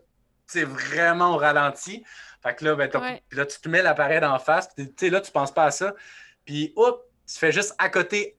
c'est 0.54 0.64
vraiment 0.64 1.36
au 1.36 1.38
ralenti. 1.38 2.04
Fait 2.42 2.56
que 2.56 2.66
là, 2.66 2.76
ben, 2.76 2.90
là, 3.32 3.46
tu 3.46 3.60
te 3.60 3.70
mets 3.70 3.82
l'appareil 3.82 4.24
en 4.24 4.40
face, 4.40 4.70
puis 4.76 5.10
là, 5.10 5.22
tu 5.22 5.32
penses 5.32 5.54
pas 5.54 5.66
à 5.66 5.72
ça. 5.72 5.94
Puis, 6.46 6.74
hop, 6.76 7.06
tu 7.26 7.38
fais 7.38 7.52
juste 7.52 7.74
à 7.78 7.90
côté 7.90 8.36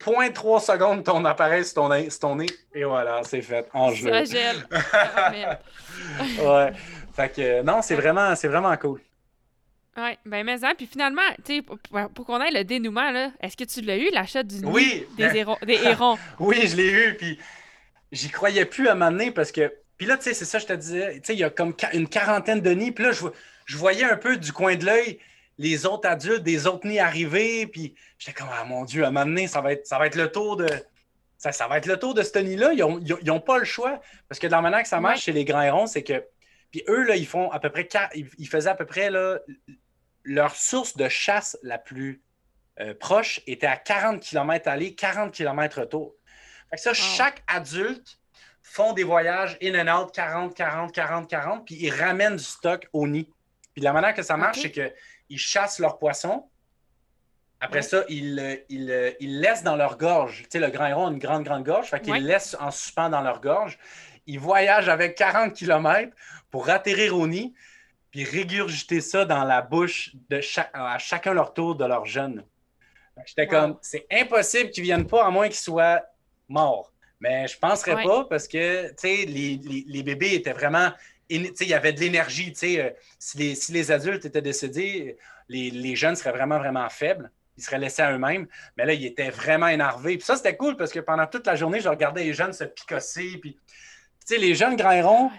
0.3 0.00 0.60
secondes 0.60 1.04
ton 1.04 1.24
appareil 1.24 1.64
sur 1.64 1.74
ton, 1.74 1.88
nez, 1.90 2.08
ton 2.20 2.36
nez 2.36 2.46
et 2.74 2.84
voilà, 2.84 3.20
c'est 3.24 3.42
fait. 3.42 3.68
En 3.72 3.92
jeu. 3.92 4.10
Ça 4.12 4.24
gèle. 4.24 4.66
Ouais. 6.40 6.72
Fait 7.14 7.28
que 7.28 7.62
non, 7.62 7.82
c'est 7.82 7.94
vraiment, 7.94 8.34
c'est 8.34 8.48
vraiment 8.48 8.76
cool. 8.76 9.00
Oui, 9.94 10.16
ben 10.24 10.42
mais 10.44 10.56
ça, 10.56 10.72
puis 10.74 10.86
finalement, 10.86 11.20
tu 11.44 11.56
sais, 11.56 11.62
pour, 11.62 11.78
pour 12.14 12.24
qu'on 12.24 12.40
ait 12.40 12.50
le 12.50 12.64
dénouement, 12.64 13.10
là, 13.10 13.30
est-ce 13.42 13.58
que 13.58 13.64
tu 13.64 13.82
l'as 13.82 13.98
eu, 13.98 14.08
l'achat 14.10 14.42
du 14.42 14.64
oui, 14.64 15.06
des, 15.18 15.24
hérons, 15.36 15.58
des 15.66 15.74
hérons? 15.84 16.16
oui, 16.40 16.66
je 16.66 16.76
l'ai 16.76 16.90
eu, 16.90 17.14
puis 17.18 17.38
j'y 18.10 18.30
croyais 18.30 18.64
plus 18.64 18.88
à 18.88 18.94
m'amener 18.94 19.30
parce 19.30 19.52
que. 19.52 19.70
Puis 20.02 20.08
là, 20.08 20.16
tu 20.16 20.24
sais, 20.24 20.34
c'est 20.34 20.46
ça, 20.46 20.58
je 20.58 20.66
te 20.66 20.72
disais, 20.72 21.14
tu 21.14 21.20
sais, 21.22 21.34
il 21.34 21.38
y 21.38 21.44
a 21.44 21.50
comme 21.50 21.76
une 21.92 22.08
quarantaine 22.08 22.60
de 22.60 22.70
nids, 22.72 22.90
puis 22.90 23.04
là, 23.04 23.12
je, 23.12 23.24
je 23.66 23.76
voyais 23.76 24.02
un 24.02 24.16
peu 24.16 24.36
du 24.36 24.52
coin 24.52 24.74
de 24.74 24.84
l'œil 24.84 25.20
les 25.58 25.86
autres 25.86 26.08
adultes 26.08 26.42
des 26.42 26.66
autres 26.66 26.88
nids 26.88 26.98
arriver, 26.98 27.68
puis 27.68 27.94
j'étais 28.18 28.32
comme, 28.32 28.48
ah 28.52 28.64
mon 28.64 28.84
Dieu, 28.84 29.04
à 29.04 29.12
m'amener, 29.12 29.46
ça 29.46 29.60
va 29.60 29.74
être, 29.74 29.86
ça 29.86 30.00
va 30.00 30.08
être 30.08 30.16
le 30.16 30.32
tour 30.32 30.56
de. 30.56 30.66
Ça, 31.38 31.52
ça 31.52 31.68
va 31.68 31.78
être 31.78 31.86
le 31.86 32.00
tour 32.00 32.14
de 32.14 32.22
ce 32.24 32.36
nid-là. 32.36 32.72
Ils 32.72 33.24
n'ont 33.24 33.38
pas 33.38 33.60
le 33.60 33.64
choix. 33.64 34.00
Parce 34.28 34.40
que 34.40 34.48
dans 34.48 34.56
la 34.56 34.62
manière 34.62 34.82
que 34.82 34.88
ça 34.88 34.98
marche 34.98 35.20
chez 35.20 35.30
les 35.30 35.44
grands 35.44 35.62
hérons, 35.62 35.86
c'est 35.86 36.02
que. 36.02 36.24
Puis 36.72 36.82
eux, 36.88 37.04
là, 37.04 37.14
ils 37.14 37.26
font 37.26 37.48
à 37.52 37.60
peu 37.60 37.70
près. 37.70 37.88
Ils 38.12 38.48
faisaient 38.48 38.70
à 38.70 38.74
peu 38.74 38.86
près 38.86 39.08
là, 39.08 39.38
leur 40.24 40.56
source 40.56 40.96
de 40.96 41.08
chasse 41.08 41.56
la 41.62 41.78
plus 41.78 42.24
euh, 42.80 42.92
proche 42.92 43.40
était 43.46 43.68
à 43.68 43.76
40 43.76 44.20
km 44.20 44.66
aller, 44.66 44.96
40 44.96 45.32
km 45.32 45.78
retour. 45.78 46.16
Fait 46.70 46.76
que 46.76 46.82
ça, 46.82 46.92
chaque 46.92 47.44
adulte 47.46 48.18
font 48.72 48.94
des 48.94 49.04
voyages 49.04 49.58
in 49.62 49.74
and 49.74 50.02
out 50.02 50.14
40, 50.14 50.54
40, 50.54 50.92
40, 50.92 51.28
40, 51.28 51.66
puis 51.66 51.76
ils 51.78 51.90
ramènent 51.90 52.36
du 52.36 52.44
stock 52.44 52.88
au 52.92 53.06
nid. 53.06 53.28
Puis 53.74 53.82
la 53.82 53.92
manière 53.92 54.14
que 54.14 54.22
ça 54.22 54.36
marche, 54.36 54.60
c'est 54.60 54.70
qu'ils 54.70 55.38
chassent 55.38 55.78
leurs 55.78 55.98
poissons. 55.98 56.48
Après 57.60 57.82
ça, 57.82 58.04
ils, 58.08 58.64
ils, 58.70 59.14
ils, 59.20 59.40
laissent 59.40 59.62
dans 59.62 59.76
leur 59.76 59.96
gorge. 59.98 60.42
Tu 60.44 60.48
sais, 60.52 60.58
le 60.58 60.70
grand 60.70 60.86
héron 60.86 61.06
a 61.06 61.10
une 61.10 61.18
grande, 61.18 61.44
grande 61.44 61.64
gorge. 61.64 61.88
Fait 61.88 62.00
qu'ils 62.00 62.26
laissent 62.26 62.56
en 62.58 62.70
suspens 62.70 63.10
dans 63.10 63.20
leur 63.20 63.40
gorge. 63.40 63.78
Ils 64.26 64.40
voyagent 64.40 64.88
avec 64.88 65.16
40 65.16 65.52
km 65.52 66.10
pour 66.50 66.68
atterrir 66.70 67.16
au 67.16 67.26
nid 67.26 67.54
puis 68.10 68.24
régurgiter 68.24 69.00
ça 69.00 69.24
dans 69.24 69.44
la 69.44 69.62
bouche 69.62 70.12
de 70.28 70.40
à 70.74 70.98
chacun 70.98 71.32
leur 71.32 71.54
tour 71.54 71.74
de 71.74 71.84
leur 71.84 72.04
jeune. 72.04 72.44
J'étais 73.26 73.46
comme, 73.46 73.78
c'est 73.80 74.06
impossible 74.10 74.70
qu'ils 74.70 74.82
ne 74.82 74.86
viennent 74.86 75.06
pas 75.06 75.24
à 75.24 75.30
moins 75.30 75.48
qu'ils 75.48 75.56
soient 75.56 76.02
morts. 76.48 76.91
Mais 77.22 77.46
je 77.46 77.54
ne 77.54 77.60
penserais 77.60 78.02
pas 78.02 78.24
parce 78.24 78.48
que 78.48 78.90
les, 79.04 79.60
les, 79.86 80.02
bébés 80.02 80.34
étaient 80.34 80.52
vraiment. 80.52 80.90
Il 81.30 81.52
y 81.60 81.72
avait 81.72 81.92
de 81.92 82.00
l'énergie. 82.00 82.52
Euh, 82.64 82.90
si 83.20 83.38
les, 83.38 83.54
si 83.54 83.70
les 83.70 83.92
adultes 83.92 84.24
étaient 84.24 84.42
décédés, 84.42 85.16
les, 85.48 85.70
les, 85.70 85.94
jeunes 85.94 86.16
seraient 86.16 86.32
vraiment, 86.32 86.58
vraiment 86.58 86.88
faibles. 86.88 87.30
Ils 87.56 87.62
seraient 87.62 87.78
laissés 87.78 88.02
à 88.02 88.12
eux-mêmes. 88.12 88.48
Mais 88.76 88.84
là, 88.86 88.92
ils 88.92 89.06
étaient 89.06 89.30
vraiment 89.30 89.68
énervés. 89.68 90.16
Puis 90.16 90.26
ça, 90.26 90.34
c'était 90.34 90.56
cool 90.56 90.76
parce 90.76 90.90
que 90.90 90.98
pendant 90.98 91.26
toute 91.28 91.46
la 91.46 91.54
journée, 91.54 91.78
je 91.78 91.88
regardais 91.88 92.24
les 92.24 92.32
jeunes 92.32 92.52
se 92.52 92.64
picosser. 92.64 93.38
Puis, 93.40 93.56
les 94.28 94.54
jeunes 94.56 94.74
grains 94.74 95.30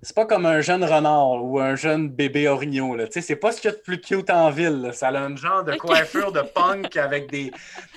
c'est 0.00 0.14
pas 0.14 0.26
comme 0.26 0.46
un 0.46 0.60
jeune 0.60 0.84
renard 0.84 1.44
ou 1.44 1.58
un 1.58 1.74
jeune 1.74 2.08
bébé 2.08 2.46
orignot. 2.46 2.94
Là. 2.94 3.06
C'est 3.10 3.34
pas 3.34 3.50
ce 3.50 3.60
qu'il 3.60 3.70
y 3.70 3.74
a 3.74 3.76
de 3.76 3.82
plus 3.82 4.00
cute 4.00 4.30
en 4.30 4.50
ville. 4.50 4.90
Ça 4.92 5.08
a 5.08 5.18
un 5.18 5.34
genre 5.34 5.64
de 5.64 5.74
coiffure 5.74 6.30
de 6.30 6.40
punk 6.40 6.96
avec 6.96 7.28
des, 7.30 7.50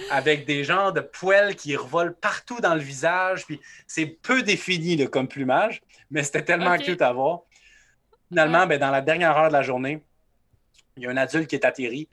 avec 0.09 0.45
des 0.45 0.63
genres 0.63 0.93
de 0.93 1.01
poils 1.01 1.55
qui 1.55 1.75
revolent 1.75 2.15
partout 2.15 2.59
dans 2.59 2.73
le 2.73 2.81
visage. 2.81 3.45
Puis 3.45 3.61
c'est 3.85 4.07
peu 4.07 4.41
défini 4.41 4.97
là, 4.97 5.07
comme 5.07 5.27
plumage, 5.27 5.83
mais 6.09 6.23
c'était 6.23 6.43
tellement 6.43 6.75
cute 6.77 7.03
à 7.03 7.13
voir. 7.13 7.41
Finalement, 8.29 8.65
ben, 8.65 8.79
dans 8.79 8.91
la 8.91 9.01
dernière 9.01 9.37
heure 9.37 9.49
de 9.49 9.53
la 9.53 9.61
journée, 9.61 10.01
il 10.97 11.03
y 11.03 11.05
a 11.05 11.11
un 11.11 11.17
adulte 11.17 11.47
qui 11.47 11.55
est 11.55 11.65
atterri. 11.65 12.09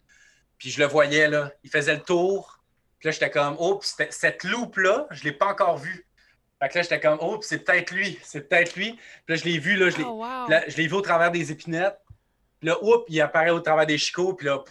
Puis 0.59 0.71
je 0.71 0.81
le 0.81 0.87
voyais, 0.87 1.29
là, 1.29 1.51
il 1.65 1.71
faisait 1.71 1.95
le 1.95 2.01
tour. 2.01 2.61
Puis 2.99 3.07
là, 3.07 3.13
j'étais 3.13 3.31
comme, 3.31 3.57
oh, 3.59 3.81
cette 3.83 4.45
loupe-là, 4.45 5.07
je 5.11 5.21
ne 5.21 5.31
l'ai 5.31 5.33
pas 5.33 5.47
encore 5.47 5.79
vue. 5.79 6.05
Fait 6.61 6.69
que 6.69 6.79
là, 6.79 6.83
j'étais 6.83 7.01
comme, 7.01 7.19
oh, 7.21 7.39
c'est 7.41 7.65
peut-être 7.65 7.93
lui, 7.93 8.19
c'est 8.23 8.49
peut-être 8.49 8.75
lui. 8.75 8.93
Puis 8.93 9.01
là, 9.29 9.37
je 9.37 9.45
l'ai 9.45 9.59
vu, 9.59 9.77
là, 9.77 9.91
je 9.91 9.99
l'ai, 9.99 10.05
oh, 10.05 10.47
vu 10.77 10.93
au 10.93 11.01
travers 11.01 11.31
des 11.31 11.53
épinettes. 11.53 11.99
Puis 12.59 12.69
là, 12.69 12.77
oups, 12.83 13.05
il 13.09 13.21
apparaît 13.21 13.51
au 13.51 13.61
travers 13.61 13.87
des 13.87 13.99
chicots, 13.99 14.35
puis 14.35 14.47
là, 14.47 14.65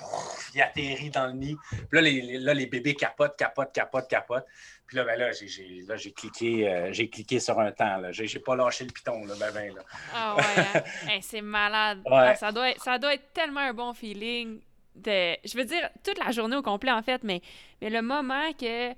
il 0.54 0.62
atterrit 0.62 1.10
dans 1.10 1.28
le 1.28 1.34
nid. 1.34 1.56
Puis 1.72 1.88
là, 1.94 2.02
les, 2.02 2.40
là, 2.40 2.54
les 2.54 2.66
bébés 2.66 2.96
capotent, 2.96 3.38
capotent, 3.38 3.72
capotent, 3.72 4.10
capotent. 4.10 4.46
Puis 4.88 4.96
là, 4.98 5.04
ben 5.04 5.20
là, 5.20 5.32
j'ai, 5.32 5.48
j'ai 5.48 6.12
cliqué, 6.12 6.68
euh, 6.68 6.94
j'ai 6.94 7.10
cliqué 7.10 7.40
sur 7.40 7.60
un 7.60 7.72
temps. 7.72 7.98
Là. 7.98 8.12
J'ai, 8.12 8.40
pas 8.40 8.56
lâché 8.56 8.86
le 8.86 8.92
piton, 8.92 9.26
là, 9.26 9.36
ben, 9.40 9.52
ben, 9.54 9.76
là. 9.76 9.82
Ah 10.14 10.36
ouais, 10.36 10.44
hein? 10.78 11.20
c'est 11.22 11.42
malade. 11.42 12.00
Ah, 12.10 12.36
ça, 12.36 12.52
doit 12.52 12.70
être, 12.70 12.82
ça 12.82 12.98
doit 12.98 13.14
être 13.14 13.34
tellement 13.34 13.62
un 13.62 13.74
bon 13.74 13.94
feeling. 13.94 14.60
De, 14.96 15.36
je 15.46 15.56
veux 15.56 15.66
dire, 15.66 15.90
toute 16.04 16.18
la 16.18 16.32
journée 16.32 16.56
au 16.56 16.62
complet, 16.62 16.92
en 16.92 17.04
fait, 17.04 17.24
mais, 17.24 17.42
mais 17.82 17.90
le 17.90 18.02
moment 18.02 18.52
que 18.54 18.94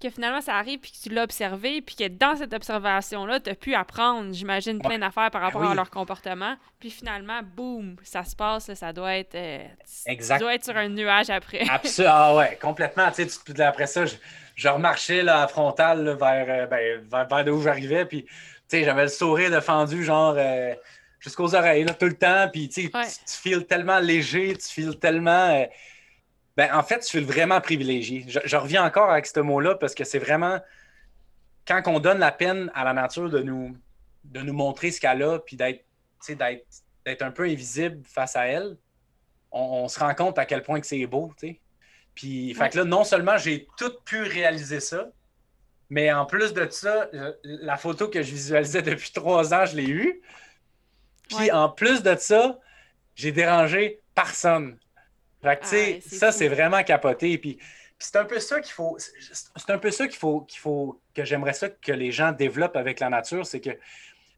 que 0.00 0.10
finalement 0.10 0.40
ça 0.40 0.54
arrive 0.56 0.78
puis 0.78 0.92
que 0.92 1.08
tu 1.08 1.14
l'as 1.14 1.22
observé 1.22 1.80
puis 1.80 1.96
que 1.96 2.08
dans 2.08 2.36
cette 2.36 2.52
observation-là, 2.52 3.40
tu 3.40 3.50
as 3.50 3.54
pu 3.54 3.74
apprendre, 3.74 4.32
j'imagine, 4.32 4.80
plein 4.80 4.98
d'affaires 4.98 5.30
par 5.30 5.40
rapport 5.42 5.64
à 5.64 5.74
leur 5.74 5.90
comportement. 5.90 6.56
Puis 6.78 6.90
finalement, 6.90 7.40
boum, 7.42 7.96
ça 8.02 8.24
se 8.24 8.36
passe, 8.36 8.72
ça 8.74 8.92
doit 8.92 9.16
être. 9.16 9.34
Euh, 9.34 9.64
exact. 10.06 10.36
Tu 10.36 10.42
dois 10.42 10.54
être 10.54 10.64
sur 10.64 10.76
un 10.76 10.88
nuage 10.88 11.30
après. 11.30 11.66
Absolument. 11.68 12.14
Ah 12.18 12.34
ouais, 12.34 12.56
complètement. 12.60 13.10
Tu 13.10 13.28
sais, 13.28 13.62
après 13.62 13.86
ça, 13.86 14.06
je, 14.06 14.14
je 14.54 14.68
remarchais 14.68 15.22
là, 15.22 15.42
à 15.42 15.48
frontal 15.48 16.16
vers, 16.18 16.46
euh, 16.48 16.66
ben, 16.66 17.02
vers, 17.10 17.26
vers, 17.26 17.44
d'où 17.44 17.60
j'arrivais. 17.60 18.04
Puis, 18.04 18.24
tu 18.24 18.32
sais, 18.68 18.84
j'avais 18.84 19.02
le 19.02 19.08
sourire 19.08 19.50
défendu, 19.50 20.04
genre. 20.04 20.34
Euh, 20.36 20.74
jusqu'aux 21.18 21.54
oreilles, 21.54 21.84
là, 21.84 21.94
tout 21.94 22.06
le 22.06 22.16
temps. 22.16 22.48
Puis, 22.50 22.68
tu, 22.68 22.90
tu, 22.90 23.00
files 23.26 23.66
tellement 23.66 23.98
léger, 23.98 24.56
tu 24.56 24.68
files 24.68 24.98
tellement. 24.98 25.66
Ben, 26.56 26.72
en 26.72 26.82
fait, 26.82 27.02
je 27.02 27.06
suis 27.06 27.24
vraiment 27.24 27.60
privilégié. 27.60 28.24
Je, 28.26 28.56
reviens 28.56 28.84
encore 28.84 29.10
avec 29.10 29.26
ce 29.26 29.40
mot-là 29.40 29.74
parce 29.74 29.94
que 29.94 30.04
c'est 30.04 30.18
vraiment 30.18 30.58
quand 31.66 31.82
on 31.86 32.00
donne 32.00 32.18
la 32.18 32.32
peine 32.32 32.70
à 32.74 32.84
la 32.84 32.92
nature 32.92 33.28
de 33.28 33.40
nous, 33.40 33.76
de 34.24 34.40
nous 34.40 34.52
montrer 34.52 34.90
ce 34.90 35.00
qu'elle 35.00 35.22
a, 35.22 35.38
puis 35.38 35.56
d'être, 35.56 35.84
d'être 37.04 37.22
un 37.22 37.30
peu 37.30 37.44
invisible 37.44 38.02
face 38.04 38.36
à 38.36 38.46
elle, 38.46 38.76
on, 39.50 39.88
se 39.88 39.98
rend 39.98 40.14
compte 40.14 40.38
à 40.38 40.46
quel 40.46 40.62
point 40.62 40.80
que 40.80 40.86
c'est 40.86 41.06
beau. 41.06 41.32
Puis, 42.14 42.54
fait 42.54 42.70
que 42.70 42.78
là, 42.78 42.84
non 42.84 43.04
seulement 43.04 43.36
j'ai 43.36 43.66
tout 43.76 43.92
pu 44.04 44.22
réaliser 44.22 44.80
ça, 44.80 45.10
mais 45.90 46.12
en 46.12 46.24
plus 46.24 46.52
de 46.52 46.66
ça, 46.70 47.08
la 47.42 47.76
photo 47.76 48.08
que 48.08 48.22
je 48.22 48.30
visualisais 48.30 48.82
depuis 48.82 49.12
trois 49.12 49.54
ans, 49.54 49.66
je 49.66 49.76
l'ai 49.76 49.88
eue. 49.88 50.22
Puis 51.28 51.50
en 51.50 51.68
plus 51.68 52.02
de 52.02 52.16
ça, 52.16 52.58
j'ai 53.14 53.32
dérangé 53.32 54.00
personne. 54.14 54.78
Fait 55.46 55.56
que, 55.56 55.96
ah 55.96 56.00
ça, 56.18 56.32
c'est 56.32 56.48
vraiment 56.48 56.82
capoté. 56.82 57.38
Puis, 57.38 57.58
c'est 57.98 58.16
un 58.16 58.24
peu 58.24 58.40
ça 58.40 58.60
qu'il 58.60 58.72
faut. 58.72 58.96
C'est 58.98 59.70
un 59.70 59.78
peu 59.78 59.92
ça 59.92 60.08
qu'il 60.08 60.16
faut, 60.16 60.40
qu'il 60.40 60.58
faut 60.58 61.00
que 61.14 61.24
j'aimerais 61.24 61.52
ça 61.52 61.68
que 61.68 61.92
les 61.92 62.10
gens 62.10 62.32
développent 62.32 62.76
avec 62.76 62.98
la 62.98 63.08
nature. 63.08 63.46
C'est 63.46 63.60
que, 63.60 63.70
tu 63.70 63.78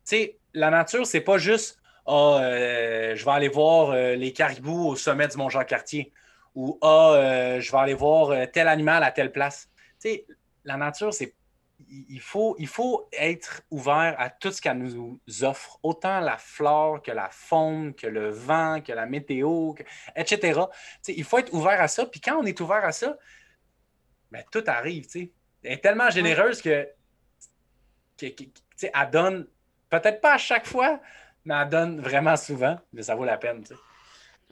sais, 0.05 0.39
la 0.53 0.71
nature, 0.71 1.07
c'est 1.07 1.23
pas 1.23 1.39
juste 1.39 1.81
Ah, 2.07 2.41
euh, 2.43 3.17
je 3.17 3.25
vais 3.25 3.31
aller 3.31 3.49
voir 3.49 3.91
euh, 3.91 4.17
les 4.17 4.33
caribous 4.35 4.89
au 4.89 4.97
sommet 4.97 5.29
du 5.29 5.37
Mont-Jean-Cartier 5.39 6.13
ou 6.55 6.79
Ah, 6.83 7.13
euh, 7.15 7.61
je 7.61 7.73
vais 7.73 7.79
aller 7.79 7.95
voir 7.95 8.51
tel 8.53 8.69
animal 8.69 9.03
à 9.03 9.11
telle 9.11 9.33
place. 9.33 9.71
Tu 10.01 10.11
sais, 10.11 10.27
la 10.65 10.77
nature, 10.77 11.15
c'est 11.15 11.35
il 11.91 12.21
faut, 12.21 12.57
il 12.59 12.67
faut 12.67 13.09
être 13.13 13.63
ouvert 13.71 14.15
à 14.19 14.31
tout 14.31 14.51
ce 14.51 14.61
qu'elle 14.61 14.79
nous 14.79 15.21
offre, 15.43 15.79
autant 15.83 16.21
la 16.21 16.37
flore 16.37 17.03
que 17.03 17.11
la 17.11 17.29
faune, 17.31 17.95
que 17.95 18.07
le 18.07 18.31
vent, 18.31 18.81
que 18.81 18.93
la 18.93 19.07
météo, 19.07 19.73
etc. 20.17 20.61
il 21.09 21.25
faut 21.25 21.39
être 21.39 21.53
ouvert 21.53 21.81
à 21.81 21.89
ça. 21.89 22.07
Puis 22.07 22.21
quand 22.21 22.37
on 22.37 22.45
est 22.45 22.61
ouvert 22.61 22.85
à 22.85 22.93
ça, 22.93 23.17
ben, 24.31 24.43
tout 24.51 24.65
arrive. 24.67 25.07
Elle 25.15 25.31
est 25.63 25.83
tellement 25.83 26.11
généreuse 26.11 26.61
que, 26.61 26.89
elle 28.21 29.11
donne, 29.11 29.47
peut-être 29.89 30.21
pas 30.21 30.35
à 30.35 30.39
chaque 30.39 30.67
fois, 30.67 31.01
mais 31.45 31.55
elle 31.55 31.69
donne 31.69 32.01
vraiment 32.01 32.37
souvent. 32.37 32.79
Mais 32.93 33.03
ça 33.03 33.15
vaut 33.15 33.25
la 33.25 33.39
peine. 33.39 33.65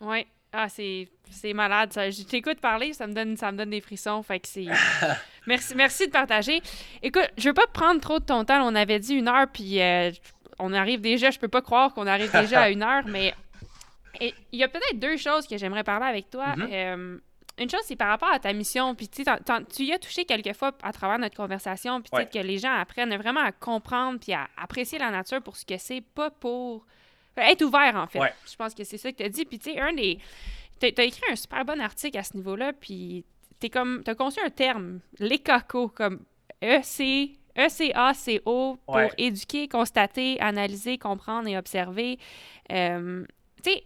Oui. 0.00 0.26
Ah, 0.58 0.68
c'est, 0.70 1.52
malade. 1.52 1.92
Ça. 1.92 2.08
Je 2.08 2.22
t'écoute 2.22 2.60
parler, 2.60 2.94
ça 2.94 3.06
me 3.06 3.12
donne, 3.12 3.36
ça 3.36 3.52
me 3.52 3.58
donne 3.58 3.70
des 3.70 3.82
frissons. 3.82 4.22
Fait 4.22 4.40
que 4.40 4.48
c'est. 4.48 4.66
merci, 5.46 5.74
merci 5.74 6.06
de 6.06 6.12
partager. 6.12 6.62
Écoute, 7.02 7.28
je 7.36 7.48
veux 7.48 7.54
pas 7.54 7.66
prendre 7.66 8.00
trop 8.00 8.18
de 8.18 8.24
ton 8.24 8.44
temps. 8.44 8.66
On 8.66 8.74
avait 8.74 8.98
dit 8.98 9.14
une 9.14 9.28
heure, 9.28 9.46
puis 9.52 9.82
euh, 9.82 10.10
on 10.58 10.72
arrive 10.72 11.02
déjà. 11.02 11.30
Je 11.30 11.38
peux 11.38 11.48
pas 11.48 11.60
croire 11.60 11.92
qu'on 11.92 12.06
arrive 12.06 12.32
déjà 12.32 12.62
à 12.62 12.70
une 12.70 12.82
heure, 12.82 13.04
mais 13.06 13.34
il 14.20 14.32
y 14.58 14.64
a 14.64 14.68
peut-être 14.68 14.98
deux 14.98 15.18
choses 15.18 15.46
que 15.46 15.58
j'aimerais 15.58 15.84
parler 15.84 16.06
avec 16.06 16.30
toi. 16.30 16.54
Mm-hmm. 16.56 16.68
Euh, 16.72 17.18
une 17.58 17.70
chose, 17.70 17.80
c'est 17.84 17.96
par 17.96 18.08
rapport 18.08 18.32
à 18.32 18.38
ta 18.38 18.52
mission. 18.54 18.94
Puis 18.94 19.08
tu 19.08 19.22
y 19.84 19.92
as 19.92 19.98
touché 19.98 20.24
quelques 20.24 20.54
fois 20.54 20.72
à 20.82 20.92
travers 20.92 21.18
notre 21.18 21.36
conversation. 21.36 22.00
Puis 22.00 22.26
que 22.32 22.38
les 22.38 22.56
gens 22.56 22.72
apprennent 22.72 23.14
vraiment 23.16 23.40
à 23.40 23.52
comprendre 23.52 24.18
puis 24.20 24.32
à 24.32 24.48
apprécier 24.56 24.98
la 24.98 25.10
nature 25.10 25.42
pour 25.42 25.56
ce 25.56 25.66
que 25.66 25.76
c'est, 25.76 26.00
pas 26.00 26.30
pour 26.30 26.86
être 27.42 27.62
ouvert, 27.62 27.96
en 27.96 28.06
fait. 28.06 28.20
Je 28.50 28.56
pense 28.56 28.74
que 28.74 28.84
c'est 28.84 28.98
ça 28.98 29.10
que 29.12 29.16
tu 29.16 29.22
as 29.22 29.28
dit. 29.28 29.44
Puis, 29.44 29.58
tu 29.58 29.72
sais, 29.72 29.80
un 29.80 29.92
des. 29.92 30.18
Tu 30.80 30.86
as, 30.86 31.04
écrit 31.04 31.22
un 31.30 31.36
super 31.36 31.64
bon 31.64 31.80
article 31.80 32.18
à 32.18 32.22
ce 32.22 32.36
niveau-là, 32.36 32.72
puis 32.72 33.24
tu 33.60 33.70
as 33.76 34.14
conçu 34.14 34.40
un 34.44 34.50
terme, 34.50 35.00
l'écaco, 35.18 35.88
comme 35.88 36.20
E-C. 36.62 37.32
E-C-A-C-O 37.58 38.78
pour 38.84 39.00
éduquer, 39.16 39.66
constater, 39.66 40.38
analyser, 40.42 40.98
comprendre 40.98 41.48
et 41.48 41.56
observer. 41.56 42.18
Euh, 42.70 43.24
tu 43.64 43.70
sais, 43.70 43.82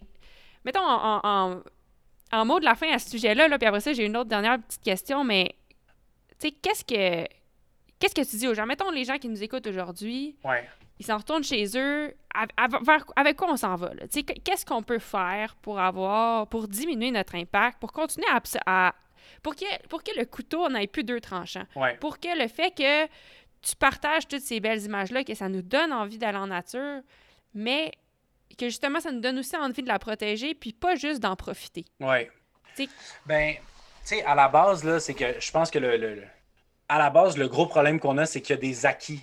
mettons 0.64 0.80
en, 0.82 1.62
en 2.32 2.44
mot 2.44 2.60
de 2.60 2.64
la 2.64 2.74
fin 2.74 2.90
à 2.92 2.98
ce 2.98 3.10
sujet-là, 3.10 3.48
là, 3.48 3.58
puis 3.58 3.66
après 3.66 3.80
ça, 3.80 3.92
j'ai 3.92 4.06
une 4.06 4.16
autre 4.16 4.28
dernière 4.28 4.58
petite 4.58 4.82
question, 4.82 5.24
mais 5.24 5.54
tu 6.38 6.48
sais, 6.48 6.50
qu'est-ce 6.50 6.84
que 6.84 7.28
qu'est-ce 7.98 8.14
que 8.14 8.28
tu 8.28 8.36
dis 8.36 8.48
aux 8.48 8.54
gens? 8.54 8.66
Mettons 8.66 8.90
les 8.90 9.04
gens 9.04 9.18
qui 9.18 9.28
nous 9.28 9.42
écoutent 9.42 9.66
aujourd'hui, 9.66 10.36
Ouais. 10.44 10.68
Ils 11.00 11.06
s'en 11.06 11.16
retournent 11.16 11.42
chez 11.42 11.64
eux. 11.76 12.14
avec 13.16 13.36
quoi 13.36 13.50
on 13.50 13.56
s'en 13.56 13.74
va? 13.74 13.90
Qu'est-ce 14.44 14.64
qu'on 14.64 14.82
peut 14.82 14.98
faire 15.00 15.56
pour 15.56 15.80
avoir, 15.80 16.46
pour 16.46 16.68
diminuer 16.68 17.10
notre 17.10 17.34
impact, 17.34 17.80
pour 17.80 17.92
continuer 17.92 18.26
à, 18.66 18.94
pour 19.42 19.56
que, 19.56 19.64
pour 19.88 20.02
que 20.04 20.10
le 20.16 20.24
couteau 20.26 20.68
n'ait 20.68 20.86
plus 20.86 21.02
deux 21.02 21.20
tranchants, 21.20 21.64
Ouais. 21.74 21.96
pour 21.96 22.18
que 22.20 22.28
le 22.40 22.46
fait 22.48 22.70
que 22.76 23.06
tu 23.62 23.74
partages 23.78 24.28
toutes 24.28 24.42
ces 24.42 24.60
belles 24.60 24.82
images-là, 24.84 25.24
que 25.24 25.34
ça 25.34 25.48
nous 25.48 25.62
donne 25.62 25.92
envie 25.92 26.18
d'aller 26.18 26.38
en 26.38 26.46
nature, 26.46 27.00
mais 27.54 27.90
que 28.58 28.66
justement, 28.66 29.00
ça 29.00 29.10
nous 29.10 29.20
donne 29.20 29.38
aussi 29.38 29.56
envie 29.56 29.82
de 29.82 29.88
la 29.88 29.98
protéger, 29.98 30.54
puis 30.54 30.72
pas 30.72 30.94
juste 30.96 31.20
d'en 31.20 31.34
profiter. 31.36 31.84
Sais- 32.74 32.88
Ben, 33.26 33.54
tu 33.54 33.60
sais, 34.04 34.22
à 34.24 34.34
la 34.34 34.48
base, 34.48 34.84
là, 34.84 35.00
c'est 35.00 35.14
que 35.14 35.40
je 35.40 35.50
pense 35.50 35.70
que 35.70 35.78
le, 35.78 35.96
le- 35.96 36.14
le- 36.14 36.26
à 36.88 36.98
la 36.98 37.10
base, 37.10 37.36
le 37.36 37.48
gros 37.48 37.66
problème 37.66 37.98
qu'on 38.00 38.18
a, 38.18 38.26
c'est 38.26 38.40
qu'il 38.40 38.54
y 38.54 38.58
a 38.58 38.60
des 38.60 38.86
acquis 38.86 39.20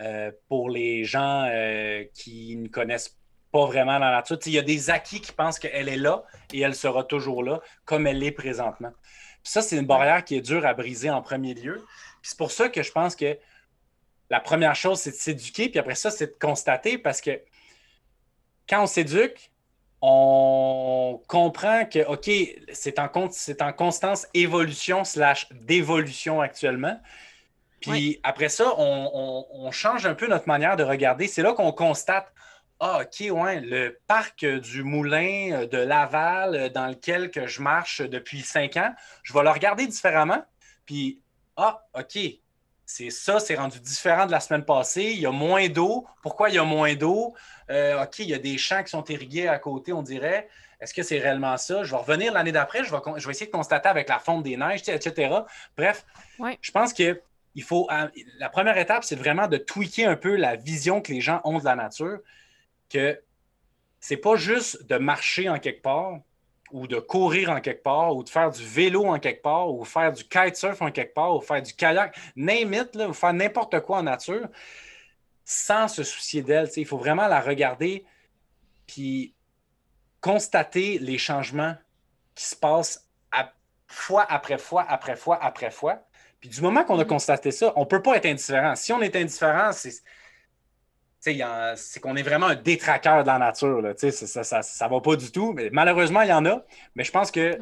euh, 0.00 0.30
pour 0.48 0.70
les 0.70 1.04
gens 1.04 1.46
euh, 1.48 2.04
qui 2.14 2.56
ne 2.56 2.68
connaissent 2.68 3.16
pas 3.52 3.66
vraiment 3.66 3.98
la 3.98 4.10
nature. 4.10 4.38
Il 4.46 4.52
y 4.52 4.58
a 4.58 4.62
des 4.62 4.90
acquis 4.90 5.20
qui 5.20 5.32
pensent 5.32 5.58
qu'elle 5.58 5.88
est 5.88 5.96
là 5.96 6.24
et 6.52 6.60
elle 6.60 6.74
sera 6.74 7.04
toujours 7.04 7.42
là, 7.42 7.60
comme 7.84 8.06
elle 8.06 8.18
l'est 8.18 8.32
présentement. 8.32 8.92
Puis 9.42 9.52
ça, 9.52 9.62
c'est 9.62 9.76
une 9.76 9.86
barrière 9.86 10.24
qui 10.24 10.36
est 10.36 10.40
dure 10.40 10.66
à 10.66 10.74
briser 10.74 11.10
en 11.10 11.22
premier 11.22 11.54
lieu. 11.54 11.84
Puis 12.20 12.30
c'est 12.30 12.38
pour 12.38 12.50
ça 12.50 12.68
que 12.68 12.82
je 12.82 12.92
pense 12.92 13.14
que 13.16 13.38
la 14.28 14.40
première 14.40 14.74
chose, 14.74 14.98
c'est 14.98 15.12
de 15.12 15.16
s'éduquer, 15.16 15.68
puis 15.68 15.78
après 15.78 15.94
ça, 15.94 16.10
c'est 16.10 16.26
de 16.26 16.36
constater, 16.38 16.98
parce 16.98 17.20
que 17.20 17.40
quand 18.68 18.82
on 18.82 18.86
s'éduque, 18.86 19.52
on 20.02 21.22
comprend 21.28 21.84
que, 21.86 22.04
OK, 22.06 22.28
c'est 22.72 22.98
en, 22.98 23.08
con- 23.08 23.30
c'est 23.30 23.62
en 23.62 23.72
constante 23.72 24.26
évolution 24.34 25.04
slash 25.04 25.48
dévolution 25.52 26.40
actuellement. 26.40 27.00
Puis 27.90 27.92
Oui. 27.92 28.20
après 28.22 28.48
ça, 28.48 28.72
on, 28.78 29.10
on- 29.14 29.46
on 29.66 29.70
change 29.70 30.06
un 30.06 30.14
peu 30.14 30.26
notre 30.26 30.48
manière 30.48 30.76
de 30.76 30.82
regarder. 30.84 31.28
C'est 31.28 31.42
là 31.42 31.52
qu'on 31.52 31.72
constate, 31.72 32.32
ah, 32.80 33.00
OK, 33.02 33.30
ouais, 33.30 33.60
le 33.60 33.98
parc 34.06 34.44
du 34.44 34.82
Moulin 34.82 35.66
de 35.70 35.78
Laval 35.78 36.54
euh, 36.54 36.68
dans 36.68 36.88
lequel 36.88 37.30
que 37.30 37.46
je 37.46 37.62
marche 37.62 38.02
depuis 38.02 38.42
cinq 38.42 38.76
ans, 38.76 38.92
je 39.22 39.32
vais 39.32 39.42
le 39.42 39.50
regarder 39.50 39.86
différemment. 39.86 40.44
Puis, 40.84 41.20
ah, 41.56 41.82
OK, 41.98 42.18
c'est 42.84 43.10
ça, 43.10 43.40
c'est 43.40 43.54
rendu 43.56 43.80
différent 43.80 44.26
de 44.26 44.30
la 44.32 44.40
semaine 44.40 44.64
passée. 44.64 45.04
Il 45.14 45.20
y 45.20 45.26
a 45.26 45.30
moins 45.32 45.68
d'eau. 45.68 46.06
Pourquoi 46.22 46.50
il 46.50 46.54
y 46.56 46.58
a 46.58 46.64
moins 46.64 46.94
d'eau? 46.94 47.34
Euh, 47.70 48.02
OK, 48.02 48.18
il 48.20 48.28
y 48.28 48.34
a 48.34 48.38
des 48.38 48.58
champs 48.58 48.82
qui 48.82 48.90
sont 48.90 49.04
irrigués 49.04 49.48
à 49.48 49.58
côté, 49.58 49.92
on 49.92 50.02
dirait. 50.02 50.48
Est-ce 50.80 50.92
que 50.92 51.02
c'est 51.02 51.18
réellement 51.18 51.56
ça? 51.56 51.82
Je 51.84 51.90
vais 51.92 51.96
revenir 51.96 52.32
l'année 52.34 52.52
d'après, 52.52 52.84
je 52.84 52.92
vais, 52.92 53.00
con- 53.00 53.14
je 53.16 53.24
vais 53.26 53.30
essayer 53.30 53.46
de 53.46 53.50
constater 53.56 53.88
avec 53.88 54.08
la 54.10 54.18
fonte 54.18 54.42
des 54.42 54.56
neiges, 54.58 54.86
etc. 54.86 55.34
Bref, 55.76 56.04
Ouais. 56.38 56.58
je 56.60 56.70
pense 56.70 56.92
que 56.92 57.20
il 57.56 57.64
faut. 57.64 57.88
euh, 57.90 58.08
La 58.38 58.48
première 58.48 58.78
étape, 58.78 59.02
c'est 59.02 59.16
vraiment 59.16 59.48
de 59.48 59.56
tweaker 59.56 60.08
un 60.08 60.16
peu 60.16 60.36
la 60.36 60.54
vision 60.54 61.00
que 61.00 61.12
les 61.12 61.20
gens 61.20 61.40
ont 61.42 61.58
de 61.58 61.64
la 61.64 61.74
nature. 61.74 62.20
Que 62.88 63.20
c'est 63.98 64.18
pas 64.18 64.36
juste 64.36 64.86
de 64.86 64.96
marcher 64.98 65.48
en 65.48 65.58
quelque 65.58 65.82
part, 65.82 66.20
ou 66.70 66.86
de 66.86 67.00
courir 67.00 67.50
en 67.50 67.60
quelque 67.60 67.82
part, 67.82 68.14
ou 68.14 68.22
de 68.22 68.28
faire 68.28 68.50
du 68.52 68.64
vélo 68.64 69.06
en 69.06 69.18
quelque 69.18 69.42
part, 69.42 69.68
ou 69.72 69.84
faire 69.84 70.12
du 70.12 70.22
kitesurf 70.22 70.80
en 70.80 70.92
quelque 70.92 71.14
part, 71.14 71.34
ou 71.34 71.40
faire 71.40 71.62
du 71.62 71.72
kayak, 71.72 72.16
name 72.36 72.86
là, 72.94 73.08
ou 73.08 73.12
faire 73.12 73.32
n'importe 73.32 73.80
quoi 73.80 73.98
en 73.98 74.02
nature, 74.04 74.48
sans 75.44 75.88
se 75.88 76.04
soucier 76.04 76.42
d'elle. 76.42 76.68
Il 76.76 76.86
faut 76.86 76.98
vraiment 76.98 77.26
la 77.26 77.40
regarder, 77.40 78.04
puis 78.86 79.34
constater 80.20 80.98
les 80.98 81.18
changements 81.18 81.74
qui 82.34 82.44
se 82.44 82.54
passent 82.56 83.02
fois 83.88 84.26
après 84.28 84.58
fois, 84.58 84.84
après 84.88 85.16
fois, 85.16 85.42
après 85.42 85.70
fois. 85.70 86.06
Puis 86.46 86.54
du 86.54 86.62
moment 86.62 86.84
qu'on 86.84 86.98
a 86.98 87.02
Mhm. 87.02 87.08
constaté 87.08 87.50
ça, 87.50 87.72
on 87.76 87.80
ne 87.80 87.84
peut 87.86 88.02
pas 88.02 88.16
être 88.16 88.26
indifférent. 88.26 88.76
Si 88.76 88.92
on 88.92 89.02
est 89.02 89.16
indifférent, 89.16 89.72
c'est 89.72 89.92
c'est 91.18 92.00
qu'on 92.00 92.14
est 92.14 92.22
vraiment 92.22 92.46
un 92.46 92.54
détraqueur 92.54 93.22
de 93.24 93.26
la 93.26 93.38
nature. 93.38 93.80
Là, 93.82 93.94
ça 93.96 94.60
ne 94.60 94.90
va 94.94 95.00
pas 95.00 95.16
du 95.16 95.32
tout. 95.32 95.52
Mais 95.54 95.70
malheureusement, 95.72 96.22
il 96.22 96.28
y 96.28 96.32
en 96.32 96.46
a. 96.46 96.62
Mais 96.94 97.02
je 97.02 97.10
pense 97.10 97.32
que 97.32 97.58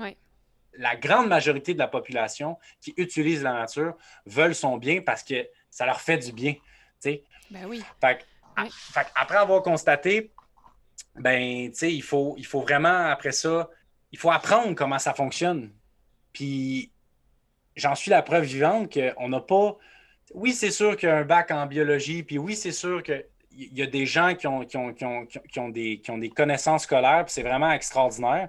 la 0.77 0.97
grande 0.97 1.29
majorité 1.29 1.73
de 1.73 1.79
la 1.79 1.89
population 1.89 2.59
qui 2.83 2.93
utilise 2.99 3.43
la 3.43 3.55
nature 3.55 3.95
veulent 4.27 4.55
son 4.55 4.77
bien 4.77 5.01
parce 5.01 5.23
que 5.23 5.49
ça 5.71 5.87
leur 5.87 6.03
fait 6.03 6.19
du 6.19 6.33
bien. 6.33 6.57
Ben 7.51 7.65
oui. 7.67 7.83
Fait, 8.03 8.19
que- 8.19 8.61
Ouais. 8.61 8.69
a- 8.69 8.93
fait 8.93 9.05
que 9.05 9.11
après 9.15 9.39
avoir 9.39 9.63
constaté, 9.63 10.31
ben, 11.15 11.71
il 11.81 12.03
faut, 12.03 12.35
il 12.37 12.45
faut 12.45 12.61
vraiment, 12.61 13.07
après 13.07 13.33
ça, 13.33 13.71
il 14.13 14.19
faut 14.19 14.31
apprendre 14.31 14.75
comment 14.75 14.99
ça 14.99 15.15
fonctionne. 15.15 15.73
Puis, 16.35 16.93
j'en 17.77 17.95
suis 17.95 18.11
la 18.11 18.23
preuve 18.23 18.45
vivante 18.45 18.93
qu'on 18.93 19.29
n'a 19.29 19.41
pas. 19.41 19.77
Oui, 20.33 20.53
c'est 20.53 20.71
sûr 20.71 20.97
qu'il 20.97 21.09
y 21.09 21.13
a 21.13 21.17
un 21.17 21.25
bac 21.25 21.51
en 21.51 21.67
biologie, 21.67 22.23
puis 22.23 22.39
oui, 22.39 22.57
c'est 22.57 22.73
sûr 22.73 23.03
qu'il 23.03 23.25
y 23.53 23.83
a 23.83 23.87
des 23.87 24.07
gens 24.07 24.35
qui 24.35 24.47
ont, 24.47 24.65
qui 24.65 24.77
ont, 24.77 24.93
qui 24.95 25.05
ont, 25.05 25.27
qui 25.27 25.61
ont- 25.61 25.69
des, 25.69 26.03
des 26.19 26.31
connaissances 26.31 26.85
scolaires, 26.85 27.25
puis 27.25 27.33
c'est 27.35 27.43
vraiment 27.43 27.71
extraordinaire. 27.71 28.49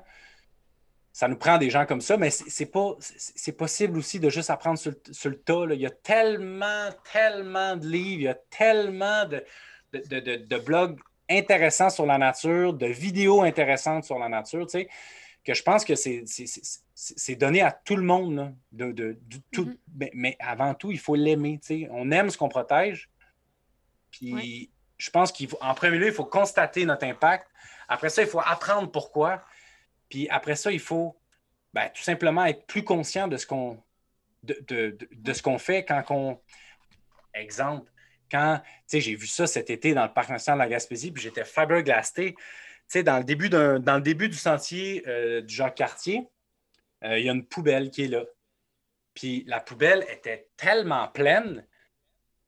Ça 1.12 1.28
nous 1.28 1.38
prend 1.38 1.58
des 1.58 1.70
gens 1.70 1.86
comme 1.86 2.02
ça, 2.02 2.18
mais 2.18 2.30
c'est 2.30 2.66
pas 2.66 2.96
c'est 3.00 3.56
possible 3.56 3.98
aussi 3.98 4.20
de 4.20 4.30
juste 4.30 4.50
apprendre 4.50 4.78
sur, 4.78 4.92
le- 4.92 5.14
sur 5.14 5.30
le 5.30 5.40
tas. 5.40 5.66
Il 5.72 5.80
y 5.80 5.86
a 5.86 5.90
tellement, 5.92 6.90
tellement 7.12 7.76
de 7.78 7.88
livres, 7.88 8.22
il 8.22 8.24
y 8.24 8.28
a 8.28 8.38
tellement 8.50 9.26
de- 9.26 9.44
de- 9.94 10.46
de 10.46 10.58
blogs 10.58 11.00
intéressants 11.30 11.90
sur 11.90 12.06
la 12.06 12.18
nature, 12.18 12.74
de 12.74 12.88
vidéos 12.88 13.42
intéressantes 13.44 14.04
sur 14.04 14.20
la 14.20 14.30
nature, 14.30 14.66
tu 14.68 14.80
sais, 14.80 14.90
que 15.46 15.54
je 15.54 15.64
pense 15.64 15.86
que 15.86 15.96
c'est 15.96 16.24
c'est- 16.26 16.48
c'est- 16.48 16.64
c'est- 16.94 17.14
c'est 17.18 17.36
donné 17.36 17.62
à 17.62 17.72
tout 17.72 17.96
le 17.96 18.04
monde. 18.04 18.36
là, 18.36 18.52
de, 18.72 18.92
de- 18.92 19.18
tout, 19.52 19.66
Mhm. 19.66 19.78
mais, 19.96 20.12
mais 20.14 20.36
avant 20.40 20.74
tout, 20.74 20.92
il 20.92 21.00
faut 21.00 21.16
l'aimer. 21.16 21.60
On 21.92 22.12
aime 22.12 22.30
ce 22.30 22.38
qu'on 22.38 22.50
protège. 22.50 23.10
Puis 24.12 24.34
Ouais. 24.34 24.70
je 24.98 25.10
pense 25.12 25.32
qu'en 25.32 25.74
premier 25.76 25.98
lieu, 25.98 26.08
il 26.08 26.14
faut 26.14 26.26
constater 26.26 26.86
notre 26.86 27.06
impact. 27.06 27.48
Après 27.88 28.10
ça, 28.10 28.22
il 28.24 28.28
faut 28.28 28.40
apprendre 28.40 28.92
pourquoi. 28.92 29.44
Puis 30.10 30.28
après 30.30 30.56
ça, 30.56 30.72
il 30.72 30.80
faut 30.80 31.16
ben, 31.74 31.90
tout 31.94 32.04
simplement 32.04 32.46
être 32.46 32.66
plus 32.68 32.84
conscient 32.86 33.28
de 33.28 33.36
ce 33.38 33.46
qu'on 33.46 33.84
de, 34.44 34.54
de- 34.68 34.92
de- 34.92 35.10
de 35.12 35.34
ce 35.34 35.42
qu'on 35.42 35.58
fait 35.58 35.84
quand 35.84 36.04
on. 36.10 36.40
Exemple, 37.34 37.92
quand, 38.32 38.62
tu 38.64 38.72
sais, 38.88 39.02
j'ai 39.02 39.16
vu 39.16 39.28
ça 39.28 39.46
cet 39.46 39.70
été 39.70 39.94
dans 39.94 40.06
le 40.06 40.14
parc 40.14 40.30
national 40.30 40.60
de 40.60 40.64
la 40.64 40.70
Gaspésie, 40.78 41.12
puis 41.12 41.22
j'étais 41.22 41.44
fiberglassé. 41.44 42.36
Tu 42.88 43.00
sais, 43.00 43.04
dans 43.04 43.18
le 43.18 43.24
début 43.24 43.50
d'un- 43.50 43.80
dans 43.80 43.96
le 43.96 44.02
début 44.02 44.30
du 44.30 44.38
sentier 44.38 45.04
euh, 45.08 45.42
du 45.42 45.54
Jacques-Cartier, 45.54 46.28
euh, 47.04 47.18
il 47.18 47.26
y 47.26 47.30
a 47.30 47.34
une 47.34 47.46
poubelle 47.46 47.90
qui 47.90 48.04
est 48.04 48.08
là. 48.08 48.24
Puis 49.14 49.44
la 49.48 49.60
poubelle 49.60 50.06
était 50.10 50.50
tellement 50.58 51.08
pleine, 51.08 51.66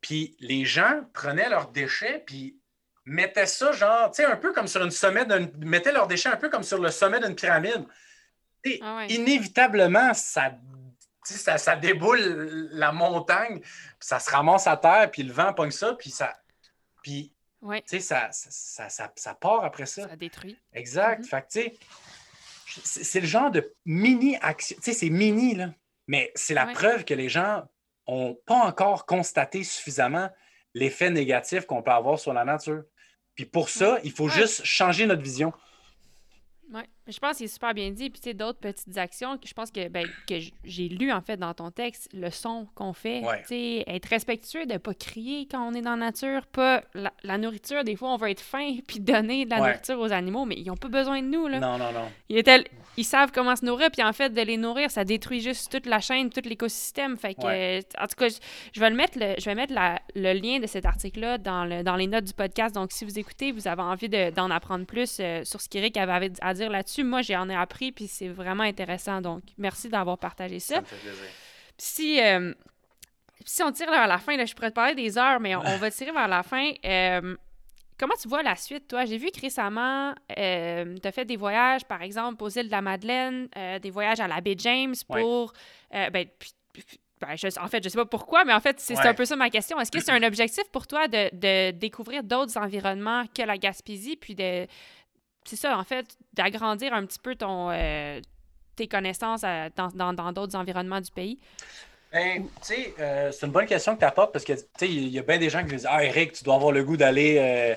puis 0.01 0.35
les 0.39 0.65
gens 0.65 1.01
prenaient 1.13 1.49
leurs 1.49 1.69
déchets, 1.71 2.23
puis 2.25 2.59
mettaient 3.05 3.45
ça, 3.45 3.71
genre, 3.71 4.11
tu 4.11 4.17
sais, 4.17 4.25
un 4.25 4.35
peu 4.35 4.51
comme 4.53 4.67
sur 4.67 4.83
une 4.83 4.91
sommet 4.91 5.25
mettaient 5.57 5.91
leurs 5.93 6.07
déchets 6.07 6.29
un 6.29 6.37
peu 6.37 6.49
comme 6.49 6.63
sur 6.63 6.79
le 6.81 6.91
sommet 6.91 7.19
d'une 7.19 7.35
pyramide. 7.35 7.85
Sais, 8.65 8.79
Ah 8.81 8.97
ouais. 8.97 9.07
Inévitablement, 9.07 10.13
ça, 10.13 10.51
déboule 11.77 12.69
la 12.71 12.91
montagne, 12.91 13.59
puis 13.61 13.71
ça 13.99 14.19
se 14.19 14.29
ramasse 14.29 14.67
à 14.67 14.75
terre, 14.77 15.09
puis 15.09 15.23
le 15.23 15.31
vent 15.33 15.53
pogne 15.53 15.71
ça, 15.71 15.93
puis 15.93 16.09
ça. 16.09 16.33
Puis, 17.01 17.31
Ouais. 17.61 17.81
tu 17.81 17.87
sais, 17.89 17.99
ça, 17.99 18.29
ça, 18.31 18.49
ça, 18.51 18.89
ça- 18.89 19.11
ça 19.15 19.33
part 19.33 19.63
après 19.65 19.85
ça. 19.85 20.07
Ça 20.07 20.15
détruit. 20.15 20.57
Exact. 20.73 21.19
Mhm. 21.19 21.25
Fait 21.25 21.41
que, 21.41 21.47
tu 21.47 21.61
sais, 22.83 23.03
c'est 23.03 23.19
le 23.21 23.27
genre 23.27 23.49
de 23.51 23.73
mini-action. 23.85 24.75
Tu 24.77 24.83
sais, 24.83 24.93
c'est 24.93 25.09
mini, 25.09 25.55
là. 25.55 25.73
Mais 26.07 26.31
c'est 26.35 26.53
la 26.53 26.65
Ouais. 26.67 26.73
preuve 26.73 27.03
que 27.05 27.13
les 27.13 27.29
gens 27.29 27.63
n'ont 28.07 28.35
pas 28.45 28.59
encore 28.59 29.05
constaté 29.05 29.63
suffisamment 29.63 30.29
l'effet 30.73 31.09
négatif 31.09 31.65
qu'on 31.65 31.81
peut 31.81 31.91
avoir 31.91 32.19
sur 32.19 32.33
la 32.33 32.45
nature. 32.45 32.83
Puis 33.35 33.45
pour 33.45 33.69
ça, 33.69 33.99
il 34.03 34.11
faut 34.11 34.29
juste 34.29 34.63
changer 34.63 35.05
notre 35.05 35.21
vision. 35.21 35.51
Je 37.07 37.19
pense 37.19 37.37
qu'il 37.37 37.45
est 37.45 37.49
super 37.49 37.73
bien 37.73 37.89
dit. 37.91 38.09
Puis, 38.09 38.19
tu 38.21 38.29
sais, 38.29 38.33
d'autres 38.33 38.59
petites 38.59 38.97
actions 38.97 39.37
je 39.43 39.53
pense 39.53 39.71
que, 39.71 39.87
ben, 39.87 40.05
que 40.27 40.35
j'ai 40.63 40.89
lu, 40.89 41.11
en 41.11 41.21
fait, 41.21 41.37
dans 41.37 41.53
ton 41.53 41.71
texte, 41.71 42.09
le 42.13 42.29
son 42.29 42.67
qu'on 42.75 42.93
fait. 42.93 43.21
Ouais. 43.21 43.41
Tu 43.41 43.47
sais, 43.47 43.83
être 43.87 44.05
respectueux 44.07 44.65
de 44.65 44.77
pas 44.77 44.93
crier 44.93 45.47
quand 45.49 45.65
on 45.67 45.73
est 45.73 45.81
dans 45.81 45.91
la 45.95 46.07
nature. 46.07 46.45
Pas 46.47 46.83
la, 46.93 47.11
la 47.23 47.37
nourriture, 47.37 47.83
des 47.83 47.95
fois, 47.95 48.09
on 48.13 48.17
veut 48.17 48.29
être 48.29 48.41
fin 48.41 48.75
puis 48.87 48.99
donner 48.99 49.45
de 49.45 49.49
la 49.51 49.61
Ouais. 49.61 49.67
nourriture 49.69 49.99
aux 49.99 50.11
animaux, 50.11 50.45
mais 50.45 50.55
ils 50.57 50.69
ont 50.69 50.75
pas 50.77 50.87
besoin 50.89 51.21
de 51.21 51.27
nous, 51.27 51.47
là. 51.47 51.59
Non, 51.59 51.77
non, 51.77 51.91
non. 51.91 52.09
Ils, 52.29 52.37
étaient- 52.37 52.65
ils 52.97 53.03
savent 53.05 53.31
comment 53.31 53.55
se 53.55 53.65
nourrir, 53.65 53.89
puis 53.91 54.03
en 54.03 54.13
fait, 54.13 54.29
de 54.29 54.41
les 54.41 54.57
nourrir, 54.57 54.91
ça 54.91 55.03
détruit 55.03 55.41
juste 55.41 55.71
toute 55.71 55.85
la 55.85 55.99
chaîne, 55.99 56.29
tout 56.29 56.41
l'écosystème. 56.43 57.17
Fait 57.17 57.33
que, 57.33 57.41
Ouais. 57.45 57.79
euh, 57.97 58.03
en 58.03 58.07
tout 58.07 58.15
cas, 58.17 58.29
je, 58.29 58.35
je 58.73 58.79
vais 58.79 58.89
le 58.89 58.95
mettre, 58.95 59.17
le, 59.19 59.35
je 59.37 59.45
vais 59.45 59.55
mettre 59.55 59.73
la- 59.73 60.01
le 60.15 60.33
lien 60.33 60.59
de 60.59 60.67
cet 60.67 60.85
article-là 60.85 61.37
dans, 61.37 61.65
le- 61.65 61.83
dans 61.83 61.95
les 61.95 62.07
notes 62.07 62.25
du 62.25 62.33
podcast. 62.33 62.75
Donc, 62.75 62.91
si 62.91 63.05
vous 63.05 63.17
écoutez, 63.19 63.51
vous 63.51 63.67
avez 63.67 63.81
envie 63.81 64.09
de- 64.09 64.29
d'en 64.31 64.49
apprendre 64.51 64.85
plus 64.85 65.17
euh, 65.19 65.43
sur 65.43 65.61
ce 65.61 65.69
qu'Éric 65.69 65.95
avait 65.97 66.31
à 66.41 66.53
dire 66.53 66.69
là-dessus, 66.69 66.96
moi, 67.03 67.21
j'en 67.21 67.49
ai 67.49 67.55
appris, 67.55 67.91
puis 67.91 68.07
c'est 68.07 68.27
vraiment 68.29 68.63
intéressant. 68.63 69.21
Donc, 69.21 69.43
merci 69.57 69.89
d'avoir 69.89 70.17
partagé 70.17 70.59
ça. 70.59 70.75
Ça 70.75 70.81
me 70.81 70.85
fait 70.85 70.95
plaisir. 70.97 71.25
Si, 71.77 72.21
euh, 72.21 72.53
si 73.45 73.63
on 73.63 73.71
tire 73.71 73.89
vers 73.91 74.07
la 74.07 74.17
fin, 74.17 74.35
là, 74.35 74.45
je 74.45 74.53
pourrais 74.53 74.69
te 74.69 74.75
parler 74.75 74.95
des 74.95 75.17
heures, 75.17 75.39
mais 75.39 75.55
on, 75.55 75.59
on 75.59 75.77
va 75.77 75.91
tirer 75.91 76.11
vers 76.11 76.27
la 76.27 76.43
fin. 76.43 76.71
Euh, 76.85 77.35
comment 77.99 78.15
tu 78.21 78.27
vois 78.27 78.43
la 78.43 78.55
suite, 78.55 78.87
toi? 78.87 79.05
J'ai 79.05 79.17
vu 79.17 79.29
que 79.31 79.39
récemment, 79.39 80.13
euh, 80.37 80.95
tu 81.01 81.07
as 81.07 81.11
fait 81.11 81.25
des 81.25 81.37
voyages, 81.37 81.85
par 81.85 82.01
exemple, 82.01 82.43
aux 82.43 82.49
îles 82.49 82.67
de 82.67 82.71
la 82.71 82.81
Madeleine, 82.81 83.47
des 83.81 83.89
voyages 83.91 84.19
à 84.19 84.27
la 84.27 84.41
baie 84.41 84.55
James 84.57 84.95
pour. 85.07 85.53
Ben, 85.91 86.27
ben, 87.19 87.35
en 87.59 87.67
fait, 87.67 87.83
je 87.83 87.89
sais 87.89 87.97
pas 87.97 88.05
pourquoi, 88.05 88.45
mais 88.45 88.53
en 88.53 88.59
fait, 88.59 88.79
c'est 88.79 88.95
un 88.99 89.13
peu 89.15 89.25
ça 89.25 89.35
ma 89.35 89.49
question. 89.49 89.79
Est-ce 89.79 89.91
que 89.91 89.99
c'est 89.99 90.11
un 90.11 90.21
objectif 90.21 90.63
pour 90.71 90.85
toi 90.85 91.07
de, 91.07 91.35
de 91.35 91.71
découvrir 91.71 92.23
d'autres 92.23 92.57
environnements 92.57 93.23
que 93.35 93.41
la 93.41 93.57
Gaspésie, 93.57 94.15
puis 94.17 94.35
de. 94.35 94.67
C'est 95.47 95.55
ça, 95.55 95.77
en 95.77 95.83
fait, 95.83 96.17
d'agrandir 96.33 96.93
un 96.93 97.05
petit 97.05 97.19
peu 97.19 97.35
ton, 97.35 97.71
tes 98.75 98.87
connaissances 98.87 99.41
dans 99.41 100.31
d'autres 100.33 100.55
environnements 100.55 101.01
du 101.01 101.11
pays? 101.11 101.39
Ben, 102.11 102.43
tu 102.43 102.49
sais, 102.61 102.93
euh, 102.99 103.31
c'est 103.31 103.45
une 103.45 103.51
bonne 103.51 103.65
question 103.65 103.93
que 103.95 103.99
tu 103.99 104.05
apportes 104.05 104.31
parce 104.31 104.45
que, 104.45 104.53
tu 104.53 104.61
sais, 104.77 104.89
il 104.89 105.09
y 105.09 105.19
a 105.19 105.23
bien 105.23 105.37
des 105.37 105.49
gens 105.49 105.61
qui 105.63 105.75
disent 105.75 105.87
Ah, 105.89 106.03
Eric, 106.03 106.31
tu 106.31 106.43
dois 106.43 106.55
avoir 106.55 106.71
le 106.71 106.83
goût 106.83 106.95
d'aller 106.95 107.37
euh, 107.37 107.75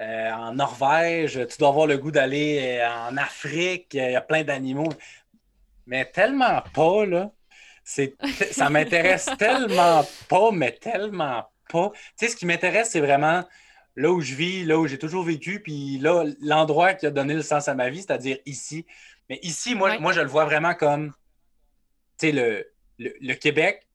euh, 0.00 0.32
en 0.32 0.54
Norvège, 0.54 1.38
tu 1.48 1.58
dois 1.58 1.68
avoir 1.68 1.86
le 1.86 1.98
goût 1.98 2.10
d'aller 2.10 2.82
en 2.84 3.16
Afrique, 3.16 3.88
il 3.92 4.12
y 4.12 4.16
a 4.16 4.20
plein 4.22 4.44
d'animaux. 4.44 4.92
Mais 5.86 6.06
tellement 6.06 6.62
pas, 6.74 7.06
là. 7.06 7.30
Ça 8.50 8.68
m'intéresse 8.70 9.28
tellement 9.38 10.04
pas, 10.28 10.50
mais 10.52 10.72
tellement 10.72 11.48
pas. 11.70 11.90
Tu 11.94 12.00
sais, 12.16 12.28
ce 12.28 12.36
qui 12.36 12.46
m'intéresse, 12.46 12.90
c'est 12.90 13.00
vraiment 13.00 13.44
là 13.96 14.12
où 14.12 14.20
je 14.20 14.34
vis, 14.34 14.64
là 14.64 14.78
où 14.78 14.86
j'ai 14.86 14.98
toujours 14.98 15.24
vécu, 15.24 15.60
puis 15.60 15.98
là, 15.98 16.24
l'endroit 16.40 16.94
qui 16.94 17.06
a 17.06 17.10
donné 17.10 17.34
le 17.34 17.42
sens 17.42 17.68
à 17.68 17.74
ma 17.74 17.90
vie, 17.90 18.02
c'est-à-dire 18.02 18.38
ici. 18.46 18.86
Mais 19.28 19.40
ici, 19.42 19.74
moi, 19.74 19.98
moi, 19.98 20.12
je 20.12 20.20
le 20.20 20.28
vois 20.28 20.44
vraiment 20.44 20.74
comme, 20.74 21.12
tu 22.18 22.28
sais, 22.28 22.32
le 22.32 22.66
le, 22.98 23.34
Québec, 23.34 23.86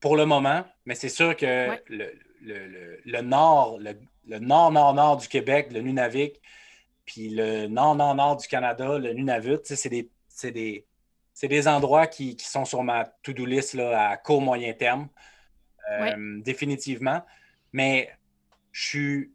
pour 0.00 0.16
le 0.16 0.26
moment, 0.26 0.64
mais 0.84 0.94
c'est 0.94 1.08
sûr 1.08 1.36
que 1.36 1.70
le, 1.88 3.20
nord, 3.20 3.78
le, 3.78 4.38
nord-nord-nord 4.38 5.18
du 5.18 5.28
Québec, 5.28 5.68
le 5.72 5.80
Nunavik, 5.80 6.40
puis 7.04 7.30
le 7.30 7.66
nord-nord-nord 7.66 8.36
du 8.36 8.48
Canada, 8.48 8.98
le 8.98 9.12
Nunavut, 9.12 9.60
c'est 9.64 9.88
des, 9.88 10.08
des, 10.42 10.86
des, 11.42 11.68
endroits 11.68 12.06
qui, 12.06 12.36
sont 12.38 12.64
sur 12.64 12.82
ma 12.82 13.04
to-do 13.22 13.44
list 13.44 13.74
là, 13.74 14.10
à 14.10 14.16
court 14.16 14.40
moyen 14.40 14.72
terme, 14.72 15.08
euh, 15.90 16.40
définitivement. 16.40 17.22
Mais 17.72 18.10
je 18.72 18.88
suis 18.88 19.30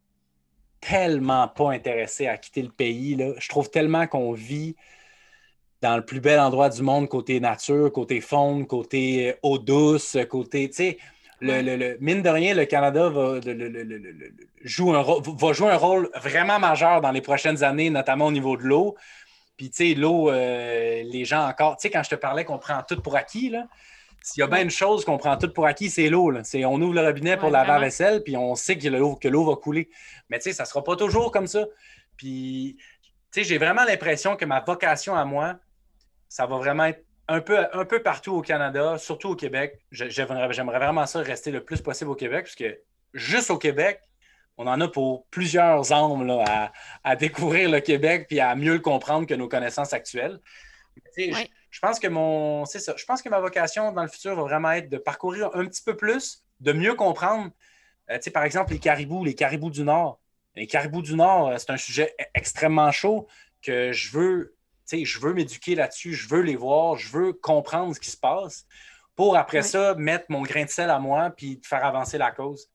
tellement 0.81 1.47
pas 1.47 1.71
intéressé 1.71 2.27
à 2.27 2.37
quitter 2.37 2.61
le 2.61 2.69
pays. 2.69 3.15
Là. 3.15 3.33
Je 3.39 3.49
trouve 3.49 3.69
tellement 3.69 4.07
qu'on 4.07 4.33
vit 4.33 4.75
dans 5.81 5.95
le 5.95 6.03
plus 6.03 6.19
bel 6.19 6.39
endroit 6.39 6.69
du 6.69 6.81
monde, 6.81 7.07
côté 7.07 7.39
nature, 7.39 7.91
côté 7.91 8.19
faune, 8.19 8.65
côté 8.65 9.29
euh, 9.29 9.33
eau 9.43 9.57
douce, 9.59 10.17
côté, 10.29 10.69
tu 10.69 10.75
sais, 10.75 10.97
le, 11.39 11.97
mine 11.99 12.23
de 12.23 12.29
rien, 12.29 12.55
le 12.55 12.65
Canada 12.65 13.09
va, 13.09 13.39
joue 14.63 14.95
un, 14.95 15.03
va 15.03 15.53
jouer 15.53 15.69
un 15.69 15.77
rôle 15.77 16.09
vraiment 16.15 16.57
majeur 16.57 16.99
dans 16.99 17.11
les 17.11 17.21
prochaines 17.21 17.63
années, 17.63 17.91
notamment 17.91 18.25
au 18.25 18.31
niveau 18.31 18.57
de 18.57 18.63
l'eau. 18.63 18.95
Puis, 19.55 19.69
tu 19.69 19.89
sais, 19.89 19.93
l'eau, 19.93 20.31
euh, 20.31 21.03
les 21.03 21.25
gens 21.25 21.47
encore, 21.47 21.77
tu 21.77 21.83
sais, 21.83 21.89
quand 21.91 22.01
je 22.01 22.09
te 22.09 22.15
parlais 22.15 22.43
qu'on 22.43 22.57
prend 22.57 22.81
tout 22.87 22.99
pour 23.01 23.15
acquis, 23.15 23.49
là, 23.49 23.67
s'il 24.27 24.41
y 24.41 24.43
a 24.43 24.47
bien 24.47 24.61
une 24.61 24.69
chose 24.69 25.05
qu'on 25.05 25.17
prend 25.17 25.37
tout 25.37 25.51
pour 25.53 25.65
acquis, 25.65 25.89
c'est 25.89 26.09
l'eau. 26.09 26.33
On 26.33 26.81
ouvre 26.81 26.93
le 26.93 27.01
robinet 27.01 27.37
pour 27.37 27.49
laver 27.49 27.69
la 27.69 27.79
vaisselle, 27.79 28.23
puis 28.23 28.35
on 28.35 28.55
sait 28.55 28.77
que 28.77 28.89
l'eau 28.89 29.45
va 29.45 29.55
couler. 29.55 29.89
Mais 30.29 30.37
tu 30.37 30.43
sais, 30.43 30.53
ça 30.53 30.63
ne 30.63 30.67
sera 30.67 30.83
pas 30.83 30.97
toujours 30.97 31.31
comme 31.31 31.47
ça. 31.47 31.65
Puis, 32.17 32.75
tu 32.77 33.13
sais, 33.31 33.43
j'ai 33.45 33.57
vraiment 33.57 33.85
l'impression 33.85 34.35
que 34.35 34.43
ma 34.43 34.59
vocation 34.59 35.15
à 35.15 35.23
moi, 35.23 35.55
ça 36.27 36.45
va 36.45 36.57
vraiment 36.57 36.85
être 36.85 37.05
un 37.29 37.39
peu, 37.39 37.57
un 37.71 37.85
peu 37.85 38.03
partout 38.03 38.33
au 38.33 38.41
Canada, 38.41 38.97
surtout 38.97 39.29
au 39.29 39.35
Québec. 39.35 39.79
J'aimerais 39.91 40.47
vraiment 40.47 41.05
ça 41.05 41.21
rester 41.21 41.51
le 41.51 41.63
plus 41.63 41.81
possible 41.81 42.11
au 42.11 42.15
Québec, 42.15 42.45
parce 42.45 42.55
que 42.55 42.81
juste 43.13 43.49
au 43.49 43.57
Québec, 43.57 44.01
on 44.57 44.67
en 44.67 44.81
a 44.81 44.89
pour 44.89 45.25
plusieurs 45.27 45.89
angles 45.93 46.43
à, 47.03 47.15
découvrir 47.15 47.69
le 47.69 47.79
Québec 47.79 48.25
puis 48.27 48.41
à 48.41 48.55
mieux 48.55 48.73
le 48.73 48.79
comprendre 48.79 49.25
que 49.25 49.35
nos 49.35 49.47
connaissances 49.47 49.93
actuelles. 49.93 50.41
Je, 51.69 51.79
pense 51.79 51.99
que 51.99 52.07
mon. 52.07 52.65
C'est 52.65 52.79
ça. 52.79 52.93
Je 52.97 53.05
pense 53.05 53.21
que 53.21 53.29
ma 53.29 53.39
vocation 53.39 53.91
dans 53.91 54.01
le 54.01 54.07
futur 54.07 54.35
va 54.35 54.43
vraiment 54.43 54.71
être 54.71 54.89
de 54.89 54.97
parcourir 54.97 55.49
un 55.53 55.65
petit 55.65 55.83
peu 55.83 55.95
plus, 55.95 56.43
de 56.59 56.73
mieux 56.73 56.95
comprendre. 56.95 57.51
Euh, 58.09 58.19
par 58.33 58.43
exemple, 58.43 58.71
les 58.71 58.79
caribous, 58.79 59.23
les 59.23 59.35
caribous 59.35 59.69
du 59.69 59.83
Nord. 59.83 60.19
Les 60.55 60.67
caribous 60.67 61.01
du 61.01 61.15
Nord, 61.15 61.49
euh, 61.49 61.55
c'est 61.57 61.69
un 61.69 61.77
sujet 61.77 62.15
e-, 62.19 62.23
extrêmement 62.33 62.91
chaud 62.91 63.27
que 63.61 63.91
je 63.91 64.11
veux 64.11 64.53
je 64.89 65.19
veux 65.19 65.33
m'éduquer 65.33 65.75
là-dessus, 65.75 66.13
je 66.13 66.29
veux 66.29 66.41
les 66.41 66.55
voir, 66.55 66.97
je 66.97 67.09
veux 67.11 67.33
comprendre 67.33 67.93
ce 67.93 67.99
qui 67.99 68.09
se 68.09 68.17
passe 68.17 68.65
pour 69.15 69.35
après 69.35 69.63
ça 69.63 69.95
mettre 69.95 70.25
mon 70.29 70.43
grain 70.43 70.63
de 70.63 70.69
sel 70.69 70.89
à 70.89 70.99
moi 70.99 71.31
puis 71.35 71.59
faire 71.63 71.83
avancer 71.83 72.17
la 72.17 72.31
cause. 72.31 72.69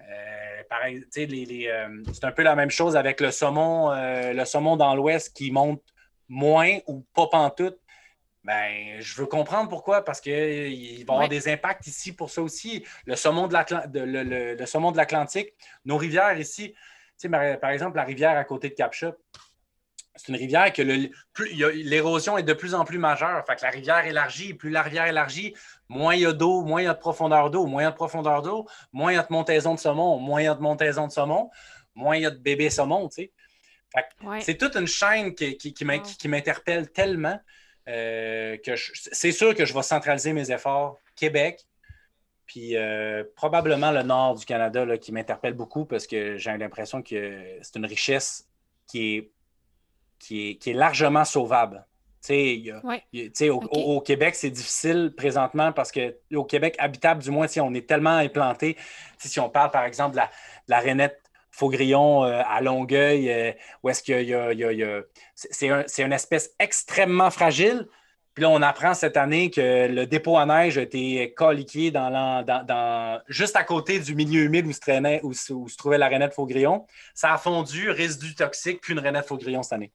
Euh, 0.00 0.62
pareil, 0.70 1.04
euh, 1.18 1.88
c'est 2.12 2.24
un 2.24 2.32
peu 2.32 2.42
la 2.42 2.54
même 2.54 2.70
chose 2.70 2.96
avec 2.96 3.20
le 3.20 3.32
saumon, 3.32 3.90
euh, 3.90 4.32
le 4.32 4.44
saumon 4.44 4.76
dans 4.76 4.94
l'Ouest 4.94 5.36
qui 5.36 5.50
monte 5.50 5.82
moins 6.28 6.78
ou 6.86 7.04
pas 7.14 7.26
pantoute. 7.26 7.78
Ben, 8.48 8.98
je 8.98 9.14
veux 9.16 9.26
comprendre 9.26 9.68
pourquoi, 9.68 10.02
parce 10.02 10.22
qu'il 10.22 10.32
va 10.32 10.38
y 10.38 11.02
avoir 11.02 11.28
des 11.28 11.52
impacts 11.52 11.86
ici 11.86 12.14
pour 12.14 12.30
ça 12.30 12.40
aussi. 12.40 12.82
Le 13.04 13.14
saumon 13.14 13.46
de 13.46 14.96
l'Atlantique, 14.96 15.52
nos 15.84 15.98
rivières 15.98 16.38
ici, 16.38 16.74
par 17.30 17.70
exemple, 17.70 17.96
la 17.96 18.04
rivière 18.04 18.38
à 18.38 18.44
côté 18.44 18.70
de 18.70 18.74
Capcha, 18.74 19.12
c'est 20.16 20.28
une 20.28 20.36
rivière 20.36 20.72
que 20.72 20.80
l'érosion 20.80 22.38
est 22.38 22.42
de 22.42 22.54
plus 22.54 22.74
en 22.74 22.86
plus 22.86 22.96
majeure. 22.96 23.44
Fait 23.46 23.54
que 23.54 23.64
la 23.64 23.70
rivière 23.70 24.06
élargit, 24.06 24.54
plus 24.54 24.70
la 24.70 24.80
rivière 24.80 25.04
élargit, 25.04 25.54
moins 25.90 26.14
il 26.14 26.22
y 26.22 26.26
a 26.26 26.32
d'eau, 26.32 26.62
moins 26.62 26.80
il 26.80 26.86
y 26.86 26.88
a 26.88 26.94
de 26.94 26.98
profondeur 26.98 27.50
d'eau, 27.50 27.66
moins 27.66 27.82
il 27.82 27.84
y 27.84 27.88
a 27.88 27.90
de 27.90 27.96
profondeur 27.96 28.40
d'eau, 28.40 28.66
moins 28.94 29.12
il 29.12 29.16
y 29.16 29.18
a 29.18 29.24
de 29.24 29.30
montaison 29.30 29.74
de 29.74 29.78
saumon, 29.78 30.18
moins 30.20 30.40
il 30.40 30.44
y 30.44 30.48
a 30.48 30.54
de 30.54 30.62
montaison 30.62 31.06
de 31.06 31.12
saumon, 31.12 31.50
moins 31.94 32.16
il 32.16 32.22
y 32.22 32.26
a 32.26 32.30
de 32.30 32.38
bébés 32.38 32.70
saumon, 32.70 33.10
tu 33.10 33.24
sais. 33.24 33.32
C'est 34.40 34.56
toute 34.56 34.74
une 34.74 34.86
chaîne 34.86 35.34
qui, 35.34 35.58
qui, 35.58 36.28
m'interpelle 36.28 36.90
tellement 36.92 37.38
euh, 37.88 38.56
que 38.58 38.72
c'est 38.94 39.32
sûr 39.32 39.54
que 39.54 39.64
je 39.64 39.72
vais 39.72 39.82
centraliser 39.82 40.32
mes 40.32 40.50
efforts 40.50 40.98
Québec, 41.16 41.64
puis 42.46 42.76
euh, 42.76 43.24
probablement 43.34 43.90
le 43.90 44.02
nord 44.02 44.34
du 44.34 44.44
Canada 44.44 44.84
là, 44.84 44.98
qui 44.98 45.12
m'interpelle 45.12 45.54
beaucoup 45.54 45.84
parce 45.84 46.06
que 46.06 46.36
j'ai 46.36 46.56
l'impression 46.56 47.02
que 47.02 47.58
c'est 47.62 47.76
une 47.76 47.86
richesse 47.86 48.48
qui 48.86 49.16
est 49.16 49.30
qui 50.18 50.58
est, 50.66 50.72
largement 50.72 51.24
sauvable. 51.24 51.86
au, 53.70 54.00
Québec, 54.00 54.34
c'est 54.34 54.50
difficile 54.50 55.14
présentement 55.16 55.72
parce 55.72 55.92
qu'au 55.92 56.44
Québec 56.44 56.74
habitable, 56.78 57.22
du 57.22 57.30
moins, 57.30 57.46
on 57.60 57.72
est 57.72 57.88
tellement 57.88 58.16
implanté. 58.16 58.76
Si 59.18 59.38
on 59.38 59.48
parle, 59.48 59.70
par 59.70 59.84
exemple, 59.84 60.12
de 60.12 60.16
la, 60.16 60.30
la 60.66 60.80
rainette 60.80 61.22
Faugrillon 61.58 62.24
euh, 62.24 62.40
à 62.46 62.60
Longueuil, 62.60 63.30
euh, 63.30 63.52
où 63.82 63.88
est-ce 63.88 64.02
qu'il 64.04 64.22
y 64.22 64.34
a. 64.34 65.02
c'est 65.34 66.02
une 66.02 66.12
espèce 66.12 66.54
extrêmement 66.60 67.30
fragile. 67.30 67.88
Puis 68.34 68.44
là, 68.44 68.50
on 68.50 68.62
apprend 68.62 68.94
cette 68.94 69.16
année 69.16 69.50
que 69.50 69.88
le 69.88 70.06
dépôt 70.06 70.38
à 70.38 70.46
neige 70.46 70.78
a 70.78 70.82
été 70.82 71.34
coliqué 71.34 71.90
dans, 71.90 72.44
dans, 72.44 73.20
juste 73.26 73.56
à 73.56 73.64
côté 73.64 73.98
du 73.98 74.14
milieu 74.14 74.44
humide 74.44 74.66
où 74.66 74.72
se, 74.72 74.78
traînait, 74.78 75.20
où, 75.24 75.32
se 75.32 75.76
trouvait 75.76 75.98
la 75.98 76.06
rainette 76.06 76.32
Faugrillon. 76.32 76.86
Ça 77.14 77.32
a 77.32 77.38
fondu, 77.38 77.90
résidu 77.90 78.36
toxique, 78.36 78.80
puis 78.80 78.92
une 78.92 79.00
rainette 79.00 79.26
Faugrillon 79.26 79.64
cette 79.64 79.72
année. 79.72 79.90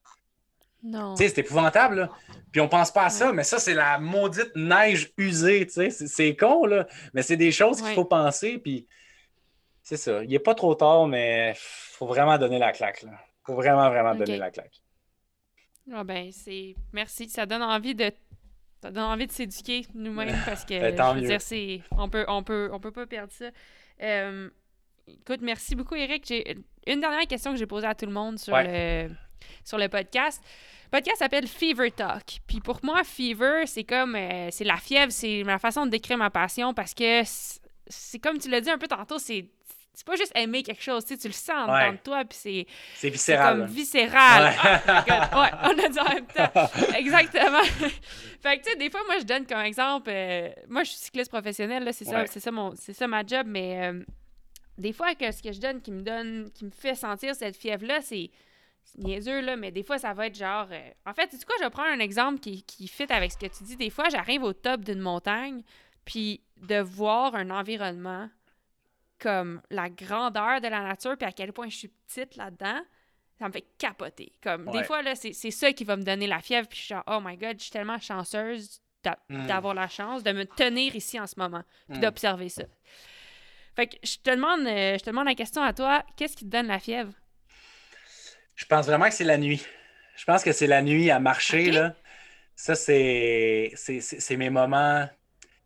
Non. 0.84 1.16
c'est 1.16 1.38
épouvantable, 1.38 1.96
là. 1.96 2.10
Puis 2.52 2.60
on 2.60 2.68
pense 2.68 2.92
pas 2.92 3.06
à 3.06 3.10
ça, 3.10 3.32
mais 3.32 3.46
ça, 3.46 3.58
c'est 3.58 3.74
la 3.74 4.00
maudite 4.00 4.52
neige 4.54 5.14
usée, 5.18 5.66
tu 5.66 5.90
sais. 5.90 5.90
C'est 5.90 6.36
con, 6.36 6.66
là. 6.66 6.88
Mais 7.14 7.22
c'est 7.22 7.38
des 7.38 7.54
choses 7.54 7.82
qu'il 7.82 7.94
faut 7.94 8.04
penser, 8.04 8.58
puis 8.58 8.86
c'est 9.84 9.98
ça. 9.98 10.24
Il 10.24 10.30
n'est 10.30 10.40
pas 10.40 10.56
trop 10.56 10.74
tard, 10.74 11.08
mais 11.08 11.52
il 11.52 11.56
faut 11.58 12.08
vraiment 12.08 12.38
donner 12.38 12.58
la 12.58 12.72
claque, 12.72 13.04
là. 13.04 13.12
faut 13.46 13.54
vraiment, 13.54 13.90
vraiment 13.90 14.16
donner 14.16 14.38
la 14.38 14.50
claque. 14.50 14.82
Ah 15.94 16.04
ben, 16.04 16.32
c'est... 16.32 16.76
Merci. 16.94 17.30
Ça 17.30 17.46
donne 17.46 17.62
envie 17.62 17.94
de 17.94 18.12
ça 18.82 18.92
donne 18.92 19.04
envie 19.04 19.28
de 19.28 19.32
s'éduquer 19.32 19.86
nous-mêmes 19.94 20.36
parce 20.46 20.66
que 20.66 20.78
ben, 20.78 21.16
je 21.16 21.22
veux 21.22 21.28
dire, 21.28 21.42
c'est 21.42 21.82
on 21.92 22.10
peut 22.10 22.26
on 22.28 22.44
peut 22.44 22.70
on 22.74 22.82
peut 22.82 22.92
pas 22.92 23.06
perdre 23.06 23.32
ça. 23.32 23.46
Euh, 24.02 24.50
écoute, 25.08 25.40
merci 25.42 25.74
beaucoup 25.74 25.96
Eric. 25.96 26.26
J'ai 26.28 26.58
une 26.86 27.00
dernière 27.00 27.26
question 27.28 27.52
que 27.52 27.58
j'ai 27.58 27.66
posée 27.66 27.88
à 27.88 27.96
tout 27.96 28.06
le 28.06 28.12
monde 28.12 28.40
sur 28.40 28.58
le 28.58 29.10
sur 29.64 29.78
le 29.78 29.88
podcast. 29.88 30.44
Le 30.92 30.98
podcast 30.98 31.18
s'appelle 31.20 31.48
Fever 31.48 31.92
Talk. 31.92 32.42
Puis 32.46 32.60
pour 32.60 32.80
moi, 32.84 33.06
fever, 33.06 33.64
c'est 33.68 33.86
comme 33.86 34.16
euh, 34.16 34.50
c'est 34.52 34.66
la 34.66 34.78
fièvre, 34.78 35.14
c'est 35.14 35.44
ma 35.46 35.60
façon 35.60 35.86
de 35.86 35.92
décrire 35.92 36.18
ma 36.18 36.30
passion 36.30 36.74
parce 36.74 36.94
que 36.94 37.24
c'est 37.88 38.20
comme 38.20 38.38
tu 38.38 38.50
l'as 38.50 38.62
dit 38.62 38.70
un 38.70 38.78
peu 38.78 38.88
tantôt, 38.88 39.20
c'est 39.20 39.50
c'est 39.94 40.06
pas 40.06 40.16
juste 40.16 40.32
aimer 40.36 40.64
quelque 40.64 40.82
chose, 40.82 41.06
tu, 41.06 41.14
sais, 41.14 41.20
tu 41.20 41.28
le 41.28 41.34
sens 41.34 41.68
dans 41.68 41.92
de 41.92 41.98
toi, 41.98 42.26
puis 42.26 42.38
c'est... 42.42 42.68
C'est 42.96 43.10
viscéral. 43.10 43.60
comme 43.60 43.68
viscéral. 43.68 44.46
Ouais. 44.46 44.80
Ah, 44.88 45.42
ouais, 45.42 45.50
on 45.76 45.86
a 45.86 45.90
dit 45.90 46.00
en 46.00 46.14
même 46.16 46.26
temps. 46.26 46.70
Exactement. 46.98 47.62
fait 47.62 48.58
que, 48.58 48.64
tu 48.64 48.72
sais, 48.72 48.76
des 48.76 48.90
fois, 48.90 49.02
moi, 49.06 49.20
je 49.20 49.24
donne 49.24 49.46
comme 49.46 49.60
exemple... 49.60 50.10
Euh, 50.12 50.50
moi, 50.68 50.84
je 50.84 50.90
suis 50.90 51.00
cycliste 51.00 51.30
professionnel, 51.30 51.84
là, 51.84 51.94
c'est 51.94 52.06
ça, 52.06 52.26
ça, 52.26 52.52
mon, 52.52 52.74
ça 52.76 53.08
ma 53.08 53.24
job, 53.24 53.46
mais 53.46 53.88
euh, 53.88 54.04
des 54.80 54.94
fois, 54.94 55.14
que 55.14 55.32
ce 55.32 55.44
que 55.44 55.52
je 55.52 55.60
donne 55.60 55.80
qui 55.80 55.92
me 55.92 56.02
donne, 56.02 56.50
qui 56.56 56.66
me 56.66 56.72
fait 56.72 56.96
sentir 56.96 57.36
cette 57.36 57.56
fièvre-là, 57.56 58.02
c'est 58.02 58.32
niaiseux, 58.98 59.42
là, 59.42 59.56
mais 59.58 59.70
des 59.70 59.84
fois, 59.84 60.00
ça 60.00 60.14
va 60.14 60.26
être 60.26 60.36
genre... 60.36 60.68
Euh, 60.72 60.90
en 61.06 61.14
fait, 61.14 61.28
tu 61.28 61.38
sais 61.38 61.46
quoi, 61.46 61.56
je 61.60 61.66
vais 61.66 61.70
prendre 61.70 61.90
un 61.90 62.00
exemple 62.00 62.40
qui, 62.40 62.64
qui 62.64 62.88
fit 62.88 63.06
avec 63.10 63.32
ce 63.32 63.38
que 63.38 63.46
tu 63.46 63.64
dis. 63.64 63.78
Des 63.78 63.92
fois, 63.92 64.10
j'arrive 64.10 64.42
au 64.42 64.54
top 64.54 64.82
d'une 64.82 65.02
montagne, 65.02 65.62
puis 66.06 66.42
de 66.58 66.80
voir 66.80 67.36
un 67.36 67.50
environnement 67.50 68.30
comme 69.20 69.62
la 69.70 69.90
grandeur 69.90 70.60
de 70.62 70.68
la 70.68 70.82
nature, 70.82 71.16
puis 71.18 71.28
à 71.28 71.32
quel 71.32 71.54
point 71.54 71.70
je 71.70 71.78
suis 71.78 71.88
petite 71.88 72.36
là-dedans, 72.36 72.82
ça 73.40 73.48
me 73.48 73.54
fait 73.54 73.66
capoter. 73.78 74.32
Comme, 74.42 74.70
des 74.72 74.84
fois, 74.84 75.02
là, 75.02 75.16
c'est 75.16 75.34
c'est 75.34 75.52
ça 75.52 75.72
qui 75.72 75.84
va 75.86 75.96
me 75.96 76.04
donner 76.04 76.28
la 76.28 76.40
fièvre, 76.40 76.68
puis 76.68 76.78
je 76.80 76.84
suis 76.86 76.94
genre, 76.94 77.04
oh 77.08 77.20
my 77.24 77.38
god, 77.38 77.58
je 77.58 77.64
suis 77.64 77.72
tellement 77.72 78.00
chanceuse 78.00 78.80
d'a- 79.04 79.18
Mm. 79.30 79.48
d'avoir 79.48 79.74
la 79.74 79.88
chance 79.88 80.24
de 80.24 80.32
me 80.32 80.46
tenir 80.46 80.96
ici 80.96 81.20
en 81.20 81.28
ce 81.28 81.36
moment, 81.38 81.64
puis 81.90 81.98
Mm. 81.98 82.02
d'observer 82.02 82.50
ça. 82.50 82.64
Fait 83.76 83.88
que 83.88 83.96
je 84.04 84.18
te 84.18 84.30
demande, 84.30 84.62
euh, 84.68 84.98
je 84.98 85.04
te 85.04 85.10
demande 85.10 85.26
la 85.26 85.36
question 85.36 85.62
à 85.64 85.74
toi, 85.74 86.04
qu'est-ce 86.16 86.38
qui 86.38 86.46
te 86.46 86.50
donne 86.50 86.68
la 86.68 86.80
fièvre? 86.80 87.12
Je 88.56 88.66
pense 88.66 88.86
vraiment 88.86 89.06
que 89.06 89.14
c'est 89.14 89.24
la 89.24 89.38
nuit. 89.38 89.66
Je 90.16 90.26
pense 90.26 90.44
que 90.44 90.52
c'est 90.52 90.68
la 90.68 90.82
nuit 90.82 91.10
à 91.10 91.20
marcher, 91.20 91.72
là. 91.72 91.96
Ça, 92.56 92.76
c'est 92.76 93.72
c'est- 93.76 94.00
c'est- 94.00 94.20
c'est 94.20 94.38
mes 94.38 94.52
moments. 94.52 95.10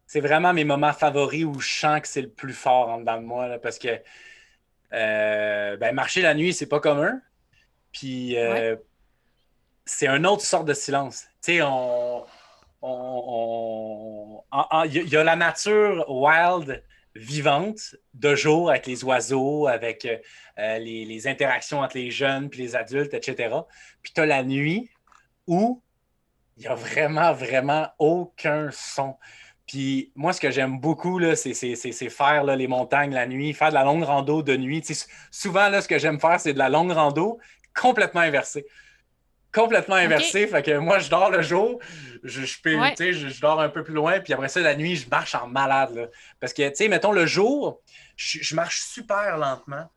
C'est 0.08 0.22
vraiment 0.22 0.54
mes 0.54 0.64
moments 0.64 0.94
favoris 0.94 1.44
où 1.46 1.60
je 1.60 1.70
sens 1.80 2.02
que 2.02 2.08
c'est 2.08 2.22
le 2.22 2.30
plus 2.30 2.54
fort 2.54 2.90
en 2.90 3.00
dedans 3.00 3.18
de 3.18 3.26
moi, 3.26 3.48
là, 3.48 3.60
parce 3.60 3.78
que 3.78 3.90
euh, 4.94 5.78
ben, 5.78 5.94
marcher 5.94 6.22
la 6.22 6.34
nuit, 6.34 6.54
c'est 6.54 6.66
pas 6.68 6.80
commun. 6.80 7.22
Puis 7.92 8.38
euh, 8.38 8.76
c'est 9.86 10.08
une 10.08 10.26
autre 10.26 10.44
sorte 10.44 10.66
de 10.66 10.74
silence. 10.74 11.26
Tu 11.44 11.54
sais, 11.58 11.62
on. 11.62 12.26
on- 12.82 14.44
Il 14.86 15.10
y, 15.10 15.18
a- 15.18 15.24
la 15.24 15.36
nature 15.36 16.06
wild, 16.10 16.84
vivante, 17.16 17.96
de 18.14 18.36
jour, 18.36 18.70
avec 18.70 18.86
les 18.88 19.04
oiseaux, 19.04 19.68
avec 19.68 20.06
euh, 20.06 20.78
les, 20.78 21.04
les 21.06 21.28
interactions 21.28 21.80
entre 21.82 21.98
les 21.98 22.12
jeunes 22.12 22.50
puis 22.50 22.60
les 22.62 22.76
adultes, 22.76 23.14
etc. 23.14 23.56
Puis 24.02 24.14
tu 24.14 24.22
as 24.22 24.26
la 24.26 24.44
nuit 24.44 24.90
où 25.48 25.82
il 26.56 26.62
n'y 26.62 26.68
a 26.68 26.76
vraiment, 26.76 27.34
vraiment 27.34 27.88
aucun 28.00 28.70
son. 28.72 29.16
Puis 29.68 30.12
moi, 30.16 30.32
ce 30.32 30.40
que 30.40 30.50
j'aime 30.50 30.80
beaucoup, 30.80 31.20
c'est, 31.36 31.54
faire 32.10 32.44
là, 32.46 32.56
les 32.56 32.68
montagnes 32.68 33.14
la 33.14 33.28
nuit, 33.28 33.54
faire 33.54 33.70
de 33.70 33.74
la 33.74 33.84
longue 33.84 34.04
rando 34.04 34.42
de 34.42 34.56
nuit. 34.56 34.82
Tu 34.82 34.94
sais, 34.94 35.06
sou- 35.06 35.10
souvent, 35.30 35.68
là, 35.70 35.82
ce 35.82 35.88
que 35.90 36.00
j'aime 36.00 36.20
faire, 36.20 36.40
c'est 36.40 36.54
de 36.54 36.58
la 36.58 36.70
longue 36.70 36.92
rando 36.92 37.38
complètement 37.76 38.22
inversée. 38.22 38.66
Complètement 39.54 39.96
inversée. 39.96 40.48
Fait 40.48 40.62
que 40.64 40.78
moi, 40.78 41.00
je 41.00 41.10
dors 41.10 41.30
le 41.30 41.42
jour, 41.42 41.80
je, 42.24 42.44
je, 42.46 42.62
peux- 42.62 42.78
Ouais. 42.80 42.94
je, 42.98 43.28
je 43.30 43.42
dors 43.42 43.60
un 43.60 43.70
peu 43.70 43.84
plus 43.84 43.94
loin, 43.94 44.20
puis 44.20 44.34
après 44.34 44.50
ça, 44.50 44.60
la 44.62 44.76
nuit, 44.76 44.96
je 44.96 45.10
marche 45.10 45.36
en 45.36 45.48
malade. 45.48 45.96
là. 45.96 46.06
Parce 46.40 46.54
que, 46.54 46.68
tu 46.70 46.76
sais, 46.76 46.88
mettons, 46.88 47.12
le 47.12 47.26
jour, 47.26 47.82
je, 48.16 48.40
je 48.42 48.56
marche 48.56 48.82
super 48.82 49.38
lentement. 49.38 49.90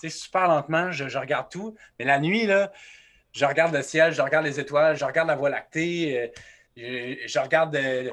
Tu 0.00 0.10
sais, 0.10 0.16
super 0.18 0.48
lentement, 0.48 0.90
je, 0.90 1.08
je 1.08 1.16
regarde 1.18 1.48
tout. 1.50 1.74
Mais 1.98 2.04
la 2.04 2.18
nuit, 2.18 2.46
là, 2.46 2.72
je 3.32 3.44
regarde 3.44 3.74
le 3.74 3.82
ciel, 3.82 4.12
je 4.12 4.20
regarde 4.22 4.44
les 4.44 4.60
étoiles, 4.60 4.96
je 4.96 5.04
regarde 5.04 5.28
la 5.28 5.36
Voie 5.36 5.50
lactée, 5.50 6.18
euh, 6.20 6.26
je, 6.76 7.16
je 7.26 7.38
regarde 7.38 7.76
euh, 7.76 8.10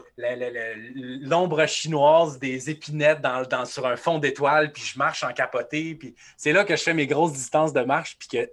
l'ombre 1.22 1.66
chinoise 1.66 2.38
des 2.40 2.70
épinettes 2.70 3.22
dans, 3.22 3.44
dans- 3.44 3.66
sur 3.66 3.86
un 3.88 3.96
fond 3.96 4.20
d'étoiles, 4.20 4.72
puis 4.72 4.84
je 4.84 4.98
marche 4.98 5.24
en 5.24 5.34
capoté. 5.34 5.96
Puis 5.96 6.16
c'est 6.38 6.54
là 6.54 6.64
que 6.64 6.76
je 6.76 6.84
fais 6.84 6.94
mes 6.94 7.08
grosses 7.08 7.34
distances 7.34 7.74
de 7.74 7.82
marche, 7.82 8.18
puis 8.20 8.28
que 8.28 8.52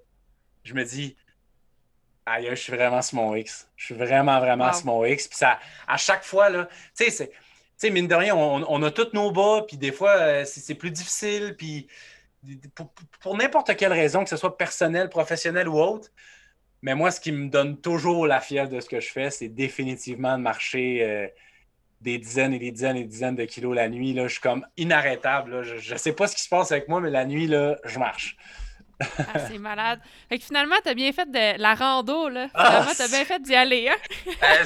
je 0.64 0.74
me 0.74 0.84
dis, 0.84 1.16
aïe, 2.26 2.46
je 2.50 2.54
suis 2.56 2.72
vraiment 2.72 3.02
sur 3.02 3.16
mon 3.16 3.34
X. 3.34 3.68
Je 3.76 3.86
suis 3.86 3.94
vraiment, 3.94 4.38
vraiment 4.40 4.66
Wow. 4.68 4.72
sur 4.74 4.86
mon 4.86 5.04
X. 5.04 5.28
Puis 5.28 5.38
ça, 5.38 5.58
à 5.86 5.96
chaque 5.96 6.24
fois, 6.24 6.48
là, 6.50 6.66
tu 6.96 7.04
sais, 7.04 7.10
c'est. 7.10 7.28
Tu 7.30 7.86
sais, 7.86 7.90
mine 7.90 8.08
de 8.08 8.14
rien, 8.16 8.34
on, 8.34 8.64
on 8.68 8.82
a 8.82 8.90
tous 8.90 9.10
nos 9.12 9.30
bas, 9.30 9.64
puis 9.68 9.76
des 9.76 9.92
fois, 9.92 10.10
euh, 10.16 10.44
c'est 10.44 10.58
c'est 10.60 10.74
plus 10.74 10.90
difficile, 10.90 11.54
puis 11.56 11.86
pour, 12.74 12.90
pour 13.20 13.36
n'importe 13.36 13.76
quelle 13.76 13.92
raison, 13.92 14.24
que 14.24 14.30
ce 14.30 14.36
soit 14.36 14.56
personnel, 14.58 15.08
professionnel 15.08 15.68
ou 15.68 15.78
autre. 15.78 16.08
Mais 16.82 16.94
moi, 16.94 17.10
ce 17.10 17.20
qui 17.20 17.32
me 17.32 17.48
donne 17.48 17.76
toujours 17.80 18.26
la 18.26 18.40
fièvre 18.40 18.68
de 18.70 18.80
ce 18.80 18.88
que 18.88 19.00
je 19.00 19.08
fais, 19.10 19.30
c'est 19.30 19.48
définitivement 19.48 20.36
de 20.38 20.42
marcher 20.42 20.98
euh, 21.02 21.26
des 22.00 22.18
dizaines 22.18 22.54
et 22.54 22.58
des 22.58 22.70
dizaines 22.70 22.96
et 22.96 23.02
des 23.02 23.08
dizaines 23.08 23.34
de 23.36 23.44
kilos 23.44 23.74
la 23.74 23.88
nuit. 23.88 24.12
Là. 24.12 24.28
Je 24.28 24.32
suis 24.32 24.40
comme 24.40 24.64
inarrêtable. 24.76 25.50
là. 25.56 25.62
Je 25.62 25.92
ne 25.92 25.98
sais 25.98 26.12
pas 26.12 26.26
ce 26.28 26.36
qui 26.36 26.42
se 26.42 26.48
passe 26.48 26.70
avec 26.70 26.88
moi, 26.88 27.00
mais 27.00 27.10
la 27.10 27.24
nuit, 27.24 27.46
là, 27.48 27.76
je 27.84 27.98
marche. 27.98 28.36
Ah, 29.00 29.38
c'est 29.48 29.58
malade. 29.58 30.00
Fait 30.28 30.38
que 30.38 30.44
finalement, 30.44 30.74
t'as 30.82 30.94
bien 30.94 31.12
fait 31.12 31.30
de 31.30 31.60
la 31.60 31.74
rando, 31.74 32.28
là. 32.28 32.48
Ah, 32.54 32.66
Finalement, 32.70 32.92
t'as 32.98 33.08
bien 33.08 33.24
fait 33.24 33.40
d'y 33.42 33.54
aller, 33.54 33.88
hein? 33.88 33.96
Ah. 34.42 34.64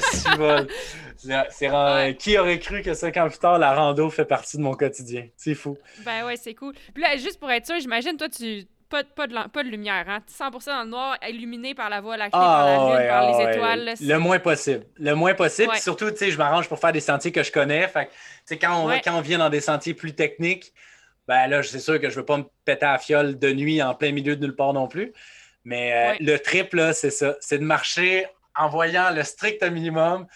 C'est- 1.49 1.69
Ouais. 1.69 2.15
Qui 2.19 2.37
aurait 2.37 2.59
cru 2.59 2.81
que 2.81 2.93
cinq 2.93 3.15
ans 3.17 3.29
plus 3.29 3.37
tard, 3.39 3.57
la 3.59 3.73
rando 3.73 4.09
fait 4.09 4.25
partie 4.25 4.57
de 4.57 4.61
mon 4.63 4.73
quotidien? 4.73 5.27
C'est 5.37 5.53
fou. 5.55 5.77
Ben 6.03 6.25
ouais, 6.25 6.35
c'est 6.35 6.53
cool. 6.55 6.73
Puis 6.93 7.01
là, 7.03 7.15
juste 7.17 7.39
pour 7.39 7.49
être 7.51 7.65
sûr, 7.65 7.79
j'imagine, 7.79 8.17
toi, 8.17 8.27
tu. 8.29 8.65
Pas, 8.93 9.01
de- 9.01 9.07
pas, 9.07 9.25
de, 9.25 9.33
lam- 9.33 9.49
pas 9.49 9.63
de 9.63 9.69
lumière, 9.69 10.05
hein? 10.07 10.19
100% 10.29 10.65
dans 10.67 10.83
le 10.83 10.89
noir, 10.89 11.17
illuminé 11.27 11.73
par 11.73 11.89
la 11.89 11.99
voie 11.99 12.15
lactée, 12.15 12.31
par 12.37 12.65
la 12.67 12.73
lune, 12.73 12.83
Ah, 12.83 12.95
ouais, 12.95 13.07
par 13.07 13.23
ah, 13.23 13.31
les 13.39 13.45
ouais. 13.45 13.55
étoiles. 13.55 13.85
là, 13.85 13.93
Le 13.99 14.19
moins 14.19 14.37
possible. 14.37 14.85
Le 14.99 15.15
moins 15.15 15.33
possible. 15.33 15.69
Ouais. 15.71 15.79
Surtout, 15.79 16.11
tu 16.11 16.17
sais, 16.17 16.29
je 16.29 16.37
m'arrange 16.37 16.67
pour 16.69 16.77
faire 16.77 16.91
des 16.91 16.99
sentiers 16.99 17.31
que 17.31 17.41
je 17.41 17.51
connais. 17.51 17.87
Fait 17.87 18.07
quand 18.61 18.85
on, 18.85 18.89
quand 19.03 19.17
on 19.17 19.21
vient 19.21 19.39
dans 19.39 19.49
des 19.49 19.61
sentiers 19.61 19.95
plus 19.95 20.13
techniques, 20.13 20.73
ben 21.27 21.47
là, 21.47 21.63
c'est 21.63 21.79
sûr 21.79 21.99
que 21.99 22.11
je 22.11 22.15
veux 22.19 22.25
pas 22.25 22.37
me 22.37 22.43
péter 22.65 22.85
à 22.85 22.91
la 22.91 22.99
fiole 22.99 23.39
de 23.39 23.51
nuit 23.51 23.81
en 23.81 23.95
plein 23.95 24.11
milieu 24.11 24.35
de 24.35 24.45
nulle 24.45 24.55
part 24.55 24.73
non 24.73 24.87
plus. 24.87 25.11
Mais 25.65 25.91
euh, 26.11 26.15
le 26.19 26.37
trip, 26.37 26.75
là, 26.75 26.93
c'est 26.93 27.09
ça. 27.09 27.35
C'est 27.39 27.57
de 27.57 27.63
marcher 27.63 28.27
en 28.55 28.69
voyant 28.69 29.09
le 29.09 29.23
strict 29.23 29.63
minimum. 29.63 30.27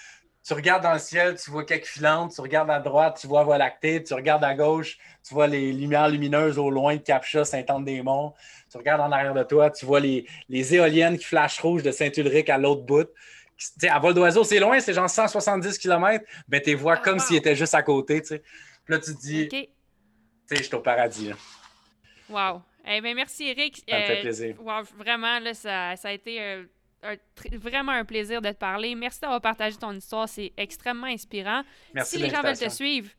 Tu 0.47 0.53
regardes 0.53 0.83
dans 0.83 0.93
le 0.93 0.99
ciel, 0.99 1.35
tu 1.35 1.51
vois 1.51 1.65
quelques 1.65 1.87
filantes. 1.87 2.31
Tu 2.33 2.39
regardes 2.39 2.69
à 2.71 2.79
droite, 2.79 3.17
tu 3.19 3.27
vois 3.27 3.43
Voie 3.43 3.57
lactée. 3.57 4.01
Tu 4.03 4.13
regardes 4.13 4.43
à 4.45 4.53
gauche, 4.55 4.97
tu 5.27 5.33
vois 5.33 5.45
les 5.47 5.73
lumières 5.73 6.07
lumineuses 6.07 6.57
au 6.57 6.69
loin 6.69 6.95
de 6.95 7.01
Capcha, 7.01 7.43
Saint-Anne-des-Monts. 7.43 8.33
Tu 8.71 8.77
regardes 8.77 9.01
en 9.01 9.11
arrière 9.11 9.33
de 9.33 9.43
toi, 9.43 9.69
tu 9.69 9.85
vois 9.85 9.99
les, 9.99 10.25
les 10.47 10.73
éoliennes 10.75 11.17
qui 11.17 11.25
flashent 11.25 11.59
rouge 11.59 11.83
de 11.83 11.91
Saint-Ulrich 11.91 12.49
à 12.49 12.57
l'autre 12.57 12.83
bout. 12.83 13.09
À 13.89 13.99
vol 13.99 14.13
d'oiseau, 14.13 14.43
c'est 14.45 14.59
loin, 14.59 14.79
c'est 14.79 14.93
genre 14.93 15.09
170 15.09 15.77
km, 15.79 16.23
mais 16.47 16.61
tu 16.61 16.69
les 16.69 16.75
vois 16.75 16.93
Ah, 16.97 17.01
comme 17.03 17.17
wow. 17.17 17.23
s'ils 17.25 17.37
étaient 17.37 17.55
juste 17.55 17.73
à 17.75 17.81
côté. 17.83 18.21
Puis 18.21 18.39
là, 18.87 18.99
tu 18.99 19.15
te 19.15 19.19
dis, 19.19 19.47
tu 19.49 19.57
sais, 20.45 20.55
je 20.55 20.63
suis 20.63 20.75
au 20.75 20.79
paradis. 20.79 21.29
là. 21.29 21.35
Wow. 22.29 22.61
Eh 22.89 23.01
bien, 23.01 23.15
merci, 23.15 23.47
Eric. 23.49 23.83
Ça 23.89 23.97
me 23.99 24.05
fait 24.05 24.17
Euh, 24.19 24.21
plaisir. 24.21 24.55
wow, 24.61 24.83
vraiment, 24.97 25.39
là, 25.39 25.53
ça, 25.53 25.95
ça 25.97 26.07
a 26.09 26.11
été 26.11 26.41
euh, 26.41 26.63
un 27.03 27.15
vraiment 27.57 27.91
un 27.93 28.05
plaisir 28.05 28.41
de 28.41 28.49
te 28.49 28.55
parler. 28.57 28.95
Merci 28.95 29.19
d'avoir 29.21 29.39
partagé 29.41 29.77
ton 29.77 29.91
histoire. 29.93 30.27
C'est 30.27 30.51
extrêmement 30.57 31.07
inspirant. 31.07 31.61
Merci 31.93 32.17
si 32.17 32.23
les 32.23 32.29
gens 32.29 32.41
veulent 32.41 32.57
te 32.57 32.69
suivre, 32.69 33.09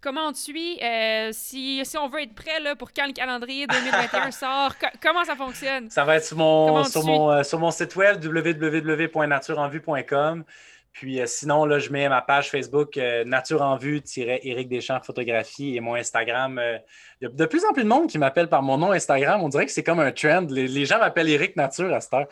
comment 0.00 0.28
on 0.28 0.32
te 0.32 0.38
suit? 0.38 0.78
Euh, 0.82 1.30
si, 1.32 1.84
si 1.84 1.98
on 1.98 2.08
veut 2.08 2.22
être 2.22 2.34
prêt 2.34 2.60
là, 2.60 2.76
pour 2.76 2.92
quand 2.92 3.06
le 3.06 3.12
calendrier 3.12 3.66
2021 3.70 4.30
sort, 4.30 4.78
co- 4.78 4.86
comment 5.02 5.24
ça 5.24 5.36
fonctionne? 5.36 5.90
Ça 5.90 6.04
va 6.04 6.16
être 6.16 6.24
sur 6.24 6.36
mon, 6.36 6.84
sur 6.84 7.30
euh, 7.30 7.42
sur 7.42 7.58
mon 7.58 7.70
site 7.70 7.96
web 7.96 8.24
www.natureenvue.com. 8.24 10.44
Puis 10.92 11.20
euh, 11.20 11.26
sinon, 11.26 11.64
là, 11.64 11.78
je 11.78 11.90
mets 11.90 12.08
ma 12.08 12.20
page 12.22 12.50
Facebook 12.50 12.96
euh, 12.96 13.22
Nature 13.24 13.62
en 13.62 13.76
vue-Éric 13.76 14.68
Deschamps 14.68 15.00
Photographie 15.02 15.76
et 15.76 15.80
mon 15.80 15.94
Instagram. 15.94 16.58
euh, 16.58 16.78
Il 17.20 17.24
y 17.24 17.26
a 17.26 17.30
de 17.30 17.46
plus 17.46 17.64
en 17.64 17.72
plus 17.72 17.84
de 17.84 17.88
monde 17.88 18.08
qui 18.08 18.18
m'appelle 18.18 18.48
par 18.48 18.62
mon 18.62 18.76
nom 18.78 18.90
Instagram. 18.92 19.40
On 19.42 19.48
dirait 19.48 19.66
que 19.66 19.72
c'est 19.72 19.84
comme 19.84 20.00
un 20.00 20.10
trend. 20.12 20.46
Les, 20.50 20.66
les 20.66 20.84
gens 20.86 20.98
m'appellent 20.98 21.28
Éric 21.28 21.54
Nature 21.56 21.92
à 21.94 22.00
cette 22.00 22.14
heure. 22.14 22.26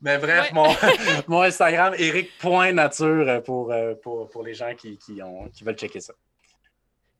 Mais 0.00 0.18
bref, 0.18 0.44
Ouais. 0.44 0.54
mon, 0.54 0.68
mon 1.28 1.42
Instagram, 1.42 1.94
Éric.nature 1.98 3.42
pour, 3.42 3.74
pour, 4.02 4.28
pour 4.28 4.42
les 4.44 4.54
gens 4.54 4.74
qui, 4.76 4.96
qui, 4.98 5.20
ont, 5.22 5.48
qui 5.48 5.64
veulent 5.64 5.76
checker 5.76 6.00
ça. 6.00 6.14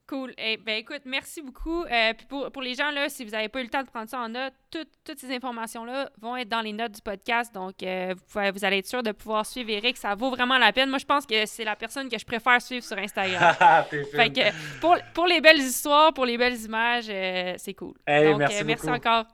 Cool. 0.06 0.34
Eh 0.36 0.58
ben 0.58 0.76
écoute, 0.76 1.00
merci 1.06 1.40
beaucoup. 1.40 1.82
Euh, 1.84 2.12
puis 2.12 2.26
pour, 2.26 2.52
pour 2.52 2.60
les 2.60 2.74
gens, 2.74 2.90
là, 2.90 3.08
si 3.08 3.24
vous 3.24 3.30
n'avez 3.30 3.48
pas 3.48 3.60
eu 3.60 3.62
le 3.64 3.70
temps 3.70 3.82
de 3.82 3.88
prendre 3.88 4.06
ça 4.08 4.18
en 4.20 4.28
note, 4.28 4.52
toutes- 4.70 4.90
toutes 5.02 5.18
ces 5.18 5.34
informations-là 5.34 6.10
vont 6.20 6.36
être 6.36 6.48
dans 6.50 6.60
les 6.60 6.74
notes 6.74 6.92
du 6.92 7.00
podcast. 7.00 7.54
Donc, 7.54 7.82
euh, 7.82 8.12
vous, 8.14 8.22
pouvez- 8.30 8.50
vous 8.50 8.64
allez 8.66 8.78
être 8.78 8.86
sûr 8.86 9.02
de 9.02 9.12
pouvoir 9.12 9.46
suivre 9.46 9.70
Eric. 9.70 9.96
Ça 9.96 10.14
vaut 10.14 10.28
vraiment 10.28 10.58
la 10.58 10.72
peine. 10.72 10.90
Moi, 10.90 10.98
je 10.98 11.06
pense 11.06 11.24
que 11.24 11.46
c'est 11.46 11.64
la 11.64 11.74
personne 11.74 12.10
que 12.10 12.18
je 12.18 12.24
préfère 12.26 12.60
suivre 12.60 12.84
sur 12.84 12.98
Instagram. 12.98 13.54
Fine. 13.90 14.04
fait 14.04 14.30
que 14.30 14.80
pour, 14.80 14.94
pour 15.14 15.26
les 15.26 15.40
belles 15.40 15.60
histoires, 15.60 16.12
pour 16.12 16.26
les 16.26 16.36
belles 16.36 16.60
images, 16.60 17.06
euh, 17.08 17.54
c'est 17.56 17.72
cool. 17.72 17.94
Hey, 18.06 18.28
Donc, 18.30 18.40
merci 18.40 18.62
merci 18.64 18.90
encore. 18.90 19.24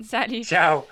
Salut. 0.00 0.42
Ciao! 0.44 0.84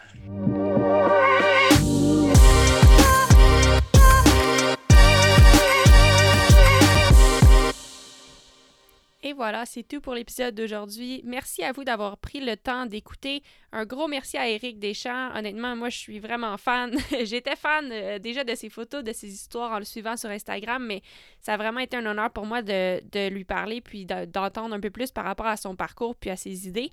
Voilà, 9.32 9.66
c'est 9.66 9.82
tout 9.82 10.00
pour 10.00 10.14
l'épisode 10.14 10.54
d'aujourd'hui. 10.54 11.20
Merci 11.24 11.62
à 11.64 11.72
vous 11.72 11.84
d'avoir 11.84 12.18
pris 12.18 12.40
le 12.40 12.56
temps 12.56 12.86
d'écouter. 12.86 13.42
Un 13.72 13.84
gros 13.84 14.08
merci 14.08 14.36
à 14.36 14.48
Eric 14.48 14.78
Deschamps. 14.78 15.34
Honnêtement, 15.34 15.74
moi, 15.76 15.88
je 15.88 15.98
suis 15.98 16.18
vraiment 16.18 16.56
fan. 16.56 16.96
J'étais 17.24 17.56
fan 17.56 17.90
euh, 17.90 18.18
déjà 18.18 18.44
de 18.44 18.54
ses 18.54 18.68
photos, 18.68 19.02
de 19.02 19.12
ses 19.12 19.28
histoires 19.28 19.72
en 19.72 19.78
le 19.78 19.84
suivant 19.84 20.16
sur 20.16 20.30
Instagram, 20.30 20.84
mais 20.84 21.02
ça 21.40 21.54
a 21.54 21.56
vraiment 21.56 21.80
été 21.80 21.96
un 21.96 22.06
honneur 22.06 22.30
pour 22.30 22.46
moi 22.46 22.62
de, 22.62 23.28
lui 23.28 23.44
parler 23.44 23.80
puis 23.80 24.06
de- 24.06 24.26
d'entendre 24.26 24.74
un 24.74 24.80
peu 24.80 24.90
plus 24.90 25.10
par 25.10 25.24
rapport 25.24 25.46
à 25.46 25.56
son 25.56 25.76
parcours 25.76 26.14
puis 26.16 26.30
à 26.30 26.36
ses 26.36 26.68
idées. 26.68 26.90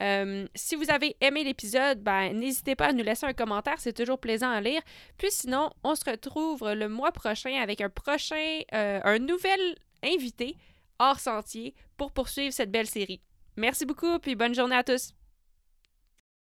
Euh, 0.00 0.46
si 0.54 0.76
vous 0.76 0.90
avez 0.90 1.16
aimé 1.20 1.42
l'épisode, 1.44 2.00
ben, 2.00 2.32
n'hésitez 2.32 2.76
pas 2.76 2.86
à 2.86 2.92
nous 2.92 3.02
laisser 3.02 3.26
un 3.26 3.32
commentaire, 3.32 3.78
c'est 3.78 3.92
toujours 3.92 4.18
plaisant 4.18 4.50
à 4.50 4.60
lire. 4.60 4.80
Puis 5.16 5.30
sinon, 5.30 5.70
on 5.82 5.94
se 5.94 6.08
retrouve 6.08 6.72
le 6.72 6.88
mois 6.88 7.12
prochain 7.12 7.60
avec 7.60 7.80
un 7.80 7.90
prochain, 7.90 8.60
euh, 8.74 9.00
un 9.02 9.18
nouvel 9.18 9.60
invité 10.04 10.56
hors 10.98 11.20
sentier 11.20 11.74
pour 11.96 12.12
poursuivre 12.12 12.52
cette 12.52 12.70
belle 12.70 12.86
série. 12.86 13.22
Merci 13.56 13.86
beaucoup, 13.86 14.18
puis 14.18 14.34
bonne 14.36 14.54
journée 14.54 14.76
à 14.76 14.84
tous. 14.84 15.14